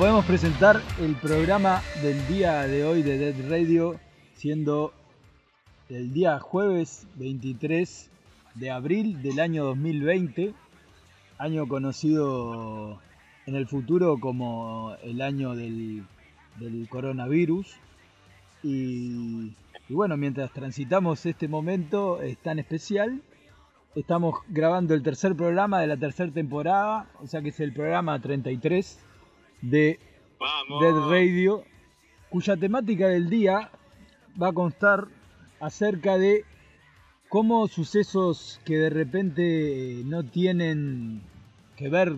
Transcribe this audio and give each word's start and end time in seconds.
Podemos 0.00 0.24
presentar 0.24 0.80
el 0.98 1.14
programa 1.16 1.82
del 2.02 2.26
día 2.26 2.62
de 2.62 2.86
hoy 2.86 3.02
de 3.02 3.18
Dead 3.18 3.50
Radio, 3.50 4.00
siendo 4.32 4.94
el 5.90 6.14
día 6.14 6.38
jueves 6.40 7.06
23 7.16 8.10
de 8.54 8.70
abril 8.70 9.20
del 9.20 9.38
año 9.40 9.62
2020, 9.66 10.54
año 11.36 11.68
conocido 11.68 12.98
en 13.44 13.56
el 13.56 13.66
futuro 13.66 14.18
como 14.18 14.96
el 15.02 15.20
año 15.20 15.54
del, 15.54 16.06
coronavirus. 16.88 17.66
Y, 18.62 19.52
y 19.86 19.92
bueno, 19.92 20.16
mientras 20.16 20.50
transitamos 20.50 21.26
este 21.26 21.46
momento 21.46 22.22
es 22.22 22.38
tan 22.38 22.58
especial, 22.58 23.20
estamos 23.94 24.36
grabando 24.48 24.94
el 24.94 25.02
tercer 25.02 25.36
programa 25.36 25.78
de 25.78 25.88
la 25.88 25.98
tercera 25.98 26.32
temporada, 26.32 27.10
o 27.22 27.26
sea 27.26 27.42
que 27.42 27.50
es 27.50 27.60
el 27.60 27.74
programa 27.74 28.18
33 28.18 29.09
de. 29.62 29.98
Dead 30.80 30.94
Radio, 31.10 31.64
cuya 32.30 32.56
temática 32.56 33.08
del 33.08 33.28
día 33.28 33.70
va 34.40 34.48
a 34.48 34.52
constar 34.52 35.08
acerca 35.60 36.16
de 36.16 36.44
cómo 37.28 37.68
sucesos 37.68 38.60
que 38.64 38.76
de 38.76 38.90
repente 38.90 40.00
eh, 40.00 40.02
no 40.04 40.24
tienen 40.24 41.22
que 41.76 41.88
ver 41.90 42.14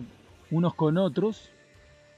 unos 0.51 0.73
con 0.75 0.97
otros, 0.97 1.51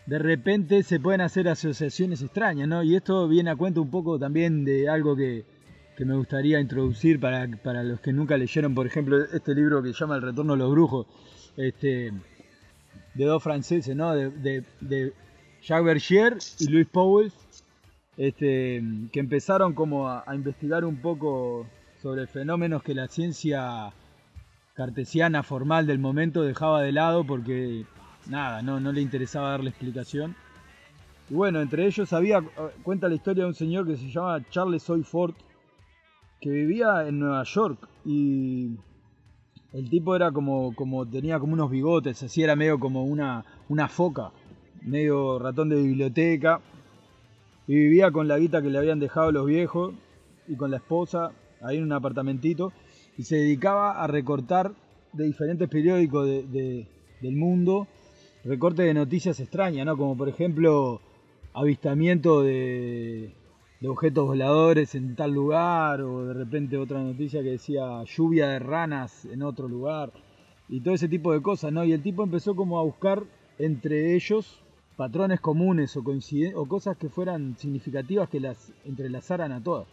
de 0.05 0.19
repente 0.19 0.83
se 0.83 0.99
pueden 0.99 1.21
hacer 1.21 1.47
asociaciones 1.47 2.21
extrañas, 2.21 2.67
¿no? 2.67 2.83
Y 2.83 2.95
esto 2.95 3.27
viene 3.27 3.49
a 3.49 3.55
cuenta 3.55 3.81
un 3.81 3.89
poco 3.89 4.19
también 4.19 4.63
de 4.63 4.87
algo 4.87 5.15
que, 5.15 5.45
que 5.97 6.05
me 6.05 6.15
gustaría 6.15 6.59
introducir 6.59 7.19
para, 7.19 7.47
para 7.63 7.83
los 7.83 7.99
que 7.99 8.13
nunca 8.13 8.37
leyeron, 8.37 8.75
por 8.75 8.85
ejemplo, 8.85 9.23
este 9.23 9.55
libro 9.55 9.81
que 9.81 9.93
se 9.93 9.99
llama 9.99 10.17
El 10.17 10.21
Retorno 10.21 10.53
de 10.53 10.59
los 10.59 10.71
Brujos, 10.71 11.07
este, 11.57 12.13
de 13.15 13.25
dos 13.25 13.41
franceses, 13.41 13.95
¿no? 13.95 14.13
De, 14.13 14.29
de, 14.29 14.63
de 14.81 15.13
Jacques 15.61 15.85
Bergier 15.85 16.37
y 16.59 16.67
Louis 16.67 16.87
Powell, 16.87 17.31
este, 18.17 18.83
que 19.11 19.19
empezaron 19.19 19.73
como 19.73 20.07
a, 20.07 20.23
investigar 20.33 20.85
un 20.85 20.97
poco 20.97 21.65
sobre 22.01 22.27
fenómenos 22.27 22.83
que 22.83 22.93
la 22.93 23.07
ciencia 23.07 23.91
cartesiana 24.75 25.41
formal 25.41 25.87
del 25.87 25.99
momento 25.99 26.43
dejaba 26.43 26.81
de 26.81 26.91
lado 26.91 27.25
porque 27.25 27.85
nada, 28.27 28.61
no, 28.61 28.79
no 28.79 28.91
le 28.91 29.01
interesaba 29.01 29.51
darle 29.51 29.69
explicación. 29.71 30.35
Y 31.29 31.33
bueno, 31.33 31.61
entre 31.61 31.87
ellos 31.87 32.13
había, 32.13 32.43
cuenta 32.83 33.07
la 33.07 33.15
historia 33.15 33.43
de 33.43 33.49
un 33.49 33.55
señor 33.55 33.87
que 33.87 33.97
se 33.97 34.11
llama 34.11 34.43
Charles 34.51 34.83
Soy 34.83 35.03
Ford, 35.03 35.33
que 36.39 36.49
vivía 36.51 37.07
en 37.07 37.19
Nueva 37.19 37.43
York 37.43 37.87
y 38.05 38.75
el 39.75 39.89
tipo 39.89 40.15
era 40.15 40.31
como, 40.31 40.73
como 40.73 41.05
tenía 41.05 41.37
como 41.37 41.51
unos 41.51 41.69
bigotes, 41.69 42.23
así 42.23 42.41
era 42.41 42.55
medio 42.55 42.79
como 42.79 43.03
una, 43.03 43.43
una 43.67 43.89
foca, 43.89 44.31
medio 44.81 45.37
ratón 45.37 45.67
de 45.67 45.75
biblioteca. 45.75 46.61
Y 47.67 47.75
vivía 47.75 48.09
con 48.11 48.29
la 48.29 48.37
guita 48.37 48.61
que 48.61 48.69
le 48.69 48.77
habían 48.77 48.99
dejado 48.99 49.33
los 49.33 49.45
viejos 49.45 49.93
y 50.47 50.55
con 50.55 50.71
la 50.71 50.77
esposa 50.77 51.31
ahí 51.61 51.77
en 51.77 51.83
un 51.83 51.91
apartamentito. 51.91 52.71
Y 53.17 53.23
se 53.23 53.35
dedicaba 53.35 54.01
a 54.01 54.07
recortar 54.07 54.71
de 55.11 55.25
diferentes 55.25 55.67
periódicos 55.67 56.25
de, 56.25 56.43
de, 56.43 56.87
del 57.21 57.35
mundo, 57.35 57.87
recorte 58.45 58.83
de 58.83 58.93
noticias 58.93 59.41
extrañas, 59.41 59.85
¿no? 59.85 59.97
Como 59.97 60.15
por 60.15 60.29
ejemplo 60.29 61.01
avistamiento 61.53 62.43
de, 62.43 63.33
de 63.85 63.91
objetos 63.91 64.25
voladores 64.25 64.95
en 64.95 65.15
tal 65.15 65.31
lugar, 65.31 66.01
o 66.01 66.25
de 66.25 66.33
repente 66.33 66.75
otra 66.75 67.03
noticia 67.03 67.43
que 67.43 67.51
decía 67.51 68.03
lluvia 68.03 68.47
de 68.47 68.57
ranas 68.57 69.25
en 69.25 69.43
otro 69.43 69.67
lugar, 69.67 70.11
y 70.67 70.81
todo 70.81 70.95
ese 70.95 71.07
tipo 71.07 71.31
de 71.33 71.43
cosas, 71.43 71.71
¿no? 71.71 71.85
Y 71.85 71.93
el 71.93 72.01
tipo 72.01 72.23
empezó 72.23 72.55
como 72.55 72.79
a 72.79 72.83
buscar 72.83 73.23
entre 73.59 74.15
ellos 74.15 74.59
patrones 74.97 75.39
comunes 75.39 75.95
o, 75.97 76.03
o 76.55 76.65
cosas 76.67 76.97
que 76.97 77.09
fueran 77.09 77.57
significativas 77.59 78.27
que 78.27 78.39
las 78.39 78.73
entrelazaran 78.85 79.51
a 79.51 79.61
todas. 79.61 79.87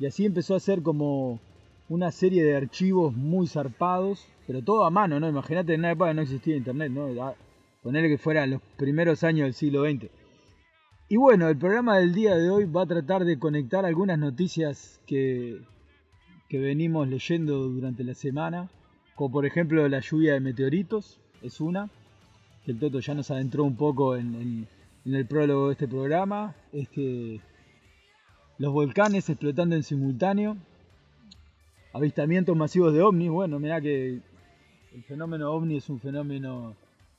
Y 0.00 0.06
así 0.06 0.26
empezó 0.26 0.54
a 0.54 0.56
hacer 0.56 0.82
como 0.82 1.38
una 1.88 2.10
serie 2.10 2.42
de 2.42 2.56
archivos 2.56 3.14
muy 3.14 3.46
zarpados, 3.46 4.26
pero 4.48 4.62
todo 4.62 4.84
a 4.84 4.90
mano, 4.90 5.20
¿no? 5.20 5.28
Imagínate, 5.28 5.74
en 5.74 5.80
una 5.80 5.92
época 5.92 6.12
no 6.12 6.22
existía 6.22 6.56
internet, 6.56 6.90
¿no? 6.90 7.34
Ponerle 7.84 8.08
que 8.08 8.18
fueran 8.18 8.50
los 8.50 8.62
primeros 8.76 9.22
años 9.22 9.44
del 9.44 9.54
siglo 9.54 9.84
XX. 9.84 10.21
Y 11.12 11.18
bueno, 11.18 11.50
el 11.50 11.58
programa 11.58 11.98
del 11.98 12.14
día 12.14 12.36
de 12.36 12.48
hoy 12.48 12.64
va 12.64 12.84
a 12.84 12.86
tratar 12.86 13.26
de 13.26 13.38
conectar 13.38 13.84
algunas 13.84 14.18
noticias 14.18 14.98
que, 15.06 15.60
que 16.48 16.58
venimos 16.58 17.06
leyendo 17.06 17.68
durante 17.68 18.02
la 18.02 18.14
semana, 18.14 18.70
como 19.14 19.30
por 19.30 19.44
ejemplo 19.44 19.86
la 19.90 20.00
lluvia 20.00 20.32
de 20.32 20.40
meteoritos, 20.40 21.20
es 21.42 21.60
una, 21.60 21.90
que 22.64 22.72
el 22.72 22.78
Toto 22.78 22.98
ya 23.00 23.12
nos 23.12 23.30
adentró 23.30 23.64
un 23.64 23.76
poco 23.76 24.16
en, 24.16 24.66
el 25.04 25.26
prólogo 25.26 25.66
de 25.66 25.72
este 25.72 25.86
programa, 25.86 26.54
los 28.56 28.72
volcanes 28.72 29.28
explotando 29.28 29.76
en 29.76 29.82
simultáneo, 29.82 30.56
avistamientos 31.92 32.56
masivos 32.56 32.94
de 32.94 33.02
ovnis, 33.02 33.28
bueno, 33.28 33.58
mira 33.58 33.82
que 33.82 34.22
el 34.94 35.04
fenómeno 35.06 35.52
ovni 35.52 35.76
es 35.76 35.90
un 35.90 36.00
fenómeno 36.00 36.74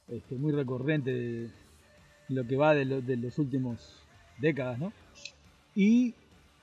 este, 0.08 0.36
muy 0.36 0.52
recurrente 0.52 1.12
de, 1.12 1.63
lo 2.30 2.46
que 2.48 2.56
va 2.56 2.74
de, 2.74 2.86
lo, 2.86 3.02
de 3.02 3.18
los 3.18 3.38
últimos 3.40 3.96
décadas, 4.38 4.80
¿no? 4.80 4.94
Y 5.76 6.14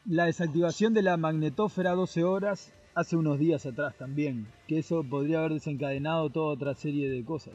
la 0.06 0.26
desactivación 0.26 0.94
de 0.94 1.02
la 1.02 1.16
magnetósfera 1.16 1.92
12 1.92 2.24
horas 2.24 2.72
hace 2.94 3.16
unos 3.16 3.38
días 3.38 3.66
atrás 3.66 3.96
también, 3.96 4.46
que 4.66 4.78
eso 4.78 5.04
podría 5.04 5.40
haber 5.40 5.54
desencadenado 5.54 6.30
toda 6.30 6.54
otra 6.54 6.74
serie 6.74 7.08
de 7.08 7.24
cosas. 7.24 7.54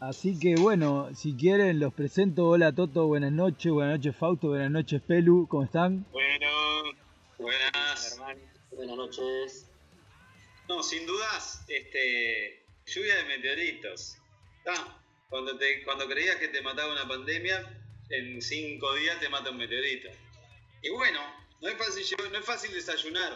Así 0.00 0.38
que 0.38 0.54
bueno, 0.54 1.08
si 1.14 1.34
quieren 1.34 1.80
los 1.80 1.92
presento. 1.92 2.48
Hola 2.48 2.72
Toto, 2.72 3.06
buenas 3.06 3.32
noches, 3.32 3.72
buenas 3.72 3.98
noches 3.98 4.16
Fausto, 4.16 4.48
buenas 4.48 4.70
noches 4.70 5.02
Pelu, 5.02 5.48
¿cómo 5.48 5.64
están? 5.64 6.06
Bueno, 6.12 6.46
buenas. 7.36 8.12
Hermano, 8.12 8.40
buenas 8.70 8.96
noches. 8.96 9.70
No, 10.68 10.82
sin 10.82 11.04
dudas, 11.04 11.64
este, 11.68 12.62
lluvia 12.86 13.16
de 13.16 13.24
meteoritos. 13.24 14.18
Ah, 14.68 15.00
cuando, 15.28 15.56
te, 15.56 15.82
cuando 15.84 16.06
creías 16.06 16.36
que 16.36 16.48
te 16.48 16.62
mataba 16.62 16.92
una 16.92 17.06
pandemia, 17.06 17.64
en 18.10 18.40
cinco 18.40 18.94
días 18.94 19.20
te 19.20 19.28
mata 19.28 19.50
un 19.50 19.58
meteorito. 19.58 20.08
Y 20.82 20.90
bueno, 20.90 21.20
no 21.60 21.68
es 21.68 21.74
fácil, 21.74 22.04
no 22.32 22.38
es 22.38 22.44
fácil 22.44 22.72
desayunar 22.72 23.32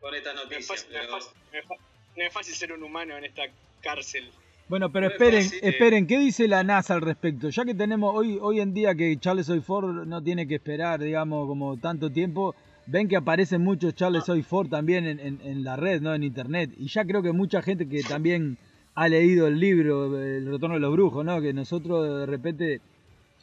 con 0.00 0.14
esta 0.14 0.32
noticia. 0.34 0.58
No 0.58 0.60
es, 0.60 0.66
fácil, 0.66 0.88
pero... 0.90 1.10
no, 1.10 1.16
es 1.16 1.24
fácil, 1.24 1.40
no, 1.52 1.58
es 1.58 1.66
fácil, 1.66 1.86
no 2.16 2.24
es 2.24 2.32
fácil 2.32 2.54
ser 2.54 2.72
un 2.72 2.82
humano 2.82 3.16
en 3.16 3.24
esta 3.24 3.42
cárcel. 3.80 4.30
Bueno, 4.68 4.90
pero 4.90 5.08
esperen, 5.08 5.42
fácil, 5.42 5.58
esperen, 5.62 6.06
¿qué 6.06 6.18
dice 6.18 6.48
la 6.48 6.62
NASA 6.62 6.94
al 6.94 7.02
respecto? 7.02 7.50
Ya 7.50 7.64
que 7.64 7.74
tenemos 7.74 8.14
hoy, 8.14 8.38
hoy 8.40 8.60
en 8.60 8.72
día 8.72 8.94
que 8.94 9.18
Charles 9.18 9.48
Hoy 9.50 9.60
Ford 9.60 10.06
no 10.06 10.22
tiene 10.22 10.48
que 10.48 10.54
esperar, 10.54 11.00
digamos, 11.00 11.46
como 11.46 11.76
tanto 11.78 12.10
tiempo, 12.10 12.54
ven 12.86 13.08
que 13.08 13.16
aparecen 13.16 13.62
muchos 13.62 13.94
Charles 13.94 14.28
Hoy 14.28 14.42
Ford 14.42 14.68
también 14.68 15.06
en, 15.06 15.20
en, 15.20 15.40
en, 15.42 15.64
la 15.64 15.76
red, 15.76 16.00
¿no? 16.00 16.14
En 16.14 16.22
internet. 16.22 16.70
Y 16.78 16.88
ya 16.88 17.04
creo 17.04 17.22
que 17.22 17.32
mucha 17.32 17.60
gente 17.60 17.86
que 17.86 18.02
también 18.02 18.56
ha 18.94 19.08
leído 19.08 19.46
el 19.46 19.58
libro 19.58 20.18
El 20.20 20.46
Retorno 20.46 20.74
de 20.74 20.80
los 20.80 20.92
Brujos, 20.92 21.24
¿no? 21.24 21.40
Que 21.40 21.52
nosotros 21.52 22.20
de 22.20 22.26
repente, 22.26 22.80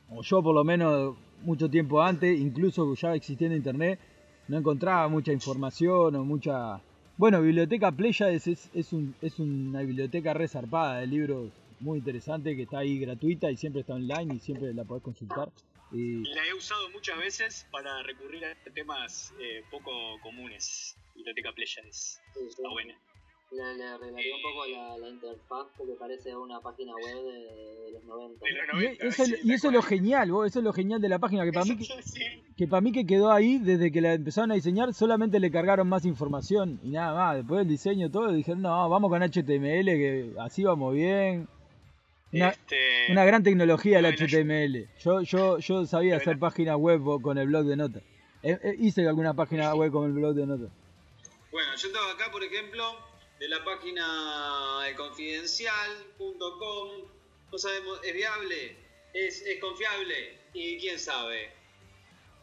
o 0.09 0.21
yo 0.21 0.41
por 0.41 0.55
lo 0.55 0.63
menos 0.63 1.15
mucho 1.43 1.69
tiempo 1.69 2.01
antes, 2.01 2.39
incluso 2.39 2.93
ya 2.95 3.15
existiendo 3.15 3.55
internet, 3.55 3.99
no 4.47 4.57
encontraba 4.57 5.07
mucha 5.07 5.31
información 5.31 6.15
o 6.15 6.23
mucha 6.23 6.81
bueno, 7.21 7.39
Biblioteca 7.39 7.91
Pleiades 7.91 8.47
es, 8.47 8.71
es, 8.73 8.93
un, 8.93 9.13
es 9.21 9.37
una 9.37 9.81
biblioteca 9.81 10.33
resarpada 10.33 11.01
de 11.01 11.05
libros 11.05 11.51
muy 11.79 11.99
interesante 11.99 12.55
que 12.55 12.63
está 12.63 12.79
ahí 12.79 12.97
gratuita 12.97 13.51
y 13.51 13.57
siempre 13.57 13.81
está 13.81 13.93
online 13.93 14.33
y 14.33 14.39
siempre 14.39 14.73
la 14.73 14.85
podés 14.85 15.03
consultar. 15.03 15.51
Y... 15.91 16.23
La 16.33 16.47
he 16.47 16.53
usado 16.55 16.89
muchas 16.89 17.19
veces 17.19 17.67
para 17.69 18.01
recurrir 18.01 18.43
a 18.45 18.55
temas 18.73 19.35
eh, 19.39 19.63
poco 19.69 19.91
comunes. 20.23 20.97
Biblioteca 21.13 21.53
sí. 21.91 22.17
Está 22.47 22.69
buena. 22.69 22.95
Le, 23.51 23.75
le 23.75 23.83
arreglaría 23.83 24.35
un 24.35 24.41
poco 24.41 24.65
la, 24.65 24.97
la, 24.97 25.09
interfaz 25.09 25.67
porque 25.77 25.93
parece 25.99 26.33
una 26.35 26.61
página 26.61 26.93
web 26.93 27.23
de, 27.23 27.81
de 27.83 27.91
los 27.91 28.03
90. 28.05 28.45
De 28.45 28.51
los 28.53 28.73
90 28.73 29.03
y 29.03 29.07
eso, 29.07 29.25
sí, 29.25 29.35
y 29.43 29.53
eso 29.53 29.67
es 29.67 29.73
lo 29.73 29.81
genial, 29.81 30.31
vos, 30.31 30.47
eso 30.47 30.59
es 30.59 30.65
lo 30.65 30.71
genial 30.71 31.01
de 31.01 31.09
la 31.09 31.19
página, 31.19 31.43
que 31.43 31.51
para, 31.51 31.65
mí 31.65 31.77
que, 31.77 31.85
que 32.55 32.67
para 32.67 32.79
mí 32.79 32.93
que 32.93 33.05
quedó 33.05 33.29
ahí 33.29 33.57
desde 33.57 33.91
que 33.91 33.99
la 33.99 34.13
empezaron 34.13 34.51
a 34.51 34.55
diseñar, 34.55 34.93
solamente 34.93 35.41
le 35.41 35.51
cargaron 35.51 35.89
más 35.89 36.05
información 36.05 36.79
y 36.81 36.91
nada 36.91 37.13
más. 37.13 37.35
Después 37.37 37.59
del 37.59 37.67
diseño 37.67 38.09
todo, 38.09 38.31
dijeron, 38.31 38.61
no, 38.61 38.87
vamos 38.87 39.09
con 39.09 39.21
HTML, 39.21 39.85
que 39.85 40.33
así 40.39 40.63
vamos 40.63 40.93
bien. 40.93 41.49
Una, 42.31 42.49
este... 42.49 42.77
una 43.09 43.25
gran 43.25 43.43
tecnología 43.43 43.99
el 43.99 44.05
HTML. 44.05 44.87
Yo, 44.99 45.21
yo, 45.23 45.57
yo 45.57 45.85
sabía 45.85 46.15
hacer 46.15 46.39
páginas 46.39 46.77
web 46.77 47.01
con 47.21 47.37
el 47.37 47.47
blog 47.47 47.65
de 47.65 47.75
notas. 47.75 48.03
Eh, 48.43 48.57
eh, 48.63 48.75
hice 48.79 49.07
alguna 49.07 49.33
página 49.33 49.73
web 49.75 49.91
con 49.91 50.05
el 50.05 50.13
blog 50.13 50.33
de 50.33 50.45
notas. 50.45 50.69
Bueno, 51.51 51.69
yo 51.75 51.87
estaba 51.87 52.11
acá, 52.11 52.31
por 52.31 52.41
ejemplo, 52.43 52.83
de 53.41 53.49
la 53.49 53.61
página 53.63 54.83
de 54.85 54.93
confidencial.com. 54.93 56.89
No 57.51 57.57
sabemos, 57.57 57.99
¿es 58.03 58.13
viable? 58.13 58.77
¿Es, 59.15 59.41
¿Es, 59.41 59.59
confiable? 59.59 60.37
¿Y 60.53 60.77
quién 60.77 60.99
sabe? 60.99 61.51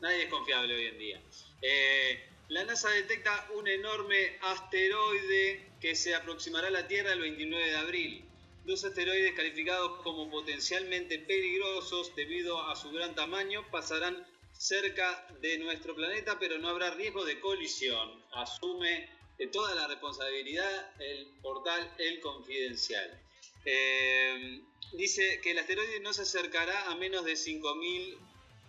Nadie 0.01 0.25
es 0.25 0.29
confiable 0.29 0.75
hoy 0.75 0.87
en 0.87 0.99
día. 0.99 1.23
Eh, 1.63 2.29
la 2.49 2.65
NASA 2.65 2.91
detecta 2.91 3.49
un 3.55 3.69
enorme 3.69 4.41
asteroide 4.43 5.71
que 5.81 5.95
se 5.95 6.17
aproximará 6.17 6.67
a 6.67 6.73
la 6.73 6.89
Tierra 6.89 7.13
el 7.13 7.21
29 7.21 7.71
de 7.71 7.77
abril. 7.77 8.25
dos 8.65 8.85
asteroides 8.85 9.35
calificados 9.35 10.03
como 10.03 10.29
potencialmente 10.29 11.21
peligrosos 11.21 12.17
debido 12.17 12.61
a 12.61 12.75
su 12.75 12.91
gran 12.91 13.15
tamaño 13.15 13.65
pasarán 13.71 14.27
cerca 14.51 15.29
de 15.41 15.59
nuestro 15.59 15.95
planeta, 15.95 16.41
pero 16.41 16.59
no 16.59 16.69
habrá 16.69 16.91
riesgo 16.91 17.25
de 17.25 17.39
colisión. 17.39 18.21
Asume 18.33 19.18
toda 19.47 19.75
la 19.75 19.87
responsabilidad 19.87 20.91
el 21.01 21.29
portal 21.41 21.95
El 21.99 22.21
Confidencial. 22.21 23.21
Eh, 23.65 24.61
dice 24.93 25.41
que 25.43 25.53
el 25.53 25.59
asteroide 25.59 26.01
no 26.01 26.13
se 26.13 26.23
acercará 26.23 26.91
a 26.91 26.97
menos 26.97 27.25
de 27.25 27.37
5, 27.37 27.77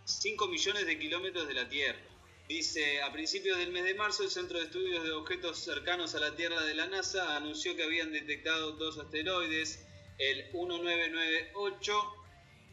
5 0.06 0.48
millones 0.48 0.86
de 0.86 1.00
kilómetros 1.00 1.48
de 1.48 1.54
la 1.56 1.68
Tierra. 1.68 2.00
Dice, 2.48 3.02
a 3.02 3.12
principios 3.12 3.60
del 3.60 3.72
mes 3.72 3.84
de 3.84 3.94
marzo, 3.94 4.24
el 4.24 4.32
Centro 4.32 4.58
de 4.58 4.66
Estudios 4.66 5.04
de 5.04 5.12
Objetos 5.12 5.60
Cercanos 5.60 6.16
a 6.16 6.20
la 6.20 6.36
Tierra 6.36 6.62
de 6.64 6.74
la 6.74 6.88
NASA 6.88 7.36
anunció 7.36 7.76
que 7.76 7.84
habían 7.84 8.12
detectado 8.12 8.72
dos 8.72 8.98
asteroides, 8.98 9.86
el 10.18 10.46
1998 10.54 12.14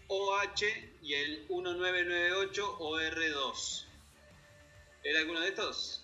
OH 0.09 0.67
y 1.03 1.15
el 1.15 1.47
1998 1.49 2.79
OR2. 2.79 3.87
¿Era 5.03 5.21
alguno 5.21 5.41
de 5.41 5.49
estos? 5.49 6.03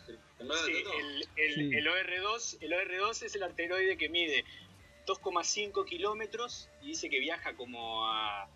Sí, 0.67 0.85
el, 0.99 1.29
el, 1.37 1.75
el, 1.75 1.87
OR2, 1.87 2.59
el 2.61 2.73
OR2 2.73 3.23
es 3.23 3.35
el 3.35 3.43
asteroide 3.43 3.97
que 3.97 4.09
mide 4.09 4.45
2,5 5.07 5.85
kilómetros 5.85 6.69
y 6.83 6.89
dice 6.89 7.09
que 7.09 7.19
viaja 7.19 7.55
como 7.55 8.07
a 8.07 8.49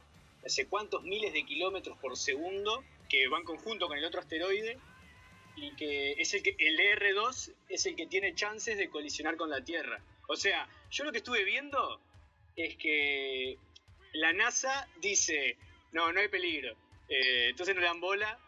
no 0.43 0.49
sé 0.49 0.69
cuántos 0.69 1.03
miles 1.03 1.33
de 1.33 1.44
kilómetros 1.44 1.99
por 1.99 2.17
segundo, 2.17 2.85
que 3.09 3.27
van 3.29 3.43
conjunto 3.43 3.88
con 3.88 3.99
el 3.99 4.05
otro 4.05 4.21
asteroide 4.21 4.79
y 5.56 5.75
que 5.75 6.12
es 6.12 6.35
el 6.35 6.43
que 6.43 6.55
el 6.59 6.79
R2 6.79 7.53
es 7.69 7.87
el 7.87 7.97
que 7.97 8.06
tiene 8.06 8.35
chances 8.35 8.79
de 8.79 8.89
colisionar 8.89 9.37
con 9.37 9.50
la 9.50 9.65
Tierra. 9.65 10.00
O 10.29 10.37
sea, 10.37 10.69
yo 10.91 11.05
lo 11.05 11.12
que 11.12 11.19
estuve 11.19 11.44
viendo 11.44 12.00
es 12.55 12.77
que 12.77 13.59
la 14.12 14.32
NASA 14.32 14.89
dice, 15.00 15.56
no, 15.93 16.12
no 16.12 16.21
hay 16.21 16.29
peligro, 16.29 16.77
eh, 17.09 17.49
entonces 17.50 17.75
no 17.75 17.81
le 17.81 17.87
dan 17.89 18.00
bola, 18.00 18.39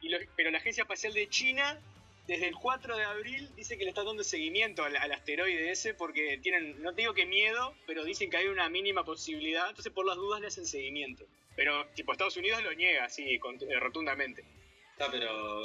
y 0.00 0.10
pero 0.36 0.50
la 0.50 0.58
Agencia 0.58 0.82
Espacial 0.82 1.12
de 1.12 1.28
China 1.28 1.80
desde 2.28 2.46
el 2.46 2.54
4 2.56 2.94
de 2.94 3.04
abril 3.04 3.48
dice 3.56 3.78
que 3.78 3.84
le 3.84 3.88
está 3.88 4.04
dando 4.04 4.22
seguimiento 4.22 4.84
al, 4.84 4.94
asteroide 4.96 5.70
ese 5.70 5.94
porque 5.94 6.38
tienen, 6.42 6.80
no 6.82 6.94
te 6.94 7.00
digo 7.00 7.14
que 7.14 7.24
miedo, 7.24 7.74
pero 7.86 8.04
dicen 8.04 8.28
que 8.28 8.36
hay 8.36 8.48
una 8.48 8.68
mínima 8.68 9.02
posibilidad, 9.02 9.66
entonces 9.70 9.90
por 9.90 10.06
las 10.06 10.16
dudas 10.16 10.42
le 10.42 10.48
hacen 10.48 10.66
seguimiento. 10.66 11.24
Pero 11.56 11.86
tipo 11.94 12.12
Estados 12.12 12.36
Unidos 12.36 12.62
lo 12.62 12.74
niega 12.74 13.06
así 13.06 13.24
eh, 13.34 13.80
rotundamente. 13.80 14.44
Está, 14.92 15.10
pero 15.10 15.62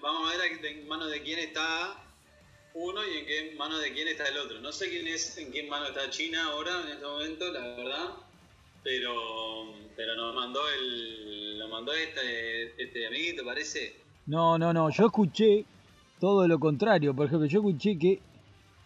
vamos 0.00 0.34
a 0.34 0.36
ver 0.36 0.64
en 0.64 0.88
manos 0.88 1.12
de 1.12 1.22
quién 1.22 1.38
está 1.38 2.04
uno 2.74 3.06
y 3.06 3.18
en 3.18 3.26
qué 3.26 3.54
mano 3.56 3.78
de 3.78 3.92
quién 3.92 4.08
está 4.08 4.26
el 4.26 4.38
otro. 4.38 4.60
No 4.60 4.72
sé 4.72 4.90
quién 4.90 5.06
es, 5.06 5.38
en 5.38 5.52
qué 5.52 5.62
mano 5.62 5.86
está 5.86 6.10
China 6.10 6.44
ahora 6.46 6.82
en 6.82 6.88
este 6.88 7.06
momento, 7.06 7.52
la 7.52 7.60
verdad. 7.60 8.14
Pero, 8.82 9.74
pero 9.94 10.16
nos 10.16 10.34
mandó 10.34 10.68
el, 10.70 11.58
nos 11.58 11.70
mandó 11.70 11.92
este, 11.94 12.82
este 12.82 13.06
amiguito, 13.06 13.44
parece 13.44 14.07
no, 14.28 14.58
no, 14.58 14.74
no. 14.74 14.90
Yo 14.90 15.06
escuché 15.06 15.64
todo 16.20 16.46
lo 16.46 16.60
contrario. 16.60 17.14
Por 17.14 17.26
ejemplo, 17.26 17.46
yo 17.46 17.60
escuché 17.60 17.98
que 17.98 18.20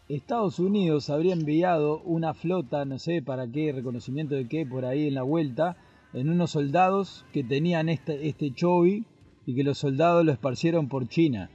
Estados 0.09 0.61
Unidos 0.61 1.11
habría 1.11 1.33
enviado 1.33 2.01
una 2.05 2.33
flota, 2.33 2.85
no 2.85 2.99
sé 3.01 3.23
para 3.23 3.51
qué, 3.51 3.73
reconocimiento 3.73 4.37
de 4.37 4.47
qué, 4.49 4.65
por 4.65 4.85
ahí 4.85 5.09
en 5.09 5.15
la 5.15 5.25
vuelta, 5.25 5.77
en 6.13 6.29
unos 6.29 6.53
soldados 6.53 7.25
que 7.33 7.43
tenían 7.43 7.89
este, 7.89 8.29
este 8.29 8.55
chovi 8.55 9.05
y 9.45 9.57
que 9.57 9.65
los 9.65 9.79
soldados 9.79 10.25
lo 10.25 10.31
esparcieron 10.31 10.89
por 10.89 11.09
China. 11.09 11.51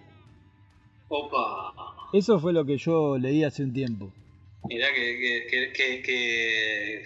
Opa. 1.08 1.74
Eso 2.12 2.40
fue 2.40 2.52
lo 2.52 2.66
que 2.66 2.78
yo 2.78 3.18
leí 3.18 3.46
hace 3.46 3.64
un 3.64 3.72
tiempo. 3.72 4.12
Mirá 4.68 4.88
que, 4.94 5.48
que, 5.50 5.72
que, 5.72 6.02
que 6.02 7.04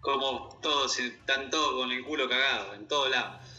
como 0.00 0.50
todos 0.60 0.98
están 0.98 1.48
todos 1.48 1.72
con 1.80 1.90
el 1.90 2.04
culo 2.04 2.28
cagado, 2.28 2.74
en 2.74 2.86
todos 2.86 3.10
lados. 3.10 3.51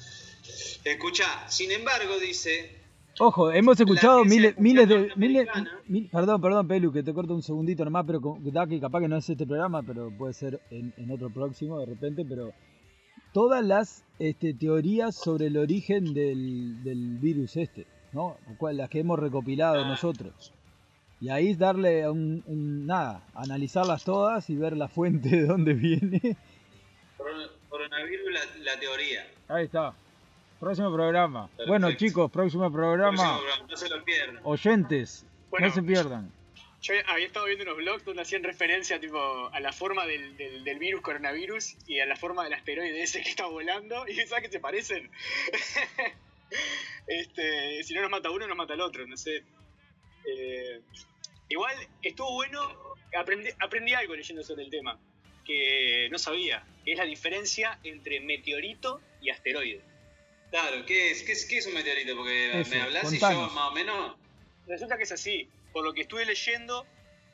Escucha, 0.84 1.50
sin 1.50 1.72
embargo, 1.72 2.18
dice. 2.20 2.84
Ojo, 3.20 3.52
hemos 3.52 3.80
escuchado 3.80 4.26
miles, 4.26 4.58
miles 4.58 4.90
de. 4.90 5.12
Miles, 5.16 5.48
perdón, 6.12 6.42
perdón, 6.42 6.68
Pelu, 6.68 6.92
que 6.92 7.04
te 7.04 7.14
corto 7.14 7.36
un 7.36 7.44
segundito 7.44 7.86
nomás, 7.86 8.06
pero 8.08 8.22
que 8.68 8.80
capaz 8.80 9.02
que 9.02 9.08
no 9.08 9.18
es 9.18 9.30
este 9.30 9.46
programa, 9.46 9.84
pero 9.84 10.10
puede 10.18 10.34
ser 10.34 10.60
en, 10.72 11.12
otro 11.12 11.30
próximo 11.30 11.80
de 11.80 11.86
repente, 11.86 12.26
pero 12.28 12.52
todas 13.32 13.64
las 13.64 14.04
este, 14.18 14.56
teorías 14.56 15.16
sobre 15.16 15.48
el 15.48 15.58
origen 15.58 16.14
del, 16.14 17.18
virus 17.22 17.56
este, 17.58 17.86
¿no? 18.14 18.38
Las 18.72 18.90
que 18.90 19.00
hemos 19.00 19.20
recopilado 19.20 19.84
ah. 19.84 19.88
nosotros. 19.88 20.52
Y 21.22 21.30
ahí 21.30 21.54
darle 21.54 22.10
un, 22.10 22.44
nada, 22.86 23.26
analizarlas 23.36 24.04
todas 24.04 24.50
y 24.50 24.56
ver 24.56 24.76
la 24.76 24.88
fuente 24.88 25.30
de 25.38 25.46
dónde 25.46 25.74
viene. 25.74 26.36
Coronavirus, 27.70 28.34
la 28.64 28.80
teoría. 28.80 29.28
Ahí 29.48 29.66
está. 29.66 29.94
Próximo 30.64 30.94
programa. 30.94 31.50
Bueno, 31.68 31.92
chicos, 31.92 32.32
próximo 32.32 32.72
programa. 32.72 33.42
No 33.70 33.76
se 33.76 33.90
lo 33.90 34.02
pierdan. 34.06 34.40
Oyentes, 34.46 35.26
no 35.60 35.70
se 35.70 35.84
pierdan. 35.84 36.32
Yo 36.82 36.94
había 37.08 37.26
estado 37.26 37.48
viendo 37.48 37.66
unos 37.66 37.76
blogs 37.76 38.06
donde 38.06 38.22
hacían 38.22 38.44
referencia 38.44 38.98
tipo 38.98 39.50
a 39.52 39.60
la 39.60 39.74
forma 39.74 40.06
del, 40.06 40.38
del, 40.38 40.80
virus 40.80 41.02
coronavirus 41.02 41.76
y 41.86 42.00
a 42.00 42.06
la 42.06 42.16
forma 42.16 42.46
del 42.46 42.54
asteroide 42.54 43.04
ese 43.04 43.22
que 43.22 43.30
está 43.30 43.46
volando. 43.46 44.06
Y 44.08 44.16
sabes 44.26 44.46
que 44.46 44.52
se 44.52 44.62
parecen. 44.62 45.12
este, 47.08 47.84
si 47.84 47.94
no 47.94 48.02
nos 48.02 48.12
mata 48.12 48.32
uno, 48.32 48.48
nos 48.48 48.56
mata 48.56 48.74
el 48.74 48.82
otro, 48.82 49.06
no 49.06 49.18
sé. 49.18 49.44
Eh, 50.26 50.80
igual 51.50 51.76
estuvo 52.02 52.36
bueno, 52.36 52.62
aprendí, 53.20 53.50
aprendí 53.60 53.94
algo 53.94 54.16
leyendo 54.16 54.44
sobre 54.44 54.64
el 54.64 54.70
tema, 54.70 54.98
que 55.44 56.08
no 56.10 56.18
sabía, 56.18 56.66
que 56.86 56.94
es 56.94 56.98
la 56.98 57.04
diferencia 57.04 57.80
entre 57.84 58.22
meteorito 58.22 59.02
y 59.22 59.30
asteroide. 59.30 59.93
Claro, 60.54 60.86
¿qué 60.86 61.10
es, 61.10 61.24
qué 61.24 61.32
es, 61.32 61.46
qué 61.46 61.58
es 61.58 61.66
un 61.66 61.74
meteorito? 61.74 62.16
Porque 62.16 62.64
me 62.70 62.80
hablas 62.80 63.12
y 63.12 63.18
yo 63.18 63.50
más 63.50 63.72
o 63.72 63.72
menos. 63.72 64.16
Resulta 64.68 64.98
que 64.98 65.04
es 65.04 65.12
así. 65.12 65.50
Por 65.72 65.84
lo 65.84 65.96
que 65.96 66.02
estuve 66.02 66.26
leyendo, 66.26 66.86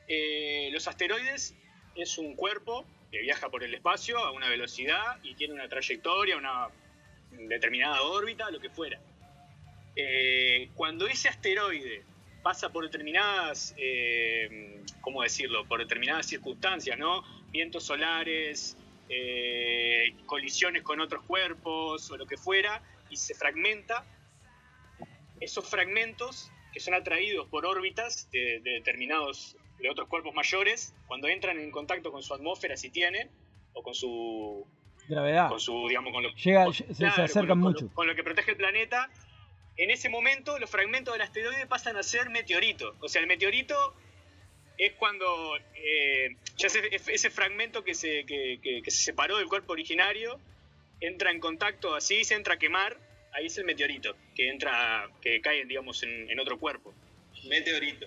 eh, 0.08 0.70
los 0.72 0.88
asteroides 0.88 1.54
es 1.96 2.16
un 2.16 2.34
cuerpo 2.34 2.86
que 3.12 3.20
viaja 3.20 3.50
por 3.50 3.62
el 3.62 3.74
espacio 3.74 4.16
a 4.20 4.32
una 4.32 4.48
velocidad 4.48 5.18
y 5.22 5.34
tiene 5.34 5.52
una 5.52 5.68
trayectoria, 5.68 6.38
una 6.38 6.68
determinada 7.32 8.00
órbita, 8.00 8.50
lo 8.50 8.58
que 8.58 8.70
fuera. 8.70 8.98
Eh, 9.96 10.70
cuando 10.74 11.06
ese 11.06 11.28
asteroide 11.28 12.02
pasa 12.42 12.70
por 12.70 12.84
determinadas, 12.84 13.74
eh, 13.76 14.82
¿cómo 15.02 15.22
decirlo? 15.22 15.66
Por 15.66 15.80
determinadas 15.80 16.24
circunstancias, 16.24 16.98
¿no? 16.98 17.22
Vientos 17.50 17.84
solares, 17.84 18.78
colisiones 20.24 20.82
con 20.82 21.00
otros 21.00 21.22
cuerpos 21.26 22.10
o 22.10 22.16
lo 22.16 22.24
que 22.24 22.38
fuera, 22.38 22.82
y 23.10 23.16
se 23.16 23.34
fragmenta, 23.34 24.06
esos 25.40 25.68
fragmentos 25.68 26.50
que 26.72 26.80
son 26.80 26.94
atraídos 26.94 27.48
por 27.48 27.66
órbitas 27.66 28.30
de, 28.30 28.60
determinados, 28.60 29.56
de 29.78 29.90
otros 29.90 30.08
cuerpos 30.08 30.34
mayores, 30.34 30.94
cuando 31.06 31.28
entran 31.28 31.58
en 31.58 31.70
contacto 31.70 32.12
con 32.12 32.22
su 32.22 32.32
atmósfera, 32.34 32.76
si 32.76 32.90
tienen, 32.90 33.30
o 33.72 33.82
con 33.82 33.94
su 33.94 34.66
gravedad, 35.08 35.48
con 35.48 35.60
su, 35.60 35.88
digamos, 35.88 36.12
con 36.12 36.22
lo, 36.22 36.30
Llega, 36.34 36.66
se, 36.72 37.06
acercan 37.06 37.58
mucho. 37.58 37.88
Con 37.92 38.06
lo, 38.06 38.14
que 38.14 38.22
protege 38.22 38.52
el 38.52 38.56
planeta, 38.56 39.10
en 39.76 39.90
ese 39.90 40.08
momento 40.08 40.58
los 40.58 40.70
fragmentos 40.70 41.14
del 41.14 41.22
asteroide 41.22 41.66
pasan 41.66 41.96
a 41.96 42.02
ser 42.02 42.30
meteoritos. 42.30 42.94
O 43.00 43.08
sea, 43.08 43.20
el 43.20 43.26
meteorito 43.26 43.94
es 44.78 44.92
cuando 44.94 45.56
eh, 45.74 46.36
ya 46.56 46.68
ese, 46.68 47.30
fragmento 47.30 47.82
que 47.82 47.94
se, 47.94 48.24
que, 48.24 48.60
que 48.62 48.90
se 48.90 49.02
separó 49.02 49.38
del 49.38 49.48
cuerpo 49.48 49.72
originario 49.72 50.38
entra 51.00 51.30
en 51.30 51.40
contacto, 51.40 51.94
así 51.94 52.24
se 52.24 52.34
entra 52.34 52.54
a 52.54 52.58
quemar, 52.58 52.98
ahí 53.32 53.46
es 53.46 53.58
el 53.58 53.64
meteorito, 53.64 54.16
que 54.34 54.48
entra, 54.48 55.08
que 55.20 55.40
cae, 55.40 55.64
digamos, 55.64 56.02
en, 56.02 56.38
otro 56.38 56.58
cuerpo. 56.58 56.94
Meteorito. 57.44 58.06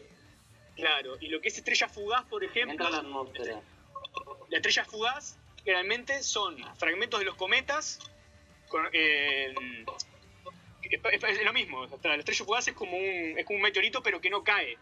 Claro, 0.75 1.17
y 1.19 1.27
lo 1.27 1.41
que 1.41 1.50
es 1.50 1.57
estrella 1.57 1.88
fugaz, 1.88 2.25
por 2.25 2.43
ejemplo. 2.43 2.89
la 2.89 2.97
atmósfera. 2.97 3.62
La 4.50 4.57
estrella 4.57 4.85
fugaz, 4.85 5.38
generalmente 5.63 6.21
son 6.23 6.57
fragmentos 6.77 7.19
de 7.19 7.25
los 7.25 7.35
cometas. 7.35 8.00
Eh, 8.91 9.53
es, 10.81 11.43
lo 11.43 11.53
mismo, 11.53 11.85
la 12.03 12.15
estrella 12.15 12.45
fugaz 12.45 12.67
es 12.67 12.73
como, 12.73 12.97
un, 12.97 13.38
es 13.38 13.45
como 13.45 13.57
un 13.57 13.63
meteorito, 13.63 14.01
pero 14.01 14.21
que 14.21 14.29
no 14.29 14.43
cae. 14.43 14.77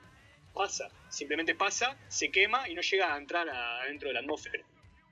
Pasa, 0.54 0.90
simplemente 1.10 1.56
pasa, 1.56 1.98
se 2.10 2.30
quema 2.30 2.68
y 2.68 2.74
no 2.74 2.82
llega 2.82 3.14
a 3.14 3.18
entrar 3.18 3.48
adentro 3.50 4.10
de 4.10 4.14
la 4.14 4.20
atmósfera. 4.20 4.64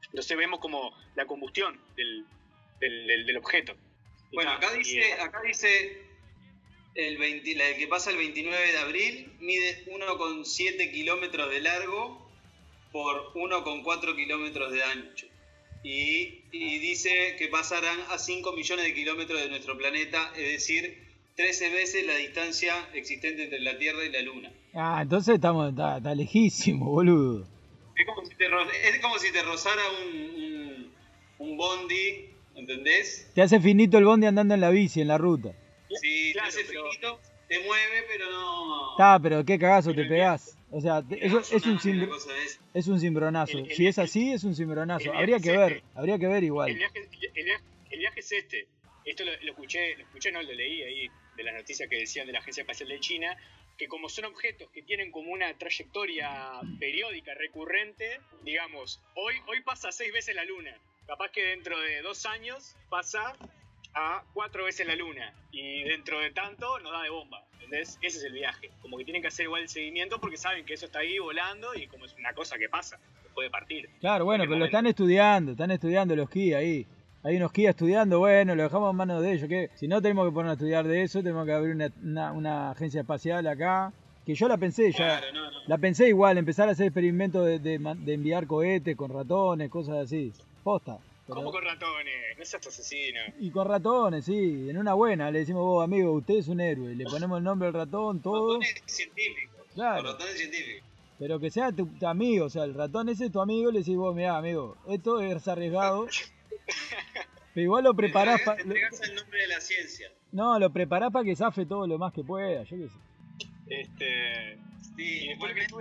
Entonces 0.07 0.35
vemos 0.35 0.59
como 0.59 0.93
la 1.15 1.25
combustión 1.25 1.79
del, 1.95 2.25
del, 2.79 3.37
objeto. 3.37 3.75
Bueno, 4.31 4.51
acá 4.51 4.71
dice, 4.73 5.13
acá 5.13 5.41
dice 5.45 6.01
el, 6.95 7.17
20, 7.17 7.51
el 7.51 7.77
que 7.77 7.87
pasa 7.87 8.11
el 8.11 8.17
29 8.17 8.71
de 8.71 8.77
abril, 8.77 9.33
mide 9.39 9.85
1,7 9.85 10.91
kilómetros 10.91 11.49
de 11.49 11.61
largo 11.61 12.29
por 12.91 13.33
1,4 13.33 14.15
kilómetros 14.15 14.71
de 14.71 14.83
ancho. 14.83 15.27
Y, 15.83 16.43
y, 16.51 16.79
dice 16.79 17.35
que 17.37 17.47
pasarán 17.47 17.97
a 18.09 18.17
5 18.17 18.51
millones 18.51 18.85
de 18.85 18.93
kilómetros 18.93 19.39
de 19.39 19.49
nuestro 19.49 19.77
planeta, 19.77 20.33
es 20.35 20.51
decir, 20.51 21.09
13 21.39 21.69
veces 21.69 22.05
la 22.05 22.15
distancia 22.15 22.75
existente 22.93 23.43
entre 23.43 23.61
la 23.61 23.77
Tierra 23.77 24.03
y 24.03 24.11
la 24.11 24.21
Luna. 24.21 24.51
Ah, 24.73 24.99
entonces 25.01 25.35
estamos, 25.35 25.69
está, 25.69 25.97
está 25.97 26.13
lejísimo, 26.13 26.91
boludo. 26.91 27.47
Es 27.95 28.05
como 28.05 28.25
si 28.25 28.35
te, 28.35 28.45
es 28.89 28.99
como 28.99 29.17
si 29.19 29.31
te 29.31 29.41
rozara 29.43 29.81
un, 30.03 30.91
un, 31.37 31.57
bondi, 31.57 32.29
¿entendés? 32.59 33.29
Te 33.33 33.41
hace 33.41 33.59
finito 33.59 33.97
el 33.97 34.05
bondi 34.05 34.27
andando 34.27 34.53
en 34.53 34.61
la 34.61 34.69
bici, 34.69 35.01
en 35.01 35.07
la 35.07 35.17
ruta. 35.17 35.53
Sí, 36.01 36.33
te 36.33 36.39
hace 36.39 36.63
finito, 36.63 37.19
te 37.47 37.59
mueve, 37.59 38.03
pero 38.07 38.31
no... 38.31 38.91
Está, 38.91 39.19
pero 39.19 39.43
qué 39.43 39.57
cagazo 39.57 39.93
te 39.93 40.05
pegás. 40.05 40.55
O 40.71 40.79
sea, 40.79 41.03
eso 41.09 41.39
es, 41.39 41.51
un 41.65 41.79
es 42.73 42.87
un 42.87 42.99
cimbronazo. 42.99 43.65
si 43.71 43.87
es 43.87 43.97
así, 43.97 44.31
es 44.31 44.43
un 44.43 44.55
cimbronazo. 44.55 45.11
Habría 45.11 45.39
que 45.39 45.57
ver, 45.57 45.83
habría 45.95 46.19
que 46.19 46.27
ver 46.27 46.43
igual. 46.43 46.69
El 46.69 46.77
viaje, 46.77 46.99
el 47.89 47.99
viaje, 47.99 48.19
es 48.19 48.31
este. 48.31 48.67
Esto 49.03 49.25
lo, 49.25 49.31
lo, 49.31 49.51
escuché, 49.51 49.95
lo 49.95 50.03
escuché, 50.03 50.31
no 50.31 50.43
lo 50.43 50.53
leí 50.53 50.83
ahí, 50.83 51.09
de 51.35 51.43
las 51.43 51.55
noticias 51.55 51.89
que 51.89 51.97
decían 51.97 52.27
de 52.27 52.33
la 52.33 52.39
Agencia 52.39 52.61
Espacial 52.61 52.89
de 52.89 52.99
China, 52.99 53.35
que 53.79 53.87
como 53.87 54.09
son 54.09 54.25
objetos 54.25 54.69
que 54.71 54.83
tienen 54.83 55.09
como 55.09 55.31
una 55.31 55.57
trayectoria 55.57 56.59
periódica, 56.79 57.33
recurrente, 57.33 58.19
digamos, 58.43 59.01
hoy, 59.15 59.35
hoy 59.47 59.61
pasa 59.61 59.91
seis 59.91 60.13
veces 60.13 60.35
la 60.35 60.43
luna, 60.43 60.77
capaz 61.09 61.31
que 61.31 61.43
dentro 61.43 61.79
de 61.79 62.03
dos 62.03 62.27
años 62.27 62.75
pasa 62.87 63.33
a 63.95 64.23
cuatro 64.31 64.65
veces 64.65 64.85
la 64.85 64.95
luna 64.95 65.33
y 65.51 65.81
dentro 65.83 66.19
de 66.19 66.29
tanto 66.29 66.79
nos 66.81 66.91
da 66.91 67.01
de 67.01 67.09
bomba, 67.09 67.43
¿entendés? 67.53 67.97
Ese 68.03 68.19
es 68.19 68.23
el 68.25 68.33
viaje, 68.33 68.69
como 68.83 68.95
que 68.95 69.05
tienen 69.05 69.23
que 69.23 69.29
hacer 69.29 69.45
igual 69.45 69.63
el 69.63 69.69
seguimiento 69.69 70.21
porque 70.21 70.37
saben 70.37 70.65
que 70.65 70.75
eso 70.75 70.85
está 70.85 70.99
ahí 70.99 71.17
volando 71.17 71.73
y 71.73 71.87
como 71.87 72.05
es 72.05 72.13
una 72.13 72.33
cosa 72.33 72.59
que 72.59 72.69
pasa, 72.69 72.99
puede 73.33 73.49
partir. 73.49 73.89
Claro, 73.99 74.25
bueno, 74.25 74.43
pero 74.43 74.59
lo 74.59 74.65
están 74.65 74.85
estudiando, 74.85 75.53
están 75.53 75.71
estudiando 75.71 76.15
los 76.15 76.29
KI 76.29 76.53
ahí. 76.53 76.87
Hay 77.23 77.37
unos 77.37 77.51
guías 77.51 77.71
estudiando, 77.71 78.19
bueno, 78.19 78.53
lo 78.53 78.63
dejamos 78.63 78.91
en 78.91 78.95
manos 78.95 79.23
de 79.23 79.33
ellos. 79.33 79.49
que 79.49 79.71
Si 79.75 79.87
no 79.87 80.03
tenemos 80.03 80.27
que 80.27 80.33
poner 80.33 80.51
a 80.51 80.53
estudiar 80.53 80.87
de 80.87 81.01
eso, 81.01 81.23
tenemos 81.23 81.45
que 81.47 81.53
abrir 81.53 81.75
una, 82.03 82.31
una, 82.31 82.71
agencia 82.71 83.01
espacial 83.01 83.45
acá. 83.47 83.91
Que 84.25 84.35
yo 84.35 84.47
la 84.47 84.57
pensé 84.57 84.91
ya. 84.91 85.19
La 85.65 85.79
pensé 85.79 86.07
igual, 86.07 86.37
empezar 86.37 86.69
a 86.69 86.73
hacer 86.73 86.85
experimentos 86.85 87.45
de, 87.45 87.59
de, 87.59 88.13
enviar 88.13 88.45
cohetes 88.45 88.95
con 88.95 89.11
ratones, 89.11 89.69
cosas 89.69 89.97
así. 89.97 90.31
Posta. 90.63 90.97
¿Cómo 91.27 91.51
con 91.51 91.63
ratones? 91.63 92.37
No 92.37 92.45
seas 92.45 92.65
asesino. 92.65 93.19
Y 93.39 93.51
con 93.51 93.67
ratones, 93.67 94.25
sí. 94.25 94.67
En 94.69 94.77
una 94.77 94.93
buena 94.93 95.29
le 95.29 95.39
decimos, 95.39 95.61
vos, 95.61 95.83
amigo, 95.83 96.11
usted 96.13 96.35
es 96.35 96.47
un 96.47 96.59
héroe. 96.59 96.95
Le 96.95 97.05
ponemos 97.05 97.37
el 97.37 97.43
nombre 97.43 97.67
al 97.67 97.73
ratón, 97.73 98.21
todo. 98.21 98.53
Ratones 98.53 98.81
científicos. 98.85 99.65
Claro. 99.75 100.13
Ratones 100.13 100.37
científicos. 100.37 100.89
Pero 101.19 101.39
que 101.39 101.51
sea 101.51 101.71
tu, 101.71 101.85
tu, 101.85 102.07
amigo, 102.07 102.45
o 102.45 102.49
sea, 102.49 102.63
el 102.63 102.73
ratón 102.73 103.09
ese 103.09 103.25
es 103.25 103.31
tu 103.31 103.41
amigo, 103.41 103.71
le 103.71 103.79
decís 103.79 103.97
vos, 103.97 104.15
mira, 104.15 104.37
amigo, 104.37 104.77
esto 104.87 105.19
es 105.19 105.47
arriesgado. 105.47 106.07
Pero 107.53 107.63
igual 107.65 107.83
lo 107.83 107.93
preparás 107.93 108.41
para. 108.41 108.61
el 108.61 108.67
nombre 108.67 109.41
de 109.41 109.47
la 109.47 109.59
ciencia. 109.59 110.09
No, 110.31 110.57
lo 110.57 110.71
preparás 110.71 111.11
para 111.11 111.25
que 111.25 111.35
zafe 111.35 111.65
todo 111.65 111.85
lo 111.87 111.97
más 111.97 112.13
que 112.13 112.23
pueda, 112.23 112.63
yo 112.63 112.77
qué 112.77 112.87
sé. 112.87 112.95
Este. 113.67 114.57
Sí, 114.95 115.29
igualmente. 115.31 115.75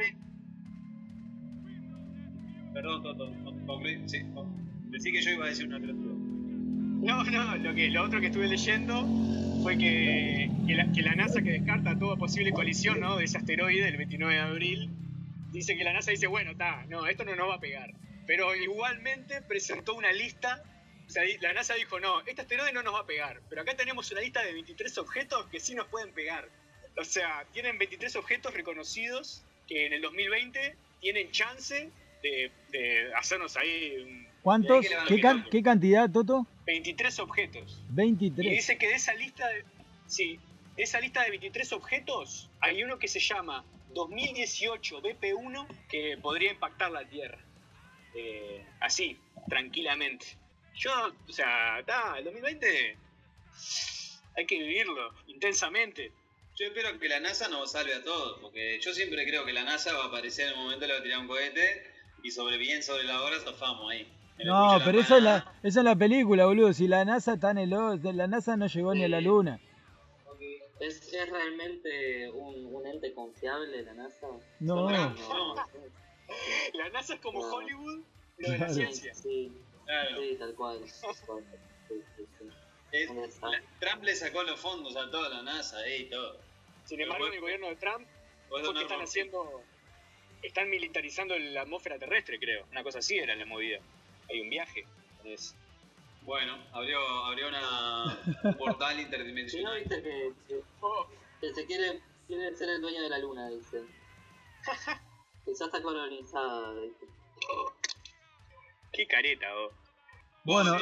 Perdón, 2.74 3.02
Toto, 3.02 3.30
sí. 4.06 4.18
Decí 4.90 5.12
que 5.12 5.22
yo 5.22 5.30
iba 5.30 5.46
a 5.46 5.48
decir 5.48 5.66
una 5.66 5.78
pelotuda. 5.78 6.14
No, 6.14 7.24
no, 7.24 7.56
lo, 7.56 7.74
que, 7.74 7.88
lo 7.90 8.02
otro 8.04 8.20
que 8.20 8.26
estuve 8.26 8.48
leyendo 8.48 9.06
fue 9.62 9.78
que, 9.78 10.50
que, 10.66 11.02
la, 11.02 11.14
NASA 11.14 11.40
que 11.42 11.52
descarta 11.52 11.98
toda 11.98 12.16
posible 12.16 12.52
colisión 12.52 13.00
¿no? 13.00 13.16
de 13.16 13.24
ese 13.24 13.38
asteroide 13.38 13.88
el 13.88 13.96
29 13.96 14.34
de 14.34 14.40
abril, 14.40 14.90
dice 15.52 15.76
que 15.76 15.84
la 15.84 15.92
NASA 15.92 16.10
dice, 16.10 16.26
bueno, 16.26 16.52
está, 16.52 16.84
no, 16.86 17.06
esto 17.06 17.24
no 17.24 17.36
nos 17.36 17.48
va 17.48 17.54
a 17.54 17.60
pegar. 17.60 17.94
Pero 18.26 18.54
igualmente 18.54 19.40
presentó 19.42 19.94
una 19.94 20.12
lista 20.12 20.62
o 21.08 21.10
sea, 21.10 21.22
la 21.40 21.54
NASA 21.54 21.74
dijo, 21.74 21.98
no, 22.00 22.20
este 22.26 22.42
asteroide 22.42 22.70
no 22.72 22.82
nos 22.82 22.94
va 22.94 23.00
a 23.00 23.06
pegar, 23.06 23.40
pero 23.48 23.62
acá 23.62 23.74
tenemos 23.74 24.10
una 24.12 24.20
lista 24.20 24.42
de 24.42 24.52
23 24.52 24.98
objetos 24.98 25.46
que 25.46 25.58
sí 25.58 25.74
nos 25.74 25.86
pueden 25.86 26.12
pegar. 26.12 26.50
O 26.98 27.04
sea, 27.04 27.46
tienen 27.52 27.78
23 27.78 28.14
objetos 28.16 28.52
reconocidos 28.52 29.42
que 29.66 29.86
en 29.86 29.94
el 29.94 30.02
2020 30.02 30.76
tienen 31.00 31.30
chance 31.30 31.90
de, 32.22 32.52
hacernos 33.16 33.56
ahí... 33.56 34.02
Un, 34.02 34.27
¿Cuántos? 34.48 34.86
¿Qué, 35.50 35.62
cantidad, 35.62 36.10
Toto? 36.10 36.46
23 36.64 37.18
objetos. 37.18 37.82
23. 37.90 38.46
Y 38.46 38.56
dice 38.56 38.78
que 38.78 38.88
de 38.88 38.94
esa 38.94 39.12
lista 39.12 39.46
de... 39.46 39.62
Sí, 40.06 40.40
de 40.74 40.84
esa 40.84 41.00
lista 41.00 41.22
de 41.22 41.28
23 41.28 41.70
objetos 41.74 42.48
hay 42.60 42.82
uno 42.82 42.98
que 42.98 43.08
se 43.08 43.20
llama 43.20 43.62
2018 43.92 45.02
BP1 45.02 45.66
que 45.90 46.16
podría 46.22 46.50
impactar 46.50 46.90
la 46.90 47.06
Tierra. 47.06 47.38
Eh, 48.14 48.64
así, 48.80 49.18
tranquilamente. 49.50 50.24
Yo, 50.74 50.92
o 51.28 51.32
sea, 51.32 51.80
está, 51.80 52.16
el 52.16 52.24
2020 52.24 52.96
hay 54.34 54.46
que 54.46 54.58
vivirlo 54.60 55.12
intensamente. 55.26 56.10
Yo 56.56 56.68
espero 56.68 56.98
que 56.98 57.06
la 57.10 57.20
NASA 57.20 57.50
nos 57.50 57.72
salve 57.72 57.92
a 57.92 58.02
todos, 58.02 58.40
porque 58.40 58.80
yo 58.80 58.94
siempre 58.94 59.26
creo 59.26 59.44
que 59.44 59.52
la 59.52 59.64
NASA 59.64 59.92
va 59.92 60.04
a 60.04 60.06
aparecer 60.06 60.46
en 60.46 60.54
el 60.54 60.58
momento 60.58 60.86
le 60.86 60.94
va 60.94 61.00
a 61.00 61.02
tirar 61.02 61.18
un 61.18 61.28
cohete 61.28 61.92
y 62.22 62.30
sobre 62.30 62.56
bien 62.56 62.82
sobre 62.82 63.04
la 63.04 63.20
hora 63.20 63.38
zafamos 63.40 63.92
ahí. 63.92 64.10
No, 64.44 64.78
pero 64.84 65.00
esa 65.00 65.16
es, 65.16 65.22
la, 65.22 65.52
esa 65.62 65.80
es 65.80 65.84
la 65.84 65.96
película, 65.96 66.46
boludo. 66.46 66.72
Si 66.72 66.86
la 66.86 67.04
NASA 67.04 67.34
está 67.34 67.50
en 67.50 67.58
el 67.58 67.70
la 67.70 68.26
NASA 68.26 68.56
no 68.56 68.66
llegó 68.66 68.94
ni 68.94 69.04
a 69.04 69.08
la 69.08 69.20
luna. 69.20 69.60
¿Es, 70.80 71.12
¿Es, 71.12 71.28
realmente 71.28 72.30
un, 72.30 72.66
un, 72.66 72.86
ente 72.86 73.12
confiable 73.12 73.82
la 73.82 73.94
NASA? 73.94 74.28
No. 74.60 74.88
no, 74.88 75.14
La 76.74 76.88
NASA 76.90 77.14
es 77.14 77.20
como 77.20 77.40
Hollywood, 77.40 78.04
pero 78.36 78.52
de 78.52 78.58
la 78.58 78.68
ciencia. 78.68 79.12
Sí. 79.12 79.52
Claro. 79.84 80.20
Sí, 80.20 80.36
tal 80.38 80.54
cual. 80.54 80.84
Trump 83.80 84.02
le 84.02 84.14
sacó 84.14 84.42
los 84.44 84.60
fondos 84.60 84.96
a 84.96 85.10
toda 85.10 85.28
la 85.30 85.42
NASA 85.42 85.84
eh, 85.86 85.98
y 85.98 86.04
todo. 86.04 86.38
Sin 86.84 87.00
embargo, 87.00 87.26
en 87.26 87.34
el 87.34 87.40
gobierno 87.40 87.68
de 87.68 87.76
Trump, 87.76 88.06
que 88.50 88.82
están 88.82 89.00
haciendo, 89.00 89.62
están 90.42 90.70
militarizando 90.70 91.38
la 91.38 91.62
atmósfera 91.62 91.98
terrestre, 91.98 92.38
creo. 92.38 92.66
Una 92.70 92.82
cosa 92.82 93.00
así 93.00 93.18
era 93.18 93.34
la 93.34 93.44
movida. 93.44 93.80
Hay 94.30 94.40
un 94.40 94.50
viaje. 94.50 94.84
Bueno, 96.22 96.58
abrió, 96.72 97.00
abrió 97.24 97.48
una, 97.48 98.18
un 98.44 98.54
portal 98.54 99.00
interdimensional. 99.00 99.72
¿No 99.72 99.78
viste 99.78 100.02
que, 100.02 100.32
que, 101.40 101.54
se 101.54 101.66
quiere, 101.66 102.00
quiere 102.26 102.54
ser 102.54 102.68
el 102.68 102.80
dueño 102.80 103.02
de 103.02 103.08
la 103.08 103.18
luna, 103.18 103.48
dice? 103.48 103.82
que 105.44 105.54
ya 105.54 105.64
está 105.64 105.82
colonizada, 105.82 106.74
dice. 106.74 107.06
Qué 108.92 109.06
careta, 109.06 109.46
vos. 109.54 109.72
Bueno, 110.48 110.78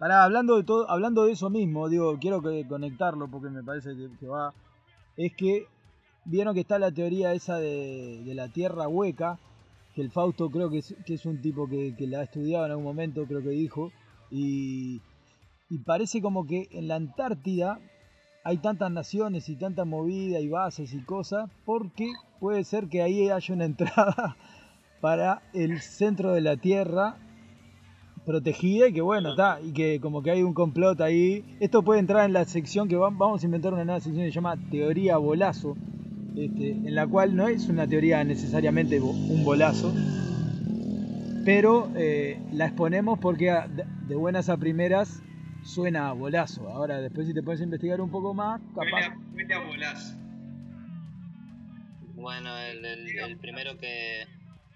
hablando 0.00 0.56
de 0.56 0.64
todo, 0.64 0.90
hablando 0.90 1.24
de 1.24 1.32
eso 1.32 1.50
mismo, 1.50 1.88
digo, 1.88 2.18
quiero 2.18 2.42
que 2.42 2.66
conectarlo 2.66 3.28
porque 3.28 3.48
me 3.48 3.62
parece 3.62 3.90
que, 4.18 4.26
va. 4.26 4.52
Es 5.16 5.32
que 5.36 5.68
vieron 6.24 6.52
que 6.52 6.60
está 6.60 6.80
la 6.80 6.90
teoría 6.90 7.32
esa 7.32 7.58
de, 7.58 8.22
la 8.34 8.48
tierra 8.48 8.88
hueca, 8.88 9.38
que 9.94 10.02
el 10.02 10.10
Fausto 10.10 10.50
creo 10.50 10.70
que 10.70 10.78
es, 10.78 10.94
que 11.04 11.14
es 11.14 11.26
un 11.26 11.40
tipo 11.40 11.68
que, 11.68 11.94
la 12.00 12.20
ha 12.20 12.22
estudiado 12.24 12.64
en 12.66 12.72
algún 12.72 12.84
momento, 12.84 13.24
creo 13.26 13.42
que 13.42 13.50
dijo, 13.50 13.92
y, 14.30 15.00
y 15.68 15.78
parece 15.78 16.22
como 16.22 16.46
que 16.46 16.68
en 16.72 16.88
la 16.88 16.96
Antártida 16.96 17.78
hay 18.44 18.58
tantas 18.58 18.90
naciones 18.90 19.48
y 19.48 19.56
tanta 19.56 19.84
movida 19.84 20.40
y 20.40 20.48
bases 20.48 20.92
y 20.94 21.02
cosas, 21.02 21.50
porque 21.64 22.10
puede 22.40 22.64
ser 22.64 22.88
que 22.88 23.02
ahí 23.02 23.30
haya 23.30 23.54
una 23.54 23.64
entrada 23.66 24.36
para 25.00 25.42
el 25.52 25.80
centro 25.80 26.32
de 26.32 26.40
la 26.40 26.56
Tierra 26.56 27.16
protegida 28.24 28.88
y 28.88 28.92
que 28.92 29.00
bueno, 29.00 29.30
está, 29.30 29.60
y 29.60 29.72
que 29.72 30.00
como 30.00 30.22
que 30.22 30.30
hay 30.30 30.42
un 30.42 30.54
complot 30.54 31.00
ahí. 31.00 31.44
Esto 31.60 31.82
puede 31.82 32.00
entrar 32.00 32.24
en 32.24 32.32
la 32.32 32.44
sección 32.44 32.88
que 32.88 32.96
vamos 32.96 33.42
a 33.42 33.46
inventar 33.46 33.72
una 33.72 33.84
nueva 33.84 34.00
sección 34.00 34.24
que 34.24 34.30
se 34.30 34.34
llama 34.34 34.56
teoría 34.70 35.16
bolazo, 35.16 35.76
este, 36.36 36.70
en 36.70 36.94
la 36.94 37.06
cual 37.06 37.36
no 37.36 37.48
es 37.48 37.68
una 37.68 37.86
teoría 37.86 38.22
necesariamente 38.24 39.00
un 39.00 39.44
bolazo, 39.44 39.94
pero 41.44 41.90
eh, 41.96 42.40
la 42.52 42.66
exponemos 42.66 43.18
porque 43.18 43.52
de 44.06 44.14
buenas 44.14 44.48
a 44.48 44.56
primeras 44.56 45.22
suena 45.64 46.08
a 46.08 46.12
bolazo. 46.12 46.68
Ahora 46.68 47.00
después 47.00 47.26
si 47.26 47.34
te 47.34 47.42
puedes 47.42 47.60
investigar 47.60 48.00
un 48.00 48.10
poco 48.10 48.34
más, 48.34 48.60
capaz... 48.74 49.16
Vete 49.32 49.54
a, 49.54 49.60
bolazo. 49.60 50.16
Bueno, 52.14 52.56
el 52.58 53.36
primero 53.38 53.76
que 53.78 54.26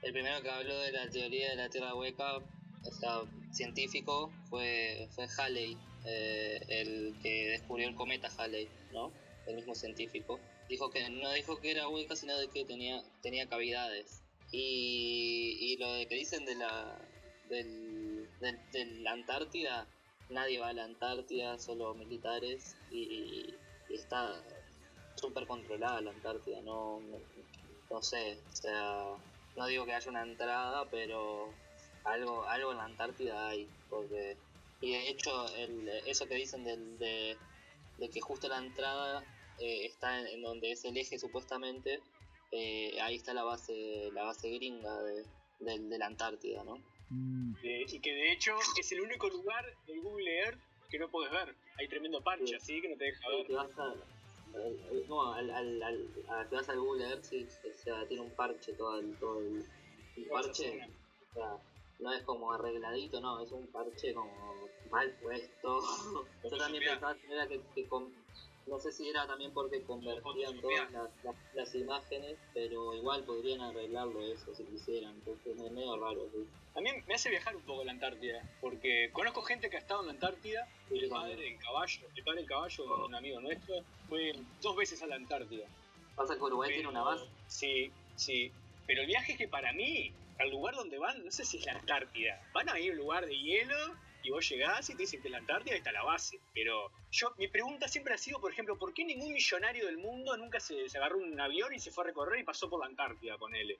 el 0.06 0.12
primero 0.12 0.40
que 0.40 0.50
habló 0.50 0.78
de 0.78 0.92
la 0.92 1.08
teoría 1.08 1.50
de 1.50 1.56
la 1.56 1.68
Tierra 1.68 1.94
hueca, 1.94 2.36
o 2.36 2.92
sea, 2.92 3.22
científico, 3.50 4.30
fue, 4.48 5.08
fue 5.10 5.26
Halley, 5.36 5.76
eh, 6.04 6.60
el 6.68 7.14
que 7.22 7.48
descubrió 7.50 7.88
el 7.88 7.96
cometa 7.96 8.28
Halley, 8.38 8.68
¿no? 8.92 9.10
El 9.48 9.56
mismo 9.56 9.74
científico. 9.74 10.38
Dijo 10.68 10.90
que 10.90 11.08
no 11.10 11.32
dijo 11.32 11.60
que 11.60 11.70
era 11.70 11.88
hueca, 11.88 12.16
sino 12.16 12.36
de 12.36 12.48
que 12.48 12.64
tenía, 12.64 13.02
tenía 13.22 13.48
cavidades. 13.48 14.22
Y, 14.52 15.56
y 15.60 15.76
lo 15.76 15.92
de 15.92 16.06
que 16.06 16.14
dicen 16.14 16.44
de 16.44 16.54
la, 16.56 16.98
del, 17.48 18.28
de 18.40 18.84
la 19.00 19.12
Antártida, 19.12 19.86
nadie 20.30 20.58
va 20.58 20.68
a 20.68 20.72
la 20.72 20.84
Antártida, 20.84 21.58
solo 21.58 21.94
militares, 21.94 22.76
y, 22.90 23.54
está 23.90 24.34
súper 25.14 25.46
controlada 25.46 26.00
la 26.00 26.10
Antártida, 26.10 26.60
no, 26.60 27.00
no, 27.90 28.02
sé, 28.02 28.38
o 28.52 28.56
sea 28.56 29.04
no 29.56 29.66
digo 29.66 29.86
que 29.86 29.94
haya 29.94 30.10
una 30.10 30.22
entrada, 30.22 30.84
pero 30.90 31.48
algo, 32.04 32.44
algo 32.44 32.72
en 32.72 32.76
la 32.76 32.84
Antártida 32.84 33.48
hay, 33.48 33.68
porque 33.88 34.36
y 34.80 34.92
de 34.92 35.08
hecho 35.08 35.48
el, 35.56 35.88
eso 36.06 36.26
que 36.26 36.34
dicen 36.34 36.64
de, 36.64 37.36
que 38.12 38.20
justo 38.20 38.48
la 38.48 38.58
entrada 38.58 39.24
eh, 39.58 39.86
está 39.86 40.28
en, 40.28 40.42
donde 40.42 40.72
es 40.72 40.84
el 40.84 40.96
eje 40.96 41.18
supuestamente, 41.18 42.00
eh, 42.52 43.00
ahí 43.00 43.16
está 43.16 43.34
la 43.34 43.44
base, 43.44 44.10
la 44.12 44.24
base 44.24 44.50
gringa 44.50 45.02
de, 45.02 45.24
de, 45.60 45.98
la 45.98 46.06
Antártida, 46.06 46.64
¿no? 46.64 46.78
Mm. 47.08 47.54
y 47.62 48.00
que 48.00 48.12
de 48.12 48.32
hecho 48.32 48.56
es 48.80 48.90
el 48.90 49.00
único 49.00 49.28
lugar 49.28 49.64
del 49.86 50.00
Google 50.00 50.38
Earth 50.40 50.58
que 50.90 50.98
no 50.98 51.08
puedes 51.08 51.30
ver. 51.32 51.54
Hay 51.78 51.88
tremendo 51.88 52.20
parche, 52.22 52.56
así 52.56 52.80
que 52.80 52.88
no 52.88 52.96
te 52.96 53.04
deja 53.04 53.28
ver. 53.28 53.46
Te 53.46 53.54
vas 53.54 53.78
a, 53.78 53.94
no, 55.08 55.32
al, 55.32 55.50
al, 55.50 55.82
al, 55.82 56.48
te 56.48 56.56
vas 56.56 56.68
al 56.68 56.80
Google 56.80 57.08
Earth, 57.08 57.24
sí, 57.24 57.46
o 57.68 57.82
sea, 57.82 58.06
tiene 58.06 58.22
un 58.22 58.30
parche 58.30 58.72
todo 58.72 58.98
el, 58.98 59.16
todo 59.18 59.40
el, 59.40 59.64
parche. 60.30 60.80
O 61.30 61.34
sea, 61.34 61.58
no 61.98 62.12
es 62.12 62.22
como 62.24 62.52
arregladito, 62.52 63.20
no, 63.20 63.40
es 63.40 63.52
un 63.52 63.66
parche 63.68 64.14
como 64.14 64.68
mal 64.90 65.10
puesto. 65.22 65.80
Yo 66.50 66.56
también 66.56 66.84
pensaba 66.84 67.14
que, 67.48 67.60
que, 67.74 67.88
con, 67.88 68.12
no 68.66 68.80
sé 68.80 68.90
si 68.90 69.08
era 69.08 69.26
también 69.26 69.52
porque 69.52 69.82
convertían 69.82 70.60
todas 70.60 71.10
las, 71.54 71.74
imágenes, 71.74 72.36
pero 72.52 72.94
igual 72.94 73.22
podrían 73.24 73.60
arreglarlo 73.60 74.20
eso 74.22 74.54
si 74.54 74.64
quisieran, 74.64 75.14
entonces 75.14 75.56
es 75.56 75.72
medio 75.72 75.96
raro. 75.96 76.28
A 76.74 76.80
mí 76.80 76.90
me 77.06 77.14
hace 77.14 77.30
viajar 77.30 77.54
un 77.54 77.62
poco 77.62 77.84
la 77.84 77.92
Antártida, 77.92 78.42
porque 78.60 79.10
conozco 79.12 79.42
gente 79.42 79.70
que 79.70 79.76
ha 79.76 79.80
estado 79.80 80.00
en 80.00 80.06
la 80.06 80.12
Antártida, 80.12 80.68
el 80.90 81.08
padre 81.08 81.48
en 81.48 81.58
caballo, 81.58 82.06
el 82.14 82.24
padre 82.24 82.40
en 82.40 82.46
caballo, 82.46 83.06
un 83.06 83.14
amigo 83.14 83.40
nuestro, 83.40 83.76
fue 84.08 84.32
dos 84.60 84.76
veces 84.76 85.02
a 85.02 85.06
la 85.06 85.16
Antártida. 85.16 85.66
¿Pasa 86.16 86.34
que 86.34 86.42
Uruguay 86.42 86.72
tiene 86.72 86.88
una 86.88 87.02
base? 87.02 87.24
Sí, 87.46 87.90
sí, 88.16 88.50
pero 88.86 89.02
el 89.02 89.06
viaje 89.06 89.32
es 89.32 89.38
que 89.38 89.48
para 89.48 89.72
mí, 89.72 90.12
al 90.38 90.50
lugar 90.50 90.74
donde 90.74 90.98
van, 90.98 91.24
no 91.24 91.30
sé 91.30 91.44
si 91.44 91.58
es 91.58 91.66
la 91.66 91.72
Antártida, 91.72 92.42
van 92.52 92.68
a 92.68 92.80
ir 92.80 92.90
a 92.90 92.92
un 92.94 92.98
lugar 92.98 93.26
de 93.26 93.38
hielo 93.38 93.76
y 94.26 94.30
vos 94.30 94.48
llegás 94.48 94.90
y 94.90 94.94
te 94.94 95.04
dicen 95.04 95.20
que 95.22 95.28
en 95.28 95.32
la 95.32 95.38
Antártida 95.38 95.76
está 95.76 95.92
la 95.92 96.02
base. 96.02 96.40
Pero 96.52 96.90
yo, 97.12 97.32
mi 97.38 97.46
pregunta 97.46 97.86
siempre 97.86 98.14
ha 98.14 98.18
sido, 98.18 98.40
por 98.40 98.50
ejemplo, 98.50 98.76
¿por 98.76 98.92
qué 98.92 99.04
ningún 99.04 99.32
millonario 99.32 99.86
del 99.86 99.98
mundo 99.98 100.36
nunca 100.36 100.58
se, 100.58 100.86
agarró 100.96 101.18
un 101.18 101.40
avión 101.40 101.72
y 101.72 101.78
se 101.78 101.92
fue 101.92 102.04
a 102.04 102.08
recorrer 102.08 102.40
y 102.40 102.44
pasó 102.44 102.68
por 102.68 102.80
la 102.80 102.86
Antártida 102.86 103.38
con 103.38 103.54
él? 103.54 103.78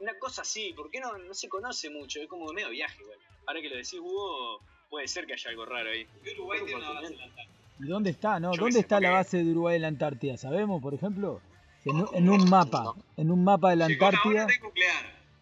Una 0.00 0.18
cosa 0.18 0.42
así, 0.42 0.74
¿por 0.74 0.90
qué 0.90 1.00
no, 1.00 1.16
no 1.16 1.32
se 1.32 1.48
conoce 1.48 1.88
mucho? 1.88 2.20
Es 2.20 2.28
como 2.28 2.52
medio 2.52 2.68
viaje, 2.68 3.02
güey. 3.02 3.18
Ahora 3.46 3.60
que 3.60 3.68
lo 3.70 3.76
decís, 3.76 3.94
Hugo, 3.94 4.60
puede 4.90 5.08
ser 5.08 5.26
que 5.26 5.34
haya 5.34 5.50
algo 5.50 5.64
raro 5.64 5.88
ahí. 5.88 6.06
Uruguay 6.34 6.60
tiene 6.66 6.80
una 6.80 6.90
base 6.90 7.12
en 7.12 7.18
la 7.18 7.24
Antártida. 7.24 7.56
¿Y 7.78 7.84
dónde 7.86 8.10
está, 8.10 8.40
no? 8.40 8.52
¿Dónde 8.52 8.80
está 8.80 9.00
la 9.00 9.10
base 9.10 9.42
de 9.42 9.50
Uruguay 9.52 9.76
en 9.76 9.82
la 9.82 9.88
Antártida? 9.88 10.36
¿Sabemos, 10.36 10.82
por 10.82 10.92
ejemplo? 10.92 11.40
En, 11.84 12.28
un 12.28 12.48
mapa, 12.48 12.94
en 13.16 13.30
un 13.30 13.42
mapa 13.42 13.70
de 13.70 13.76
la 13.76 13.86
Antártida. 13.86 14.46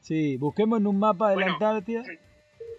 Sí, 0.00 0.36
busquemos 0.38 0.78
en 0.78 0.86
un 0.86 0.98
mapa 0.98 1.30
de 1.30 1.36
la 1.36 1.46
Antártida. 1.52 2.04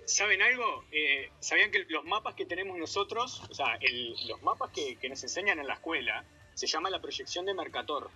¿Saben 0.06 0.42
algo? 0.42 0.84
Eh, 0.92 1.30
¿Sabían 1.40 1.72
que 1.72 1.86
los 1.90 2.04
mapas 2.06 2.36
que 2.36 2.46
tenemos 2.46 2.78
nosotros, 2.78 3.42
o 3.50 3.54
sea, 3.54 3.80
los 4.28 4.42
mapas 4.42 4.72
que, 4.72 4.98
nos 5.10 5.22
enseñan 5.24 5.60
en 5.60 5.68
la 5.68 5.76
escuela, 5.76 6.26
se 6.54 6.68
llama 6.68 6.90
la 6.90 7.00
proyección 7.00 7.46
de 7.46 7.54
Mercator, 7.54 8.10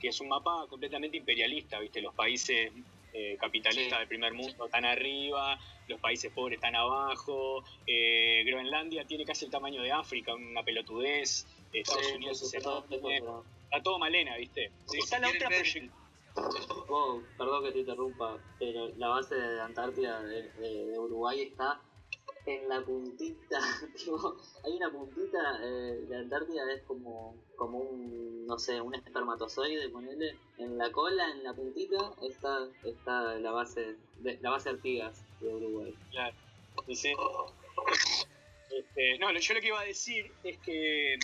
que 0.00 0.08
es 0.08 0.20
un 0.20 0.28
mapa 0.28 0.66
completamente 0.68 1.16
imperialista, 1.16 1.78
¿viste? 1.78 2.00
Los 2.00 2.14
países 2.14 2.72
eh, 3.12 3.36
capitalistas 3.40 3.98
del 3.98 4.08
primer 4.08 4.32
mundo 4.32 4.66
están 4.66 4.84
arriba, 4.84 5.58
los 5.88 6.00
países 6.00 6.32
pobres 6.32 6.56
están 6.56 6.74
abajo, 6.74 7.62
eh, 7.86 8.42
Groenlandia 8.46 9.04
tiene 9.04 9.24
casi 9.24 9.44
el 9.44 9.50
tamaño 9.50 9.82
de 9.82 9.92
África, 9.92 10.34
una 10.34 10.62
pelotudez, 10.62 11.46
Estados 11.72 12.12
Unidos 12.12 12.42
está, 12.42 12.82
está 12.88 13.82
todo 13.82 13.98
malena, 13.98 14.36
¿viste? 14.36 14.70
Está 14.92 15.18
la 15.18 15.28
otra 15.28 15.48
proyección 15.48 16.01
Oh, 16.34 17.20
perdón 17.36 17.64
que 17.64 17.72
te 17.72 17.80
interrumpa, 17.80 18.38
pero 18.58 18.88
la 18.96 19.08
base 19.08 19.34
de 19.34 19.60
Antártida 19.60 20.22
de, 20.22 20.98
Uruguay 20.98 21.42
está 21.42 21.80
en 22.46 22.68
la 22.68 22.80
puntita. 22.82 23.58
hay 24.64 24.76
una 24.76 24.90
puntita, 24.90 25.58
eh, 25.62 26.04
la 26.08 26.18
Antártida 26.20 26.72
es 26.72 26.82
como, 26.82 27.36
como 27.56 27.78
un, 27.78 28.46
no 28.46 28.58
sé, 28.58 28.80
un 28.80 28.94
espermatozoide, 28.94 29.88
ponele. 29.90 30.36
En 30.58 30.78
la 30.78 30.90
cola, 30.90 31.30
en 31.30 31.44
la 31.44 31.54
puntita, 31.54 32.12
está, 32.22 32.68
está 32.84 33.34
la 33.38 33.50
base 33.50 33.96
de, 34.18 34.38
la 34.40 34.50
base 34.50 34.70
Artigas 34.70 35.24
de 35.40 35.54
Uruguay. 35.54 35.94
Claro, 36.10 36.36
dice. 36.86 37.14
Este, 38.70 39.18
no, 39.18 39.30
yo 39.32 39.54
lo 39.54 39.60
que 39.60 39.66
iba 39.66 39.80
a 39.80 39.84
decir 39.84 40.32
es 40.44 40.58
que 40.58 41.18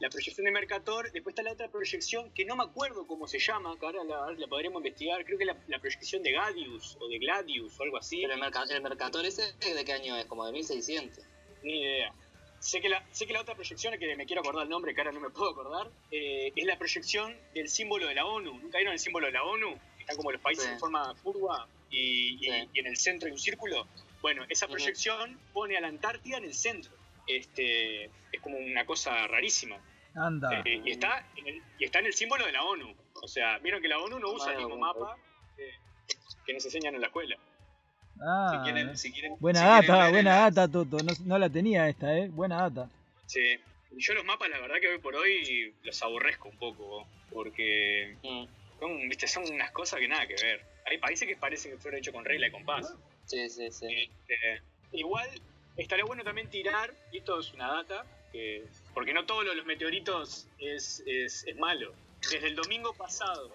la 0.00 0.10
proyección 0.10 0.44
de 0.44 0.50
Mercator, 0.50 1.10
después 1.12 1.32
está 1.32 1.42
la 1.42 1.52
otra 1.52 1.68
proyección 1.68 2.30
que 2.32 2.44
no 2.44 2.56
me 2.56 2.64
acuerdo 2.64 3.06
cómo 3.06 3.28
se 3.28 3.38
llama, 3.38 3.78
que 3.78 3.86
ahora 3.86 4.04
la, 4.04 4.46
podremos 4.48 4.80
investigar, 4.80 5.24
creo 5.24 5.38
que 5.38 5.44
la, 5.44 5.56
la 5.68 5.78
proyección 5.78 6.22
de 6.22 6.32
Gadius 6.32 6.96
o 7.00 7.08
de 7.08 7.18
Gladius 7.18 7.78
o 7.78 7.82
algo 7.84 7.96
así. 7.96 8.22
Pero 8.22 8.34
el, 8.34 8.82
Mercator 8.82 9.24
ese 9.24 9.52
de 9.52 9.84
qué 9.84 9.92
año 9.92 10.16
es, 10.16 10.26
como 10.26 10.44
de 10.46 10.52
1600. 10.52 11.24
Ni 11.62 11.80
idea. 11.80 12.12
Sé 12.58 12.80
que, 12.80 12.88
la, 12.88 13.04
sé 13.12 13.26
que 13.26 13.34
la 13.34 13.42
otra 13.42 13.54
proyección, 13.54 13.96
que 13.98 14.16
me 14.16 14.24
quiero 14.24 14.40
acordar 14.40 14.64
el 14.64 14.70
nombre, 14.70 14.94
que 14.94 15.00
ahora 15.00 15.12
no 15.12 15.20
me 15.20 15.30
puedo 15.30 15.50
acordar, 15.50 15.90
eh, 16.10 16.50
es 16.56 16.64
la 16.64 16.78
proyección 16.78 17.36
del 17.52 17.68
símbolo 17.68 18.08
de 18.08 18.14
la 18.14 18.24
ONU. 18.24 18.58
¿Nunca 18.58 18.78
vieron 18.78 18.94
el 18.94 18.98
símbolo 18.98 19.26
de 19.26 19.32
la 19.32 19.44
ONU? 19.44 19.78
Están 19.98 20.16
como 20.16 20.32
los 20.32 20.40
países 20.40 20.66
en 20.66 20.78
forma 20.78 21.14
curva 21.22 21.68
y, 21.90 22.48
en 22.48 22.86
el 22.86 22.96
centro 22.96 23.26
hay 23.26 23.32
un 23.32 23.38
círculo. 23.38 23.86
Bueno, 24.22 24.44
esa 24.48 24.66
proyección 24.66 25.38
pone 25.52 25.76
a 25.76 25.80
la 25.82 25.88
Antártida 25.88 26.38
en 26.38 26.44
el 26.44 26.54
centro 26.54 26.92
este, 27.26 28.04
es 28.04 28.40
como 28.42 28.56
una 28.58 28.84
cosa 28.86 29.26
rarísima. 29.26 29.76
Anda. 30.14 30.62
Eh, 30.64 30.82
y, 30.84 30.90
está 30.90 31.26
en 31.36 31.48
el, 31.48 31.62
y 31.78 31.84
está 31.84 31.98
en 31.98 32.06
el 32.06 32.14
símbolo 32.14 32.46
de 32.46 32.52
la 32.52 32.62
ONU. 32.62 32.94
O 33.22 33.28
sea, 33.28 33.58
vieron 33.58 33.82
que 33.82 33.88
la 33.88 33.98
ONU 33.98 34.18
no 34.18 34.30
usa 34.30 34.52
el 34.52 34.58
mismo 34.58 34.76
mapa 34.76 35.16
que 36.44 36.52
nos 36.52 36.64
enseñan 36.64 36.94
en 36.94 37.00
la 37.00 37.06
escuela. 37.08 37.36
Ah, 38.20 38.64
buena 39.40 39.64
data, 39.64 40.10
buena 40.10 40.34
data, 40.36 40.68
Toto. 40.68 40.98
No, 41.24 41.38
la 41.38 41.50
tenía 41.50 41.88
esta, 41.88 42.16
¿eh? 42.16 42.28
Buena 42.28 42.68
data. 42.68 42.88
Sí. 43.26 43.58
Yo 43.96 44.14
los 44.14 44.24
mapas, 44.24 44.50
la 44.50 44.60
verdad 44.60 44.76
que 44.80 44.88
hoy 44.88 44.98
por 44.98 45.14
hoy 45.14 45.74
los 45.82 46.02
aborrezco 46.02 46.48
un 46.48 46.56
poco, 46.56 47.06
porque 47.32 48.16
mm. 48.22 48.44
son, 48.80 49.08
¿viste? 49.08 49.28
son 49.28 49.44
unas 49.52 49.70
cosas 49.70 50.00
que 50.00 50.08
nada 50.08 50.26
que 50.26 50.34
ver. 50.34 50.64
Hay 50.86 50.98
países 50.98 51.28
que 51.28 51.36
parecen 51.36 51.72
que 51.72 51.78
fueron 51.78 51.98
hechos 51.98 52.12
con 52.12 52.24
regla 52.24 52.48
y 52.48 52.50
compás. 52.50 52.92
Sí, 53.26 53.48
sí, 53.48 53.70
sí. 53.70 53.86
Este, 53.86 54.62
igual 54.92 55.28
Estaría 55.76 56.04
bueno 56.04 56.22
también 56.22 56.48
tirar, 56.48 56.94
y 57.10 57.18
esto 57.18 57.40
es 57.40 57.52
una 57.52 57.68
data, 57.68 58.06
que, 58.30 58.64
porque 58.92 59.12
no 59.12 59.26
todos 59.26 59.44
los 59.44 59.66
meteoritos 59.66 60.46
es, 60.58 61.02
es, 61.06 61.44
es 61.46 61.56
malo. 61.56 61.92
Desde 62.30 62.46
el 62.46 62.54
domingo 62.54 62.94
pasado 62.94 63.52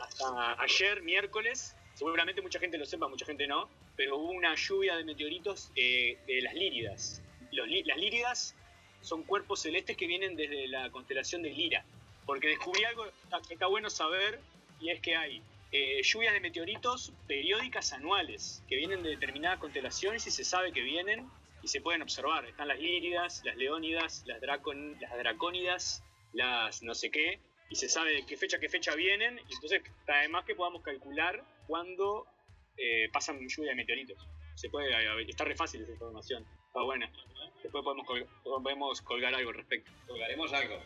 hasta 0.00 0.60
ayer, 0.60 1.02
miércoles, 1.02 1.76
seguramente 1.94 2.42
mucha 2.42 2.58
gente 2.58 2.76
lo 2.76 2.84
sepa, 2.84 3.08
mucha 3.08 3.24
gente 3.24 3.46
no, 3.46 3.68
pero 3.96 4.18
hubo 4.18 4.30
una 4.30 4.54
lluvia 4.56 4.96
de 4.96 5.04
meteoritos 5.04 5.70
eh, 5.76 6.18
de 6.26 6.42
las 6.42 6.54
Líridas. 6.54 7.22
las 7.52 7.98
Líridas 7.98 8.56
son 9.00 9.22
cuerpos 9.22 9.60
celestes 9.60 9.96
que 9.96 10.06
vienen 10.06 10.34
desde 10.34 10.66
la 10.68 10.90
constelación 10.90 11.42
de 11.42 11.50
Lira. 11.50 11.84
Porque 12.26 12.48
descubrí 12.48 12.84
algo 12.84 13.04
que 13.46 13.54
está 13.54 13.66
bueno 13.66 13.90
saber, 13.90 14.40
y 14.80 14.90
es 14.90 15.00
que 15.00 15.14
hay 15.14 15.42
eh, 15.72 16.02
lluvias 16.02 16.32
de 16.32 16.40
meteoritos 16.40 17.12
periódicas 17.26 17.92
anuales, 17.92 18.62
que 18.68 18.76
vienen 18.76 19.02
de 19.02 19.10
determinadas 19.10 19.60
constelaciones 19.60 20.26
y 20.26 20.30
se 20.30 20.44
sabe 20.44 20.72
que 20.72 20.80
vienen 20.80 21.28
y 21.64 21.68
se 21.68 21.80
pueden 21.80 22.02
observar. 22.02 22.44
Están 22.44 22.68
las 22.68 22.78
líridas, 22.78 23.40
las 23.44 23.56
leónidas, 23.56 24.22
las, 24.26 24.40
dracon, 24.40 25.00
las 25.00 25.16
dracónidas, 25.16 26.04
las 26.34 26.82
no 26.82 26.94
sé 26.94 27.10
qué, 27.10 27.40
y 27.70 27.76
se 27.76 27.88
sabe 27.88 28.12
de 28.12 28.26
qué 28.26 28.36
fecha, 28.36 28.58
qué 28.60 28.68
fecha 28.68 28.94
vienen, 28.94 29.40
y 29.48 29.54
entonces 29.54 29.82
además 30.06 30.44
que 30.44 30.54
podamos 30.54 30.82
calcular 30.82 31.42
cuándo 31.66 32.26
eh, 32.76 33.08
pasan 33.10 33.40
lluvia 33.48 33.70
de 33.70 33.76
meteoritos. 33.76 34.28
Se 34.56 34.68
puede, 34.68 34.90
está 35.26 35.44
re 35.44 35.56
fácil 35.56 35.82
esa 35.82 35.92
información, 35.92 36.46
está 36.66 36.82
buena. 36.82 37.10
Después 37.62 37.82
podemos, 37.82 38.06
podemos 38.44 39.00
colgar 39.00 39.34
algo 39.34 39.50
al 39.50 39.56
respecto. 39.56 39.90
Colgaremos 40.06 40.52
algo. 40.52 40.78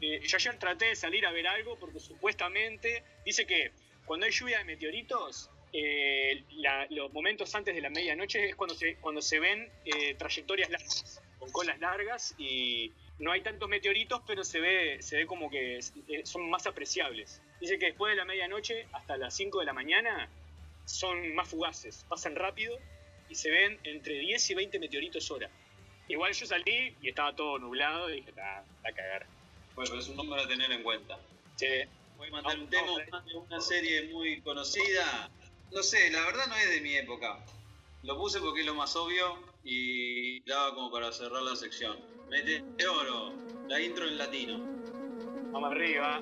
Eh, 0.00 0.20
yo 0.20 0.36
ayer 0.36 0.58
traté 0.58 0.86
de 0.86 0.96
salir 0.96 1.26
a 1.26 1.32
ver 1.32 1.46
algo 1.46 1.78
porque 1.78 2.00
supuestamente 2.00 3.04
dice 3.24 3.46
que 3.46 3.70
cuando 4.04 4.26
hay 4.26 4.32
lluvia 4.32 4.58
de 4.58 4.64
meteoritos 4.64 5.50
eh, 5.72 6.44
los 6.90 7.12
momentos 7.12 7.54
antes 7.54 7.74
de 7.74 7.80
la 7.80 7.90
medianoche 7.90 8.48
es 8.48 8.56
cuando 8.56 8.74
se, 8.74 8.96
cuando 8.96 9.22
se 9.22 9.38
ven 9.38 9.68
eh, 9.84 10.14
trayectorias 10.14 10.70
largas, 10.70 11.22
con 11.38 11.50
colas 11.50 11.78
largas 11.78 12.34
y 12.38 12.92
no 13.18 13.32
hay 13.32 13.42
tantos 13.42 13.68
meteoritos, 13.68 14.22
pero 14.26 14.44
se 14.44 14.60
ve, 14.60 15.02
se 15.02 15.16
ve 15.16 15.26
como 15.26 15.50
que 15.50 15.78
eh, 15.78 16.22
son 16.24 16.48
más 16.48 16.66
apreciables. 16.66 17.42
Dice 17.60 17.78
que 17.78 17.86
después 17.86 18.12
de 18.12 18.16
la 18.16 18.24
medianoche 18.24 18.86
hasta 18.92 19.16
las 19.16 19.34
5 19.34 19.60
de 19.60 19.66
la 19.66 19.72
mañana 19.72 20.28
son 20.84 21.34
más 21.34 21.48
fugaces, 21.48 22.06
pasan 22.08 22.36
rápido 22.36 22.78
y 23.28 23.34
se 23.34 23.50
ven 23.50 23.78
entre 23.84 24.18
10 24.18 24.50
y 24.50 24.54
20 24.54 24.78
meteoritos 24.78 25.30
hora. 25.30 25.50
Igual 26.08 26.32
yo 26.32 26.46
salí 26.46 26.94
y 27.02 27.08
estaba 27.08 27.34
todo 27.34 27.58
nublado 27.58 28.08
y 28.10 28.16
dije, 28.16 28.30
está 28.30 28.64
a 28.84 28.92
cagar. 28.92 29.26
Bueno, 29.74 29.98
es 29.98 30.08
un 30.08 30.16
número 30.16 30.42
a 30.42 30.48
tener 30.48 30.72
en 30.72 30.82
cuenta. 30.82 31.18
Sí. 31.56 31.66
Voy 32.16 32.28
a 32.28 32.30
mandar 32.32 32.58
un 32.58 32.68
tema 32.68 33.22
de 33.26 33.36
una 33.36 33.60
serie 33.60 34.02
muy 34.04 34.40
conocida, 34.40 35.30
no 35.72 35.82
sé, 35.82 36.10
la 36.10 36.24
verdad 36.24 36.46
no 36.48 36.56
es 36.56 36.70
de 36.70 36.80
mi 36.80 36.94
época. 36.94 37.44
Lo 38.02 38.16
puse 38.16 38.40
porque 38.40 38.60
es 38.60 38.66
lo 38.66 38.74
más 38.74 38.94
obvio 38.96 39.38
y 39.64 40.40
daba 40.48 40.74
como 40.74 40.90
para 40.90 41.12
cerrar 41.12 41.42
la 41.42 41.56
sección. 41.56 41.96
Mete 42.30 42.62
oro, 42.86 43.32
la 43.68 43.80
intro 43.80 44.06
en 44.06 44.18
latino. 44.18 44.58
Vamos 45.52 45.72
arriba. 45.72 46.20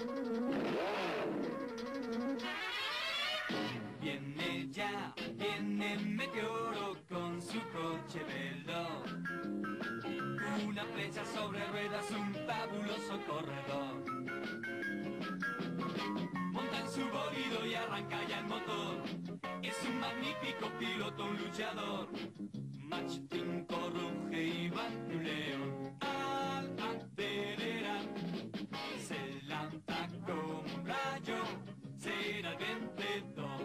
Viene 4.00 4.68
ya, 4.70 5.14
viene 5.35 5.98
Meteoro 5.98 6.96
con 7.09 7.42
su 7.42 7.61
coche 7.70 8.24
veloz. 8.24 9.11
Una 10.66 10.85
flecha 10.87 11.24
sobre 11.24 11.66
ruedas, 11.66 12.11
un 12.11 12.35
fabuloso 12.46 13.20
corredor. 13.26 14.95
Su 16.96 17.02
bolido 17.02 17.66
y 17.66 17.74
arranca 17.74 18.26
ya 18.26 18.38
el 18.38 18.46
motor. 18.46 19.02
Es 19.62 19.74
un 19.87 20.00
magnífico 20.00 20.66
piloto, 20.78 21.24
un 21.26 21.37
luchador. 21.37 22.09
Machitín 22.72 23.66
corruje 23.66 24.42
y 24.42 24.70
león. 24.70 25.94
Al 26.00 26.74
acelerar, 26.80 28.00
se 28.98 29.42
lanza 29.42 30.09
como 30.24 30.61
un 30.61 30.87
rayo, 30.87 31.37
será 31.98 32.52
el 32.52 32.56
vencedor. 32.64 33.61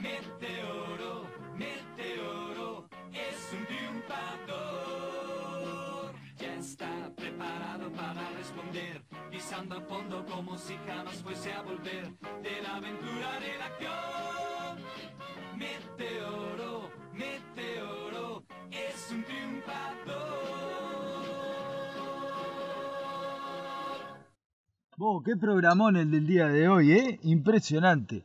Meteoro, 0.00 1.26
meteoro, 1.54 2.88
es 3.12 3.52
un 3.52 3.66
triunfador. 3.66 4.93
Está 6.74 7.08
preparado 7.14 7.88
para 7.92 8.30
responder, 8.30 9.00
pisando 9.30 9.76
a 9.76 9.80
fondo 9.82 10.26
como 10.26 10.58
si 10.58 10.74
jamás 10.88 11.22
fuese 11.22 11.52
a 11.52 11.62
volver 11.62 12.02
de 12.42 12.62
la 12.64 12.74
aventura 12.78 13.38
de 13.38 13.58
la 13.60 13.66
acción. 13.66 14.78
Meteoro, 15.56 16.90
meteoro, 17.12 18.42
es 18.72 19.08
un 19.12 19.22
triunfador. 19.22 20.24
Vos, 24.96 25.22
qué 25.24 25.36
programón 25.36 25.94
el 25.96 26.10
del 26.10 26.26
día 26.26 26.48
de 26.48 26.68
hoy, 26.68 26.90
¿eh? 26.90 27.20
Impresionante. 27.22 28.24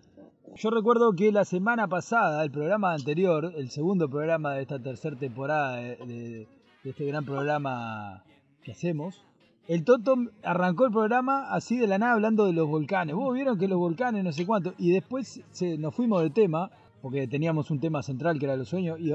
Yo 0.55 0.71
recuerdo 0.71 1.13
que 1.13 1.31
la 1.31 1.45
semana 1.45 1.87
pasada, 1.87 2.43
el 2.43 2.49
programa 2.49 2.93
anterior, 2.95 3.53
el 3.55 3.69
segundo 3.69 4.09
programa 4.09 4.53
de 4.55 4.63
esta 4.63 4.81
tercera 4.81 5.15
temporada 5.15 5.75
de, 5.75 5.97
de- 5.97 6.47
de 6.81 6.91
este 6.91 7.05
gran 7.05 7.25
programa 7.25 8.23
que 8.63 8.71
hacemos, 8.71 9.23
el 9.67 9.83
Toto 9.83 10.15
arrancó 10.43 10.85
el 10.85 10.91
programa 10.91 11.53
así 11.53 11.77
de 11.77 11.87
la 11.87 11.97
nada 11.99 12.13
hablando 12.13 12.45
de 12.45 12.53
los 12.53 12.67
volcanes. 12.67 13.15
Vos 13.15 13.33
vieron 13.33 13.57
que 13.59 13.67
los 13.67 13.77
volcanes, 13.77 14.23
no 14.23 14.31
sé 14.31 14.45
cuánto, 14.45 14.73
y 14.77 14.91
después 14.91 15.41
nos 15.77 15.93
fuimos 15.95 16.23
de 16.23 16.29
tema, 16.31 16.71
porque 17.01 17.27
teníamos 17.27 17.69
un 17.71 17.79
tema 17.79 18.01
central 18.03 18.39
que 18.39 18.45
era 18.45 18.55
los 18.55 18.69
sueños, 18.69 18.99
y, 18.99 19.11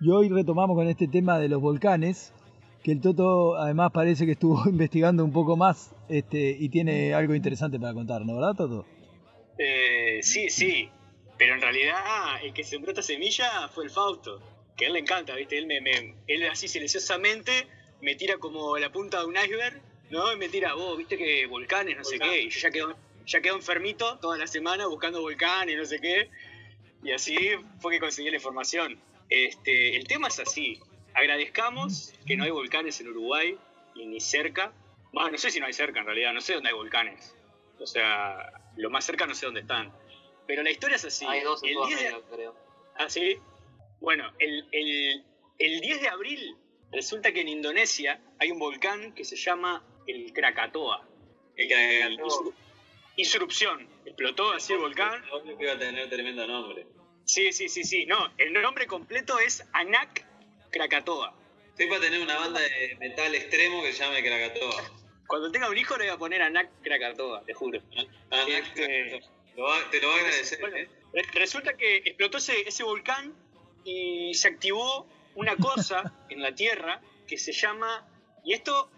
y 0.00 0.10
hoy 0.10 0.28
retomamos 0.28 0.76
con 0.76 0.86
este 0.88 1.08
tema 1.08 1.38
de 1.38 1.48
los 1.48 1.60
volcanes, 1.60 2.32
que 2.82 2.92
el 2.92 3.00
Toto 3.00 3.56
además 3.56 3.90
parece 3.92 4.26
que 4.26 4.32
estuvo 4.32 4.62
investigando 4.68 5.24
un 5.24 5.32
poco 5.32 5.56
más 5.56 5.94
este, 6.08 6.56
y 6.58 6.68
tiene 6.68 7.14
algo 7.14 7.34
interesante 7.34 7.80
para 7.80 7.94
contarnos, 7.94 8.36
¿verdad, 8.36 8.54
Toto? 8.54 8.84
Eh, 9.58 10.20
sí, 10.22 10.48
sí. 10.50 10.88
Pero 11.38 11.54
en 11.54 11.60
realidad 11.60 11.96
el 12.44 12.52
que 12.52 12.64
sembró 12.64 12.90
esta 12.92 13.02
semilla 13.02 13.68
fue 13.74 13.84
el 13.84 13.90
Fausto. 13.90 14.40
Que 14.76 14.84
a 14.84 14.88
él 14.88 14.94
le 14.94 15.00
encanta, 15.00 15.34
¿viste? 15.34 15.56
Él, 15.58 15.66
me, 15.66 15.80
me- 15.80 16.14
él 16.26 16.42
así 16.50 16.68
silenciosamente 16.68 17.50
me 18.00 18.14
tira 18.14 18.38
como 18.38 18.76
la 18.78 18.90
punta 18.92 19.20
de 19.20 19.26
un 19.26 19.36
iceberg, 19.36 19.80
¿no? 20.10 20.32
Y 20.32 20.36
me 20.36 20.48
tira, 20.48 20.74
vos, 20.74 20.96
viste 20.98 21.16
que 21.16 21.46
volcanes, 21.46 21.96
no 21.96 22.04
sé 22.04 22.18
qué. 22.18 22.42
Y 22.42 22.50
yo 22.50 22.60
ya 22.60 22.70
quedo, 22.70 22.96
ya 23.26 23.40
quedo 23.40 23.56
enfermito 23.56 24.18
toda 24.18 24.36
la 24.38 24.46
semana 24.46 24.86
buscando 24.86 25.20
volcanes, 25.20 25.76
no 25.76 25.84
sé 25.84 26.00
qué. 26.00 26.30
Y 27.02 27.12
así 27.12 27.36
fue 27.80 27.92
que 27.94 28.00
conseguí 28.00 28.30
la 28.30 28.36
información. 28.36 29.00
Este, 29.28 29.96
el 29.96 30.06
tema 30.06 30.28
es 30.28 30.38
así. 30.38 30.80
Agradezcamos 31.14 32.12
que 32.26 32.36
no 32.36 32.44
hay 32.44 32.50
volcanes 32.50 33.00
en 33.00 33.08
Uruguay, 33.08 33.56
y 33.94 34.06
ni 34.06 34.20
cerca. 34.20 34.72
Bueno, 35.12 35.30
no 35.30 35.38
sé 35.38 35.50
si 35.50 35.58
no 35.60 35.66
hay 35.66 35.72
cerca 35.72 36.00
en 36.00 36.06
realidad, 36.06 36.32
no 36.34 36.40
sé 36.40 36.54
dónde 36.54 36.68
hay 36.68 36.74
volcanes. 36.74 37.34
O 37.80 37.86
sea, 37.86 38.52
lo 38.76 38.90
más 38.90 39.04
cerca 39.04 39.26
no 39.26 39.34
sé 39.34 39.46
dónde 39.46 39.60
están. 39.60 39.92
Pero 40.46 40.62
la 40.62 40.70
historia 40.70 40.96
es 40.96 41.04
así. 41.04 41.24
Hay 41.26 41.40
dos 41.42 41.62
en 41.62 41.70
el 41.70 41.74
10 41.74 41.88
de, 41.88 41.96
Sudamérica, 42.08 42.34
creo. 42.36 42.56
¿Ah, 42.96 43.08
sí? 43.08 43.38
Bueno, 44.00 44.30
el, 44.38 44.68
el- 44.72 45.24
el 45.58 45.80
10 45.80 46.00
de 46.02 46.08
abril 46.08 46.56
resulta 46.92 47.32
que 47.32 47.40
en 47.40 47.48
Indonesia 47.48 48.20
hay 48.38 48.50
un 48.50 48.58
volcán 48.58 49.12
que 49.14 49.24
se 49.24 49.36
llama 49.36 49.84
el 50.06 50.32
Krakatoa. 50.32 51.06
El 51.56 51.68
que 51.68 52.16
Hizo, 53.18 53.38
erupción. 53.38 53.88
Explotó 54.04 54.52
así 54.52 54.74
el 54.74 54.78
volcán. 54.78 55.22
Obvio 55.32 55.56
que 55.56 55.64
iba 55.64 55.72
a 55.72 55.78
tener 55.78 56.08
tremendo 56.10 56.46
nombre. 56.46 56.86
Sí, 57.24 57.50
sí, 57.52 57.68
sí, 57.68 57.82
sí. 57.82 58.04
No, 58.06 58.30
el 58.36 58.52
nombre 58.52 58.86
completo 58.86 59.38
es 59.38 59.64
Anak 59.72 60.26
Krakatoa. 60.70 61.34
Estoy 61.70 61.86
para 61.88 62.00
tener 62.02 62.20
una 62.20 62.36
banda 62.38 62.60
de 62.60 62.96
metal 63.00 63.34
extremo 63.34 63.82
que 63.82 63.92
se 63.92 64.04
llame 64.04 64.22
Krakatoa. 64.22 64.90
Cuando 65.26 65.50
tenga 65.50 65.68
un 65.70 65.76
hijo 65.78 65.96
le 65.96 66.04
voy 66.04 66.12
a 66.14 66.18
poner 66.18 66.42
Anak 66.42 66.68
Krakatoa, 66.82 67.42
te 67.44 67.54
juro. 67.54 67.80
Ah, 67.96 68.04
no, 68.30 68.46
Este- 68.46 69.20
va- 69.58 69.90
te 69.90 70.00
lo 70.00 70.08
va 70.08 70.14
a 70.14 70.18
agradecer, 70.18 70.60
Bueno, 70.60 70.76
¿eh? 70.76 70.88
re- 71.14 71.24
resulta 71.34 71.74
que 71.76 71.96
explotó 71.96 72.36
ese, 72.38 72.68
ese 72.68 72.82
volcán 72.84 73.34
y 73.84 74.34
se 74.34 74.48
activó 74.48 75.08
una 75.36 75.56
cosa 75.56 76.12
en 76.28 76.42
la 76.42 76.54
Tierra 76.54 77.00
que 77.26 77.38
se 77.38 77.52
llama, 77.52 78.06
y 78.44 78.52
esto, 78.52 78.90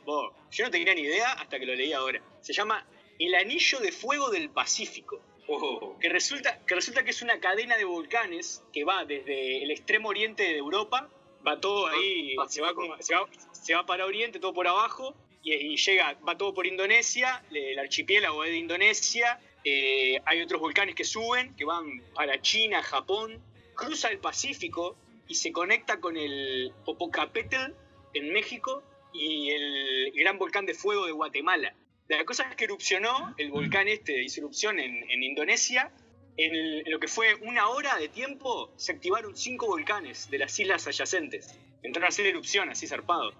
yo 0.50 0.64
no 0.64 0.70
tenía 0.70 0.94
ni 0.94 1.02
idea 1.02 1.32
hasta 1.32 1.58
que 1.58 1.66
lo 1.66 1.74
leí 1.74 1.92
ahora, 1.92 2.20
se 2.40 2.52
llama 2.52 2.86
el 3.18 3.34
Anillo 3.34 3.80
de 3.80 3.92
Fuego 3.92 4.30
del 4.30 4.50
Pacífico, 4.50 5.20
Oh, 5.50 5.96
que 5.98 6.10
resulta, 6.10 6.58
que 6.66 6.74
resulta 6.74 7.02
que 7.04 7.10
es 7.10 7.22
una 7.22 7.40
cadena 7.40 7.78
de 7.78 7.84
volcanes 7.86 8.62
que 8.70 8.84
va 8.84 9.06
desde 9.06 9.62
el 9.62 9.70
extremo 9.70 10.10
oriente 10.10 10.42
de 10.42 10.58
Europa, 10.58 11.08
va 11.46 11.58
todo 11.58 11.86
ahí, 11.86 12.36
se 12.48 12.60
va, 12.60 12.74
como- 12.74 13.00
se 13.00 13.14
va, 13.14 13.26
se 13.52 13.74
va 13.74 13.86
para 13.86 14.04
oriente, 14.04 14.40
todo 14.40 14.52
por 14.52 14.68
abajo, 14.68 15.14
y, 15.42 15.54
y 15.54 15.76
llega, 15.78 16.18
va 16.28 16.36
todo 16.36 16.52
por 16.52 16.66
Indonesia, 16.66 17.42
el 17.50 17.78
archipiélago 17.78 18.44
es 18.44 18.50
de 18.50 18.58
Indonesia, 18.58 19.40
eh, 19.64 20.20
hay 20.26 20.42
otros 20.42 20.60
volcanes 20.60 20.94
que 20.94 21.04
suben, 21.04 21.56
que 21.56 21.64
van 21.64 22.02
para 22.14 22.38
China, 22.42 22.82
Japón, 22.82 23.42
cruza 23.74 24.10
el 24.10 24.18
Pacífico 24.18 24.96
y 25.28 25.34
se 25.34 25.52
conecta 25.52 26.00
con 26.00 26.16
el 26.16 26.72
Popocatépetl 26.84 27.72
en 28.14 28.32
México 28.32 28.82
y 29.12 29.50
el 29.50 30.12
gran 30.14 30.38
volcán 30.38 30.66
de 30.66 30.74
fuego 30.74 31.06
de 31.06 31.12
Guatemala. 31.12 31.74
La 32.08 32.24
cosa 32.24 32.44
es 32.48 32.56
que 32.56 32.64
erupcionó, 32.64 33.34
el 33.36 33.50
volcán 33.50 33.86
este 33.88 34.22
hizo 34.22 34.40
erupción 34.40 34.80
en, 34.80 35.08
en 35.10 35.22
Indonesia. 35.22 35.92
En, 36.38 36.54
el- 36.54 36.82
en 36.86 36.92
lo 36.92 37.00
que 37.00 37.08
fue 37.08 37.34
una 37.42 37.68
hora 37.68 37.96
de 37.96 38.08
tiempo, 38.08 38.72
se 38.76 38.92
activaron 38.92 39.36
cinco 39.36 39.66
volcanes 39.66 40.30
de 40.30 40.38
las 40.38 40.58
islas 40.58 40.86
adyacentes. 40.86 41.58
Entraron 41.82 42.06
a 42.06 42.08
hacer 42.08 42.26
erupción, 42.26 42.70
así 42.70 42.86
zarpado. 42.86 43.34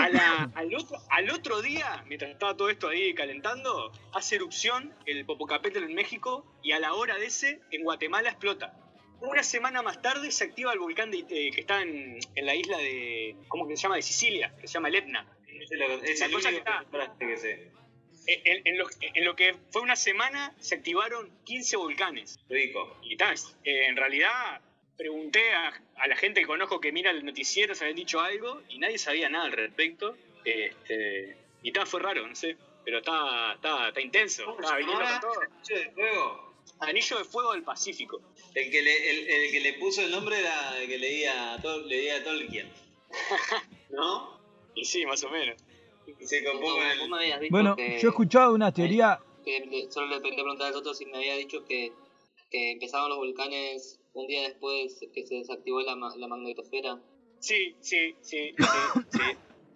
A 0.00 0.08
la- 0.10 0.50
al, 0.54 0.74
otro, 0.74 0.98
al 1.10 1.30
otro 1.30 1.60
día, 1.62 2.04
mientras 2.06 2.30
estaba 2.30 2.56
todo 2.56 2.68
esto 2.70 2.88
ahí 2.88 3.14
calentando, 3.14 3.92
hace 4.12 4.36
erupción 4.36 4.94
el 5.06 5.24
Popocatépetl 5.24 5.84
en 5.84 5.94
México 5.94 6.44
y 6.62 6.72
a 6.72 6.78
la 6.80 6.92
hora 6.94 7.16
de 7.16 7.26
ese, 7.26 7.60
en 7.70 7.82
Guatemala 7.82 8.28
explota. 8.30 8.74
Una 9.20 9.42
semana 9.42 9.82
más 9.82 10.00
tarde 10.00 10.30
se 10.30 10.44
activa 10.44 10.72
el 10.72 10.78
volcán 10.78 11.10
de- 11.10 11.24
eh, 11.28 11.50
que 11.52 11.60
está 11.60 11.82
en, 11.82 12.18
en 12.34 12.46
la 12.46 12.54
isla 12.54 12.78
de. 12.78 13.36
¿Cómo 13.48 13.66
que 13.66 13.76
se 13.76 13.82
llama? 13.82 13.96
De 13.96 14.02
Sicilia, 14.02 14.54
que 14.60 14.68
se 14.68 14.74
llama 14.74 14.88
el 14.88 14.94
Etna. 14.96 15.26
es, 16.04 16.20
el 16.22 16.30
cosa 16.32 16.50
que 16.50 16.56
está- 16.58 16.84
que 17.18 17.36
sé. 17.36 17.70
En, 18.26 18.76
lo, 18.76 18.86
en 19.00 19.24
lo 19.24 19.34
que 19.34 19.56
fue 19.70 19.80
una 19.80 19.96
semana 19.96 20.54
se 20.58 20.74
activaron 20.74 21.30
15 21.44 21.76
volcanes. 21.78 22.38
Rico. 22.50 22.98
Y 23.02 23.16
tal, 23.16 23.34
eh, 23.64 23.86
en 23.86 23.96
realidad 23.96 24.60
pregunté 24.98 25.50
a, 25.54 25.72
a 25.96 26.06
la 26.08 26.14
gente 26.16 26.40
que 26.42 26.46
conozco 26.46 26.78
que 26.80 26.92
mira 26.92 27.10
el 27.10 27.24
noticiero 27.24 27.74
si 27.74 27.84
habían 27.84 27.96
dicho 27.96 28.20
algo 28.20 28.60
y 28.68 28.78
nadie 28.78 28.98
sabía 28.98 29.28
nada 29.30 29.46
al 29.46 29.52
respecto. 29.52 30.16
Este, 30.44 31.36
y 31.62 31.72
tal, 31.72 31.86
fue 31.86 32.00
raro, 32.00 32.26
no 32.26 32.34
sé. 32.34 32.56
Pero 32.84 32.98
está, 32.98 33.54
está, 33.54 33.88
está 33.88 34.00
intenso. 34.00 34.56
Está 34.60 34.76
viniendo 34.76 35.04
con 35.04 35.20
todo. 35.20 35.40
Anillo 35.40 35.76
de 35.80 35.90
fuego. 35.92 36.47
Anillo 36.80 37.18
de 37.18 37.24
Fuego 37.24 37.52
del 37.52 37.62
Pacífico. 37.62 38.22
El 38.54 38.70
que, 38.70 38.82
le, 38.82 39.10
el, 39.10 39.28
el 39.28 39.50
que 39.50 39.60
le 39.60 39.72
puso 39.74 40.02
el 40.02 40.10
nombre 40.10 40.38
era 40.40 40.78
el 40.80 40.88
que 40.88 40.98
leía, 40.98 41.54
a 41.54 41.58
Tol- 41.62 41.84
leía 41.86 42.16
a 42.16 42.24
Tolkien. 42.24 42.72
¿No? 43.90 44.38
Y 44.74 44.84
sí, 44.84 45.04
más 45.06 45.22
o 45.24 45.30
menos. 45.30 45.60
Y 46.06 46.26
se 46.26 46.38
el... 46.38 47.50
Bueno, 47.50 47.76
que, 47.76 47.98
yo 48.00 48.08
he 48.08 48.10
escuchado 48.10 48.54
una 48.54 48.72
teoría, 48.72 49.20
que 49.44 49.86
solo 49.90 50.06
le 50.16 50.22
quería 50.22 50.36
preguntar 50.42 50.68
al 50.68 50.76
otro 50.76 50.94
si 50.94 51.04
me 51.06 51.16
había 51.18 51.36
dicho 51.36 51.64
que, 51.64 51.92
que 52.50 52.72
empezaron 52.72 53.08
los 53.08 53.18
volcanes 53.18 54.00
un 54.14 54.26
día 54.26 54.42
después 54.42 54.98
que 55.14 55.26
se 55.26 55.36
desactivó 55.36 55.80
la, 55.82 55.94
la 55.94 56.28
magnetosfera. 56.28 57.00
Sí, 57.40 57.76
sí, 57.80 58.16
sí, 58.22 58.54
sí, 58.58 59.00
sí. 59.12 59.20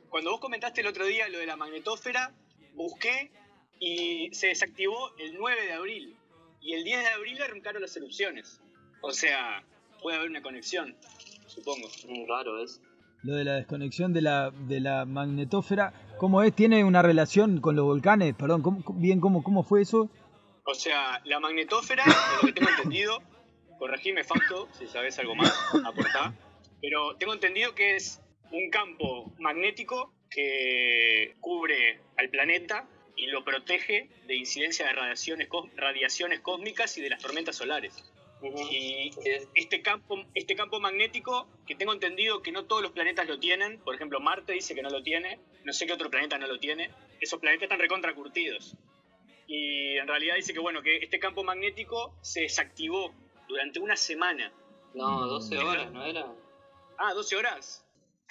Cuando 0.08 0.30
vos 0.30 0.40
comentaste 0.40 0.80
el 0.80 0.86
otro 0.88 1.06
día 1.06 1.28
lo 1.28 1.38
de 1.38 1.46
la 1.46 1.56
magnetósfera, 1.56 2.34
busqué 2.74 3.30
y 3.78 4.30
se 4.34 4.48
desactivó 4.48 5.12
el 5.18 5.34
9 5.36 5.66
de 5.66 5.72
abril. 5.72 6.16
Y 6.62 6.74
el 6.74 6.84
10 6.84 7.00
de 7.00 7.08
abril 7.08 7.42
arrancaron 7.42 7.82
las 7.82 7.96
erupciones. 7.96 8.60
O 9.02 9.12
sea, 9.12 9.64
puede 10.00 10.16
haber 10.16 10.30
una 10.30 10.42
conexión, 10.42 10.96
supongo. 11.46 11.88
Mm, 12.08 12.28
raro 12.28 12.62
es. 12.62 12.80
lo 13.24 13.34
de 13.34 13.44
la 13.44 13.54
desconexión 13.54 14.12
de 14.12 14.20
la, 14.22 14.50
de 14.50 14.80
la 14.80 15.04
magnetósfera, 15.04 15.92
¿cómo 16.18 16.42
es? 16.42 16.54
¿Tiene 16.54 16.82
una 16.84 17.02
relación 17.02 17.60
con 17.60 17.76
los 17.76 17.84
volcanes? 17.84 18.34
Perdón, 18.34 18.62
¿cómo- 18.62 18.82
bien, 18.94 19.20
¿cómo, 19.20 19.42
¿cómo 19.44 19.62
fue 19.62 19.82
eso? 19.82 20.10
O 20.64 20.74
sea, 20.74 21.20
la 21.24 21.38
magnetósfera, 21.40 22.04
de 22.04 22.10
lo 22.40 22.46
que 22.46 22.52
tengo 22.52 22.70
entendido, 22.70 23.18
corregime 23.78 24.22
Fausto 24.24 24.68
si 24.78 24.86
sabes 24.86 25.18
algo 25.20 25.34
más, 25.36 25.52
aportá, 25.84 26.34
pero 26.80 27.16
tengo 27.16 27.32
entendido 27.34 27.74
que 27.74 27.96
es 27.96 28.20
un 28.52 28.70
campo 28.70 29.32
magnético 29.38 30.12
que 30.30 31.34
cubre 31.40 32.00
al 32.16 32.28
planeta 32.28 32.88
y 33.16 33.26
lo 33.26 33.44
protege 33.44 34.08
de 34.26 34.34
incidencia 34.34 34.86
de 34.86 34.92
radiaciones, 34.92 35.48
radiaciones 35.76 36.40
cósmicas 36.40 36.96
y 36.98 37.02
de 37.02 37.10
las 37.10 37.20
tormentas 37.20 37.56
solares. 37.56 38.04
Y 38.42 39.10
este 39.54 39.82
campo, 39.82 40.24
este 40.34 40.56
campo 40.56 40.80
magnético, 40.80 41.46
que 41.64 41.76
tengo 41.76 41.92
entendido 41.92 42.42
que 42.42 42.50
no 42.50 42.64
todos 42.64 42.82
los 42.82 42.90
planetas 42.90 43.28
lo 43.28 43.38
tienen, 43.38 43.78
por 43.78 43.94
ejemplo 43.94 44.18
Marte 44.18 44.52
dice 44.52 44.74
que 44.74 44.82
no 44.82 44.90
lo 44.90 45.02
tiene, 45.02 45.38
no 45.64 45.72
sé 45.72 45.86
qué 45.86 45.92
otro 45.92 46.10
planeta 46.10 46.38
no 46.38 46.48
lo 46.48 46.58
tiene, 46.58 46.90
esos 47.20 47.38
planetas 47.38 47.64
están 47.64 47.78
recontra 47.78 48.14
curtidos. 48.14 48.74
Y 49.46 49.96
en 49.96 50.08
realidad 50.08 50.36
dice 50.36 50.52
que 50.52 50.58
bueno, 50.58 50.82
que 50.82 50.96
este 50.96 51.20
campo 51.20 51.44
magnético 51.44 52.16
se 52.20 52.42
desactivó 52.42 53.14
durante 53.48 53.78
una 53.78 53.96
semana. 53.96 54.52
No, 54.94 55.26
12 55.26 55.58
horas, 55.58 55.92
¿no 55.92 56.04
era? 56.04 56.26
Ah, 56.98 57.14
12 57.14 57.36
horas. 57.36 57.86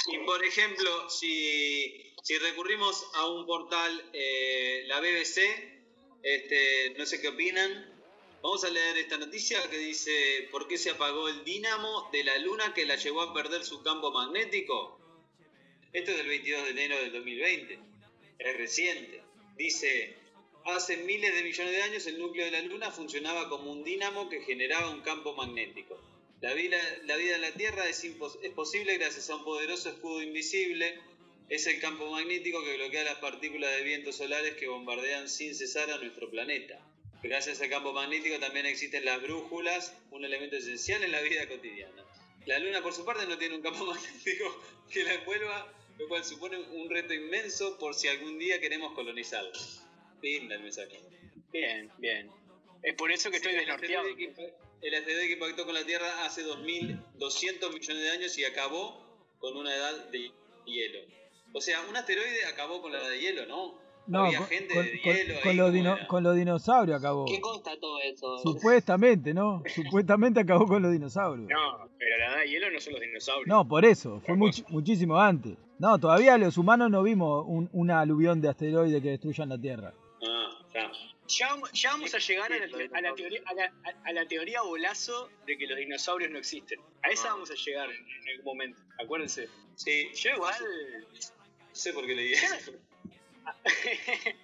Y 0.08 0.18
por 0.26 0.44
ejemplo, 0.44 1.10
si, 1.10 2.11
si 2.22 2.38
recurrimos 2.38 3.08
a 3.16 3.28
un 3.28 3.46
portal, 3.46 4.10
eh, 4.14 4.84
la 4.88 5.00
BBC, 5.00 5.40
este, 6.24 6.94
no 6.98 7.06
sé 7.06 7.20
qué 7.20 7.30
opinan, 7.30 7.92
vamos 8.44 8.64
a 8.64 8.70
leer 8.70 8.98
esta 8.98 9.18
noticia 9.18 9.60
que 9.70 9.78
dice 9.78 10.48
¿por 10.52 10.68
qué 10.68 10.78
se 10.78 10.92
apagó 10.92 11.30
el 11.30 11.44
dínamo 11.44 12.10
de 12.12 12.24
la 12.24 12.38
luna 12.38 12.74
que 12.74 12.86
la 12.86 12.96
llevó 12.96 13.22
a 13.22 13.34
perder 13.34 13.66
su 13.66 13.82
campo 13.82 14.12
magnético? 14.12 15.00
Esto 15.94 16.12
es 16.12 16.18
del 16.18 16.28
22 16.28 16.64
de 16.64 16.70
enero 16.70 16.98
del 16.98 17.12
2020, 17.12 17.80
es 18.40 18.58
reciente. 18.58 19.24
Dice, 19.58 20.16
hace 20.66 20.98
miles 20.98 21.34
de 21.34 21.44
millones 21.44 21.74
de 21.74 21.82
años 21.82 22.06
el 22.08 22.20
núcleo 22.20 22.46
de 22.46 22.52
la 22.52 22.62
luna 22.62 22.92
funcionaba 22.92 23.50
como 23.50 23.72
un 23.72 23.84
dínamo 23.84 24.30
que 24.30 24.42
generaba 24.42 24.90
un 24.90 25.02
campo 25.02 25.34
magnético. 25.34 26.00
La 26.40 26.54
vida, 26.54 26.80
la 27.06 27.18
vida 27.18 27.36
en 27.36 27.42
la 27.42 27.52
Tierra 27.52 27.88
es, 27.88 28.04
es 28.04 28.54
posible 28.54 28.98
gracias 28.98 29.30
a 29.30 29.36
un 29.36 29.44
poderoso 29.44 29.90
escudo 29.90 30.22
invisible. 30.22 31.00
Es 31.52 31.68
el 31.68 31.82
campo 31.82 32.10
magnético 32.10 32.64
que 32.64 32.78
bloquea 32.78 33.04
las 33.04 33.18
partículas 33.18 33.76
de 33.76 33.84
vientos 33.84 34.16
solares 34.16 34.56
que 34.56 34.70
bombardean 34.70 35.28
sin 35.28 35.54
cesar 35.54 35.92
a 35.92 35.98
nuestro 35.98 36.30
planeta. 36.30 36.80
Gracias 37.22 37.62
al 37.62 37.70
campo 37.70 37.92
magnético 37.92 38.40
también 38.40 38.68
existen 38.68 39.04
las 39.04 39.22
brújulas, 39.22 39.94
un 40.12 40.24
elemento 40.24 40.56
esencial 40.56 41.04
en 41.04 41.12
la 41.12 41.20
vida 41.20 41.50
cotidiana. 41.50 42.06
La 42.46 42.58
Luna, 42.58 42.82
por 42.82 42.94
su 42.94 43.04
parte, 43.04 43.28
no 43.28 43.38
tiene 43.38 43.56
un 43.58 43.62
campo 43.62 43.84
magnético 43.94 44.64
que 44.90 45.04
la 45.04 45.16
envuelva, 45.16 45.74
lo 46.00 46.08
cual 46.08 46.24
supone 46.24 46.58
un 46.58 46.90
reto 46.90 47.14
inmenso 47.14 47.78
por 47.78 47.96
si 47.96 48.08
algún 48.08 48.40
día 48.40 48.62
queremos 48.62 48.94
colonizarla. 48.94 49.52
Linda 50.22 50.56
el 50.56 50.62
mensaje. 50.62 51.02
Bien, 51.52 51.92
bien. 51.98 52.32
Es 52.82 52.96
por 52.96 53.12
eso 53.12 53.30
que 53.30 53.36
estoy 53.36 53.52
el 53.52 53.58
desnorteado. 53.58 54.08
el 54.08 54.96
asteroide 54.96 55.28
que 55.28 55.34
impactó 55.34 55.66
con 55.66 55.74
la 55.74 55.84
Tierra 55.84 56.24
hace 56.24 56.46
2.200 56.46 57.74
millones 57.74 58.04
de 58.04 58.10
años 58.10 58.38
y 58.38 58.46
acabó 58.46 59.06
con 59.40 59.58
una 59.58 59.76
edad 59.76 60.08
de 60.12 60.32
hielo. 60.66 61.20
O 61.54 61.62
sea, 61.62 61.82
un 61.90 61.96
asteroide 61.96 62.46
acabó 62.46 62.82
con 62.82 62.92
la 62.92 63.00
edad 63.00 63.10
de 63.10 63.20
hielo, 63.20 63.46
¿no? 63.46 63.80
No, 64.08 64.26
Había 64.26 64.40
con, 64.40 64.48
gente 64.48 64.74
con- 64.74 64.86
de 64.86 65.02
con- 65.02 65.14
hielo 65.16 65.34
con 65.42 65.50
ahí, 65.52 65.56
los 65.58 65.66
¿cómo 65.68 65.78
dino- 65.78 66.08
con 66.08 66.24
los 66.24 66.36
dinosaurios 66.36 67.00
acabó. 67.00 67.26
¿Qué 67.26 67.40
consta 67.40 67.80
todo 67.80 68.00
eso? 68.02 68.40
Supuestamente, 68.40 69.34
¿no? 69.34 69.62
Supuestamente 69.76 70.40
acabó 70.40 70.66
con 70.66 70.82
los 70.82 70.92
dinosaurios. 70.92 71.48
No, 71.50 71.90
pero 72.00 72.18
la 72.18 72.26
edad 72.28 72.38
de 72.40 72.50
hielo 72.50 72.72
no 72.72 72.80
son 72.80 72.94
los 72.94 73.02
dinosaurios. 73.02 73.48
No, 73.48 73.68
por 73.68 73.86
eso, 73.86 74.20
fue 74.26 74.36
much- 74.36 74.66
muchísimo 74.70 75.20
antes. 75.20 75.56
No, 75.78 76.00
todavía 76.00 76.38
los 76.38 76.58
humanos 76.58 76.90
no 76.90 77.04
vimos 77.04 77.44
un, 77.48 77.70
una 77.74 78.00
aluvión 78.02 78.42
de 78.42 78.50
asteroides 78.50 79.02
que 79.02 79.10
destruyan 79.10 79.50
la 79.50 79.58
Tierra. 79.60 79.94
Ah, 80.24 80.50
ya. 80.74 80.92
Ya, 81.28 81.48
vamos- 81.50 81.72
ya 81.72 81.92
vamos 81.92 82.14
a 82.14 82.18
llegar 82.18 82.52
a 82.52 82.58
la, 82.60 82.68
te- 82.68 82.90
a 82.94 83.02
la 83.02 83.14
teoría, 83.16 83.42
a, 83.46 83.54
la, 83.54 83.64
a- 83.66 84.10
a 84.10 84.14
la 84.14 84.26
teoría 84.28 84.62
bolazo 84.64 85.30
de 85.46 85.58
que 85.58 85.68
los 85.68 85.78
dinosaurios 85.78 86.30
no 86.32 86.40
existen. 86.40 86.80
A 87.04 87.10
esa 87.10 87.30
Ah. 87.30 87.34
vamos 87.34 87.52
a 87.52 87.54
llegar 87.56 87.90
en, 87.90 87.96
en 87.98 88.30
algún 88.30 88.46
momento. 88.46 88.82
Acuérdense. 89.02 89.48
Sí, 89.76 90.10
Yo 90.16 90.32
igual. 90.32 90.56
No 91.72 91.76
sé 91.76 91.94
por 91.94 92.06
qué 92.06 92.16
le 92.16 92.22
dije 92.24 92.46
eso. 92.46 92.72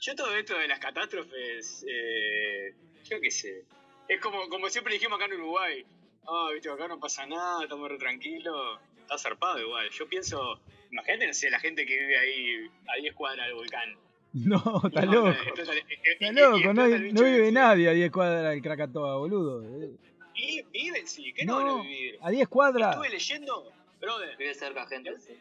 Yo 0.00 0.14
todo 0.16 0.34
esto 0.36 0.58
de 0.58 0.66
las 0.66 0.80
catástrofes, 0.80 1.84
eh, 1.88 2.74
yo 3.04 3.20
qué 3.20 3.30
sé. 3.30 3.64
Es 4.08 4.20
como, 4.20 4.48
como 4.48 4.68
siempre 4.68 4.94
dijimos 4.94 5.16
acá 5.16 5.26
en 5.26 5.34
Uruguay. 5.40 5.84
Ah, 6.26 6.48
viste, 6.52 6.68
acá 6.70 6.88
no 6.88 6.98
pasa 6.98 7.24
nada, 7.26 7.62
estamos 7.62 7.88
re 7.88 7.98
tranquilos. 7.98 8.80
Está 9.00 9.16
zarpado 9.16 9.60
igual. 9.60 9.88
Yo 9.90 10.08
pienso, 10.08 10.58
imagínate, 10.90 11.28
no 11.28 11.34
sé, 11.34 11.50
la 11.50 11.60
gente 11.60 11.86
que 11.86 11.96
vive 11.96 12.18
ahí 12.18 12.70
a 12.88 13.00
10 13.00 13.14
cuadras 13.14 13.46
del 13.46 13.54
volcán. 13.54 13.96
No, 14.32 14.82
está 14.84 15.02
No, 15.02 15.12
loco. 15.12 15.36
Está 15.56 16.32
loco, 16.32 16.74
no, 16.74 16.88
no 16.88 17.22
vive 17.22 17.42
ese. 17.44 17.52
nadie 17.52 17.88
a 17.88 17.92
10 17.92 18.10
cuadras 18.10 18.50
del 18.50 18.62
Krakatoa, 18.62 19.18
boludo. 19.18 19.62
Y 20.34 20.62
viven, 20.72 21.06
sí, 21.06 21.32
¿qué 21.32 21.44
no, 21.44 21.56
van 21.58 21.66
a 21.66 21.68
No, 21.70 21.82
vivir? 21.82 22.18
a 22.22 22.30
10 22.30 22.48
cuadras. 22.48 22.90
Estuve 22.96 23.10
leyendo, 23.10 23.72
brother, 24.00 24.36
Vive 24.36 24.54
cerca 24.54 24.84
gente. 24.88 25.16
sí. 25.20 25.34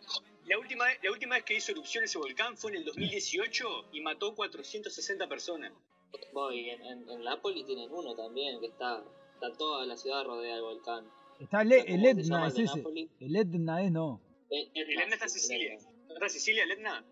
La 0.47 0.57
última, 0.59 0.85
vez- 0.85 0.99
la 1.03 1.11
última 1.11 1.35
vez 1.35 1.43
que 1.43 1.55
hizo 1.55 1.71
erupción 1.71 2.03
ese 2.03 2.17
volcán 2.17 2.57
fue 2.57 2.71
en 2.71 2.77
el 2.77 2.85
2018 2.85 3.65
y 3.93 4.01
mató 4.01 4.33
460 4.35 5.27
personas. 5.27 5.71
Bueno, 6.33 6.53
y 6.53 6.69
en, 6.69 6.81
en, 6.81 7.09
en 7.09 7.23
Nápoles 7.23 7.65
tienen 7.65 7.89
uno 7.91 8.13
también, 8.15 8.59
que 8.59 8.67
está, 8.67 9.03
está 9.35 9.51
toda 9.57 9.85
la 9.85 9.95
ciudad 9.97 10.23
rodeada 10.25 10.55
del 10.55 10.63
volcán. 10.63 11.05
Está 11.39 11.61
el, 11.61 11.71
el 11.71 11.85
¿Cómo 11.85 12.03
se 12.03 12.09
Etna, 12.11 12.47
es 12.47 12.53
el 12.53 12.57
de 12.57 12.63
ese. 12.63 12.77
Nápoles? 12.77 13.09
El 13.19 13.35
Etna 13.35 13.83
es 13.83 13.91
no. 13.91 14.21
Eh, 14.49 14.69
El 14.73 14.99
Etna 14.99 15.13
está 15.15 15.29
Sicilia. 15.29 15.73
el 15.73 15.79
Etna. 15.79 15.89
¿No 16.07 16.13
está 16.15 16.25
en 16.25 16.31
Sicilia, 16.31 16.63
el 16.63 16.71
Etna? 16.71 17.05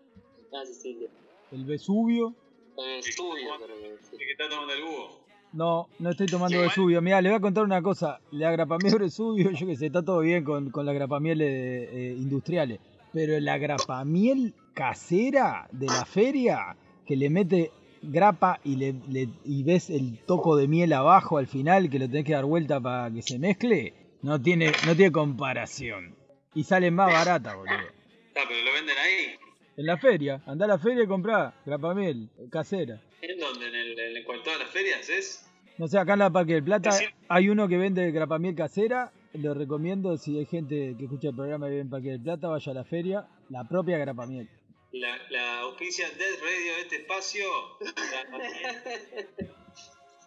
Ah, 0.52 0.66
Sicilia. 0.66 1.08
El 1.52 1.64
Vesubio. 1.64 2.34
Sí, 2.76 2.82
Vesubio, 3.06 3.58
que. 3.58 4.16
El 4.16 4.30
está 4.32 4.48
tomando 4.48 4.72
el 4.74 4.82
búho. 4.82 5.20
No, 5.52 5.88
no 5.98 6.10
estoy 6.10 6.26
tomando 6.26 6.60
Vesubio. 6.60 7.00
Mira, 7.02 7.20
le 7.20 7.30
voy 7.30 7.38
a 7.38 7.40
contar 7.40 7.64
una 7.64 7.82
cosa. 7.82 8.20
La 8.30 8.52
grapamiel 8.52 8.98
Vesubio, 8.98 9.50
yo 9.58 9.66
que 9.66 9.76
sé, 9.76 9.86
está 9.86 10.04
todo 10.04 10.20
bien 10.20 10.44
con, 10.44 10.70
con 10.70 10.86
las 10.86 10.94
grapamieles 10.94 11.88
eh, 11.92 12.14
industriales. 12.16 12.78
Pero 13.12 13.38
la 13.40 13.58
grapamiel 13.58 14.54
casera 14.74 15.68
de 15.72 15.86
la 15.86 16.04
feria, 16.04 16.76
que 17.06 17.16
le 17.16 17.28
mete 17.30 17.70
grapa 18.02 18.60
y, 18.64 18.76
le, 18.76 18.94
le- 19.08 19.28
y 19.44 19.62
ves 19.62 19.90
el 19.90 20.18
toco 20.26 20.56
de 20.56 20.68
miel 20.68 20.92
abajo 20.92 21.38
al 21.38 21.46
final, 21.46 21.90
que 21.90 21.98
lo 21.98 22.06
tenés 22.08 22.24
que 22.24 22.32
dar 22.32 22.44
vuelta 22.44 22.80
para 22.80 23.10
que 23.12 23.22
se 23.22 23.38
mezcle, 23.38 23.92
no 24.22 24.40
tiene, 24.40 24.72
no 24.86 24.94
tiene 24.96 25.12
comparación. 25.12 26.14
Y 26.54 26.64
sale 26.64 26.90
más 26.90 27.12
barata, 27.12 27.54
boludo. 27.54 27.74
Ah, 27.74 28.40
pero 28.48 28.64
lo 28.64 28.72
venden 28.72 28.96
ahí. 28.96 29.34
En 29.76 29.86
la 29.86 29.96
feria, 29.98 30.42
andá 30.46 30.64
a 30.64 30.68
la 30.68 30.78
feria 30.78 31.04
y 31.04 31.06
comprá 31.06 31.54
grapamiel 31.66 32.28
casera. 32.50 33.00
¿En 33.22 33.38
dónde? 33.38 33.68
¿En, 33.68 33.74
el, 33.74 33.98
en, 33.98 34.16
en 34.16 34.24
todas 34.44 34.58
las 34.58 34.68
ferias 34.70 35.08
es? 35.08 35.46
No 35.78 35.88
sé, 35.88 35.98
acá 35.98 36.14
en 36.14 36.18
la 36.20 36.30
Parque 36.30 36.54
del 36.54 36.64
Plata 36.64 36.90
hay 37.28 37.48
uno 37.48 37.66
que 37.68 37.76
vende 37.78 38.10
grapamiel 38.12 38.54
casera. 38.54 39.12
Lo 39.34 39.54
recomiendo 39.54 40.16
si 40.16 40.38
hay 40.38 40.46
gente 40.46 40.94
que 40.98 41.04
escucha 41.04 41.28
el 41.28 41.36
programa 41.36 41.66
y 41.68 41.70
vive 41.70 41.82
en 41.82 41.90
Parque 41.90 42.08
del 42.10 42.20
Plata, 42.22 42.48
vaya 42.48 42.72
a 42.72 42.74
la 42.74 42.84
feria. 42.84 43.28
La 43.48 43.66
propia 43.68 43.96
grapamiel. 43.98 44.48
La, 44.92 45.16
la 45.30 45.60
auspicia 45.60 46.08
Dead 46.10 46.34
Radio 46.42 46.74
de 46.74 46.80
este 46.82 46.96
espacio. 46.96 47.44
La- 47.80 48.40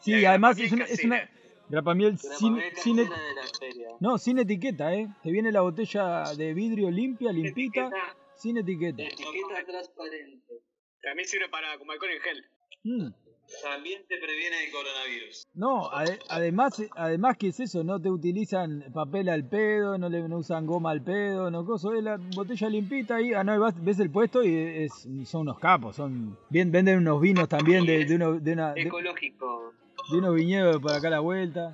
Sí, 0.01 0.11
La 0.21 0.29
además 0.31 0.59
es 0.59 0.71
una, 0.71 0.83
es 0.85 1.03
una 1.05 1.29
grapamiel 1.69 2.17
sin, 2.17 2.57
sin 2.75 2.99
et- 2.99 3.09
casera 3.09 3.23
de 3.27 3.35
la 3.35 3.41
feria. 3.59 3.87
no, 4.01 4.17
sin 4.17 4.37
etiqueta, 4.39 4.93
¿eh? 4.93 5.07
Te 5.23 5.31
viene 5.31 5.51
la 5.51 5.61
botella 5.61 6.23
de 6.35 6.53
vidrio 6.53 6.91
limpia, 6.91 7.31
limpita, 7.31 7.87
Etiqueta. 7.87 8.17
sin 8.35 8.57
etiqueta. 8.57 9.01
Etiqueta 9.03 9.65
transparente. 9.65 10.53
También 11.01 11.27
sirve 11.27 11.47
para 11.49 11.77
como 11.77 11.91
alcohol 11.93 12.09
en 12.11 12.21
gel. 12.21 12.45
Mm. 12.83 13.13
También 13.61 14.01
te 14.07 14.17
previene 14.17 14.65
el 14.65 14.71
coronavirus. 14.71 15.43
No, 15.53 15.89
ade- 15.91 16.19
además, 16.29 16.81
además 16.95 17.37
que 17.37 17.47
es 17.49 17.59
eso, 17.59 17.83
no 17.83 18.01
te 18.01 18.09
utilizan 18.09 18.83
papel 18.93 19.29
al 19.29 19.47
pedo, 19.47 19.97
no 19.97 20.09
le 20.09 20.21
no 20.27 20.37
usan 20.39 20.65
goma 20.65 20.91
al 20.91 21.01
pedo, 21.03 21.49
no 21.51 21.65
coso, 21.65 21.93
es 21.93 22.03
la 22.03 22.17
botella 22.35 22.69
limpita 22.69 23.15
ahí, 23.17 23.33
ah 23.33 23.43
no, 23.43 23.53
y 23.55 23.57
vas- 23.59 23.81
ves 23.83 23.99
el 23.99 24.09
puesto 24.09 24.43
y 24.43 24.55
es, 24.55 24.91
son 25.29 25.41
unos 25.41 25.59
capos, 25.59 25.95
son 25.95 26.37
bien 26.49 26.71
venden 26.71 26.97
unos 26.97 27.21
vinos 27.21 27.47
también 27.47 27.85
de, 27.85 28.05
de, 28.05 28.15
uno- 28.15 28.39
de 28.39 28.53
una, 28.53 28.73
de, 28.73 28.81
Ecológico. 28.81 29.73
de 30.11 30.17
unos 30.17 30.35
viñedos 30.35 30.81
por 30.81 30.91
acá 30.91 31.07
a 31.07 31.11
la 31.11 31.19
vuelta. 31.19 31.73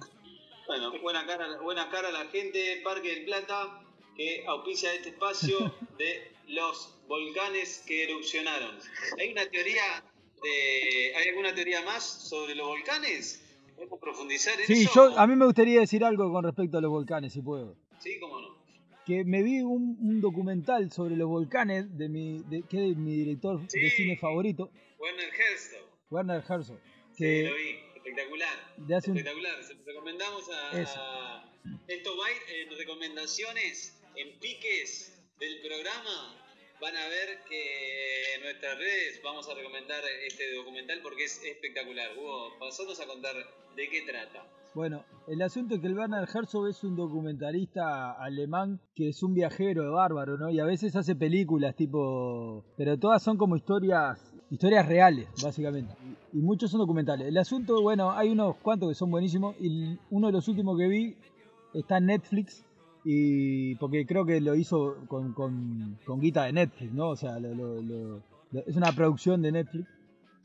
Bueno, 0.67 0.91
buena 1.01 1.25
cara, 1.25 1.45
buena 1.61 1.89
cara 1.89 2.09
a 2.09 2.11
la 2.11 2.25
gente, 2.25 2.81
Parque 2.83 3.15
del 3.15 3.25
Plata, 3.25 3.81
que 4.15 4.43
auspicia 4.47 4.93
este 4.93 5.09
espacio 5.09 5.57
de 5.97 6.31
los 6.49 6.95
volcanes 7.07 7.83
que 7.87 8.03
erupcionaron. 8.03 8.75
¿Hay 9.19 9.31
una 9.31 9.45
teoría 9.47 9.81
de, 10.41 11.15
¿Hay 11.15 11.27
alguna 11.29 11.53
teoría 11.53 11.81
más 11.83 12.03
sobre 12.03 12.55
los 12.55 12.67
volcanes? 12.67 13.43
¿Podemos 13.75 13.99
profundizar 13.99 14.59
en 14.59 14.65
Sí, 14.67 14.83
eso? 14.83 15.09
yo 15.11 15.19
a 15.19 15.25
mí 15.27 15.35
me 15.35 15.45
gustaría 15.45 15.79
decir 15.79 16.03
algo 16.03 16.31
con 16.31 16.43
respecto 16.43 16.77
a 16.77 16.81
los 16.81 16.91
volcanes, 16.91 17.31
si 17.33 17.41
puedo. 17.41 17.75
Sí, 17.99 18.19
cómo 18.19 18.39
no. 18.41 18.59
Que 19.05 19.23
me 19.23 19.41
vi 19.41 19.61
un, 19.61 19.97
un 20.01 20.21
documental 20.21 20.91
sobre 20.91 21.15
los 21.15 21.27
volcanes 21.27 21.97
de 21.97 22.09
mi, 22.09 22.43
de, 22.43 22.61
que 22.63 22.89
es 22.91 22.97
mi 22.97 23.15
director 23.15 23.59
de 23.61 23.69
Sí. 23.69 23.89
cine 23.91 24.17
favorito, 24.17 24.69
Werner 24.99 25.29
Herzog. 25.33 25.87
Werner 26.11 26.43
Herzog. 26.47 26.79
Sí, 27.13 27.23
Que 27.23 27.43
lo 27.43 27.55
vi. 27.55 27.75
Espectacular. 27.95 28.73
de 28.77 28.95
hace 28.95 29.11
un, 29.11 29.17
Espectacular. 29.17 29.63
Se 29.63 29.73
los 29.75 29.85
recomendamos 29.85 30.49
a. 30.49 30.79
Eso. 30.81 30.99
Esto 31.87 32.17
va 32.17 32.25
a 32.27 32.31
ir 32.31 32.69
en 32.71 32.77
recomendaciones, 32.77 34.01
en 34.15 34.39
piques 34.39 35.21
del 35.39 35.61
programa. 35.61 36.35
Van 36.81 36.95
a 36.95 37.07
ver 37.09 37.39
que 37.47 38.35
en 38.35 38.41
nuestras 38.43 38.77
redes 38.77 39.21
vamos 39.21 39.49
a 39.49 39.53
recomendar 39.53 40.01
este 40.25 40.55
documental 40.55 40.99
porque 41.03 41.25
es 41.25 41.43
espectacular. 41.43 42.17
Hugo, 42.17 42.57
pasanos 42.57 42.99
a 43.01 43.05
contar 43.05 43.35
de 43.75 43.89
qué 43.89 44.01
trata. 44.03 44.47
Bueno, 44.73 45.03
el 45.27 45.41
asunto 45.41 45.75
es 45.75 45.81
que 45.81 45.87
el 45.87 45.97
Werner 45.97 46.27
Herzog 46.33 46.67
es 46.67 46.81
un 46.85 46.95
documentalista 46.95 48.13
alemán 48.13 48.79
que 48.95 49.09
es 49.09 49.23
un 49.23 49.33
viajero 49.33 49.83
de 49.83 49.89
bárbaro, 49.89 50.37
¿no? 50.37 50.49
Y 50.49 50.59
a 50.59 50.65
veces 50.65 50.95
hace 50.95 51.15
películas 51.15 51.75
tipo... 51.75 52.63
Pero 52.77 52.97
todas 52.97 53.21
son 53.23 53.37
como 53.37 53.57
historias 53.57 54.17
historias 54.49 54.87
reales, 54.87 55.27
básicamente. 55.43 55.93
Y 56.33 56.37
muchos 56.37 56.71
son 56.71 56.79
documentales. 56.79 57.27
El 57.27 57.37
asunto, 57.37 57.81
bueno, 57.81 58.11
hay 58.11 58.29
unos 58.29 58.55
cuantos 58.57 58.89
que 58.89 58.95
son 58.95 59.11
buenísimos 59.11 59.55
y 59.59 59.97
uno 60.09 60.27
de 60.27 60.33
los 60.33 60.47
últimos 60.47 60.77
que 60.77 60.87
vi 60.87 61.17
está 61.73 61.97
en 61.97 62.05
Netflix 62.05 62.65
y 63.03 63.75
porque 63.75 64.05
creo 64.05 64.25
que 64.25 64.41
lo 64.41 64.55
hizo 64.55 64.95
con, 65.07 65.33
con, 65.33 65.97
con 66.05 66.19
guita 66.19 66.43
de 66.45 66.53
Netflix, 66.53 66.93
¿no? 66.93 67.09
O 67.09 67.15
sea, 67.15 67.39
lo- 67.39 67.53
lo- 67.53 67.81
lo- 67.81 68.21
es 68.65 68.75
una 68.75 68.93
producción 68.93 69.41
de 69.41 69.51
Netflix 69.51 69.87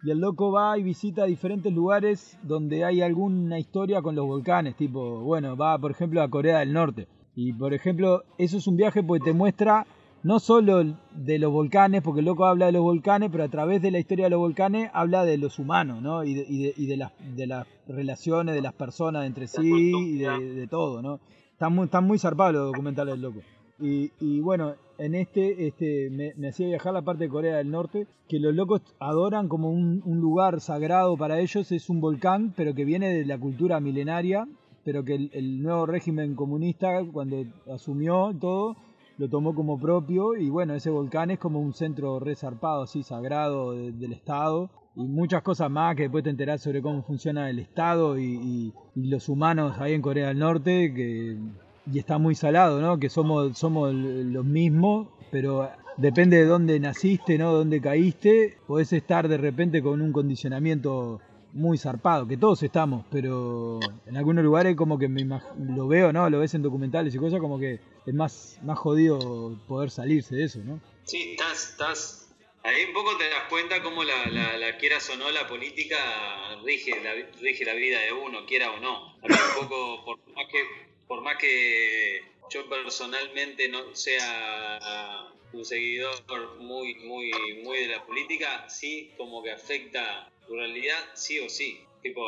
y 0.02 0.10
el 0.10 0.18
loco 0.18 0.52
va 0.52 0.78
y 0.78 0.82
visita 0.82 1.24
diferentes 1.24 1.72
lugares 1.72 2.38
donde 2.42 2.84
hay 2.84 3.00
alguna 3.00 3.58
historia 3.58 4.02
con 4.02 4.14
los 4.14 4.26
volcanes, 4.26 4.76
tipo, 4.76 5.20
bueno, 5.20 5.56
va 5.56 5.78
por 5.78 5.90
ejemplo 5.90 6.20
a 6.22 6.28
Corea 6.28 6.58
del 6.58 6.72
Norte. 6.72 7.08
Y 7.34 7.52
por 7.54 7.72
ejemplo, 7.74 8.22
eso 8.38 8.58
es 8.58 8.66
un 8.66 8.76
viaje 8.76 9.02
porque 9.02 9.24
te 9.24 9.32
muestra 9.32 9.86
no 10.22 10.38
solo 10.38 10.82
de 11.14 11.38
los 11.38 11.52
volcanes, 11.52 12.00
porque 12.02 12.20
el 12.20 12.26
loco 12.26 12.44
habla 12.46 12.66
de 12.66 12.72
los 12.72 12.82
volcanes, 12.82 13.30
pero 13.32 13.44
a 13.44 13.48
través 13.48 13.82
de 13.82 13.90
la 13.90 13.98
historia 13.98 14.26
de 14.26 14.30
los 14.30 14.38
volcanes 14.38 14.90
habla 14.94 15.24
de 15.24 15.36
los 15.36 15.58
humanos, 15.58 16.00
¿no? 16.00 16.22
Y 16.24 16.34
de, 16.34 16.46
y 16.48 16.62
de, 16.62 16.74
y 16.76 16.86
de 16.86 16.96
las, 16.96 17.12
de 17.36 17.46
las 17.46 17.66
relaciones 17.88 18.54
de 18.54 18.62
las 18.62 18.72
personas 18.74 19.26
entre 19.26 19.48
sí 19.48 19.58
y 20.14 20.18
de 20.18 20.66
todo, 20.66 21.02
¿no? 21.02 21.18
Están 21.64 21.76
muy, 21.76 21.84
están 21.86 22.06
muy 22.06 22.18
zarpados 22.18 22.52
los 22.52 22.66
documentales 22.66 23.18
loco. 23.18 23.40
Y, 23.80 24.12
y 24.20 24.40
bueno, 24.40 24.74
en 24.98 25.14
este, 25.14 25.66
este 25.66 26.10
me, 26.10 26.34
hacía 26.46 26.66
viajar 26.66 26.92
la 26.92 27.00
parte 27.00 27.24
de 27.24 27.30
Corea 27.30 27.56
del 27.56 27.70
Norte, 27.70 28.06
que 28.28 28.38
los 28.38 28.54
locos 28.54 28.82
adoran 29.00 29.48
como 29.48 29.70
un, 29.70 30.02
un, 30.04 30.20
lugar 30.20 30.60
sagrado 30.60 31.16
para 31.16 31.40
ellos, 31.40 31.72
es 31.72 31.88
un 31.88 32.02
volcán, 32.02 32.52
pero 32.54 32.74
que 32.74 32.84
viene 32.84 33.14
de 33.14 33.24
la 33.24 33.38
cultura 33.38 33.80
milenaria, 33.80 34.46
pero 34.84 35.06
que 35.06 35.14
el, 35.14 35.62
nuevo 35.62 35.86
régimen 35.86 36.34
comunista, 36.34 37.02
cuando 37.10 37.42
asumió 37.72 38.36
todo, 38.38 38.76
lo 39.16 39.30
tomó 39.30 39.54
como 39.54 39.80
propio 39.80 40.36
y 40.36 40.50
bueno, 40.50 40.74
ese 40.74 40.90
volcán 40.90 41.30
es 41.30 41.38
como 41.38 41.60
un 41.60 41.72
centro 41.72 42.20
resarpado, 42.20 42.82
así, 42.82 43.02
sagrado 43.02 43.72
de, 43.72 43.90
del 43.92 44.12
Estado 44.12 44.68
y 44.96 45.06
muchas 45.06 45.42
cosas 45.42 45.70
más 45.70 45.96
que 45.96 46.02
después 46.02 46.24
te 46.24 46.30
enterás 46.30 46.62
sobre 46.62 46.82
cómo 46.82 47.02
funciona 47.02 47.50
el 47.50 47.58
Estado 47.58 48.18
y, 48.18 48.72
los 48.94 49.28
humanos 49.28 49.76
ahí 49.80 49.92
en 49.92 50.02
Corea 50.02 50.28
del 50.28 50.38
Norte, 50.38 50.94
que 50.94 51.36
y 51.92 51.98
está 51.98 52.18
muy 52.18 52.34
salado, 52.34 52.80
¿no? 52.80 52.98
Que 52.98 53.10
somos, 53.10 53.58
somos 53.58 53.92
los 53.92 54.44
mismos, 54.44 55.08
pero 55.30 55.68
depende 55.96 56.38
de 56.38 56.46
dónde 56.46 56.80
naciste, 56.80 57.36
¿no? 57.36 57.52
Dónde 57.52 57.80
caíste, 57.80 58.56
podés 58.66 58.92
estar 58.92 59.28
de 59.28 59.36
repente 59.36 59.82
con 59.82 60.00
un 60.00 60.12
condicionamiento 60.12 61.20
muy 61.52 61.78
zarpado, 61.78 62.26
que 62.26 62.36
todos 62.36 62.62
estamos, 62.62 63.04
pero 63.10 63.78
en 64.06 64.16
algunos 64.16 64.44
lugares 64.44 64.74
como 64.74 64.98
que 64.98 65.08
me 65.08 65.24
lo 65.24 65.86
veo, 65.86 66.12
¿no? 66.12 66.28
Lo 66.28 66.40
ves 66.40 66.54
en 66.54 66.62
documentales 66.62 67.14
y 67.14 67.18
cosas 67.18 67.40
como 67.40 67.58
que 67.58 67.80
es 68.06 68.14
más, 68.14 68.58
más 68.62 68.78
jodido 68.78 69.56
poder 69.68 69.90
salirse 69.90 70.34
de 70.34 70.44
eso, 70.44 70.60
¿no? 70.64 70.80
Sí, 71.04 71.36
estás, 71.38 71.70
estás, 71.70 72.23
ahí 72.64 72.84
un 72.84 72.92
poco 72.92 73.16
te 73.16 73.28
das 73.28 73.44
cuenta 73.48 73.82
cómo 73.82 74.02
la, 74.02 74.26
la, 74.26 74.56
la 74.56 74.76
quieras 74.78 75.08
o 75.10 75.16
no, 75.16 75.30
la 75.30 75.46
política 75.46 76.56
rige 76.64 76.98
la, 77.00 77.14
rige 77.40 77.64
la 77.64 77.74
vida 77.74 78.00
de 78.00 78.12
uno, 78.12 78.44
quiera 78.46 78.72
o 78.72 78.80
no. 78.80 79.16
Por 79.20 80.18
más 80.34 80.46
que, 80.50 80.66
por 81.06 81.20
más 81.20 81.36
que 81.36 82.22
yo 82.50 82.68
personalmente 82.68 83.68
no 83.68 83.94
sea 83.94 85.30
un 85.52 85.64
seguidor 85.64 86.56
muy, 86.56 86.94
muy, 86.96 87.30
muy 87.62 87.78
de 87.78 87.88
la 87.88 88.04
política, 88.04 88.68
sí 88.68 89.12
como 89.16 89.42
que 89.42 89.52
afecta 89.52 90.30
tu 90.46 90.56
realidad 90.56 90.98
sí 91.14 91.38
o 91.38 91.48
sí. 91.48 91.80
Tipo, 92.02 92.22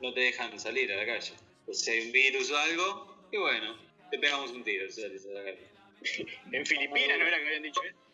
no 0.00 0.12
te 0.14 0.20
dejan 0.20 0.58
salir 0.58 0.92
a 0.92 0.96
la 0.96 1.06
calle. 1.06 1.32
Pues 1.64 1.80
si 1.80 1.90
hay 1.92 2.06
un 2.06 2.12
virus 2.12 2.50
o 2.50 2.56
algo, 2.56 3.26
y 3.30 3.36
bueno, 3.36 3.78
te 4.10 4.18
pegamos 4.18 4.50
un 4.50 4.64
tiro. 4.64 4.90
Sales 4.90 5.26
a 5.26 5.30
la 5.30 5.44
calle. 5.44 5.68
en 6.50 6.66
Filipinas, 6.66 7.18
¿no 7.18 7.26
era 7.26 7.38
que 7.38 7.46
habían 7.46 7.62
dicho 7.62 7.82
eso? 7.84 8.11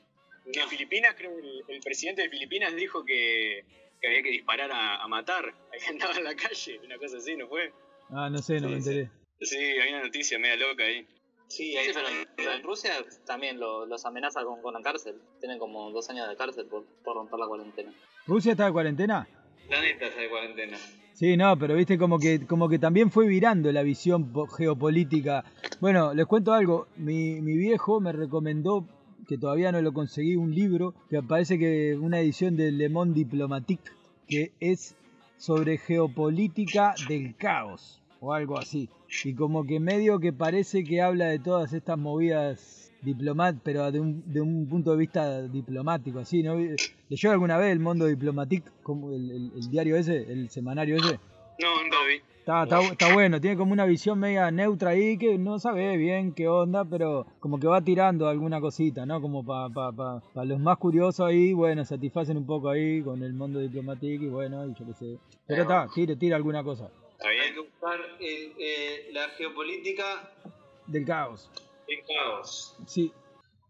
En 0.53 0.69
Filipinas, 0.69 1.15
creo 1.17 1.35
que 1.37 1.41
el, 1.41 1.65
el, 1.69 1.81
presidente 1.81 2.23
de 2.23 2.31
Filipinas 2.31 2.75
dijo 2.75 3.05
que, 3.05 3.65
que 4.01 4.07
había 4.07 4.23
que 4.23 4.31
disparar 4.31 4.71
a, 4.73 5.03
a, 5.03 5.09
matar. 5.09 5.45
Ahí 5.73 5.81
andaba 5.91 6.17
en 6.17 6.25
la 6.25 6.35
calle, 6.35 6.81
una 6.85 6.97
cosa 6.97 7.19
así, 7.19 7.37
¿no 7.37 7.49
fue? 7.49 7.73
Ah, 8.11 8.31
no 8.31 8.39
sé, 8.39 8.55
no 8.55 8.61
sí, 8.61 8.67
me 8.67 8.79
enteré. 8.79 9.11
Sí, 9.41 9.57
hay 9.57 9.91
una 9.91 10.05
noticia 10.05 10.39
media 10.39 10.57
loca 10.57 10.85
ahí. 10.85 11.07
Sí, 11.49 11.77
ahí 11.77 11.89
pero, 11.93 12.07
pero 12.37 12.53
en 12.53 12.63
Rusia 12.63 12.93
también 13.25 13.59
lo, 13.59 13.87
los 13.87 14.05
amenaza 14.05 14.45
con, 14.45 14.61
con 14.61 14.75
la 14.75 14.81
cárcel. 14.83 15.21
Tienen 15.41 15.59
como 15.59 15.91
dos 15.91 16.09
años 16.11 16.29
de 16.29 16.37
cárcel 16.37 16.67
por, 16.67 16.85
por 17.05 17.17
romper 17.17 17.39
la 17.39 17.47
cuarentena. 17.47 17.93
¿Rusia 18.27 18.53
está 18.53 18.67
de 18.67 18.73
cuarentena? 18.73 19.29
planeta 19.69 20.07
está 20.07 20.21
de 20.21 20.29
cuarentena. 20.29 20.79
Sí, 21.13 21.37
no, 21.37 21.59
pero 21.59 21.75
viste 21.75 21.99
como 21.99 22.19
que 22.19 22.47
como 22.47 22.69
que 22.69 22.79
también 22.79 23.11
fue 23.11 23.27
virando 23.27 23.73
la 23.73 23.83
visión 23.83 24.33
geopolítica. 24.57 25.45
Bueno, 25.81 26.15
les 26.15 26.27
cuento 26.27 26.53
algo. 26.53 26.89
Mi, 26.97 27.41
mi 27.41 27.57
viejo 27.57 28.01
me 28.01 28.13
recomendó 28.13 28.87
que 29.29 29.39
todavía 29.39 29.71
no 29.71 29.81
lo 29.83 29.93
conseguí 29.93 30.35
un 30.35 30.55
libro 30.55 30.95
que 31.11 31.23
parece 31.23 31.59
que 31.59 31.97
una 32.01 32.19
edición 32.19 32.57
de 32.57 32.73
Le 32.73 32.89
Monde 32.89 33.15
Diplomatique 33.15 33.93
que 34.27 34.53
es 34.59 34.97
sobre 35.37 35.79
geopolítica 35.79 36.95
del 37.09 37.37
caos 37.37 38.03
o 38.21 38.33
algo 38.33 38.59
así. 38.59 38.89
Y 39.25 39.35
como 39.35 39.65
que 39.65 39.79
medio 39.81 40.19
que 40.19 40.33
parece 40.33 40.83
que 40.83 41.01
habla 41.01 41.27
de 41.27 41.39
todas 41.39 41.73
estas 41.73 41.99
movidas 41.99 42.93
diplomat, 43.03 43.57
pero 43.63 43.91
de 43.93 44.01
un, 44.01 44.23
de 44.33 44.41
un 44.41 44.69
punto 44.69 44.91
de 44.93 44.97
vista 44.97 45.43
diplomático, 45.43 46.19
así, 46.19 46.43
¿no? 46.43 46.57
¿Leyó 47.09 47.31
alguna 47.31 47.57
vez 47.57 47.71
el 47.71 47.79
Mundo 47.79 48.07
Diplomatique, 48.07 48.69
como 48.83 49.13
el, 49.13 49.53
el, 49.55 49.71
diario 49.71 49.97
ese, 49.97 50.31
el 50.31 50.51
semanario 50.51 50.97
ese? 50.97 51.21
No, 51.61 51.85
no 51.85 52.07
vi. 52.07 52.21
Está, 52.49 52.63
está, 52.63 52.81
está, 52.81 53.13
bueno, 53.13 53.43
tiene 53.43 53.59
como 53.59 53.75
una 53.75 53.85
visión 53.85 54.19
media 54.19 54.51
neutra 54.51 54.93
ahí 54.93 55.19
que 55.19 55.37
no 55.37 55.59
sabe 55.59 55.99
bien 55.99 56.33
qué 56.33 56.49
onda, 56.49 56.83
pero 56.87 57.27
como 57.41 57.61
que 57.61 57.67
va 57.67 57.83
tirando 57.83 58.27
alguna 58.27 58.59
cosita, 58.59 59.05
¿no? 59.05 59.21
Como 59.21 59.45
para 59.45 59.69
pa, 59.69 59.93
pa, 59.93 60.23
pa 60.33 60.45
los 60.47 60.59
más 60.59 60.79
curiosos 60.79 61.27
ahí, 61.27 61.53
bueno, 61.53 61.85
satisfacen 61.85 62.39
un 62.39 62.47
poco 62.47 62.71
ahí 62.71 63.03
con 63.03 63.23
el 63.23 63.35
mundo 63.35 63.61
diplomático 63.61 64.25
y 64.25 64.29
bueno, 64.29 64.67
y 64.67 64.73
yo 64.73 64.87
qué 64.87 64.95
sé. 64.95 65.19
Pero 65.47 65.61
está, 65.61 65.89
tira, 65.95 66.17
tira 66.17 66.37
alguna 66.37 66.65
cosa. 66.65 66.91
Hay 67.21 67.53
que 67.53 67.61
buscar 67.61 68.01
el, 68.19 68.53
eh, 68.59 69.11
la 69.13 69.29
geopolítica 69.37 70.33
del 70.87 71.05
caos. 71.05 71.51
El 71.87 71.99
caos. 72.07 72.79
Sí. 72.87 73.13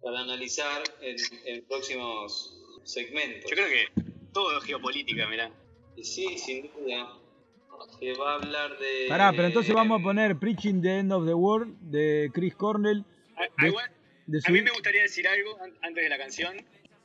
Para 0.01 0.21
analizar 0.21 0.85
en, 1.01 1.17
en, 1.47 1.65
próximos 1.65 2.57
segmentos. 2.85 3.51
Yo 3.51 3.57
creo 3.57 3.67
que 3.67 4.03
todo 4.33 4.57
es 4.57 4.63
geopolítica, 4.63 5.27
mirá. 5.27 5.51
Sí, 6.01 6.39
sin 6.39 6.71
duda. 6.79 7.19
Que 7.99 8.15
va 8.15 8.33
a 8.33 8.35
hablar 8.37 8.79
de. 8.79 9.07
Pará, 9.09 9.33
pero 9.33 9.47
entonces 9.47 9.75
vamos 9.75 10.01
a 10.01 10.03
poner 10.03 10.37
Preaching 10.39 10.83
the 10.83 10.99
End 10.99 11.13
of 11.13 11.27
the 11.27 11.35
World 11.35 11.77
de 11.81 12.31
Chris 12.33 12.55
Cornell. 12.55 13.05
A, 13.37 13.43
ah, 13.43 13.91
de 14.27 14.41
a 14.45 14.51
mí 14.51 14.63
me 14.63 14.71
gustaría 14.71 15.03
decir 15.03 15.27
algo 15.27 15.59
antes 15.83 16.03
de 16.03 16.09
la 16.09 16.19
canción. 16.19 16.57